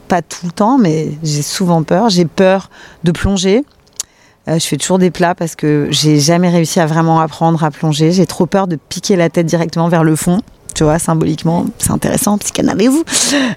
Pas 0.07 0.21
tout 0.21 0.45
le 0.45 0.51
temps, 0.51 0.77
mais 0.77 1.09
j'ai 1.23 1.41
souvent 1.41 1.83
peur. 1.83 2.09
J'ai 2.09 2.25
peur 2.25 2.69
de 3.03 3.11
plonger. 3.11 3.65
Euh, 4.47 4.59
je 4.59 4.65
fais 4.65 4.77
toujours 4.77 4.99
des 4.99 5.11
plats 5.11 5.35
parce 5.35 5.55
que 5.55 5.87
j'ai 5.91 6.19
jamais 6.19 6.49
réussi 6.49 6.79
à 6.79 6.85
vraiment 6.85 7.19
apprendre 7.19 7.63
à 7.63 7.71
plonger. 7.71 8.11
J'ai 8.11 8.25
trop 8.25 8.45
peur 8.45 8.67
de 8.67 8.77
piquer 8.77 9.15
la 9.15 9.29
tête 9.29 9.45
directement 9.45 9.89
vers 9.89 10.03
le 10.03 10.15
fond. 10.15 10.41
Tu 10.73 10.83
vois, 10.83 10.99
symboliquement, 10.99 11.65
c'est 11.79 11.91
intéressant, 11.91 12.37
psychanalyse. 12.37 13.03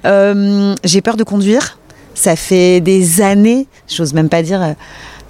Euh, 0.04 0.74
j'ai 0.82 1.00
peur 1.00 1.16
de 1.16 1.22
conduire. 1.22 1.78
Ça 2.14 2.34
fait 2.34 2.80
des 2.80 3.20
années, 3.20 3.66
j'ose 3.86 4.14
même 4.14 4.28
pas 4.28 4.42
dire 4.42 4.62
euh, 4.62 4.72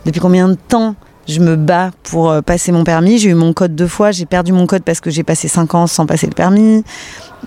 depuis 0.06 0.20
combien 0.20 0.48
de 0.48 0.54
temps 0.54 0.94
je 1.28 1.40
me 1.40 1.56
bats 1.56 1.90
pour 2.04 2.34
passer 2.42 2.72
mon 2.72 2.84
permis. 2.84 3.18
J'ai 3.18 3.30
eu 3.30 3.34
mon 3.34 3.52
code 3.52 3.76
deux 3.76 3.86
fois, 3.86 4.10
j'ai 4.10 4.26
perdu 4.26 4.52
mon 4.52 4.66
code 4.66 4.82
parce 4.82 5.00
que 5.00 5.10
j'ai 5.10 5.22
passé 5.22 5.46
cinq 5.46 5.74
ans 5.74 5.86
sans 5.86 6.06
passer 6.06 6.26
le 6.26 6.32
permis. 6.32 6.82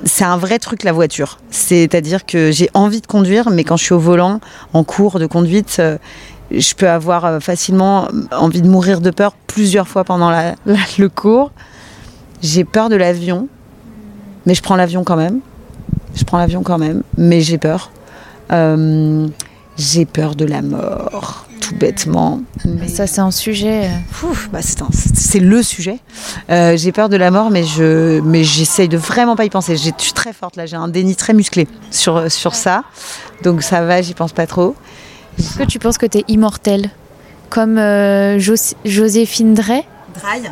C'est 0.05 0.25
un 0.25 0.37
vrai 0.37 0.59
truc 0.59 0.83
la 0.83 0.91
voiture. 0.91 1.39
C'est-à-dire 1.49 2.25
que 2.25 2.51
j'ai 2.51 2.69
envie 2.73 3.01
de 3.01 3.07
conduire, 3.07 3.49
mais 3.49 3.63
quand 3.63 3.77
je 3.77 3.83
suis 3.83 3.93
au 3.93 3.99
volant, 3.99 4.39
en 4.73 4.83
cours 4.83 5.19
de 5.19 5.25
conduite, 5.27 5.77
euh, 5.79 5.97
je 6.51 6.73
peux 6.73 6.89
avoir 6.89 7.25
euh, 7.25 7.39
facilement 7.39 8.07
envie 8.31 8.61
de 8.61 8.67
mourir 8.67 9.01
de 9.01 9.11
peur 9.11 9.33
plusieurs 9.47 9.87
fois 9.87 10.03
pendant 10.03 10.31
le 10.65 11.07
cours. 11.07 11.51
J'ai 12.41 12.63
peur 12.63 12.89
de 12.89 12.95
l'avion, 12.95 13.47
mais 14.45 14.53
je 14.53 14.61
prends 14.61 14.75
l'avion 14.75 15.03
quand 15.03 15.15
même. 15.15 15.39
Je 16.15 16.23
prends 16.23 16.37
l'avion 16.37 16.61
quand 16.61 16.77
même, 16.77 17.03
mais 17.17 17.41
j'ai 17.41 17.57
peur. 17.57 17.91
Euh, 18.51 19.27
j'ai 19.77 20.05
peur 20.05 20.35
de 20.35 20.45
la 20.45 20.61
mort, 20.61 21.45
tout 21.63 21.75
bêtement. 21.75 22.41
Mais- 22.65 22.87
Ça, 22.87 23.07
c'est 23.07 23.21
un 23.21 23.31
sujet. 23.31 23.85
euh, 23.85 24.27
bah, 24.51 24.59
c'est 24.61 24.81
un- 24.81 24.89
c'est 25.13 25.39
le 25.39 25.63
sujet. 25.63 25.99
Euh, 26.49 26.75
j'ai 26.77 26.91
peur 26.91 27.07
de 27.09 27.15
la 27.17 27.31
mort, 27.31 27.49
mais 27.51 27.63
je, 27.63 28.19
mais 28.21 28.43
j'essaye 28.43 28.89
de 28.89 28.97
vraiment 28.97 29.35
pas 29.35 29.45
y 29.45 29.49
penser. 29.49 29.77
J'ai- 29.77 29.93
Je 29.97 30.03
suis 30.03 30.13
très 30.13 30.33
forte 30.33 30.55
là, 30.57 30.65
j'ai 30.65 30.75
un 30.75 30.87
déni 30.87 31.15
très 31.15 31.33
musclé 31.33 31.67
sur 31.91 32.29
sur 32.31 32.53
ça, 32.55 32.83
donc 33.43 33.63
ça 33.63 33.81
va, 33.85 34.01
j'y 34.01 34.13
pense 34.13 34.33
pas 34.33 34.47
trop. 34.47 34.75
Est-ce 35.39 35.57
que 35.57 35.63
tu 35.63 35.79
penses 35.79 35.97
que 35.97 36.05
tu 36.05 36.19
es 36.19 36.23
immortelle 36.27 36.89
Comme 37.49 37.77
euh, 37.77 38.39
Jos- 38.39 38.75
Joséphine 38.85 39.53
Drey. 39.53 39.83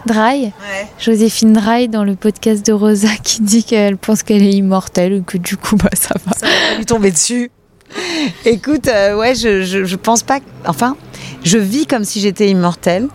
Draille 0.07 0.45
Ouais. 0.45 0.87
Joséphine 0.99 1.53
Draille 1.53 1.87
dans 1.87 2.03
le 2.03 2.15
podcast 2.15 2.65
de 2.65 2.73
Rosa 2.73 3.09
qui 3.23 3.41
dit 3.41 3.63
qu'elle 3.63 3.95
pense 3.97 4.23
qu'elle 4.23 4.41
est 4.43 4.53
immortelle 4.53 5.13
et 5.13 5.21
que 5.21 5.37
du 5.37 5.55
coup, 5.55 5.75
bah, 5.75 5.89
ça 5.93 6.15
va. 6.25 6.31
Ça 6.35 6.47
va 6.47 6.51
pas 6.71 6.77
lui 6.79 6.85
tomber 6.85 7.11
dessus. 7.11 7.51
Écoute, 8.45 8.87
euh, 8.87 9.15
ouais, 9.15 9.35
je, 9.35 9.63
je, 9.63 9.95
pense 9.95 10.23
pas. 10.23 10.39
Enfin, 10.65 10.95
je 11.43 11.57
vis 11.57 11.85
comme 11.85 12.03
si 12.03 12.19
j'étais 12.19 12.49
immortelle. 12.49 13.07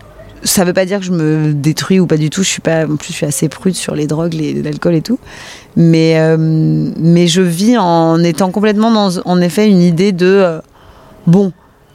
Ça 0.43 0.63
veut 0.63 0.73
pas 0.73 0.85
dire 0.85 0.99
que 0.99 1.05
je 1.05 1.11
me 1.11 1.53
détruis 1.53 1.99
ou 1.99 2.05
pas 2.07 2.17
du 2.17 2.29
tout. 2.29 2.43
Je 2.43 2.49
suis 2.49 2.61
pas. 2.61 2.85
En 2.85 2.95
plus, 2.95 3.09
je 3.09 3.13
suis 3.13 3.25
assez 3.25 3.49
prude 3.49 3.75
sur 3.75 3.95
les 3.95 4.07
drogues, 4.07 4.33
l'alcool 4.33 4.95
et 4.95 5.01
tout. 5.01 5.19
Mais, 5.75 6.19
euh, 6.19 6.37
mais 6.37 7.27
je 7.27 7.41
vis 7.41 7.77
en 7.77 8.23
étant 8.23 8.51
complètement 8.51 8.91
dans, 8.91 9.17
en 9.25 9.41
effet, 9.41 9.69
une 9.69 9.81
idée 9.81 10.11
de 10.11 10.25
euh, 10.27 10.59
bon. 11.25 11.51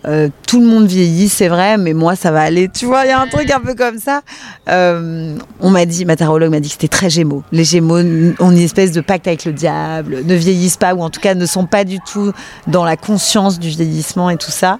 Euh, 0.07 0.29
tout 0.47 0.61
le 0.61 0.67
monde 0.67 0.87
vieillit, 0.87 1.29
c'est 1.29 1.49
vrai, 1.49 1.79
mais 1.79 1.93
moi 1.93 2.17
ça 2.17 2.31
va 2.33 2.41
aller. 2.43 2.69
Tu 2.69 2.87
vois, 2.87 3.05
il 3.05 3.09
y 3.09 3.13
a 3.13 3.21
un 3.21 3.27
truc 3.29 3.51
un 3.51 3.61
peu 3.61 3.75
comme 3.75 3.99
ça. 3.99 4.23
Euh, 4.69 5.37
on 5.61 5.71
m'a 5.71 5.85
dit, 5.87 6.05
ma 6.05 6.17
tarologue 6.17 6.51
m'a 6.51 6.61
dit 6.61 6.69
que 6.69 6.73
c'était 6.75 6.89
très 6.89 7.09
gémeaux. 7.11 7.43
Les 7.53 7.65
gémeaux 7.65 7.99
ont 8.41 8.51
une 8.51 8.59
espèce 8.59 8.93
de 8.93 9.01
pacte 9.01 9.27
avec 9.29 9.45
le 9.45 9.53
diable, 9.53 10.23
ne 10.25 10.35
vieillissent 10.35 10.77
pas, 10.77 10.95
ou 10.95 11.03
en 11.03 11.11
tout 11.11 11.21
cas 11.21 11.35
ne 11.35 11.47
sont 11.47 11.67
pas 11.67 11.85
du 11.85 11.99
tout 12.01 12.33
dans 12.67 12.85
la 12.85 12.97
conscience 12.97 13.59
du 13.59 13.69
vieillissement 13.69 14.31
et 14.31 14.37
tout 14.37 14.51
ça. 14.51 14.79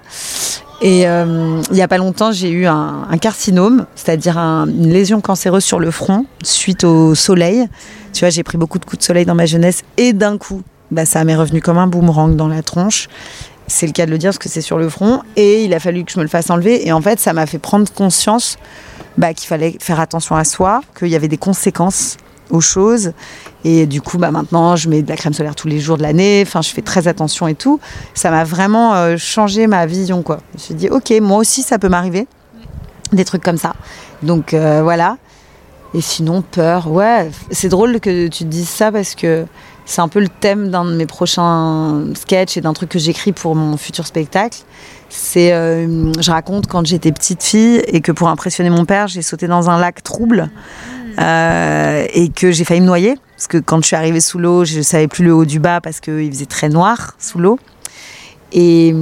Et 0.81 1.07
euh, 1.07 1.61
il 1.71 1.77
y 1.77 1.81
a 1.81 1.87
pas 1.87 1.97
longtemps, 1.97 2.33
j'ai 2.33 2.49
eu 2.49 2.65
un, 2.65 3.07
carcinome, 3.21 3.85
c'est-à-dire 3.95 4.37
un- 4.37 4.67
une 4.67 4.89
lésion 4.91 5.21
cancéreuse 5.21 5.63
sur 5.63 5.79
le 5.79 5.91
front 5.91 6.25
suite 6.43 6.83
au 6.83 7.15
soleil. 7.15 7.67
Tu 8.11 8.19
vois, 8.25 8.29
j'ai 8.29 8.43
pris 8.43 8.57
beaucoup 8.57 8.79
de 8.79 8.83
coups 8.85 8.99
de 8.99 9.03
soleil 9.03 9.25
dans 9.25 9.35
ma 9.35 9.45
jeunesse 9.45 9.83
et 9.95 10.11
d'un 10.11 10.37
coup, 10.37 10.61
bah, 10.91 11.05
ça 11.05 11.23
m'est 11.23 11.37
revenu 11.37 11.61
comme 11.61 11.77
un 11.77 11.87
boomerang 11.87 12.35
dans 12.35 12.49
la 12.49 12.61
tronche. 12.61 13.07
C'est 13.67 13.85
le 13.85 13.93
cas 13.93 14.05
de 14.05 14.11
le 14.11 14.17
dire 14.17 14.29
parce 14.29 14.37
que 14.37 14.49
c'est 14.49 14.61
sur 14.61 14.77
le 14.77 14.89
front. 14.89 15.21
Et 15.35 15.63
il 15.63 15.73
a 15.73 15.79
fallu 15.79 16.03
que 16.03 16.11
je 16.11 16.17
me 16.17 16.23
le 16.23 16.29
fasse 16.29 16.49
enlever. 16.49 16.87
Et 16.87 16.91
en 16.91 17.01
fait, 17.01 17.19
ça 17.19 17.33
m'a 17.33 17.45
fait 17.45 17.59
prendre 17.59 17.91
conscience 17.91 18.57
bah, 19.17 19.33
qu'il 19.33 19.47
fallait 19.47 19.77
faire 19.79 19.99
attention 19.99 20.35
à 20.35 20.43
soi, 20.43 20.81
qu'il 20.97 21.07
y 21.07 21.15
avait 21.15 21.27
des 21.27 21.37
conséquences 21.37 22.17
aux 22.49 22.61
choses. 22.61 23.13
Et 23.63 23.85
du 23.85 24.01
coup, 24.01 24.17
bah, 24.17 24.31
maintenant, 24.31 24.75
je 24.75 24.89
mets 24.89 25.01
de 25.01 25.09
la 25.09 25.15
crème 25.15 25.33
solaire 25.33 25.55
tous 25.55 25.67
les 25.67 25.79
jours 25.79 25.97
de 25.97 26.03
l'année. 26.03 26.43
Enfin, 26.45 26.61
je 26.61 26.69
fais 26.69 26.81
très 26.81 27.07
attention 27.07 27.47
et 27.47 27.55
tout. 27.55 27.79
Ça 28.13 28.31
m'a 28.31 28.43
vraiment 28.43 28.95
euh, 28.95 29.17
changé 29.17 29.67
ma 29.67 29.85
vision. 29.85 30.23
Quoi. 30.23 30.39
Je 30.51 30.57
me 30.57 30.59
suis 30.59 30.75
dit, 30.75 30.89
OK, 30.89 31.11
moi 31.21 31.37
aussi, 31.37 31.61
ça 31.61 31.79
peut 31.79 31.89
m'arriver. 31.89 32.27
Des 33.11 33.25
trucs 33.25 33.43
comme 33.43 33.57
ça. 33.57 33.73
Donc, 34.21 34.53
euh, 34.53 34.81
voilà. 34.83 35.17
Et 35.93 36.01
sinon, 36.01 36.41
peur, 36.41 36.91
ouais. 36.91 37.29
C'est 37.51 37.69
drôle 37.69 37.99
que 37.99 38.27
tu 38.27 38.43
te 38.43 38.49
dises 38.49 38.69
ça 38.69 38.91
parce 38.91 39.13
que 39.13 39.45
c'est 39.85 40.01
un 40.01 40.07
peu 40.07 40.19
le 40.19 40.29
thème 40.29 40.69
d'un 40.69 40.85
de 40.85 40.93
mes 40.95 41.05
prochains 41.05 42.05
sketchs 42.15 42.57
et 42.57 42.61
d'un 42.61 42.73
truc 42.73 42.89
que 42.89 42.99
j'écris 42.99 43.31
pour 43.33 43.55
mon 43.55 43.77
futur 43.77 44.07
spectacle. 44.07 44.59
C'est, 45.09 45.53
euh, 45.53 46.11
je 46.19 46.31
raconte 46.31 46.67
quand 46.67 46.85
j'étais 46.85 47.11
petite 47.11 47.43
fille 47.43 47.81
et 47.87 48.01
que 48.01 48.11
pour 48.11 48.29
impressionner 48.29 48.69
mon 48.69 48.85
père, 48.85 49.07
j'ai 49.07 49.21
sauté 49.21 49.47
dans 49.47 49.69
un 49.69 49.77
lac 49.79 50.01
trouble 50.03 50.49
euh, 51.19 52.05
et 52.13 52.29
que 52.29 52.51
j'ai 52.51 52.63
failli 52.63 52.81
me 52.81 52.87
noyer 52.87 53.15
parce 53.35 53.47
que 53.47 53.57
quand 53.57 53.81
je 53.81 53.87
suis 53.87 53.95
arrivée 53.95 54.21
sous 54.21 54.39
l'eau, 54.39 54.65
je 54.65 54.81
savais 54.81 55.07
plus 55.07 55.23
le 55.25 55.33
haut 55.35 55.45
du 55.45 55.59
bas 55.59 55.81
parce 55.81 55.99
qu'il 55.99 56.31
faisait 56.31 56.45
très 56.45 56.69
noir 56.69 57.13
sous 57.19 57.37
l'eau. 57.39 57.59
Et, 58.53 58.93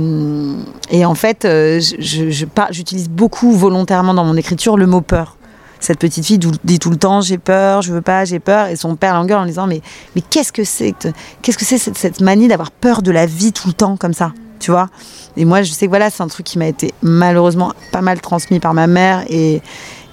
et 0.90 1.06
en 1.06 1.16
fait, 1.16 1.46
euh, 1.46 1.80
je- 1.82 2.30
je- 2.30 2.46
j'utilise 2.72 3.10
beaucoup 3.10 3.52
volontairement 3.52 4.14
dans 4.14 4.24
mon 4.24 4.36
écriture 4.38 4.78
le 4.78 4.88
mot 4.88 5.02
peur. 5.02 5.38
Cette 5.82 6.00
petite 6.00 6.26
fille 6.26 6.40
dit 6.64 6.80
tout 6.80 6.90
le 6.92 6.96
temps 6.96 7.20
j'ai 7.22 7.38
peur, 7.40 7.82
je 7.82 7.92
veux 7.92 8.02
pas, 8.02 8.24
j'ai 8.24 8.40
peur, 8.40 8.68
et 8.68 8.76
son 8.78 8.96
père 8.96 9.14
l'engueule 9.16 9.40
en 9.40 9.46
disant 9.46 9.68
mais 9.68 9.82
mais 10.16 10.22
qu'est-ce 10.22 10.54
que 10.54 10.64
c'est 10.64 10.94
que- 10.94 11.10
qu'est-ce 11.42 11.58
que 11.58 11.66
c'est 11.66 11.78
cette, 11.80 11.98
cette 11.98 12.22
manie 12.22 12.48
d'avoir 12.48 12.72
peur 12.72 13.02
de 13.02 13.12
la 13.12 13.26
vie 13.26 13.52
tout 13.52 13.68
le 13.68 13.74
temps 13.74 13.98
comme 13.98 14.14
ça, 14.14 14.32
tu 14.60 14.72
vois? 14.72 14.90
Et 15.38 15.44
moi 15.44 15.64
je 15.64 15.72
sais 15.72 15.88
que 15.88 15.92
voilà 15.92 16.10
c'est 16.12 16.22
un 16.24 16.28
truc 16.28 16.46
qui 16.46 16.60
m'a 16.60 16.68
été 16.68 16.94
malheureusement 17.02 17.74
pas 17.92 18.02
mal 18.02 18.22
transmis 18.22 18.60
par 18.60 18.74
ma 18.76 18.86
mère 18.88 19.24
et 19.28 19.62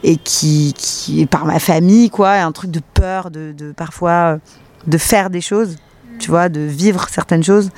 et 0.03 0.17
qui 0.17 0.75
qui 0.77 1.27
par 1.27 1.45
ma 1.45 1.59
famille 1.59 2.09
quoi, 2.09 2.33
un 2.33 2.53
truc 2.53 2.71
de 2.71 2.81
peur 2.95 3.31
de, 3.31 3.53
de 3.53 3.73
parfois 3.73 4.11
euh, 4.11 4.39
de 4.87 4.97
faire 4.97 5.29
des 5.29 5.43
choses, 5.43 5.77
tu 6.19 6.31
vois, 6.31 6.49
de 6.49 6.61
vivre 6.61 7.07
certaines 7.11 7.45
choses. 7.45 7.69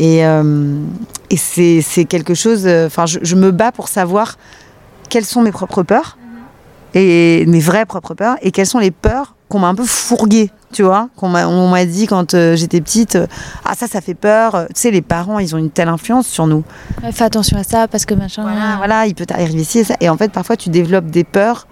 Et, 0.00 0.24
euh, 0.26 0.82
et 1.28 1.36
c'est 1.36 1.80
c'est 1.82 2.06
quelque 2.06 2.34
chose. 2.34 2.62
euh, 2.66 2.86
Enfin, 2.86 3.06
je, 3.06 3.18
je 3.22 3.36
me 3.36 3.52
bats 3.52 3.70
pour 3.70 3.86
savoir 3.88 4.36
quelles 5.10 5.26
sont 5.26 5.42
mes 5.42 5.52
propres 5.52 5.82
peurs 5.84 6.16
et 6.94 7.44
mes 7.46 7.60
vraies 7.60 7.86
propres 7.86 8.14
peurs 8.14 8.36
et 8.42 8.50
quelles 8.50 8.66
sont 8.66 8.78
les 8.78 8.90
peurs 8.90 9.34
qu'on 9.48 9.58
m'a 9.58 9.68
un 9.68 9.74
peu 9.74 9.84
fourguées, 9.84 10.50
tu 10.72 10.82
vois, 10.84 11.08
qu'on 11.16 11.28
m'a 11.28 11.48
on 11.48 11.68
m'a 11.70 11.84
dit 11.84 12.06
quand 12.06 12.34
euh, 12.34 12.54
j'étais 12.54 12.80
petite. 12.80 13.16
euh, 13.16 13.26
ah 13.64 13.74
ça, 13.74 13.88
ça 13.88 14.00
fait 14.00 14.14
peur. 14.14 14.66
Tu 14.68 14.80
sais, 14.80 14.90
les 14.92 15.02
parents, 15.02 15.38
ils 15.40 15.54
ont 15.56 15.58
une 15.58 15.70
telle 15.70 15.88
influence 15.88 16.26
sur 16.28 16.46
nous. 16.46 16.62
Ouais, 17.02 17.10
Fais 17.10 17.24
attention 17.24 17.56
à 17.58 17.64
ça 17.64 17.88
parce 17.88 18.04
que 18.04 18.14
machin. 18.14 18.42
Voilà, 18.42 18.76
voilà, 18.76 19.06
il 19.06 19.14
peut 19.16 19.26
t'arriver 19.26 19.64
ci 19.64 19.80
et 19.80 19.84
ça. 19.84 19.94
Et 20.00 20.08
en 20.08 20.16
fait, 20.16 20.30
parfois, 20.30 20.56
tu 20.56 20.68
développes 20.68 21.06
des 21.10 21.24
peurs 21.24 21.66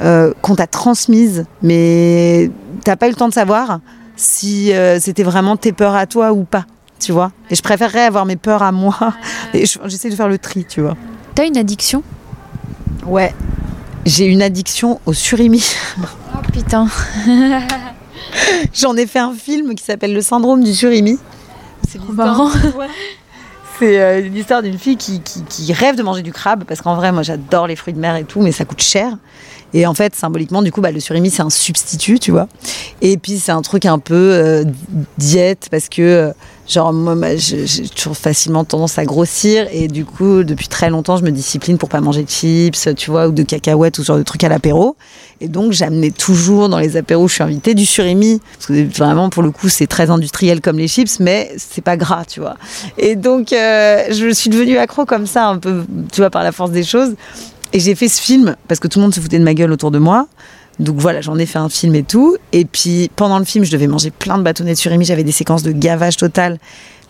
euh, 0.00 0.32
qu'on 0.42 0.54
t'a 0.54 0.68
transmises, 0.68 1.44
mais 1.62 2.50
t'as 2.84 2.94
pas 2.94 3.06
eu 3.08 3.10
le 3.10 3.16
temps 3.16 3.28
de 3.28 3.34
savoir 3.34 3.80
si 4.14 4.72
euh, 4.72 5.00
c'était 5.00 5.24
vraiment 5.24 5.56
tes 5.56 5.72
peurs 5.72 5.96
à 5.96 6.06
toi 6.06 6.32
ou 6.32 6.44
pas, 6.44 6.64
tu 7.00 7.10
vois. 7.10 7.32
Et 7.50 7.56
je 7.56 7.62
préférerais 7.62 8.04
avoir 8.04 8.24
mes 8.26 8.36
peurs 8.36 8.62
à 8.62 8.70
moi. 8.70 8.96
Et 9.54 9.66
je- 9.66 9.78
j'essaie 9.86 10.10
de 10.10 10.14
faire 10.14 10.28
le 10.28 10.38
tri, 10.38 10.64
tu 10.68 10.80
vois. 10.82 10.96
T'as 11.34 11.46
une 11.46 11.56
addiction? 11.56 12.04
Ouais. 13.06 13.34
J'ai 14.08 14.24
une 14.24 14.40
addiction 14.40 15.00
au 15.04 15.12
surimi. 15.12 15.62
Oh 16.02 16.38
putain. 16.50 16.88
J'en 18.74 18.96
ai 18.96 19.06
fait 19.06 19.18
un 19.18 19.34
film 19.34 19.74
qui 19.74 19.84
s'appelle 19.84 20.14
Le 20.14 20.22
syndrome 20.22 20.64
du 20.64 20.72
surimi. 20.74 21.18
C'est 21.86 22.00
marrant. 22.10 22.50
C'est 23.78 24.00
euh, 24.00 24.20
l'histoire 24.22 24.62
d'une 24.62 24.78
fille 24.78 24.96
qui, 24.96 25.20
qui- 25.20 25.42
qui 25.44 25.72
rêve 25.74 25.94
de 25.94 26.02
manger 26.02 26.22
du 26.22 26.32
crabe, 26.32 26.64
parce 26.66 26.80
qu'en 26.80 26.96
vrai, 26.96 27.12
moi 27.12 27.22
j'adore 27.22 27.66
les 27.68 27.76
fruits 27.76 27.92
de 27.94 28.00
mer 28.00 28.16
et 28.16 28.24
tout, 28.24 28.40
mais 28.40 28.50
ça 28.50 28.64
coûte 28.64 28.80
cher. 28.82 29.12
Et 29.74 29.86
en 29.86 29.92
fait, 29.94 30.16
symboliquement, 30.16 30.62
du 30.62 30.72
coup, 30.72 30.80
bah, 30.80 30.90
le 30.90 30.98
surimi, 31.00 31.30
c'est 31.30 31.42
un 31.42 31.50
substitut, 31.50 32.18
tu 32.18 32.30
vois. 32.30 32.48
Et 33.02 33.18
puis, 33.18 33.38
c'est 33.38 33.52
un 33.52 33.60
truc 33.62 33.84
un 33.84 33.98
peu 33.98 34.14
euh, 34.32 34.64
diète, 35.18 35.68
parce 35.70 35.88
que, 35.90 36.00
euh, 36.02 36.32
genre, 36.68 36.92
moi, 36.92 37.14
bah, 37.14 37.36
j'ai 37.36 37.88
toujours 37.88 38.16
facilement 38.16 38.64
tendance 38.64 38.98
à 38.98 39.04
grossir. 39.04 39.66
Et 39.72 39.88
du 39.88 40.04
coup, 40.04 40.44
depuis 40.44 40.68
très 40.68 40.90
longtemps, 40.90 41.16
je 41.16 41.24
me 41.24 41.30
discipline 41.30 41.78
pour 41.78 41.88
pas 41.88 42.00
manger 42.00 42.22
de 42.22 42.28
chips, 42.28 42.88
tu 42.96 43.10
vois, 43.10 43.28
ou 43.28 43.32
de 43.32 43.42
cacahuètes, 43.42 43.98
ou 43.98 44.02
ce 44.02 44.06
genre 44.06 44.18
de 44.18 44.22
trucs 44.22 44.44
à 44.44 44.48
l'apéro. 44.48 44.96
Et 45.40 45.48
donc, 45.48 45.72
j'amenais 45.72 46.10
toujours 46.10 46.68
dans 46.68 46.78
les 46.78 46.96
apéros 46.96 47.24
où 47.24 47.28
je 47.28 47.34
suis 47.34 47.42
invitée 47.42 47.74
du 47.74 47.86
surimi. 47.86 48.40
Parce 48.54 48.66
que 48.66 48.96
vraiment, 48.96 49.30
pour 49.30 49.42
le 49.42 49.50
coup, 49.50 49.68
c'est 49.68 49.86
très 49.86 50.10
industriel 50.10 50.60
comme 50.60 50.78
les 50.78 50.88
chips, 50.88 51.20
mais 51.20 51.52
c'est 51.56 51.82
pas 51.82 51.96
gras, 51.96 52.24
tu 52.24 52.40
vois. 52.40 52.56
Et 52.98 53.16
donc, 53.16 53.52
euh, 53.52 54.04
je 54.10 54.32
suis 54.32 54.50
devenue 54.50 54.78
accro 54.78 55.06
comme 55.06 55.26
ça, 55.26 55.46
un 55.46 55.58
peu, 55.58 55.84
tu 56.12 56.20
vois, 56.20 56.30
par 56.30 56.42
la 56.42 56.52
force 56.52 56.70
des 56.70 56.84
choses. 56.84 57.14
Et 57.72 57.80
j'ai 57.80 57.94
fait 57.94 58.08
ce 58.08 58.20
film 58.20 58.56
parce 58.66 58.80
que 58.80 58.88
tout 58.88 58.98
le 58.98 59.04
monde 59.04 59.14
se 59.14 59.20
foutait 59.20 59.38
de 59.38 59.44
ma 59.44 59.54
gueule 59.54 59.72
autour 59.72 59.90
de 59.90 59.98
moi. 59.98 60.26
Donc 60.78 60.96
voilà, 60.98 61.20
j'en 61.20 61.36
ai 61.38 61.46
fait 61.46 61.58
un 61.58 61.68
film 61.68 61.94
et 61.94 62.02
tout. 62.04 62.36
Et 62.52 62.64
puis 62.64 63.10
pendant 63.16 63.38
le 63.38 63.44
film, 63.44 63.64
je 63.64 63.70
devais 63.70 63.86
manger 63.88 64.10
plein 64.10 64.38
de 64.38 64.42
bâtonnets 64.42 64.74
de 64.74 64.78
surimi. 64.78 65.04
J'avais 65.04 65.24
des 65.24 65.32
séquences 65.32 65.62
de 65.62 65.72
gavage 65.72 66.16
total. 66.16 66.58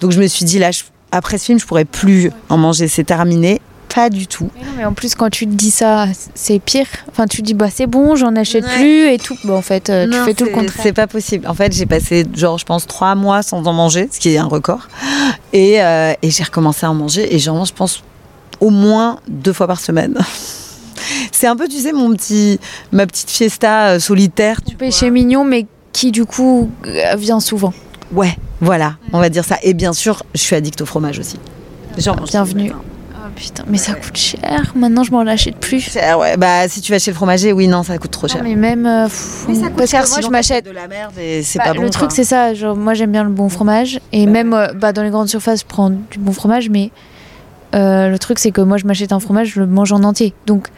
Donc 0.00 0.12
je 0.12 0.20
me 0.20 0.26
suis 0.26 0.44
dit, 0.44 0.58
là, 0.58 0.70
je- 0.70 0.84
après 1.12 1.38
ce 1.38 1.46
film, 1.46 1.58
je 1.60 1.66
pourrais 1.66 1.84
plus 1.84 2.30
en 2.48 2.56
manger. 2.56 2.88
C'est 2.88 3.04
terminé. 3.04 3.60
Pas 3.94 4.10
du 4.10 4.26
tout. 4.26 4.50
Mais 4.54 4.66
non, 4.66 4.72
mais 4.76 4.84
en 4.84 4.92
plus, 4.92 5.14
quand 5.14 5.30
tu 5.30 5.46
te 5.46 5.52
dis 5.54 5.70
ça, 5.70 6.06
c'est 6.34 6.58
pire. 6.60 6.86
Enfin, 7.10 7.26
tu 7.26 7.38
te 7.38 7.46
dis, 7.46 7.54
bah 7.54 7.68
c'est 7.74 7.86
bon, 7.86 8.16
j'en 8.16 8.36
achète 8.36 8.64
Ouais. 8.64 8.74
plus 8.76 9.08
et 9.08 9.18
tout. 9.18 9.36
Bah, 9.44 9.54
en 9.54 9.62
fait, 9.62 9.88
euh, 9.88 10.06
tu 10.06 10.16
fais 10.24 10.34
tout 10.34 10.44
le 10.44 10.50
contraire. 10.50 10.80
C'est 10.82 10.92
pas 10.92 11.06
possible. 11.06 11.46
En 11.48 11.54
fait, 11.54 11.72
j'ai 11.72 11.86
passé, 11.86 12.24
genre, 12.34 12.58
je 12.58 12.66
pense, 12.66 12.86
trois 12.86 13.14
mois 13.14 13.42
sans 13.42 13.66
en 13.66 13.72
manger, 13.72 14.08
ce 14.12 14.20
qui 14.20 14.28
est 14.34 14.36
un 14.38 14.44
record. 14.44 14.88
Et, 15.54 15.82
euh, 15.82 16.12
et 16.20 16.30
j'ai 16.30 16.44
recommencé 16.44 16.84
à 16.84 16.90
en 16.90 16.94
manger. 16.94 17.34
Et 17.34 17.38
j'en 17.38 17.54
mange, 17.56 17.68
je 17.68 17.72
pense, 17.72 18.02
au 18.60 18.68
moins 18.70 19.20
deux 19.26 19.54
fois 19.54 19.66
par 19.66 19.80
semaine. 19.80 20.18
C'est 21.32 21.46
un 21.46 21.56
peu, 21.56 21.68
tu 21.68 21.78
sais, 21.78 21.92
mon 21.92 22.12
petit, 22.14 22.58
ma 22.92 23.06
petite 23.06 23.30
fiesta 23.30 23.88
euh, 23.90 23.98
solitaire. 23.98 24.60
Tu 24.66 24.76
Péché 24.76 25.10
mignon, 25.10 25.44
mais 25.44 25.66
qui 25.92 26.10
du 26.12 26.24
coup 26.24 26.70
euh, 26.86 27.16
vient 27.16 27.40
souvent. 27.40 27.72
Ouais, 28.12 28.36
voilà, 28.60 28.94
on 29.12 29.18
va 29.20 29.28
dire 29.28 29.44
ça. 29.44 29.56
Et 29.62 29.74
bien 29.74 29.92
sûr, 29.92 30.22
je 30.34 30.40
suis 30.40 30.56
addict 30.56 30.80
au 30.80 30.86
fromage 30.86 31.18
aussi. 31.18 31.36
Mange 32.06 32.28
Bienvenue. 32.30 32.72
Oh 32.74 33.30
putain, 33.34 33.64
mais 33.68 33.76
ça 33.78 33.92
coûte 33.94 34.16
cher. 34.16 34.72
Maintenant, 34.76 35.02
je 35.02 35.10
m'en 35.10 35.20
achète 35.20 35.56
plus. 35.56 35.80
Cher, 35.80 36.18
ouais. 36.18 36.36
Bah, 36.36 36.68
si 36.68 36.80
tu 36.80 36.92
vas 36.92 36.98
chez 36.98 37.10
le 37.10 37.16
fromager, 37.16 37.52
oui, 37.52 37.66
non, 37.68 37.82
ça 37.82 37.98
coûte 37.98 38.10
trop 38.12 38.26
Non, 38.28 38.32
cher. 38.34 38.42
mais 38.44 38.54
même. 38.54 38.86
euh, 38.86 39.04
pff, 39.06 39.46
parce 39.76 39.90
que 39.90 40.10
moi, 40.10 40.20
je 40.22 40.28
m'achète. 40.28 40.64
de 40.64 40.70
la 40.70 40.86
merde 40.88 41.12
et 41.20 41.42
c'est 41.42 41.58
Bah, 41.58 41.66
pas 41.66 41.74
bon. 41.74 41.82
le 41.82 41.90
truc, 41.90 42.10
c'est 42.12 42.24
ça. 42.24 42.54
Genre, 42.54 42.76
moi, 42.76 42.94
j'aime 42.94 43.10
bien 43.12 43.24
le 43.24 43.30
bon 43.30 43.48
fromage. 43.48 44.00
Et 44.12 44.26
même 44.26 44.54
euh, 44.54 44.68
bah, 44.74 44.92
dans 44.92 45.02
les 45.02 45.10
grandes 45.10 45.28
surfaces, 45.28 45.60
je 45.60 45.66
prends 45.66 45.90
du 45.90 46.18
bon 46.18 46.32
fromage. 46.32 46.70
Mais 46.70 46.90
euh, 47.74 48.08
le 48.08 48.18
truc, 48.18 48.38
c'est 48.38 48.50
que 48.50 48.60
moi, 48.60 48.76
je 48.78 48.86
m'achète 48.86 49.12
un 49.12 49.20
fromage, 49.20 49.48
je 49.54 49.60
le 49.60 49.66
mange 49.66 49.92
en 49.92 50.02
entier. 50.04 50.34
Donc, 50.46 50.68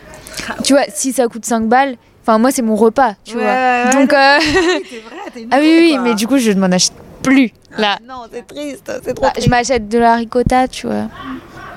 tu 0.64 0.72
vois, 0.72 0.82
si 0.92 1.12
ça 1.12 1.26
coûte 1.28 1.44
5 1.44 1.68
balles, 1.68 1.96
enfin, 2.22 2.38
moi, 2.38 2.50
c'est 2.50 2.62
mon 2.62 2.76
repas, 2.76 3.14
tu 3.24 3.36
Ouais, 3.36 3.42
vois. 3.42 3.52
ouais, 3.52 3.92
Donc, 3.92 4.12
euh, 4.12 4.38
vrai, 4.38 5.42
une 5.42 5.48
ah 5.52 5.58
oui, 5.60 5.88
vraie, 5.88 5.98
oui, 5.98 5.98
mais 6.02 6.14
du 6.14 6.26
coup, 6.26 6.38
je 6.38 6.50
ne 6.50 6.60
m'en 6.60 6.66
achète 6.72 6.94
plus. 7.22 7.52
Là, 7.78 7.98
Non, 8.08 8.22
c'est 8.32 8.46
triste, 8.46 8.90
c'est 9.04 9.14
trop 9.14 9.24
Bah, 9.26 9.30
triste. 9.32 9.46
je 9.46 9.50
m'achète 9.50 9.88
de 9.88 9.98
la 9.98 10.16
ricotta, 10.16 10.66
tu 10.68 10.86
vois. 10.86 11.06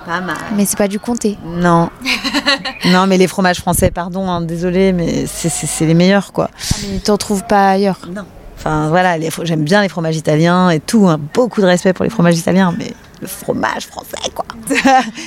Pas 0.06 0.20
mal. 0.20 0.36
Mais 0.58 0.66
c'est 0.66 0.78
pas 0.78 0.88
du 0.90 1.00
comté. 1.00 1.38
Non. 1.46 1.90
non, 2.86 3.08
mais 3.08 3.18
les 3.18 3.28
fromages 3.28 3.60
français, 3.60 3.90
pardon, 3.92 4.28
hein, 4.30 4.42
désolé, 4.42 4.92
mais 4.92 5.26
c'est- 5.28 5.86
les 5.86 5.94
meilleurs, 5.94 6.34
quoi. 6.34 6.50
Mais 6.92 7.00
t'en 7.00 7.18
trouves 7.18 7.44
pas 7.46 7.70
ailleurs. 7.70 8.00
Non. 8.14 8.26
Enfin, 8.56 8.88
voilà, 8.90 9.18
j'aime 9.44 9.64
bien 9.64 9.82
les 9.82 9.90
fromages 9.90 10.16
italiens 10.16 10.70
et 10.70 10.80
tout. 10.80 11.08
hein, 11.08 11.20
beaucoup 11.34 11.60
de 11.62 11.66
respect 11.66 11.92
pour 11.94 12.04
les 12.04 12.10
fromages 12.10 12.38
italiens, 12.38 12.74
mais 12.78 12.94
le 13.22 13.28
fromage 13.28 13.88
français, 13.88 14.16
quoi. 14.34 14.46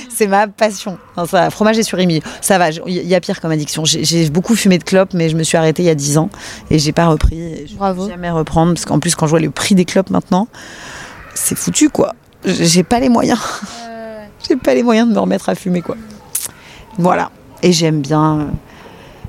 c'est 0.09 0.27
ma 0.27 0.47
passion. 0.47 0.97
Enfin, 1.15 1.43
ça, 1.45 1.49
fromage 1.49 1.77
et 1.77 1.83
surimi. 1.83 2.21
Ça 2.41 2.57
va, 2.57 2.69
il 2.71 2.93
y 3.07 3.13
a 3.15 3.19
pire 3.19 3.39
comme 3.41 3.51
addiction. 3.51 3.85
J'ai- 3.85 4.29
beaucoup 4.29 4.55
fumé 4.55 4.77
de 4.79 4.83
clopes, 4.83 5.13
mais 5.13 5.29
je 5.29 5.35
me 5.35 5.43
suis 5.43 5.57
arrêtée 5.57 5.83
il 5.83 5.85
y 5.85 5.89
a 5.89 5.95
10 5.95 6.17
ans 6.17 6.29
et 6.71 6.79
j'ai 6.79 6.91
pas 6.93 7.07
repris. 7.07 7.67
je 7.67 7.75
Bravo. 7.75 8.05
vais 8.05 8.11
jamais 8.11 8.31
reprendre, 8.31 8.73
parce 8.73 8.85
qu'en 8.85 8.99
plus, 8.99 9.13
quand 9.15 9.27
je 9.27 9.31
vois 9.31 9.39
le 9.39 9.51
prix 9.51 9.75
des 9.75 9.85
clopes 9.85 10.09
maintenant, 10.09 10.47
c'est 11.35 11.55
foutu, 11.57 11.89
quoi. 11.89 12.15
J'ai 12.45 12.83
pas 12.83 12.99
les 12.99 13.09
moyens. 13.09 13.39
J'ai 14.47 14.55
pas 14.55 14.73
les 14.73 14.83
moyens 14.83 15.07
de 15.09 15.13
me 15.13 15.19
remettre 15.19 15.49
à 15.49 15.55
fumer, 15.55 15.81
quoi. 15.81 15.95
Voilà. 16.97 17.29
Et 17.63 17.71
j'aime 17.71 18.01
bien, 18.01 18.39
euh, 18.39 18.45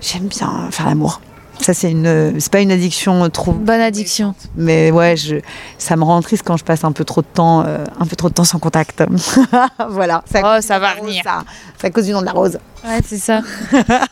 j'aime 0.01 0.27
bien 0.29 0.69
faire 0.71 0.87
l'amour. 0.87 1.21
Ça, 1.61 1.75
c'est 1.75 1.91
une, 1.91 2.39
c'est 2.41 2.53
pas 2.53 2.61
une 2.61 2.71
addiction 2.71 3.29
trop, 3.31 3.53
Bonne 3.53 3.81
addiction. 3.81 4.35
mais 4.57 4.91
ouais, 4.91 5.17
je, 5.17 5.37
ça 5.77 5.97
me 5.97 6.05
rend 6.05 6.21
triste 6.23 6.43
quand 6.47 6.57
je 6.57 6.65
passe 6.65 6.85
un 6.85 6.93
peu 6.93 7.05
trop 7.05 7.21
de 7.21 7.27
temps, 7.27 7.65
euh, 7.67 7.85
un 8.01 8.07
peu 8.07 8.17
trop 8.17 8.29
de 8.29 8.35
temps 8.35 8.45
sans 8.45 8.59
contact. 8.59 9.03
voilà. 9.91 10.23
C'est 10.31 10.43
à 10.43 10.57
Oh, 10.59 10.61
ça 10.63 10.79
va 10.79 10.95
venir. 10.95 11.23
ça. 11.25 11.43
C'est 11.79 11.89
à 11.89 11.91
cause 11.91 12.07
du 12.07 12.13
nom 12.13 12.21
de 12.21 12.27
la 12.27 12.33
rose. 12.33 12.59
Ouais, 12.85 13.01
c'est 13.05 13.19
ça. 13.19 13.41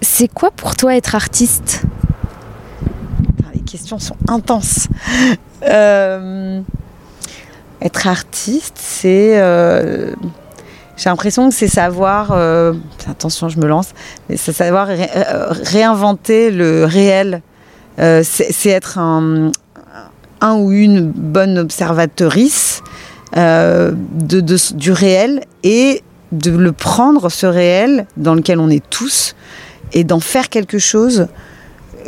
c'est 0.00 0.28
quoi 0.32 0.50
pour 0.50 0.76
toi 0.76 0.94
être 0.96 1.14
artiste? 1.14 1.82
Les 3.54 3.60
questions 3.60 3.98
sont 3.98 4.16
intenses. 4.28 4.86
Euh, 5.64 6.60
être 7.82 8.06
artiste, 8.06 8.76
c'est. 8.78 9.32
euh, 9.40 10.14
j'ai 10.98 11.08
l'impression 11.08 11.48
que 11.48 11.54
c'est 11.54 11.68
savoir. 11.68 12.32
euh, 12.32 12.74
attention, 13.08 13.48
je 13.48 13.58
me 13.58 13.66
lance. 13.66 13.90
Mais 14.28 14.36
c'est 14.36 14.52
savoir 14.52 14.88
euh, 14.90 15.46
réinventer 15.50 16.50
le 16.50 16.84
réel. 16.84 17.40
Euh, 18.00 18.22
c'est 18.24 18.70
être 18.70 18.98
un, 18.98 19.50
ou 20.42 20.72
une 20.72 21.10
bonne 21.10 21.58
observatrice 21.58 22.82
du 23.32 24.92
réel 24.92 25.44
et 25.62 26.02
de 26.32 26.50
le 26.50 26.72
prendre, 26.72 27.30
ce 27.30 27.46
réel, 27.46 28.06
dans 28.16 28.34
lequel 28.34 28.58
on 28.58 28.68
est 28.68 28.84
tous, 28.90 29.34
et 29.92 30.04
d'en 30.04 30.20
faire 30.20 30.48
quelque 30.48 30.78
chose 30.78 31.28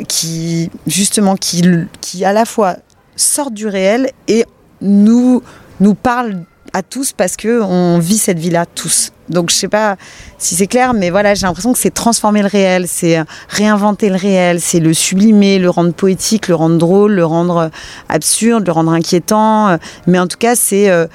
qui, 0.07 0.69
justement, 0.85 1.35
qui, 1.35 1.63
qui 2.01 2.25
à 2.25 2.33
la 2.33 2.45
fois 2.45 2.75
sortent 3.15 3.53
du 3.53 3.67
réel 3.67 4.11
et 4.27 4.45
nous, 4.81 5.41
nous 5.79 5.95
parlent 5.95 6.45
à 6.73 6.81
tous 6.83 7.11
parce 7.11 7.35
que 7.35 7.61
on 7.61 7.99
vit 7.99 8.17
cette 8.17 8.39
vie-là 8.39 8.65
tous. 8.65 9.11
Donc 9.29 9.49
je 9.49 9.55
sais 9.55 9.67
pas 9.67 9.97
si 10.37 10.55
c'est 10.55 10.67
clair, 10.67 10.93
mais 10.93 11.09
voilà, 11.09 11.33
j'ai 11.35 11.45
l'impression 11.45 11.73
que 11.73 11.79
c'est 11.79 11.93
transformer 11.93 12.41
le 12.41 12.47
réel, 12.47 12.85
c'est 12.87 13.21
réinventer 13.49 14.09
le 14.09 14.15
réel, 14.15 14.59
c'est 14.61 14.79
le 14.79 14.93
sublimer, 14.93 15.59
le 15.59 15.69
rendre 15.69 15.93
poétique, 15.93 16.47
le 16.47 16.55
rendre 16.55 16.77
drôle, 16.77 17.13
le 17.13 17.25
rendre 17.25 17.69
absurde, 18.09 18.65
le 18.65 18.71
rendre 18.71 18.91
inquiétant. 18.91 19.69
euh, 19.69 19.77
Mais 20.07 20.19
en 20.19 20.27
tout 20.27 20.37
cas, 20.37 20.55
c'est 20.55 20.89
euh, 20.89 21.07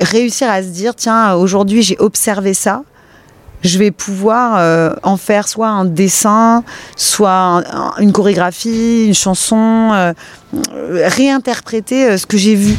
réussir 0.00 0.48
à 0.50 0.62
se 0.62 0.68
dire, 0.68 0.94
tiens, 0.94 1.34
aujourd'hui 1.34 1.82
j'ai 1.82 1.96
observé 1.98 2.54
ça. 2.54 2.82
Je 3.62 3.76
vais 3.80 3.90
pouvoir 3.90 4.56
euh, 4.58 4.94
en 5.02 5.16
faire 5.16 5.48
soit 5.48 5.66
un 5.68 5.84
dessin, 5.84 6.62
soit 6.96 7.32
un- 7.32 7.58
un- 7.64 7.94
une 7.98 8.12
chorégraphie, 8.12 9.06
une 9.08 9.14
chanson, 9.14 9.90
euh, 9.92 10.12
euh, 10.74 11.08
réinterpréter 11.08 12.04
euh, 12.10 12.16
ce 12.18 12.26
que 12.26 12.36
j'ai 12.36 12.54
vu 12.54 12.76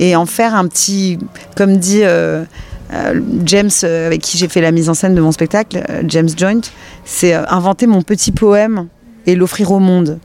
et 0.00 0.16
en 0.16 0.26
faire 0.26 0.54
un 0.54 0.66
petit, 0.66 1.18
comme 1.56 1.76
dit 1.76 2.02
euh, 2.02 2.44
euh, 2.92 3.20
James, 3.44 3.70
euh, 3.84 4.06
avec 4.06 4.22
qui 4.22 4.38
j'ai 4.38 4.48
fait 4.48 4.60
la 4.60 4.72
mise 4.72 4.88
en 4.88 4.94
scène 4.94 5.14
de 5.14 5.20
mon 5.20 5.32
spectacle, 5.32 5.82
James 6.06 6.28
Joint, 6.36 6.60
c'est 7.04 7.34
inventer 7.34 7.86
mon 7.86 8.02
petit 8.02 8.32
poème 8.32 8.88
et 9.26 9.34
l'offrir 9.34 9.72
au 9.72 9.78
monde. 9.78 10.18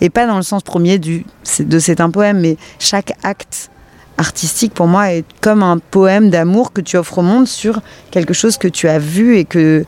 Et 0.00 0.08
pas 0.08 0.26
dans 0.26 0.36
le 0.36 0.42
sens 0.42 0.62
premier 0.62 0.98
du, 0.98 1.24
de 1.58 1.78
c'est 1.78 2.00
un 2.00 2.10
poème, 2.10 2.40
mais 2.40 2.56
chaque 2.78 3.12
acte 3.22 3.70
artistique 4.16 4.74
pour 4.74 4.86
moi 4.86 5.12
est 5.12 5.24
comme 5.40 5.62
un 5.62 5.78
poème 5.78 6.30
d'amour 6.30 6.72
que 6.72 6.80
tu 6.80 6.96
offres 6.96 7.18
au 7.18 7.22
monde 7.22 7.46
sur 7.46 7.80
quelque 8.10 8.34
chose 8.34 8.58
que 8.58 8.68
tu 8.68 8.88
as 8.88 8.98
vu 8.98 9.36
et 9.36 9.44
que 9.44 9.84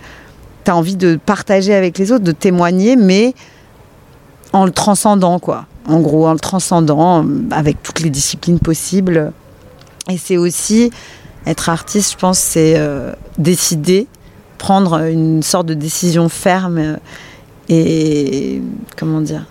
tu 0.64 0.70
as 0.70 0.76
envie 0.76 0.96
de 0.96 1.16
partager 1.16 1.74
avec 1.74 1.98
les 1.98 2.12
autres, 2.12 2.24
de 2.24 2.32
témoigner, 2.32 2.96
mais 2.96 3.34
en 4.52 4.64
le 4.64 4.70
transcendant, 4.70 5.38
quoi. 5.38 5.66
En 5.88 6.00
gros, 6.00 6.26
en 6.26 6.32
le 6.32 6.38
transcendant 6.38 7.24
euh, 7.24 7.28
avec 7.50 7.82
toutes 7.82 8.00
les 8.00 8.10
disciplines 8.10 8.58
possibles. 8.58 9.32
Et 10.08 10.16
c'est 10.16 10.36
aussi 10.36 10.90
être 11.46 11.68
artiste, 11.68 12.12
je 12.12 12.18
pense, 12.18 12.38
c'est 12.38 12.74
euh, 12.76 13.12
décider, 13.38 14.06
prendre 14.58 14.98
une 15.04 15.42
sorte 15.42 15.66
de 15.66 15.74
décision 15.74 16.28
ferme 16.28 16.78
euh, 16.78 16.96
et 17.68 18.62
comment 18.96 19.20
dire, 19.20 19.46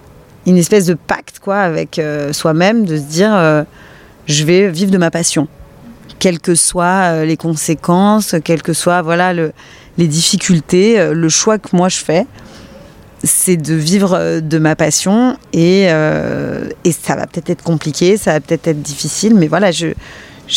une 0.46 0.58
espèce 0.58 0.86
de 0.86 0.94
pacte, 0.94 1.40
quoi, 1.40 1.58
avec 1.60 2.02
soi-même, 2.32 2.86
de 2.86 2.98
se 2.98 3.04
dire, 3.04 3.66
je 4.28 4.44
vais 4.44 4.70
vivre 4.70 4.92
de 4.92 4.98
ma 4.98 5.10
passion, 5.10 5.48
quelles 6.20 6.40
que 6.40 6.54
soient 6.54 7.24
les 7.24 7.38
conséquences, 7.38 8.36
quelles 8.44 8.62
que 8.62 8.74
soient, 8.74 9.02
voilà, 9.02 9.34
le, 9.34 9.54
les 9.98 10.08
difficultés, 10.08 11.14
le 11.14 11.30
choix 11.30 11.58
que 11.58 11.76
moi 11.76 11.90
je 11.90 11.98
fais 11.98 12.28
c'est 13.24 13.58
de 13.58 13.74
vivre 13.76 14.14
euh, 14.14 14.40
de 14.42 14.58
ma 14.58 14.76
passion 14.76 15.38
et, 15.54 15.88
euh, 15.90 16.68
et 16.84 16.92
ça 16.92 17.16
va 17.16 17.28
peut-être 17.28 17.50
être 17.50 17.64
compliqué, 17.64 18.18
ça 18.18 18.34
va 18.34 18.40
peut-être 18.40 18.68
être 18.68 18.82
difficile, 18.82 19.36
mais 19.36 19.48
voilà, 19.48 19.72
je, 19.72 19.88
je- 19.88 19.94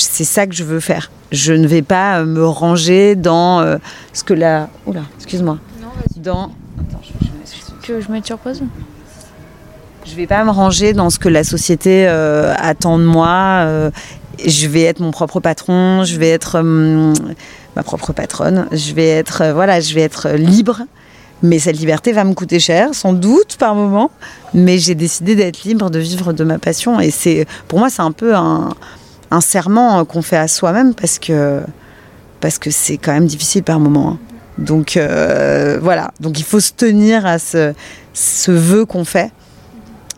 c'est 0.00 0.24
ça 0.24 0.46
que 0.46 0.54
je 0.54 0.64
veux 0.64 0.80
faire. 0.80 1.10
Je 1.32 1.52
ne 1.52 1.66
vais 1.66 1.82
pas 1.82 2.20
euh, 2.20 2.24
me 2.24 2.46
ranger 2.46 3.16
dans 3.16 3.60
euh, 3.60 3.76
ce 4.12 4.24
que 4.24 4.34
la... 4.34 4.68
Oula, 4.86 5.02
excuse-moi. 5.16 5.58
Dans... 6.16 6.44
Attends, 6.44 7.00
je, 7.02 7.26
je- 7.26 7.82
Tu 7.82 7.92
veux 7.92 7.98
que 7.98 8.04
je 8.06 8.10
mette 8.12 8.26
sur 8.26 8.38
pause 8.38 8.62
je 10.06 10.14
vais 10.16 10.26
pas 10.26 10.44
me 10.44 10.50
ranger 10.50 10.92
dans 10.92 11.08
ce 11.08 11.18
que 11.18 11.30
la 11.30 11.44
société 11.44 12.06
euh, 12.06 12.52
attend 12.58 12.98
de 12.98 13.04
moi. 13.04 13.66
je 14.44 14.66
vais 14.68 14.82
être 14.82 15.00
mon 15.00 15.10
propre 15.12 15.40
patron, 15.40 16.04
je 16.04 16.18
vais 16.18 16.28
être 16.28 16.58
hum, 16.60 17.14
ma 17.74 17.82
propre 17.82 18.12
patronne, 18.12 18.66
je 18.70 18.92
vais 18.92 19.08
être 19.08 19.42
voilà, 19.54 19.80
je 19.80 19.94
vais 19.94 20.02
être 20.02 20.28
libre. 20.32 20.82
Mais 21.44 21.58
cette 21.58 21.76
liberté 21.78 22.12
va 22.12 22.24
me 22.24 22.32
coûter 22.32 22.58
cher, 22.58 22.94
sans 22.94 23.12
doute 23.12 23.56
par 23.58 23.74
moment. 23.74 24.10
Mais 24.54 24.78
j'ai 24.78 24.94
décidé 24.94 25.36
d'être 25.36 25.62
libre, 25.64 25.90
de 25.90 25.98
vivre 25.98 26.32
de 26.32 26.42
ma 26.42 26.58
passion. 26.58 26.98
Et 27.00 27.10
c'est, 27.10 27.46
pour 27.68 27.78
moi, 27.78 27.90
c'est 27.90 28.00
un 28.00 28.12
peu 28.12 28.34
un, 28.34 28.70
serment 29.42 29.98
euh, 29.98 30.04
qu'on 30.04 30.22
fait 30.22 30.38
à 30.38 30.48
soi-même 30.48 30.94
parce 30.94 31.18
que 31.18 31.60
parce 32.40 32.58
que 32.58 32.70
c'est 32.70 32.96
quand 32.96 33.12
même 33.12 33.26
difficile 33.26 33.62
par 33.62 33.78
moment. 33.78 34.12
hein. 34.12 34.18
Donc 34.56 34.96
euh, 34.96 35.78
voilà. 35.82 36.12
Donc 36.18 36.38
il 36.38 36.44
faut 36.44 36.60
se 36.60 36.72
tenir 36.72 37.26
à 37.26 37.38
ce, 37.38 37.74
ce 38.14 38.50
vœu 38.50 38.86
qu'on 38.86 39.04
fait 39.04 39.30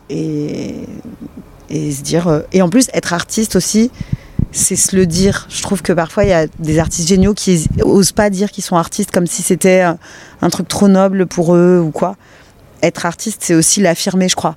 et, 0.09 0.75
et 1.69 1.91
se 1.91 2.03
dire. 2.03 2.27
euh, 2.29 2.41
et 2.53 2.61
en 2.61 2.69
plus, 2.69 2.87
être 2.93 3.11
artiste 3.11 3.57
aussi, 3.57 3.91
c'est 4.57 4.75
se 4.75 4.95
le 4.95 5.05
dire. 5.05 5.47
Je 5.49 5.61
trouve 5.61 5.81
que 5.81 5.93
parfois, 5.93 6.23
il 6.23 6.29
y 6.29 6.33
a 6.33 6.47
des 6.59 6.79
artistes 6.79 7.07
géniaux 7.07 7.33
qui 7.33 7.67
osent 7.83 8.11
pas 8.11 8.29
dire 8.29 8.51
qu'ils 8.51 8.63
sont 8.63 8.75
artistes 8.75 9.11
comme 9.11 9.27
si 9.27 9.41
c'était 9.41 9.83
euh, 9.83 9.93
un 10.41 10.49
truc 10.49 10.67
trop 10.67 10.87
noble 10.87 11.25
pour 11.25 11.55
eux 11.55 11.79
ou 11.79 11.91
quoi. 11.91 12.15
Être 12.83 13.05
artiste, 13.05 13.41
c'est 13.43 13.55
aussi 13.55 13.81
l'affirmer, 13.81 14.29
je 14.29 14.35
crois. 14.35 14.55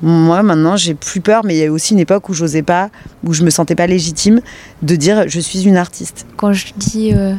Moi, 0.00 0.42
maintenant, 0.42 0.76
j'ai 0.76 0.94
plus 0.94 1.20
peur, 1.20 1.44
mais 1.44 1.56
il 1.56 1.58
y 1.58 1.64
a 1.64 1.72
aussi 1.72 1.92
une 1.92 1.98
époque 1.98 2.28
où 2.28 2.34
j'osais 2.34 2.62
pas, 2.62 2.90
où 3.24 3.32
je 3.32 3.42
me 3.42 3.50
sentais 3.50 3.74
pas 3.74 3.86
légitime 3.86 4.40
de 4.82 4.96
dire 4.96 5.28
je 5.28 5.40
suis 5.40 5.62
une 5.62 5.76
artiste. 5.76 6.26
Quand 6.36 6.52
je 6.52 6.66
dis 6.76 7.12
euh, 7.14 7.34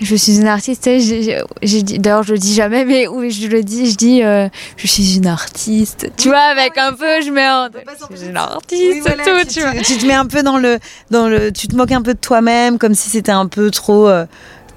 je 0.00 0.16
suis 0.16 0.36
une 0.40 0.46
artiste, 0.46 0.82
tu 0.84 0.90
sais, 0.90 1.00
j'ai- 1.00 1.22
j'ai- 1.22 1.42
j'ai 1.62 1.82
dit- 1.82 1.98
d'ailleurs 1.98 2.22
je 2.24 2.32
le 2.32 2.38
dis 2.38 2.54
jamais, 2.54 2.84
mais 2.84 3.06
oui, 3.06 3.30
je 3.30 3.46
le 3.48 3.62
dis, 3.62 3.90
je 3.90 3.96
dis 3.96 4.22
euh, 4.22 4.48
je 4.76 4.86
suis 4.86 5.16
une 5.16 5.26
artiste. 5.26 6.10
Tu 6.16 6.28
vois, 6.28 6.38
avec 6.40 6.76
un 6.78 6.92
peu, 6.92 7.20
je 7.24 7.30
mets 7.30 7.48
en. 7.48 7.68
Je 8.10 8.16
suis 8.16 8.26
une 8.28 8.36
artiste, 8.36 9.04
tout, 9.04 9.30
tu, 9.46 9.54
tu, 9.54 9.60
vois. 9.60 9.72
tu 9.82 9.96
te 9.98 10.06
mets 10.06 10.14
un 10.14 10.26
peu 10.26 10.42
dans 10.42 10.58
le, 10.58 10.78
dans 11.10 11.28
le, 11.28 11.52
tu 11.52 11.68
te 11.68 11.76
moques 11.76 11.92
un 11.92 12.02
peu 12.02 12.14
de 12.14 12.18
toi-même, 12.18 12.78
comme 12.78 12.94
si 12.94 13.08
c'était 13.10 13.32
un 13.32 13.46
peu 13.46 13.70
trop, 13.70 14.08
euh, 14.08 14.26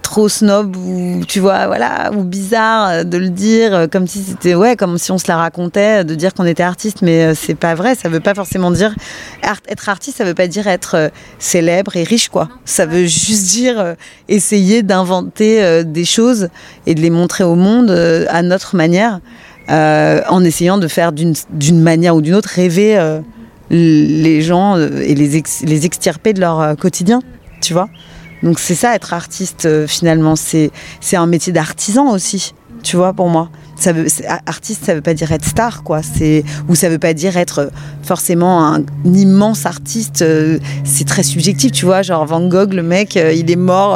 trop 0.08 0.30
snob 0.30 0.78
ou 0.78 1.26
tu 1.28 1.42
vois 1.42 1.68
voilà 1.68 2.12
ou 2.16 2.24
bizarre 2.24 2.88
euh, 2.88 3.04
de 3.04 3.18
le 3.18 3.30
dire 3.30 3.76
euh, 3.76 3.88
comme 3.88 4.08
si 4.08 4.24
c'était 4.24 4.56
ouais 4.56 4.78
comme 4.78 4.98
si 4.98 5.12
on 5.12 5.18
se 5.18 5.28
la 5.28 5.36
racontait 5.36 6.06
de 6.06 6.16
dire 6.16 6.34
qu'on 6.34 6.46
était 6.46 6.64
artiste. 6.64 7.02
Mais 7.02 7.26
euh, 7.26 7.34
c'est 7.36 7.56
pas 7.56 7.76
vrai. 7.76 7.94
Ça 7.94 8.08
veut 8.08 8.22
pas 8.22 8.34
forcément 8.34 8.72
dire 8.72 8.96
être 9.44 9.90
artiste 9.90 10.18
ça 10.18 10.24
veut 10.24 10.34
pas 10.34 10.48
dire 10.48 10.66
être 10.68 11.12
célèbre 11.40 11.98
et 11.98 12.04
riche 12.04 12.30
quoi. 12.30 12.48
Ça 12.64 12.86
veut 12.86 13.06
juste 13.06 13.48
dire 13.50 13.96
essayer 14.30 14.82
d'inventer 14.82 15.84
des 15.84 16.06
choses 16.06 16.50
et 16.86 16.96
de 16.96 17.02
les 17.02 17.10
montrer 17.10 17.44
au 17.44 17.56
monde 17.56 17.92
à 18.30 18.42
notre 18.42 18.76
manière 18.76 19.20
en 19.70 20.44
essayant 20.44 20.78
de 20.78 20.88
faire 20.88 21.12
d'une 21.12 21.82
manière 21.82 22.16
ou 22.16 22.22
d'une 22.22 22.36
autre 22.36 22.50
rêver 22.50 23.20
les 23.70 24.42
gens 24.42 24.78
et 24.78 25.16
les, 25.16 25.44
les 25.64 25.86
extirper 25.86 26.34
de 26.34 26.40
leur 26.40 26.76
quotidien 26.78 27.22
tu 27.62 27.74
vois 27.74 27.90
donc 28.44 28.60
c'est 28.60 28.76
ça 28.76 28.96
être 28.96 29.14
artiste 29.14 29.66
euh, 29.66 29.88
finalement, 29.88 30.36
c'est 30.36 30.72
un 31.14 31.26
métier 31.26 31.54
d'artisan 31.54 32.12
aussi, 32.12 32.54
tu 32.84 32.98
vois 32.98 33.14
pour 33.14 33.30
moi. 33.30 33.50
Artiste, 34.48 34.86
ça 34.86 34.96
veut 34.96 35.02
pas 35.02 35.14
dire 35.14 35.32
être 35.32 35.46
star, 35.46 35.84
quoi. 35.84 36.02
Ou 36.68 36.74
ça 36.74 36.90
veut 36.90 36.98
pas 36.98 37.14
dire 37.14 37.38
être 37.38 37.72
forcément 38.02 38.74
un, 38.74 38.82
immense 39.06 39.68
artiste. 39.68 40.24
Euh, 40.24 40.58
c'est 40.84 41.06
très 41.06 41.22
subjectif, 41.22 41.72
tu 41.72 41.86
vois. 41.86 42.02
Genre 42.02 42.26
Van 42.26 42.48
Gogh, 42.48 42.74
le 42.74 42.82
mec, 42.82 43.16
euh, 43.18 43.34
il 43.34 43.52
est 43.52 43.56
mort 43.56 43.94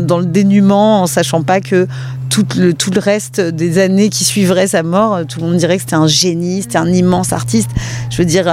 dans 0.00 0.18
le 0.18 0.24
dénuement, 0.24 1.02
en 1.02 1.06
sachant 1.06 1.42
pas 1.42 1.60
que 1.60 1.86
tout 2.30 2.46
le, 2.56 2.72
tout 2.72 2.90
le 2.90 3.00
reste 3.00 3.38
des 3.40 3.76
années 3.78 4.08
qui 4.08 4.24
suivraient 4.24 4.68
sa 4.68 4.82
mort, 4.82 5.26
tout 5.26 5.40
le 5.40 5.46
monde 5.46 5.56
dirait 5.56 5.76
que 5.76 5.82
c'était 5.82 5.94
un 5.94 6.06
génie, 6.06 6.62
c'était 6.62 6.78
un 6.78 6.90
immense 6.90 7.34
artiste. 7.34 7.68
Je 8.08 8.16
veux 8.16 8.24
dire 8.24 8.48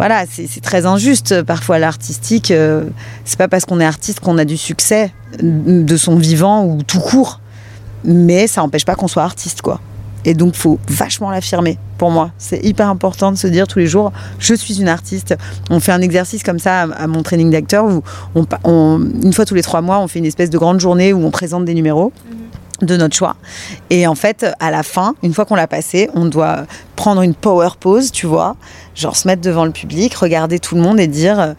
voilà, 0.00 0.24
c'est 0.26 0.62
très 0.62 0.86
injuste 0.86 1.42
parfois 1.42 1.78
l'artistique. 1.78 2.52
Euh, 2.52 2.84
c'est 3.26 3.36
pas 3.38 3.48
parce 3.48 3.66
qu'on 3.66 3.80
est 3.80 3.84
artiste 3.84 4.20
qu'on 4.20 4.38
a 4.38 4.46
du 4.46 4.56
succès 4.56 5.12
de 5.42 5.96
son 5.98 6.16
vivant 6.16 6.64
ou 6.64 6.82
tout 6.82 7.00
court, 7.00 7.38
mais 8.02 8.46
ça 8.46 8.62
n'empêche 8.62 8.86
pas 8.86 8.94
qu'on 8.94 9.08
soit 9.08 9.24
artiste, 9.24 9.60
quoi. 9.60 9.78
Et 10.24 10.32
donc, 10.32 10.54
faut 10.54 10.78
vachement 10.88 11.30
l'affirmer. 11.30 11.76
Pour 11.98 12.10
moi, 12.10 12.30
c'est 12.38 12.64
hyper 12.64 12.88
important 12.88 13.30
de 13.30 13.36
se 13.36 13.46
dire 13.46 13.66
tous 13.66 13.78
les 13.78 13.86
jours, 13.86 14.10
je 14.38 14.54
suis 14.54 14.80
une 14.80 14.88
artiste. 14.88 15.36
On 15.68 15.80
fait 15.80 15.92
un 15.92 16.00
exercice 16.00 16.42
comme 16.42 16.58
ça 16.58 16.84
à, 16.84 17.06
mon 17.06 17.22
training 17.22 17.50
d'acteur 17.50 17.84
où 17.84 18.02
on, 18.64 19.00
une 19.22 19.34
fois 19.34 19.44
tous 19.44 19.54
les 19.54 19.62
trois 19.62 19.82
mois, 19.82 19.98
on 19.98 20.08
fait 20.08 20.20
une 20.20 20.24
espèce 20.24 20.48
de 20.48 20.56
grande 20.56 20.80
journée 20.80 21.12
où 21.12 21.22
on 21.22 21.30
présente 21.30 21.66
des 21.66 21.74
numéros. 21.74 22.10
Mhm 22.26 22.49
de 22.82 22.96
notre 22.96 23.14
choix. 23.14 23.36
Et 23.90 24.06
en 24.06 24.14
fait, 24.14 24.46
à 24.60 24.70
la 24.70 24.82
fin, 24.82 25.14
une 25.22 25.34
fois 25.34 25.44
qu'on 25.44 25.54
l'a 25.54 25.66
passé, 25.66 26.08
on 26.14 26.26
doit 26.26 26.66
prendre 26.96 27.22
une 27.22 27.34
power 27.34 27.70
pose, 27.78 28.12
tu 28.12 28.26
vois, 28.26 28.56
genre 28.94 29.16
se 29.16 29.26
mettre 29.26 29.42
devant 29.42 29.64
le 29.64 29.70
public, 29.70 30.14
regarder 30.14 30.58
tout 30.58 30.74
le 30.74 30.82
monde 30.82 31.00
et 31.00 31.06
dire 31.06 31.40
euh, 31.40 31.52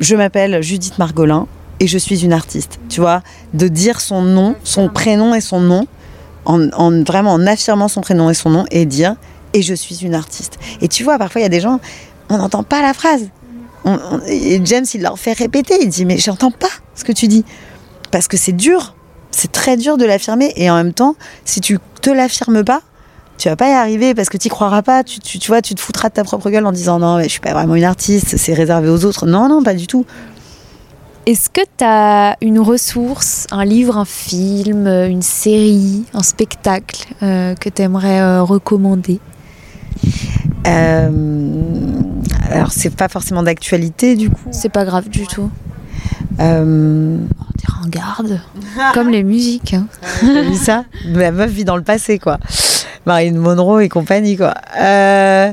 Je 0.00 0.16
m'appelle 0.16 0.62
Judith 0.62 0.98
Margolin 0.98 1.46
et 1.80 1.86
je 1.86 1.98
suis 1.98 2.24
une 2.24 2.32
artiste. 2.32 2.78
Tu 2.88 3.00
vois, 3.00 3.22
de 3.54 3.68
dire 3.68 4.00
son 4.00 4.22
nom, 4.22 4.54
son 4.64 4.88
prénom 4.88 5.34
et 5.34 5.40
son 5.40 5.60
nom, 5.60 5.86
en, 6.44 7.02
vraiment 7.04 7.32
en 7.32 7.46
affirmant 7.46 7.88
son 7.88 8.00
prénom 8.00 8.30
et 8.30 8.34
son 8.34 8.50
nom 8.50 8.64
et 8.70 8.86
dire 8.86 9.16
Et 9.54 9.62
je 9.62 9.74
suis 9.74 10.04
une 10.04 10.14
artiste. 10.14 10.58
Et 10.80 10.88
tu 10.88 11.04
vois, 11.04 11.18
parfois, 11.18 11.40
il 11.40 11.44
y 11.44 11.46
a 11.46 11.50
des 11.50 11.60
gens, 11.60 11.80
on 12.28 12.38
n'entend 12.38 12.62
pas 12.62 12.82
la 12.82 12.94
phrase. 12.94 13.28
et 14.26 14.60
James, 14.64 14.86
il 14.94 15.02
leur 15.02 15.18
fait 15.18 15.32
répéter, 15.32 15.74
il 15.80 15.88
dit 15.88 16.04
Mais 16.04 16.18
j'entends 16.18 16.50
pas 16.50 16.68
ce 16.94 17.04
que 17.04 17.12
tu 17.12 17.28
dis. 17.28 17.44
Parce 18.10 18.28
que 18.28 18.36
c'est 18.36 18.52
dur 18.52 18.94
c'est 19.30 19.52
très 19.52 19.76
dur 19.76 19.96
de 19.96 20.04
l'affirmer 20.04 20.52
et 20.56 20.70
en 20.70 20.76
même 20.76 20.92
temps, 20.92 21.14
si 21.44 21.60
tu 21.60 21.78
te 22.00 22.10
l'affirmes 22.10 22.64
pas, 22.64 22.82
tu 23.38 23.48
vas 23.48 23.56
pas 23.56 23.70
y 23.70 23.72
arriver 23.72 24.14
parce 24.14 24.28
que 24.28 24.36
tu 24.36 24.48
croiras 24.50 24.82
pas. 24.82 25.02
Tu, 25.02 25.18
tu, 25.20 25.48
vois, 25.48 25.62
tu 25.62 25.74
te 25.74 25.80
foutras 25.80 26.10
de 26.10 26.14
ta 26.14 26.24
propre 26.24 26.50
gueule 26.50 26.66
en 26.66 26.72
disant 26.72 26.98
non, 26.98 27.16
mais 27.16 27.24
je 27.24 27.30
suis 27.30 27.40
pas 27.40 27.54
vraiment 27.54 27.74
une 27.74 27.84
artiste, 27.84 28.36
c'est 28.36 28.52
réservé 28.52 28.88
aux 28.88 29.04
autres. 29.04 29.26
Non, 29.26 29.48
non, 29.48 29.62
pas 29.62 29.74
du 29.74 29.86
tout. 29.86 30.04
Est-ce 31.26 31.48
que 31.48 31.60
tu 31.60 31.84
as 31.84 32.36
une 32.40 32.58
ressource, 32.58 33.46
un 33.50 33.64
livre, 33.64 33.96
un 33.96 34.04
film, 34.04 34.86
une 34.86 35.22
série, 35.22 36.04
un 36.12 36.22
spectacle 36.22 37.06
euh, 37.22 37.54
que 37.54 37.68
tu 37.68 37.82
aimerais 37.82 38.20
euh, 38.20 38.42
recommander? 38.42 39.20
Euh, 40.66 41.10
Alors, 42.50 42.72
c'est 42.72 42.94
pas 42.94 43.08
forcément 43.08 43.42
d'actualité 43.42 44.16
du 44.16 44.28
coup. 44.28 44.48
C'est 44.50 44.70
pas 44.70 44.84
grave 44.84 45.08
du 45.08 45.26
tout. 45.26 45.50
Euh, 46.38 47.18
ringarde, 47.66 48.40
comme 48.94 49.10
les 49.10 49.22
musiques. 49.22 49.74
Hein. 49.74 49.86
vu 50.22 50.54
ça? 50.54 50.84
La 51.06 51.32
meuf 51.32 51.50
vit 51.50 51.64
dans 51.64 51.76
le 51.76 51.82
passé, 51.82 52.18
quoi. 52.18 52.38
Marine 53.06 53.36
Monroe 53.36 53.80
et 53.80 53.88
compagnie, 53.88 54.36
quoi. 54.36 54.54
Euh, 54.80 55.52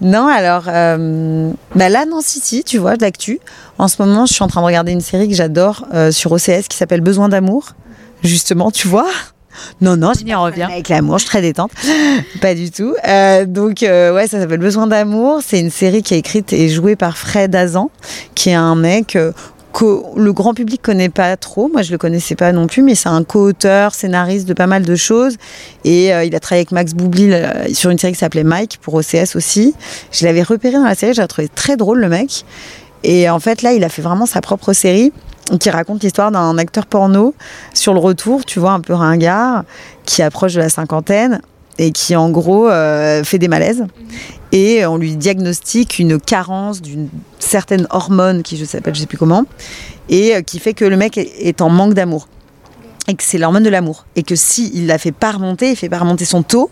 non, 0.00 0.26
alors, 0.26 0.64
euh, 0.68 1.52
bah 1.74 1.88
là, 1.88 2.06
non, 2.06 2.20
si, 2.22 2.64
tu 2.64 2.78
vois, 2.78 2.96
d'actu. 2.96 3.38
En 3.78 3.88
ce 3.88 4.02
moment, 4.02 4.26
je 4.26 4.32
suis 4.34 4.42
en 4.42 4.48
train 4.48 4.60
de 4.60 4.66
regarder 4.66 4.92
une 4.92 5.00
série 5.00 5.28
que 5.28 5.34
j'adore 5.34 5.86
euh, 5.94 6.10
sur 6.10 6.32
OCS 6.32 6.68
qui 6.68 6.76
s'appelle 6.76 7.00
Besoin 7.00 7.28
d'amour. 7.28 7.74
Justement, 8.22 8.70
tu 8.70 8.88
vois? 8.88 9.08
Non, 9.80 9.96
non, 9.96 10.12
je 10.14 10.34
revient. 10.34 10.62
Avec 10.62 10.88
l'amour, 10.88 11.18
je 11.18 11.24
suis 11.24 11.30
très 11.30 11.42
détente. 11.42 11.72
pas 12.40 12.54
du 12.54 12.70
tout. 12.70 12.94
Euh, 13.06 13.44
donc, 13.46 13.82
euh, 13.82 14.14
ouais, 14.14 14.26
ça 14.26 14.40
s'appelle 14.40 14.60
Besoin 14.60 14.86
d'amour. 14.86 15.40
C'est 15.44 15.60
une 15.60 15.70
série 15.70 16.02
qui 16.02 16.14
est 16.14 16.18
écrite 16.18 16.52
et 16.52 16.68
jouée 16.68 16.96
par 16.96 17.18
Fred 17.18 17.54
Azan, 17.54 17.90
qui 18.34 18.50
est 18.50 18.54
un 18.54 18.74
mec 18.74 19.16
euh, 19.16 19.32
que 19.72 20.02
le 20.16 20.32
grand 20.32 20.54
public 20.54 20.82
connaît 20.82 21.08
pas 21.08 21.36
trop. 21.36 21.68
Moi, 21.68 21.82
je 21.82 21.92
le 21.92 21.98
connaissais 21.98 22.34
pas 22.34 22.52
non 22.52 22.66
plus, 22.66 22.82
mais 22.82 22.94
c'est 22.94 23.08
un 23.08 23.22
co-auteur, 23.22 23.94
scénariste 23.94 24.46
de 24.46 24.54
pas 24.54 24.66
mal 24.66 24.84
de 24.84 24.96
choses. 24.96 25.36
Et 25.84 26.12
euh, 26.12 26.24
il 26.24 26.34
a 26.34 26.40
travaillé 26.40 26.60
avec 26.60 26.72
Max 26.72 26.94
Boublil 26.94 27.32
euh, 27.32 27.72
sur 27.72 27.90
une 27.90 27.98
série 27.98 28.12
qui 28.12 28.18
s'appelait 28.18 28.44
Mike 28.44 28.78
pour 28.82 28.94
OCS 28.94 29.36
aussi. 29.36 29.74
Je 30.12 30.24
l'avais 30.24 30.42
repéré 30.42 30.74
dans 30.74 30.84
la 30.84 30.94
série, 30.94 31.14
j'ai 31.14 31.26
trouvé 31.26 31.48
très 31.48 31.76
drôle 31.76 32.00
le 32.00 32.08
mec. 32.08 32.44
Et 33.02 33.30
en 33.30 33.40
fait, 33.40 33.62
là, 33.62 33.72
il 33.72 33.84
a 33.84 33.88
fait 33.88 34.02
vraiment 34.02 34.26
sa 34.26 34.40
propre 34.40 34.72
série 34.72 35.12
qui 35.58 35.70
raconte 35.70 36.02
l'histoire 36.02 36.30
d'un 36.30 36.58
acteur 36.58 36.86
porno 36.86 37.34
sur 37.74 37.92
le 37.92 37.98
retour, 37.98 38.44
tu 38.44 38.60
vois, 38.60 38.72
un 38.72 38.80
peu 38.80 38.94
ringard, 38.94 39.64
qui 40.04 40.22
approche 40.22 40.54
de 40.54 40.60
la 40.60 40.68
cinquantaine 40.68 41.40
et 41.80 41.92
qui 41.92 42.14
en 42.14 42.28
gros 42.28 42.68
euh, 42.68 43.24
fait 43.24 43.38
des 43.38 43.48
malaises. 43.48 43.86
Et 44.52 44.84
on 44.84 44.98
lui 44.98 45.16
diagnostique 45.16 45.98
une 45.98 46.20
carence 46.20 46.82
d'une 46.82 47.08
certaine 47.38 47.86
hormone 47.90 48.42
qui 48.42 48.56
je 48.58 48.64
sais 48.64 48.80
pas 48.80 48.92
je 48.92 49.00
sais 49.00 49.06
plus 49.06 49.16
comment 49.16 49.44
et 50.08 50.36
euh, 50.36 50.42
qui 50.42 50.58
fait 50.58 50.74
que 50.74 50.84
le 50.84 50.96
mec 50.96 51.16
est 51.16 51.60
en 51.62 51.70
manque 51.70 51.94
d'amour. 51.94 52.28
Et 53.08 53.14
que 53.14 53.24
c'est 53.24 53.38
l'hormone 53.38 53.62
de 53.62 53.70
l'amour. 53.70 54.04
Et 54.14 54.22
que 54.22 54.36
si 54.36 54.70
il 54.74 54.86
la 54.86 54.98
fait 54.98 55.10
pas 55.10 55.32
remonter 55.32 55.70
il 55.70 55.76
fait 55.76 55.88
pas 55.88 55.98
remonter 55.98 56.26
son 56.26 56.42
taux 56.42 56.70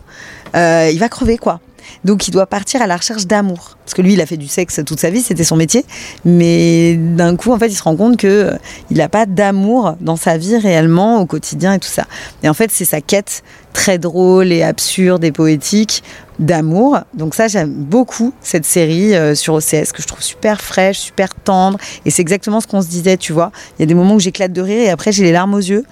euh, 0.54 0.90
il 0.92 0.98
va 0.98 1.08
crever 1.08 1.38
quoi 1.38 1.60
donc 2.04 2.28
il 2.28 2.30
doit 2.30 2.46
partir 2.46 2.82
à 2.82 2.86
la 2.86 2.96
recherche 2.96 3.26
d'amour. 3.26 3.76
Parce 3.84 3.94
que 3.94 4.02
lui, 4.02 4.14
il 4.14 4.20
a 4.20 4.26
fait 4.26 4.36
du 4.36 4.48
sexe 4.48 4.80
toute 4.84 5.00
sa 5.00 5.10
vie, 5.10 5.22
c'était 5.22 5.44
son 5.44 5.56
métier. 5.56 5.84
Mais 6.24 6.96
d'un 6.96 7.36
coup, 7.36 7.52
en 7.52 7.58
fait, 7.58 7.68
il 7.68 7.74
se 7.74 7.82
rend 7.82 7.96
compte 7.96 8.18
qu'il 8.18 8.28
euh, 8.28 8.56
n'a 8.90 9.08
pas 9.08 9.24
d'amour 9.26 9.96
dans 10.00 10.16
sa 10.16 10.36
vie 10.36 10.56
réellement, 10.56 11.20
au 11.20 11.26
quotidien 11.26 11.74
et 11.74 11.78
tout 11.78 11.88
ça. 11.88 12.04
Et 12.42 12.48
en 12.48 12.54
fait, 12.54 12.70
c'est 12.70 12.84
sa 12.84 13.00
quête 13.00 13.42
très 13.72 13.98
drôle 13.98 14.52
et 14.52 14.62
absurde 14.62 15.24
et 15.24 15.32
poétique 15.32 16.02
d'amour. 16.38 16.98
Donc 17.14 17.34
ça, 17.34 17.48
j'aime 17.48 17.72
beaucoup 17.72 18.32
cette 18.40 18.64
série 18.64 19.14
euh, 19.14 19.34
sur 19.34 19.54
OCS 19.54 19.92
que 19.92 20.02
je 20.02 20.06
trouve 20.06 20.22
super 20.22 20.60
fraîche, 20.60 20.98
super 20.98 21.34
tendre. 21.34 21.78
Et 22.04 22.10
c'est 22.10 22.22
exactement 22.22 22.60
ce 22.60 22.66
qu'on 22.66 22.82
se 22.82 22.88
disait, 22.88 23.16
tu 23.16 23.32
vois. 23.32 23.50
Il 23.78 23.82
y 23.82 23.84
a 23.84 23.86
des 23.86 23.94
moments 23.94 24.14
où 24.14 24.20
j'éclate 24.20 24.52
de 24.52 24.60
rire 24.60 24.82
et 24.82 24.90
après 24.90 25.12
j'ai 25.12 25.24
les 25.24 25.32
larmes 25.32 25.54
aux 25.54 25.58
yeux. 25.58 25.84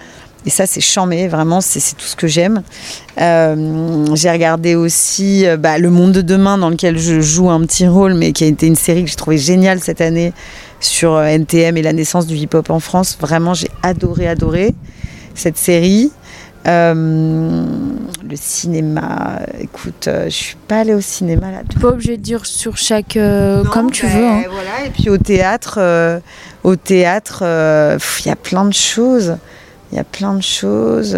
Et 0.47 0.51
ça, 0.51 0.64
c'est 0.64 0.81
chambé, 0.81 1.27
vraiment, 1.27 1.60
c'est 1.60 1.81
tout 1.97 2.06
ce 2.06 2.14
que 2.14 2.28
j'aime. 2.28 2.62
Euh, 3.20 4.06
j'ai 4.14 4.31
regardé 4.31 4.77
aussi 4.77 5.44
euh, 5.44 5.56
bah, 5.56 5.77
Le 5.77 5.90
Monde 5.90 6.12
de 6.12 6.23
Demain, 6.23 6.56
dans 6.56 6.70
lequel 6.70 6.98
je 6.98 7.20
joue 7.20 7.51
un 7.51 7.60
petit 7.66 7.89
rôle, 7.89 8.14
mais 8.14 8.32
qui 8.32 8.44
a 8.44 8.47
été 8.47 8.68
une 8.68 8.77
série 8.77 9.02
que 9.02 9.10
j'ai 9.10 9.16
trouvé 9.16 9.39
géniale 9.39 9.81
cette 9.81 10.01
année 10.01 10.32
sur 10.78 11.14
euh, 11.14 11.24
NTM 11.24 11.77
et 11.77 11.82
la 11.82 11.93
naissance 11.93 12.28
du 12.28 12.36
hip-hop 12.36 12.70
en 12.70 12.78
France. 12.78 13.18
Vraiment, 13.20 13.55
j'ai 13.55 13.68
adoré, 13.82 14.28
adoré 14.28 14.73
cette 15.35 15.59
série. 15.59 16.12
le 16.64 18.36
cinéma, 18.36 19.40
écoute, 19.59 20.09
je 20.09 20.31
suis 20.31 20.56
pas 20.68 20.81
allée 20.81 20.94
au 20.94 21.01
cinéma 21.01 21.51
là. 21.51 21.62
Pas 21.81 21.89
obligé 21.89 22.16
de 22.16 22.23
dire 22.23 22.47
sur 22.47 22.77
chaque 22.77 23.18
comme 23.73 23.90
tu 23.90 24.06
veux. 24.06 24.24
Hein. 24.24 24.43
Voilà, 24.48 24.86
et 24.86 24.90
puis 24.90 25.10
au 25.10 25.18
théâtre, 25.18 25.81
au 26.62 26.77
théâtre, 26.77 27.43
il 27.43 28.28
y 28.28 28.31
a 28.31 28.36
plein 28.36 28.64
de 28.64 28.74
choses. 28.74 29.36
Il 29.92 29.96
y 29.96 30.00
a 30.00 30.04
plein 30.04 30.34
de 30.34 30.42
choses. 30.42 31.16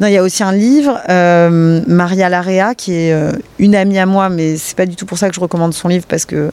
Non, 0.00 0.08
il 0.08 0.12
y 0.12 0.16
a 0.16 0.22
aussi 0.22 0.42
un 0.42 0.52
livre, 0.52 0.98
euh, 1.08 1.82
Maria 1.86 2.28
Larea, 2.28 2.74
qui 2.74 2.92
est 2.92 3.12
euh, 3.12 3.32
une 3.58 3.76
amie 3.76 3.98
à 3.98 4.06
moi, 4.06 4.28
mais 4.28 4.56
c'est 4.56 4.76
pas 4.76 4.86
du 4.86 4.96
tout 4.96 5.06
pour 5.06 5.18
ça 5.18 5.28
que 5.28 5.34
je 5.34 5.40
recommande 5.40 5.72
son 5.72 5.88
livre 5.88 6.06
parce 6.08 6.24
que 6.24 6.50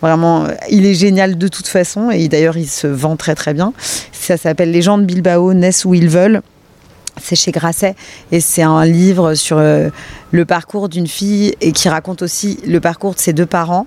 vraiment, 0.00 0.46
il 0.70 0.86
est 0.86 0.94
génial 0.94 1.36
de 1.36 1.48
toute 1.48 1.66
façon 1.66 2.10
et 2.10 2.28
d'ailleurs, 2.28 2.56
il 2.56 2.68
se 2.68 2.86
vend 2.86 3.16
très 3.16 3.34
très 3.34 3.52
bien. 3.52 3.74
Ça 4.12 4.36
s'appelle 4.36 4.70
Les 4.70 4.80
gens 4.80 4.96
de 4.96 5.04
Bilbao 5.04 5.52
naissent 5.52 5.84
où 5.84 5.92
ils 5.94 6.08
veulent. 6.08 6.40
C'est 7.22 7.36
chez 7.36 7.52
Grasset 7.52 7.94
et 8.32 8.40
c'est 8.40 8.62
un 8.62 8.86
livre 8.86 9.34
sur 9.34 9.58
euh, 9.58 9.90
le 10.30 10.44
parcours 10.46 10.88
d'une 10.88 11.06
fille 11.06 11.54
et 11.60 11.72
qui 11.72 11.90
raconte 11.90 12.22
aussi 12.22 12.58
le 12.66 12.80
parcours 12.80 13.14
de 13.14 13.20
ses 13.20 13.34
deux 13.34 13.44
parents. 13.44 13.86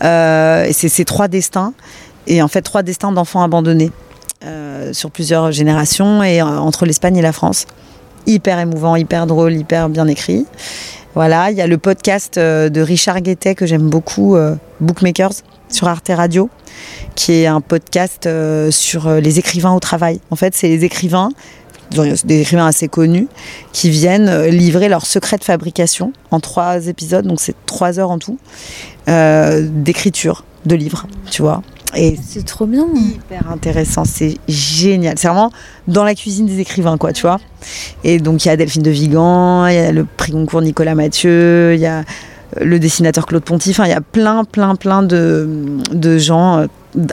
et 0.00 0.72
c'est 0.72 0.88
ses 0.88 1.04
trois 1.04 1.28
destins 1.28 1.74
et 2.26 2.40
en 2.42 2.48
fait 2.48 2.62
trois 2.62 2.82
destins 2.82 3.12
d'enfants 3.12 3.42
abandonnés. 3.42 3.92
Euh, 4.44 4.92
sur 4.92 5.12
plusieurs 5.12 5.52
générations 5.52 6.20
et 6.24 6.40
euh, 6.40 6.44
entre 6.44 6.84
l'Espagne 6.84 7.16
et 7.16 7.22
la 7.22 7.32
France. 7.32 7.66
Hyper 8.26 8.58
émouvant, 8.58 8.96
hyper 8.96 9.28
drôle, 9.28 9.52
hyper 9.52 9.88
bien 9.88 10.08
écrit. 10.08 10.46
Voilà, 11.14 11.52
il 11.52 11.56
y 11.56 11.60
a 11.60 11.68
le 11.68 11.78
podcast 11.78 12.38
euh, 12.38 12.68
de 12.68 12.80
Richard 12.80 13.20
Guettet 13.20 13.54
que 13.54 13.66
j'aime 13.66 13.88
beaucoup, 13.88 14.36
Bookmakers, 14.80 15.34
sur 15.68 15.86
Arte 15.86 16.10
Radio, 16.12 16.50
qui 17.14 17.34
est 17.34 17.46
un 17.46 17.60
podcast 17.60 18.28
sur 18.70 19.08
les 19.10 19.38
écrivains 19.38 19.74
au 19.74 19.80
travail. 19.80 20.20
En 20.30 20.36
fait, 20.36 20.54
c'est 20.56 20.68
les 20.68 20.84
écrivains 20.84 21.30
des 21.92 22.40
écrivains 22.40 22.66
assez 22.66 22.88
connus, 22.88 23.28
qui 23.74 23.90
viennent 23.90 24.46
livrer 24.46 24.88
leur 24.88 25.04
secret 25.04 25.36
de 25.36 25.44
fabrication 25.44 26.14
en 26.30 26.40
trois 26.40 26.86
épisodes, 26.86 27.26
donc 27.26 27.38
c'est 27.38 27.54
trois 27.66 27.98
heures 27.98 28.10
en 28.10 28.18
tout, 28.18 28.38
d'écriture 29.06 30.44
de 30.64 30.74
livres, 30.74 31.06
tu 31.30 31.42
vois. 31.42 31.62
Et 31.94 32.18
c'est 32.26 32.44
trop 32.44 32.66
bien. 32.66 32.86
Hyper 32.94 33.50
intéressant, 33.50 34.04
c'est 34.04 34.38
génial. 34.48 35.14
C'est 35.18 35.28
vraiment 35.28 35.52
dans 35.88 36.04
la 36.04 36.14
cuisine 36.14 36.46
des 36.46 36.58
écrivains, 36.60 36.96
quoi, 36.96 37.12
tu 37.12 37.22
vois. 37.22 37.38
Et 38.02 38.18
donc 38.18 38.44
il 38.44 38.48
y 38.48 38.50
a 38.50 38.56
Delphine 38.56 38.82
de 38.82 38.90
Vigan, 38.90 39.66
il 39.66 39.74
y 39.74 39.78
a 39.78 39.92
le 39.92 40.04
prix 40.04 40.32
Goncourt 40.32 40.62
Nicolas 40.62 40.94
Mathieu, 40.94 41.74
il 41.74 41.80
y 41.80 41.86
a 41.86 41.98
euh, 41.98 42.02
le 42.64 42.78
dessinateur 42.78 43.26
Claude 43.26 43.44
Ponty, 43.44 43.70
enfin 43.70 43.84
il 43.84 43.90
y 43.90 43.94
a 43.94 44.00
plein, 44.00 44.44
plein, 44.44 44.74
plein 44.74 45.02
de, 45.02 45.78
de 45.92 46.18
gens 46.18 46.58
euh, 46.58 46.66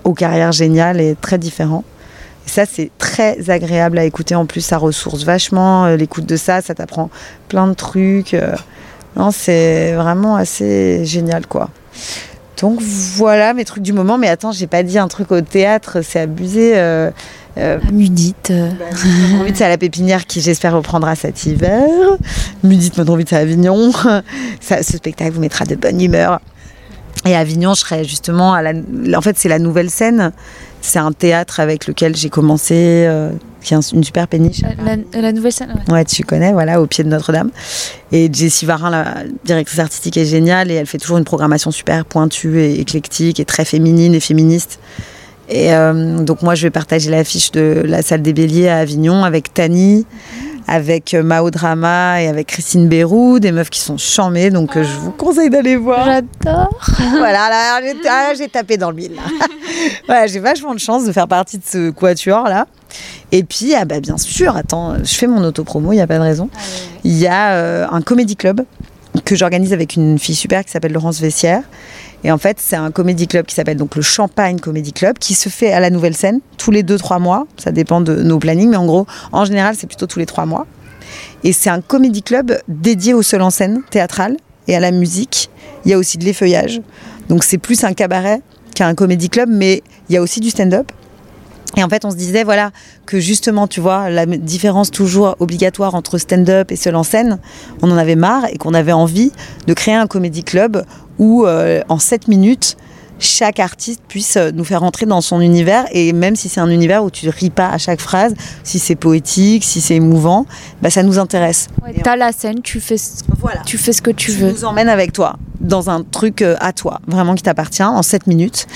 aux 0.05 0.13
carrières 0.13 0.53
géniales 0.53 1.01
et 1.01 1.15
très 1.19 1.37
différents. 1.37 1.83
Et 2.47 2.49
ça, 2.49 2.65
c'est 2.65 2.89
très 2.97 3.49
agréable 3.49 3.99
à 3.99 4.05
écouter. 4.05 4.33
En 4.33 4.45
plus, 4.45 4.61
ça 4.61 4.77
ressource 4.77 5.23
vachement 5.23 5.85
euh, 5.85 5.97
l'écoute 5.97 6.25
de 6.25 6.37
ça, 6.37 6.61
ça 6.61 6.73
t'apprend 6.73 7.09
plein 7.49 7.67
de 7.67 7.73
trucs. 7.73 8.35
Non, 9.17 9.31
c'est 9.31 9.93
vraiment 9.93 10.35
assez 10.37 11.03
génial, 11.03 11.47
quoi. 11.47 11.69
Donc 12.61 12.81
voilà 12.81 13.53
mes 13.53 13.65
trucs 13.65 13.83
du 13.83 13.93
moment. 13.93 14.17
Mais 14.17 14.27
attends, 14.27 14.51
j'ai 14.51 14.67
pas 14.67 14.83
dit 14.83 14.97
un 14.97 15.07
truc 15.07 15.31
au 15.31 15.41
théâtre, 15.41 16.01
c'est 16.01 16.19
abusé. 16.19 16.73
Euh, 16.77 17.11
euh, 17.57 17.79
Mudite. 17.91 18.51
Bah, 18.51 18.85
c'est 19.53 19.65
à 19.65 19.69
la 19.69 19.77
pépinière 19.77 20.25
qui 20.25 20.39
j'espère 20.39 20.75
reprendra 20.75 21.15
cet 21.15 21.45
hiver. 21.45 21.83
Mudite, 22.63 22.97
mon 22.97 23.07
envie 23.07 23.25
c'est 23.27 23.35
à 23.35 23.39
Avignon. 23.39 23.91
Ça, 24.61 24.83
ce 24.83 24.97
spectacle 24.97 25.31
vous 25.31 25.41
mettra 25.41 25.65
de 25.65 25.75
bonne 25.75 25.99
humeur. 25.99 26.39
Et 27.25 27.35
à 27.35 27.39
Avignon, 27.39 27.73
je 27.73 27.81
serai 27.81 28.03
justement 28.03 28.53
à 28.53 28.61
la. 28.61 28.73
En 29.15 29.21
fait, 29.21 29.37
c'est 29.37 29.49
la 29.49 29.59
nouvelle 29.59 29.89
scène. 29.89 30.31
C'est 30.81 30.99
un 30.99 31.11
théâtre 31.11 31.59
avec 31.59 31.87
lequel 31.87 32.15
j'ai 32.15 32.29
commencé, 32.29 32.75
euh, 33.05 33.31
qui 33.61 33.73
est 33.73 33.91
une 33.91 34.03
super 34.03 34.29
péniche. 34.29 34.61
La, 35.13 35.33
nouvelle 35.33 35.51
scène 35.51 35.75
ouais. 35.89 36.05
tu 36.05 36.23
connais, 36.23 36.53
voilà, 36.53 36.81
au 36.81 36.87
pied 36.87 37.03
de 37.03 37.09
Notre-Dame. 37.09 37.51
Et 38.13 38.29
Jessie 38.31 38.65
Varin, 38.65 38.89
la 38.89 39.23
directrice 39.43 39.79
artistique, 39.79 40.15
est 40.15 40.25
géniale 40.25 40.71
et 40.71 40.75
elle 40.75 40.85
fait 40.85 40.97
toujours 40.97 41.17
une 41.17 41.25
programmation 41.25 41.71
super 41.71 42.05
pointue 42.05 42.61
et 42.61 42.79
éclectique 42.79 43.41
et 43.41 43.45
très 43.45 43.65
féminine 43.65 44.15
et 44.15 44.21
féministe. 44.21 44.79
Et 45.49 45.73
euh, 45.73 46.19
donc 46.19 46.43
moi, 46.43 46.55
je 46.55 46.63
vais 46.63 46.69
partager 46.69 47.09
l'affiche 47.09 47.51
de 47.51 47.81
la 47.83 48.01
salle 48.01 48.21
des 48.21 48.33
Béliers 48.33 48.69
à 48.69 48.77
Avignon 48.77 49.25
avec 49.25 49.53
Tani 49.53 50.05
avec 50.67 51.13
euh, 51.13 51.23
Mao 51.23 51.51
Drama 51.51 52.21
et 52.21 52.27
avec 52.27 52.47
Christine 52.47 52.87
Bérou, 52.87 53.39
des 53.39 53.51
meufs 53.51 53.69
qui 53.69 53.79
sont 53.79 53.97
charmées, 53.97 54.49
donc 54.49 54.75
euh, 54.75 54.83
je 54.83 54.97
vous 54.97 55.11
conseille 55.11 55.49
d'aller 55.49 55.75
voir. 55.75 56.05
J'adore. 56.05 56.79
voilà, 57.17 57.49
là, 57.49 58.33
j'ai 58.35 58.47
tapé 58.47 58.77
dans 58.77 58.89
le 58.89 58.95
mille. 58.95 59.17
voilà, 60.07 60.27
j'ai 60.27 60.39
vachement 60.39 60.73
de 60.73 60.79
chance 60.79 61.05
de 61.05 61.11
faire 61.11 61.27
partie 61.27 61.57
de 61.57 61.63
ce 61.65 61.89
quatuor 61.89 62.43
là. 62.43 62.67
Et 63.31 63.43
puis, 63.43 63.75
ah 63.75 63.85
bah, 63.85 63.99
bien 63.99 64.17
sûr, 64.17 64.55
attends, 64.55 64.95
je 65.03 65.13
fais 65.13 65.27
mon 65.27 65.43
autopromo, 65.43 65.93
il 65.93 65.97
n'y 65.97 66.01
a 66.01 66.07
pas 66.07 66.17
de 66.17 66.23
raison. 66.23 66.49
Ah 66.53 66.59
il 67.03 67.17
y 67.17 67.27
a 67.27 67.53
euh, 67.53 67.87
un 67.91 68.01
comédie 68.01 68.35
club 68.35 68.65
que 69.25 69.35
j'organise 69.35 69.73
avec 69.73 69.95
une 69.95 70.19
fille 70.19 70.35
super 70.35 70.63
qui 70.63 70.71
s'appelle 70.71 70.91
Laurence 70.91 71.19
Vessière 71.19 71.63
et 72.23 72.31
en 72.31 72.37
fait, 72.37 72.57
c'est 72.59 72.75
un 72.75 72.91
comédie 72.91 73.27
club 73.27 73.45
qui 73.45 73.55
s'appelle 73.55 73.77
donc 73.77 73.95
le 73.95 74.01
Champagne 74.01 74.59
Comedy 74.59 74.91
Club, 74.91 75.17
qui 75.19 75.33
se 75.33 75.49
fait 75.49 75.71
à 75.71 75.79
la 75.79 75.89
Nouvelle 75.89 76.15
Scène 76.15 76.41
tous 76.57 76.71
les 76.71 76.83
2-3 76.83 77.21
mois. 77.21 77.47
Ça 77.57 77.71
dépend 77.71 78.01
de 78.01 78.15
nos 78.15 78.39
plannings, 78.39 78.69
mais 78.69 78.77
en 78.77 78.85
gros, 78.85 79.07
en 79.31 79.45
général, 79.45 79.75
c'est 79.77 79.87
plutôt 79.87 80.07
tous 80.07 80.19
les 80.19 80.25
3 80.25 80.45
mois. 80.45 80.67
Et 81.43 81.53
c'est 81.53 81.69
un 81.69 81.81
comédie 81.81 82.21
club 82.21 82.59
dédié 82.67 83.13
au 83.13 83.21
seul 83.21 83.41
en 83.41 83.49
scène 83.49 83.81
théâtral 83.89 84.37
et 84.67 84.75
à 84.75 84.79
la 84.79 84.91
musique. 84.91 85.49
Il 85.85 85.91
y 85.91 85.93
a 85.93 85.97
aussi 85.97 86.17
de 86.17 86.25
l'effeuillage. 86.25 86.81
Donc 87.29 87.43
c'est 87.43 87.57
plus 87.57 87.83
un 87.83 87.93
cabaret 87.93 88.41
qu'un 88.75 88.93
comédie 88.95 89.29
club, 89.29 89.49
mais 89.49 89.81
il 90.09 90.13
y 90.13 90.17
a 90.17 90.21
aussi 90.21 90.41
du 90.41 90.49
stand-up. 90.49 90.91
Et 91.77 91.83
en 91.83 91.89
fait, 91.89 92.03
on 92.03 92.11
se 92.11 92.15
disait, 92.15 92.43
voilà, 92.43 92.71
que 93.05 93.19
justement, 93.19 93.67
tu 93.67 93.79
vois, 93.79 94.09
la 94.09 94.25
différence 94.25 94.89
toujours 94.89 95.35
obligatoire 95.39 95.93
entre 95.93 96.17
stand-up 96.17 96.71
et 96.71 96.75
seul 96.75 96.95
en 96.95 97.03
scène, 97.03 97.39
on 97.81 97.91
en 97.91 97.97
avait 97.97 98.15
marre 98.15 98.45
et 98.51 98.57
qu'on 98.57 98.73
avait 98.73 98.91
envie 98.91 99.31
de 99.67 99.73
créer 99.73 99.93
un 99.93 100.07
comédie 100.07 100.43
club 100.43 100.83
où, 101.19 101.45
euh, 101.45 101.81
en 101.89 101.99
7 101.99 102.27
minutes, 102.27 102.77
chaque 103.19 103.59
artiste 103.59 104.01
puisse 104.07 104.37
euh, 104.37 104.51
nous 104.51 104.63
faire 104.63 104.83
entrer 104.83 105.05
dans 105.05 105.21
son 105.21 105.41
univers 105.41 105.85
et 105.91 106.13
même 106.13 106.35
si 106.35 106.49
c'est 106.49 106.61
un 106.61 106.69
univers 106.69 107.03
où 107.03 107.11
tu 107.11 107.25
ne 107.25 107.31
ris 107.31 107.49
pas 107.49 107.69
à 107.69 107.77
chaque 107.77 107.99
phrase, 107.99 108.33
si 108.63 108.79
c'est 108.79 108.95
poétique, 108.95 109.63
si 109.63 109.81
c'est 109.81 109.95
émouvant, 109.95 110.45
bah 110.81 110.89
ça 110.89 111.03
nous 111.03 111.19
intéresse. 111.19 111.67
Ouais, 111.83 111.93
tu 112.01 112.09
as 112.09 112.15
la 112.15 112.31
scène, 112.31 112.61
tu 112.61 112.79
fais, 112.79 112.97
ce, 112.97 113.23
voilà. 113.39 113.61
tu 113.65 113.77
fais 113.77 113.91
ce 113.91 114.01
que 114.01 114.11
tu, 114.11 114.31
veux. 114.31 114.47
Tu 114.47 114.53
nous 114.53 114.65
emmènes 114.65 114.89
avec 114.89 115.11
toi 115.11 115.35
dans 115.59 115.89
un 115.89 116.03
truc 116.03 116.41
euh, 116.41 116.55
à 116.59 116.73
toi, 116.73 117.01
vraiment 117.07 117.35
qui 117.35 117.43
t'appartient, 117.43 117.83
en 117.83 118.01
7 118.01 118.27
minutes. 118.27 118.67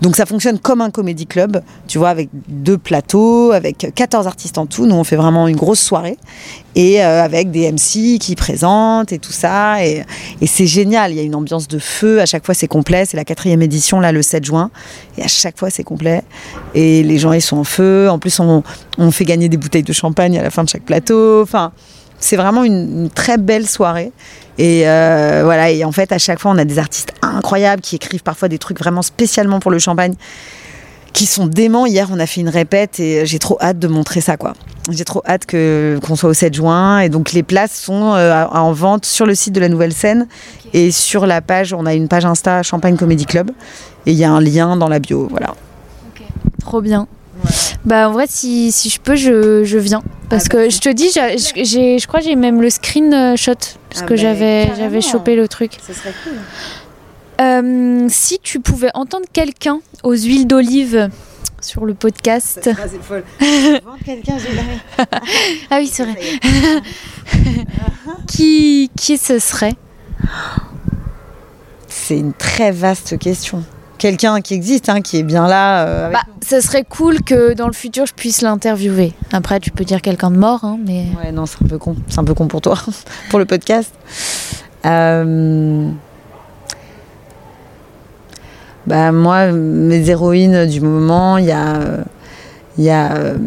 Donc 0.00 0.16
ça 0.16 0.26
fonctionne 0.26 0.58
comme 0.58 0.80
un 0.80 0.90
comédie 0.90 1.26
club, 1.26 1.62
tu 1.86 1.98
vois, 1.98 2.08
avec 2.08 2.28
deux 2.48 2.78
plateaux, 2.78 3.52
avec 3.52 3.92
14 3.94 4.26
artistes 4.26 4.58
en 4.58 4.66
tout. 4.66 4.86
Nous, 4.86 4.94
on 4.94 5.04
fait 5.04 5.16
vraiment 5.16 5.48
une 5.48 5.56
grosse 5.56 5.80
soirée 5.80 6.16
et 6.74 7.02
euh, 7.02 7.22
avec 7.22 7.50
des 7.50 7.70
MC 7.70 8.18
qui 8.18 8.34
présentent 8.34 9.12
et 9.12 9.18
tout 9.18 9.32
ça. 9.32 9.84
Et, 9.84 10.04
c'est 10.46 10.66
génial, 10.66 11.12
il 11.12 11.16
y 11.16 11.20
a 11.20 11.22
une 11.22 11.34
ambiance 11.34 11.68
de 11.68 11.78
feu, 11.78 12.20
à 12.20 12.26
chaque 12.26 12.44
fois 12.44 12.54
c'est 12.54 12.68
complet, 12.68 13.04
c'est 13.06 13.16
la 13.16 13.24
quatrième 13.24 13.62
édition, 13.62 14.00
là, 14.00 14.12
le 14.12 14.22
7 14.22 14.44
juin, 14.44 14.70
et 15.16 15.22
à 15.22 15.28
chaque 15.28 15.58
fois 15.58 15.70
c'est 15.70 15.84
complet. 15.84 16.22
Et 16.74 17.02
les 17.02 17.18
gens, 17.18 17.32
ils 17.32 17.40
sont 17.40 17.58
en 17.58 17.64
feu. 17.64 18.08
En 18.10 18.18
plus, 18.18 18.38
on, 18.40 18.62
on 18.98 19.10
fait 19.10 19.24
gagner 19.24 19.48
des 19.48 19.56
bouteilles 19.56 19.82
de 19.82 19.92
champagne 19.92 20.38
à 20.38 20.42
la 20.42 20.50
fin 20.50 20.64
de 20.64 20.68
chaque 20.68 20.84
plateau. 20.84 21.42
Enfin, 21.42 21.72
c'est 22.22 22.36
vraiment 22.36 22.64
une, 22.64 23.10
très 23.10 23.36
belle 23.36 23.66
soirée. 23.66 24.12
Et 24.58 24.88
euh, 24.88 25.42
voilà, 25.44 25.70
et 25.70 25.84
en 25.84 25.92
fait, 25.92 26.12
à 26.12 26.18
chaque 26.18 26.38
fois, 26.38 26.52
on 26.52 26.58
a 26.58 26.64
des 26.64 26.78
artistes 26.78 27.12
incroyables 27.20 27.82
qui 27.82 27.96
écrivent 27.96 28.22
parfois 28.22 28.48
des 28.48 28.58
trucs 28.58 28.78
vraiment 28.78 29.02
spécialement 29.02 29.60
pour 29.60 29.70
le 29.70 29.78
champagne, 29.78 30.14
qui 31.12 31.26
sont 31.26 31.46
déments. 31.46 31.86
Hier, 31.86 32.08
on 32.12 32.20
a 32.20 32.26
fait 32.26 32.40
une 32.40 32.48
répète 32.48 33.00
et 33.00 33.26
j'ai 33.26 33.38
trop 33.38 33.58
hâte 33.60 33.78
de 33.78 33.88
montrer 33.88 34.20
ça, 34.20 34.36
quoi. 34.36 34.54
J'ai 34.90 35.04
trop 35.04 35.22
hâte 35.26 35.46
que 35.46 35.98
qu'on 36.06 36.16
soit 36.16 36.30
au 36.30 36.34
7 36.34 36.54
juin. 36.54 37.00
Et 37.00 37.08
donc, 37.08 37.32
les 37.32 37.42
places 37.42 37.74
sont 37.74 38.14
euh, 38.14 38.44
en 38.46 38.72
vente 38.72 39.04
sur 39.04 39.26
le 39.26 39.34
site 39.34 39.54
de 39.54 39.60
la 39.60 39.68
Nouvelle 39.68 39.92
Scène 39.92 40.28
et 40.72 40.90
sur 40.90 41.26
la 41.26 41.40
page. 41.40 41.72
On 41.72 41.86
a 41.86 41.94
une 41.94 42.08
page 42.08 42.24
Insta 42.24 42.62
Champagne 42.62 42.96
Comedy 42.96 43.26
Club 43.26 43.50
et 44.06 44.12
il 44.12 44.18
y 44.18 44.24
a 44.24 44.30
un 44.30 44.40
lien 44.40 44.76
dans 44.76 44.88
la 44.88 45.00
bio. 45.00 45.26
Voilà. 45.30 45.54
Trop 46.60 46.80
bien. 46.80 47.08
Bah 47.84 48.08
en 48.08 48.12
vrai 48.12 48.26
si, 48.28 48.70
si 48.72 48.90
je 48.90 49.00
peux 49.00 49.16
je, 49.16 49.64
je 49.64 49.78
viens 49.78 50.02
parce 50.28 50.44
ah 50.46 50.48
que 50.48 50.56
bah, 50.56 50.68
je 50.68 50.78
te 50.78 50.88
dis 50.88 51.10
j'ai 51.10 51.98
je 51.98 52.06
crois 52.06 52.20
j'ai 52.20 52.36
même 52.36 52.62
le 52.62 52.70
screenshot 52.70 53.54
parce 53.54 54.02
ah 54.02 54.02
que 54.02 54.14
bah, 54.14 54.16
j'avais 54.16 54.70
j'avais 54.76 55.00
chopé 55.00 55.36
le 55.36 55.48
truc. 55.48 55.72
Ça 55.86 55.92
serait 55.92 56.14
cool. 56.24 56.34
Euh, 57.40 58.06
si 58.08 58.38
tu 58.40 58.60
pouvais 58.60 58.90
entendre 58.94 59.26
quelqu'un 59.32 59.80
aux 60.04 60.14
huiles 60.14 60.46
d'olive 60.46 61.10
sur 61.60 61.84
le 61.84 61.94
podcast. 61.94 62.70
folle. 63.02 63.24
quelqu'un, 64.04 64.36
ah 65.70 65.78
oui, 65.78 65.88
c'est 65.90 66.04
vrai. 66.04 66.20
qui, 68.26 68.90
qui 68.96 69.16
ce 69.16 69.38
serait? 69.38 69.74
C'est 71.88 72.18
une 72.18 72.32
très 72.32 72.72
vaste 72.72 73.18
question 73.18 73.64
quelqu'un 74.02 74.40
qui 74.40 74.54
existe, 74.54 74.88
hein, 74.88 75.00
qui 75.00 75.18
est 75.18 75.22
bien 75.22 75.46
là. 75.46 75.86
Euh, 75.86 76.10
bah, 76.10 76.22
ça 76.40 76.60
serait 76.60 76.82
cool 76.82 77.22
que 77.22 77.54
dans 77.54 77.68
le 77.68 77.72
futur 77.72 78.04
je 78.04 78.12
puisse 78.12 78.42
l'interviewer. 78.42 79.12
Après, 79.32 79.60
tu 79.60 79.70
peux 79.70 79.84
dire 79.84 80.02
quelqu'un 80.02 80.32
de 80.32 80.38
mort, 80.38 80.64
hein, 80.64 80.76
mais. 80.84 81.06
Ouais, 81.22 81.30
non, 81.30 81.46
c'est 81.46 81.62
un 81.62 81.68
peu 81.68 81.78
con. 81.78 81.94
C'est 82.08 82.18
un 82.18 82.24
peu 82.24 82.34
con 82.34 82.48
pour 82.48 82.60
toi, 82.60 82.76
pour 83.30 83.38
le 83.38 83.44
podcast. 83.44 83.94
Euh, 84.84 85.88
bah, 88.88 89.12
moi, 89.12 89.52
mes 89.52 90.10
héroïnes 90.10 90.66
du 90.66 90.80
moment, 90.80 91.38
il 91.38 91.44
y 91.44 91.52
a, 91.52 91.78
y 92.78 92.90
a 92.90 93.12
euh, 93.12 93.38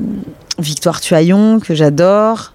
Victoire 0.58 1.02
Tuaillon, 1.02 1.60
que 1.60 1.76
j'adore. 1.76 2.54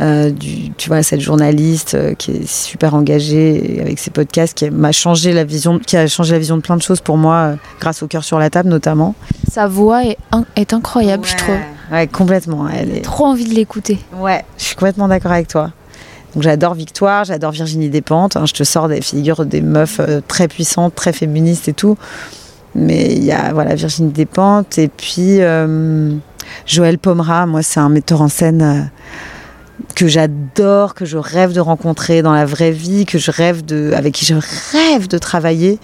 Euh, 0.00 0.30
du, 0.30 0.70
tu 0.72 0.88
vois, 0.88 1.02
cette 1.02 1.20
journaliste 1.20 1.94
euh, 1.94 2.14
qui 2.14 2.30
est 2.30 2.46
super 2.46 2.94
engagée 2.94 3.78
avec 3.80 3.98
ses 3.98 4.10
podcasts, 4.10 4.56
qui 4.56 4.70
m'a 4.70 4.92
changé 4.92 5.32
la 5.32 5.42
vision, 5.42 5.80
qui 5.80 5.96
a 5.96 6.06
changé 6.06 6.34
la 6.34 6.38
vision 6.38 6.56
de 6.56 6.62
plein 6.62 6.76
de 6.76 6.82
choses 6.82 7.00
pour 7.00 7.16
moi, 7.16 7.34
euh, 7.34 7.56
grâce 7.80 8.00
au 8.04 8.06
cœur 8.06 8.22
sur 8.22 8.38
la 8.38 8.48
table 8.48 8.68
notamment. 8.68 9.16
Sa 9.50 9.66
voix 9.66 10.04
est, 10.04 10.16
est 10.54 10.72
incroyable, 10.72 11.26
je 11.26 11.36
trouve. 11.36 11.56
Ouais, 11.90 12.06
complètement. 12.06 12.68
Elle 12.68 12.98
est... 12.98 13.00
Trop 13.00 13.26
envie 13.26 13.48
de 13.48 13.54
l'écouter. 13.54 13.98
Ouais, 14.16 14.44
je 14.56 14.64
suis 14.66 14.76
complètement 14.76 15.08
d'accord 15.08 15.32
avec 15.32 15.48
toi. 15.48 15.72
Donc 16.34 16.44
j'adore 16.44 16.74
Victoire, 16.74 17.24
j'adore 17.24 17.50
Virginie 17.50 17.88
Despentes. 17.88 18.36
Hein, 18.36 18.46
je 18.46 18.52
te 18.52 18.62
sors 18.62 18.86
des 18.86 19.00
figures 19.00 19.44
des 19.46 19.62
meufs 19.62 20.00
très 20.28 20.46
puissantes, 20.46 20.94
très 20.94 21.12
féministes 21.12 21.66
et 21.66 21.72
tout. 21.72 21.96
Mais 22.76 23.14
il 23.14 23.24
y 23.24 23.32
a 23.32 23.52
voilà 23.52 23.74
Virginie 23.74 24.12
Despentes 24.12 24.78
et 24.78 24.86
puis 24.88 25.38
Joël 26.66 26.98
Pomera. 26.98 27.46
Moi, 27.46 27.62
c'est 27.62 27.80
un 27.80 27.88
metteur 27.88 28.20
en 28.20 28.28
scène 28.28 28.90
que 29.94 30.08
j'adore, 30.08 30.94
que 30.94 31.04
je 31.04 31.18
rêve 31.18 31.52
de 31.52 31.60
rencontrer 31.60 32.22
dans 32.22 32.32
la 32.32 32.44
vraie 32.44 32.72
vie, 32.72 33.06
que 33.06 33.18
je 33.18 33.30
rêve 33.30 33.64
de, 33.64 33.92
avec 33.94 34.14
qui 34.14 34.24
je 34.24 34.34
rêve 34.72 35.08
de 35.08 35.18
travailler, 35.18 35.78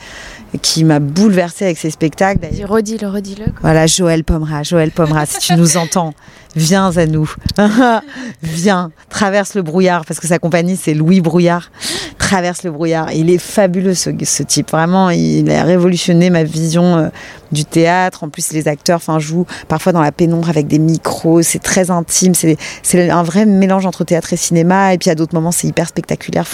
qui 0.62 0.84
m'a 0.84 1.00
bouleversée 1.00 1.64
avec 1.64 1.78
ses 1.78 1.90
spectacles. 1.90 2.46
Redis-le, 2.64 3.08
redis-le. 3.08 3.46
Voilà, 3.60 3.86
Joël 3.86 4.24
Pomera, 4.24 4.62
Joël 4.62 4.90
Pomera, 4.90 5.26
si 5.26 5.38
tu 5.38 5.54
nous 5.54 5.76
entends, 5.76 6.14
viens 6.56 6.96
à 6.96 7.06
nous. 7.06 7.32
viens, 8.42 8.90
traverse 9.08 9.54
le 9.54 9.62
brouillard, 9.62 10.04
parce 10.04 10.20
que 10.20 10.26
sa 10.26 10.38
compagnie, 10.38 10.76
c'est 10.76 10.94
Louis 10.94 11.20
Brouillard. 11.20 11.70
traverse 12.18 12.62
le 12.62 12.70
brouillard. 12.70 13.12
il 13.12 13.30
est 13.30 13.38
fabuleux 13.38 13.94
ce, 13.94 14.10
type. 14.42 14.70
Vraiment, 14.70 15.10
il 15.10 15.50
a 15.50 15.64
révolutionné 15.64 16.30
ma 16.30 16.44
vision 16.44 16.96
euh, 16.96 17.08
du 17.52 17.64
théâtre. 17.64 18.24
En 18.24 18.28
plus, 18.28 18.52
les 18.52 18.68
acteurs 18.68 19.00
jouent 19.18 19.46
parfois 19.68 19.92
dans 19.92 20.00
la 20.00 20.12
pénombre 20.12 20.48
avec 20.48 20.66
des 20.66 20.78
micros. 20.78 21.42
C'est 21.42 21.62
très 21.62 21.90
intime. 21.90 22.34
C'est 22.34 23.10
un 23.10 23.22
vrai 23.22 23.46
mélange 23.46 23.86
entre 23.86 24.04
théâtre 24.04 24.32
et 24.32 24.36
cinéma. 24.36 24.94
Et 24.94 24.98
puis 24.98 25.10
à 25.10 25.14
d'autres 25.14 25.34
moments, 25.34 25.52
c'est 25.52 25.68
hyper 25.68 25.88
spectaculaire. 25.88 26.46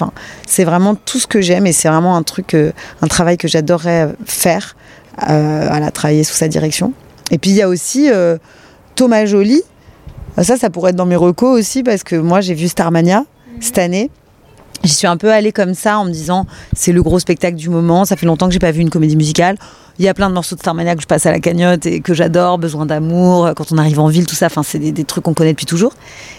C'est 0.47 0.65
vraiment 0.65 0.95
tout 0.95 1.19
ce 1.19 1.27
que 1.27 1.41
j'aime 1.41 1.67
et 1.67 1.73
c'est 1.73 1.89
vraiment 1.89 2.17
un 2.17 2.23
truc, 2.23 2.55
euh, 2.55 2.73
un 3.03 3.07
travail 3.07 3.37
que 3.37 3.49
j'adorerais 3.49 4.09
faire. 4.25 4.77
Euh, 5.29 5.69
à 5.69 5.81
la 5.81 5.91
travailler 5.91 6.25
sous 6.25 6.35
sa 6.35 6.49
direction. 6.49 6.95
Et 7.31 7.37
puis 7.37 7.51
il 7.51 7.57
y 7.57 7.61
a 7.61 7.69
aussi 7.69 8.09
Thomas 8.95 9.27
Joly. 9.27 9.63
Ça, 10.39 10.57
ça 10.57 10.71
pourrait 10.71 10.91
être 10.91 10.97
dans 10.97 11.07
mes 11.07 11.17
recos 11.17 11.59
aussi 11.59 11.83
parce 11.83 12.03
que 12.03 12.17
moi 12.17 12.41
j'ai 12.41 12.55
vu 12.55 12.69
Starmania 12.69 13.25
cette 13.61 13.79
année. 13.79 14.11
J'y 14.83 14.95
suis 14.95 15.07
un 15.07 15.19
peu 15.19 15.31
allée 15.31 15.53
comme 15.53 15.75
ça 15.75 15.99
en 15.99 16.07
me 16.07 16.11
disant 16.11 16.47
c'est 16.73 16.93
le 16.93 17.03
gros 17.03 17.19
spectacle 17.19 17.57
du 17.57 17.69
moment. 17.69 18.05
Ça 18.05 18.17
fait 18.17 18.27
longtemps 18.27 18.47
que 18.47 18.53
j'ai 18.53 18.59
pas 18.59 18.71
vu 18.71 18.81
une 18.81 18.91
comédie 18.91 19.17
musicale. 19.17 19.57
Il 19.99 20.05
y 20.05 20.09
a 20.09 20.15
plein 20.15 20.31
de 20.31 20.35
morceaux 20.35 20.57
de 20.57 20.61
Starmania 20.61 20.97
que 20.97 21.03
je 21.03 21.07
passe 21.07 21.27
à 21.27 21.31
la 21.31 21.41
cagnotte 21.41 21.85
et 21.85 22.01
que 22.01 22.15
j'adore. 22.15 22.57
Besoin 22.57 22.87
d'amour, 22.87 23.51
quand 23.55 23.71
on 23.73 23.77
arrive 23.77 24.01
en 24.01 24.09
ville, 24.09 24.27
tout 24.27 24.35
ça. 24.35 24.47
Enfin, 24.47 24.63
c'est 24.63 24.79
des, 24.79 25.05
trucs 25.05 25.25
qu'on 25.25 25.35
connaît 25.35 25.53
depuis 25.53 25.67
toujours. 25.67 25.93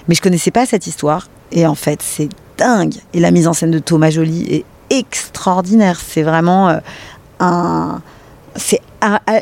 Mais 0.08 0.16
je 0.16 0.22
connaissais 0.22 0.50
pas 0.50 0.66
cette 0.66 0.88
histoire. 0.88 1.28
Et 1.52 1.68
en 1.68 1.76
fait, 1.76 2.02
c'est 2.02 2.30
dingue. 2.58 2.96
Et 3.14 3.20
la 3.20 3.30
mise 3.30 3.48
en 3.48 3.54
scène 3.54 3.70
de 3.70 3.78
Thomas 3.78 4.10
Joly 4.10 4.52
est 4.52 4.66
extraordinaire. 4.90 6.00
C'est 6.00 6.24
vraiment 6.24 6.70
euh, 6.70 6.80
un 7.40 8.02
c'est 8.56 8.82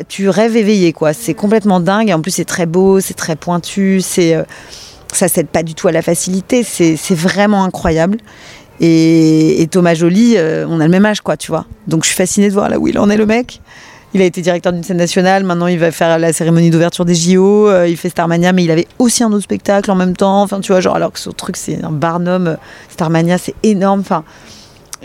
tu 0.07 0.29
rêves 0.29 0.55
éveillé 0.55 0.93
quoi. 0.93 1.13
C'est 1.13 1.33
complètement 1.33 1.79
dingue. 1.79 2.11
En 2.11 2.21
plus, 2.21 2.31
c'est 2.31 2.45
très 2.45 2.65
beau, 2.65 2.99
c'est 2.99 3.13
très 3.13 3.35
pointu. 3.35 4.01
C'est 4.01 4.35
euh, 4.35 4.43
ça 5.11 5.27
cède 5.27 5.47
pas 5.47 5.63
du 5.63 5.73
tout 5.73 5.87
à 5.87 5.91
la 5.91 6.01
facilité. 6.01 6.63
C'est 6.63 7.15
vraiment 7.15 7.63
incroyable. 7.63 8.17
Et, 8.81 9.67
Thomas 9.71 9.93
Joly, 9.93 10.35
euh, 10.37 10.65
on 10.69 10.79
a 10.79 10.85
le 10.85 10.91
même 10.91 11.05
âge 11.05 11.21
quoi, 11.21 11.35
tu 11.35 11.51
vois. 11.51 11.65
Donc 11.87 12.03
je 12.03 12.07
suis 12.07 12.15
fascinée 12.15 12.47
de 12.47 12.53
voir 12.53 12.69
là 12.69 12.79
où 12.79 12.87
il 12.87 12.97
en 12.97 13.09
est 13.09 13.17
le 13.17 13.25
mec. 13.25 13.61
Il 14.13 14.21
a 14.21 14.25
été 14.25 14.41
directeur 14.41 14.73
d'une 14.73 14.83
scène 14.83 14.97
nationale, 14.97 15.43
maintenant 15.43 15.67
il 15.67 15.77
va 15.77 15.91
faire 15.91 16.17
la 16.17 16.33
cérémonie 16.33 16.71
d'ouverture 16.71 17.05
des 17.05 17.13
JO, 17.13 17.67
euh, 17.67 17.87
il 17.87 17.95
fait 17.95 18.09
Starmania, 18.09 18.53
mais 18.53 18.63
il 18.63 18.71
avait 18.71 18.87
aussi 18.97 19.23
un 19.23 19.31
autre 19.31 19.43
spectacle 19.43 19.91
en 19.91 19.95
même 19.95 20.15
temps. 20.15 20.41
Enfin, 20.41 20.61
tu 20.61 20.71
vois, 20.71 20.81
genre, 20.81 20.95
alors 20.95 21.11
que 21.11 21.19
ce 21.19 21.29
truc, 21.29 21.57
c'est 21.57 21.83
un 21.83 21.91
Barnum, 21.91 22.57
Starmania, 22.89 23.37
c'est 23.37 23.53
énorme. 23.61 24.01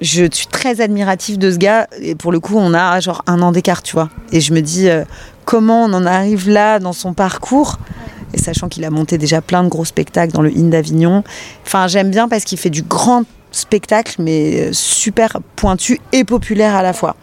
Je 0.01 0.25
suis 0.33 0.47
très 0.47 0.81
admirative 0.81 1.39
de 1.39 1.51
ce 1.51 1.57
gars. 1.57 1.87
Et 2.01 2.15
pour 2.15 2.33
le 2.33 2.41
coup, 2.41 2.57
on 2.57 2.75
a 2.75 3.01
genre 3.01 3.23
un 3.27 3.43
an 3.43 3.53
d'écart, 3.53 3.83
tu 3.83 3.95
vois. 3.95 4.11
Et 4.33 4.41
je 4.41 4.53
me 4.53 4.61
dis, 4.61 4.89
euh, 4.89 5.05
comment 5.45 5.85
on 5.85 5.93
en 5.93 6.07
arrive 6.07 6.49
là 6.49 6.79
dans 6.79 6.93
son 6.93 7.15
parcours? 7.15 7.79
Et 8.33 8.39
sachant 8.39 8.69
qu'il 8.69 8.85
a 8.85 8.91
monté 8.91 9.19
déjà 9.19 9.41
plein 9.41 9.63
de 9.63 9.69
gros 9.69 9.85
spectacles 9.85 10.33
dans 10.33 10.43
le 10.43 10.51
Inn 10.51 10.71
d'Avignon. 10.71 11.23
Enfin, 11.65 11.87
j'aime 11.87 12.11
bien 12.11 12.29
parce 12.29 12.45
qu'il 12.45 12.59
fait 12.59 12.71
du 12.71 12.83
grand 12.83 13.25
spectacle, 13.53 14.17
mais 14.19 14.61
euh, 14.61 14.73
super 14.73 15.39
pointu 15.55 16.01
et 16.13 16.25
populaire 16.25 16.75
à 16.75 16.83
la 16.83 16.93
fois. 16.93 17.15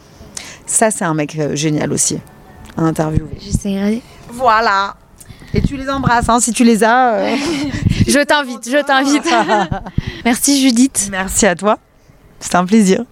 Ça, 0.65 0.89
c'est 0.89 1.03
un 1.03 1.13
mec 1.13 1.37
euh, 1.37 1.55
génial 1.55 1.91
aussi 1.91 2.19
à 2.77 2.83
interviewer. 2.83 3.37
J'essaierai. 3.41 4.01
Voilà. 4.29 4.95
Et 5.53 5.61
tu 5.61 5.75
les 5.75 5.89
embrasses, 5.89 6.29
hein, 6.29 6.39
si 6.39 6.53
tu 6.53 6.63
les 6.63 6.85
as. 6.85 7.35
je 8.07 8.23
t'invite, 8.23 8.69
je 8.69 8.81
t'invite. 8.81 9.27
Merci 10.25 10.61
Judith. 10.61 11.09
Merci 11.11 11.45
à 11.45 11.55
toi. 11.55 11.77
C'est 12.41 12.55
un 12.55 12.65
plaisir. 12.65 13.05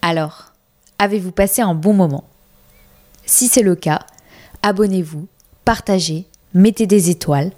Alors, 0.00 0.52
avez-vous 1.00 1.32
passé 1.32 1.62
un 1.62 1.74
bon 1.74 1.92
moment? 1.92 2.24
Si 3.26 3.48
c'est 3.48 3.62
le 3.62 3.74
cas, 3.74 4.06
abonnez-vous, 4.62 5.26
partagez, 5.64 6.26
mettez 6.56 6.86
des 6.86 7.10
étoiles. 7.10 7.52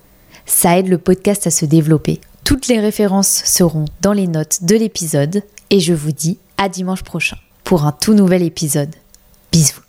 Ça 0.45 0.79
aide 0.79 0.89
le 0.89 0.99
podcast 0.99 1.47
à 1.47 1.51
se 1.51 1.65
développer. 1.65 2.21
Toutes 2.45 2.69
les 2.69 2.81
références 2.81 3.43
seront 3.45 3.87
dans 4.03 4.13
les 4.13 4.27
notes 4.27 4.65
de 4.65 4.77
l'épisode 4.77 5.43
et 5.71 5.81
je 5.81 5.95
vous 5.95 6.13
dis 6.13 6.39
à 6.57 6.69
dimanche 6.69 7.05
prochain 7.05 7.37
pour 7.65 7.85
un 7.85 7.93
tout 7.93 8.15
nouvel 8.15 8.43
épisode. 8.43 8.95
Bisous. 9.53 9.88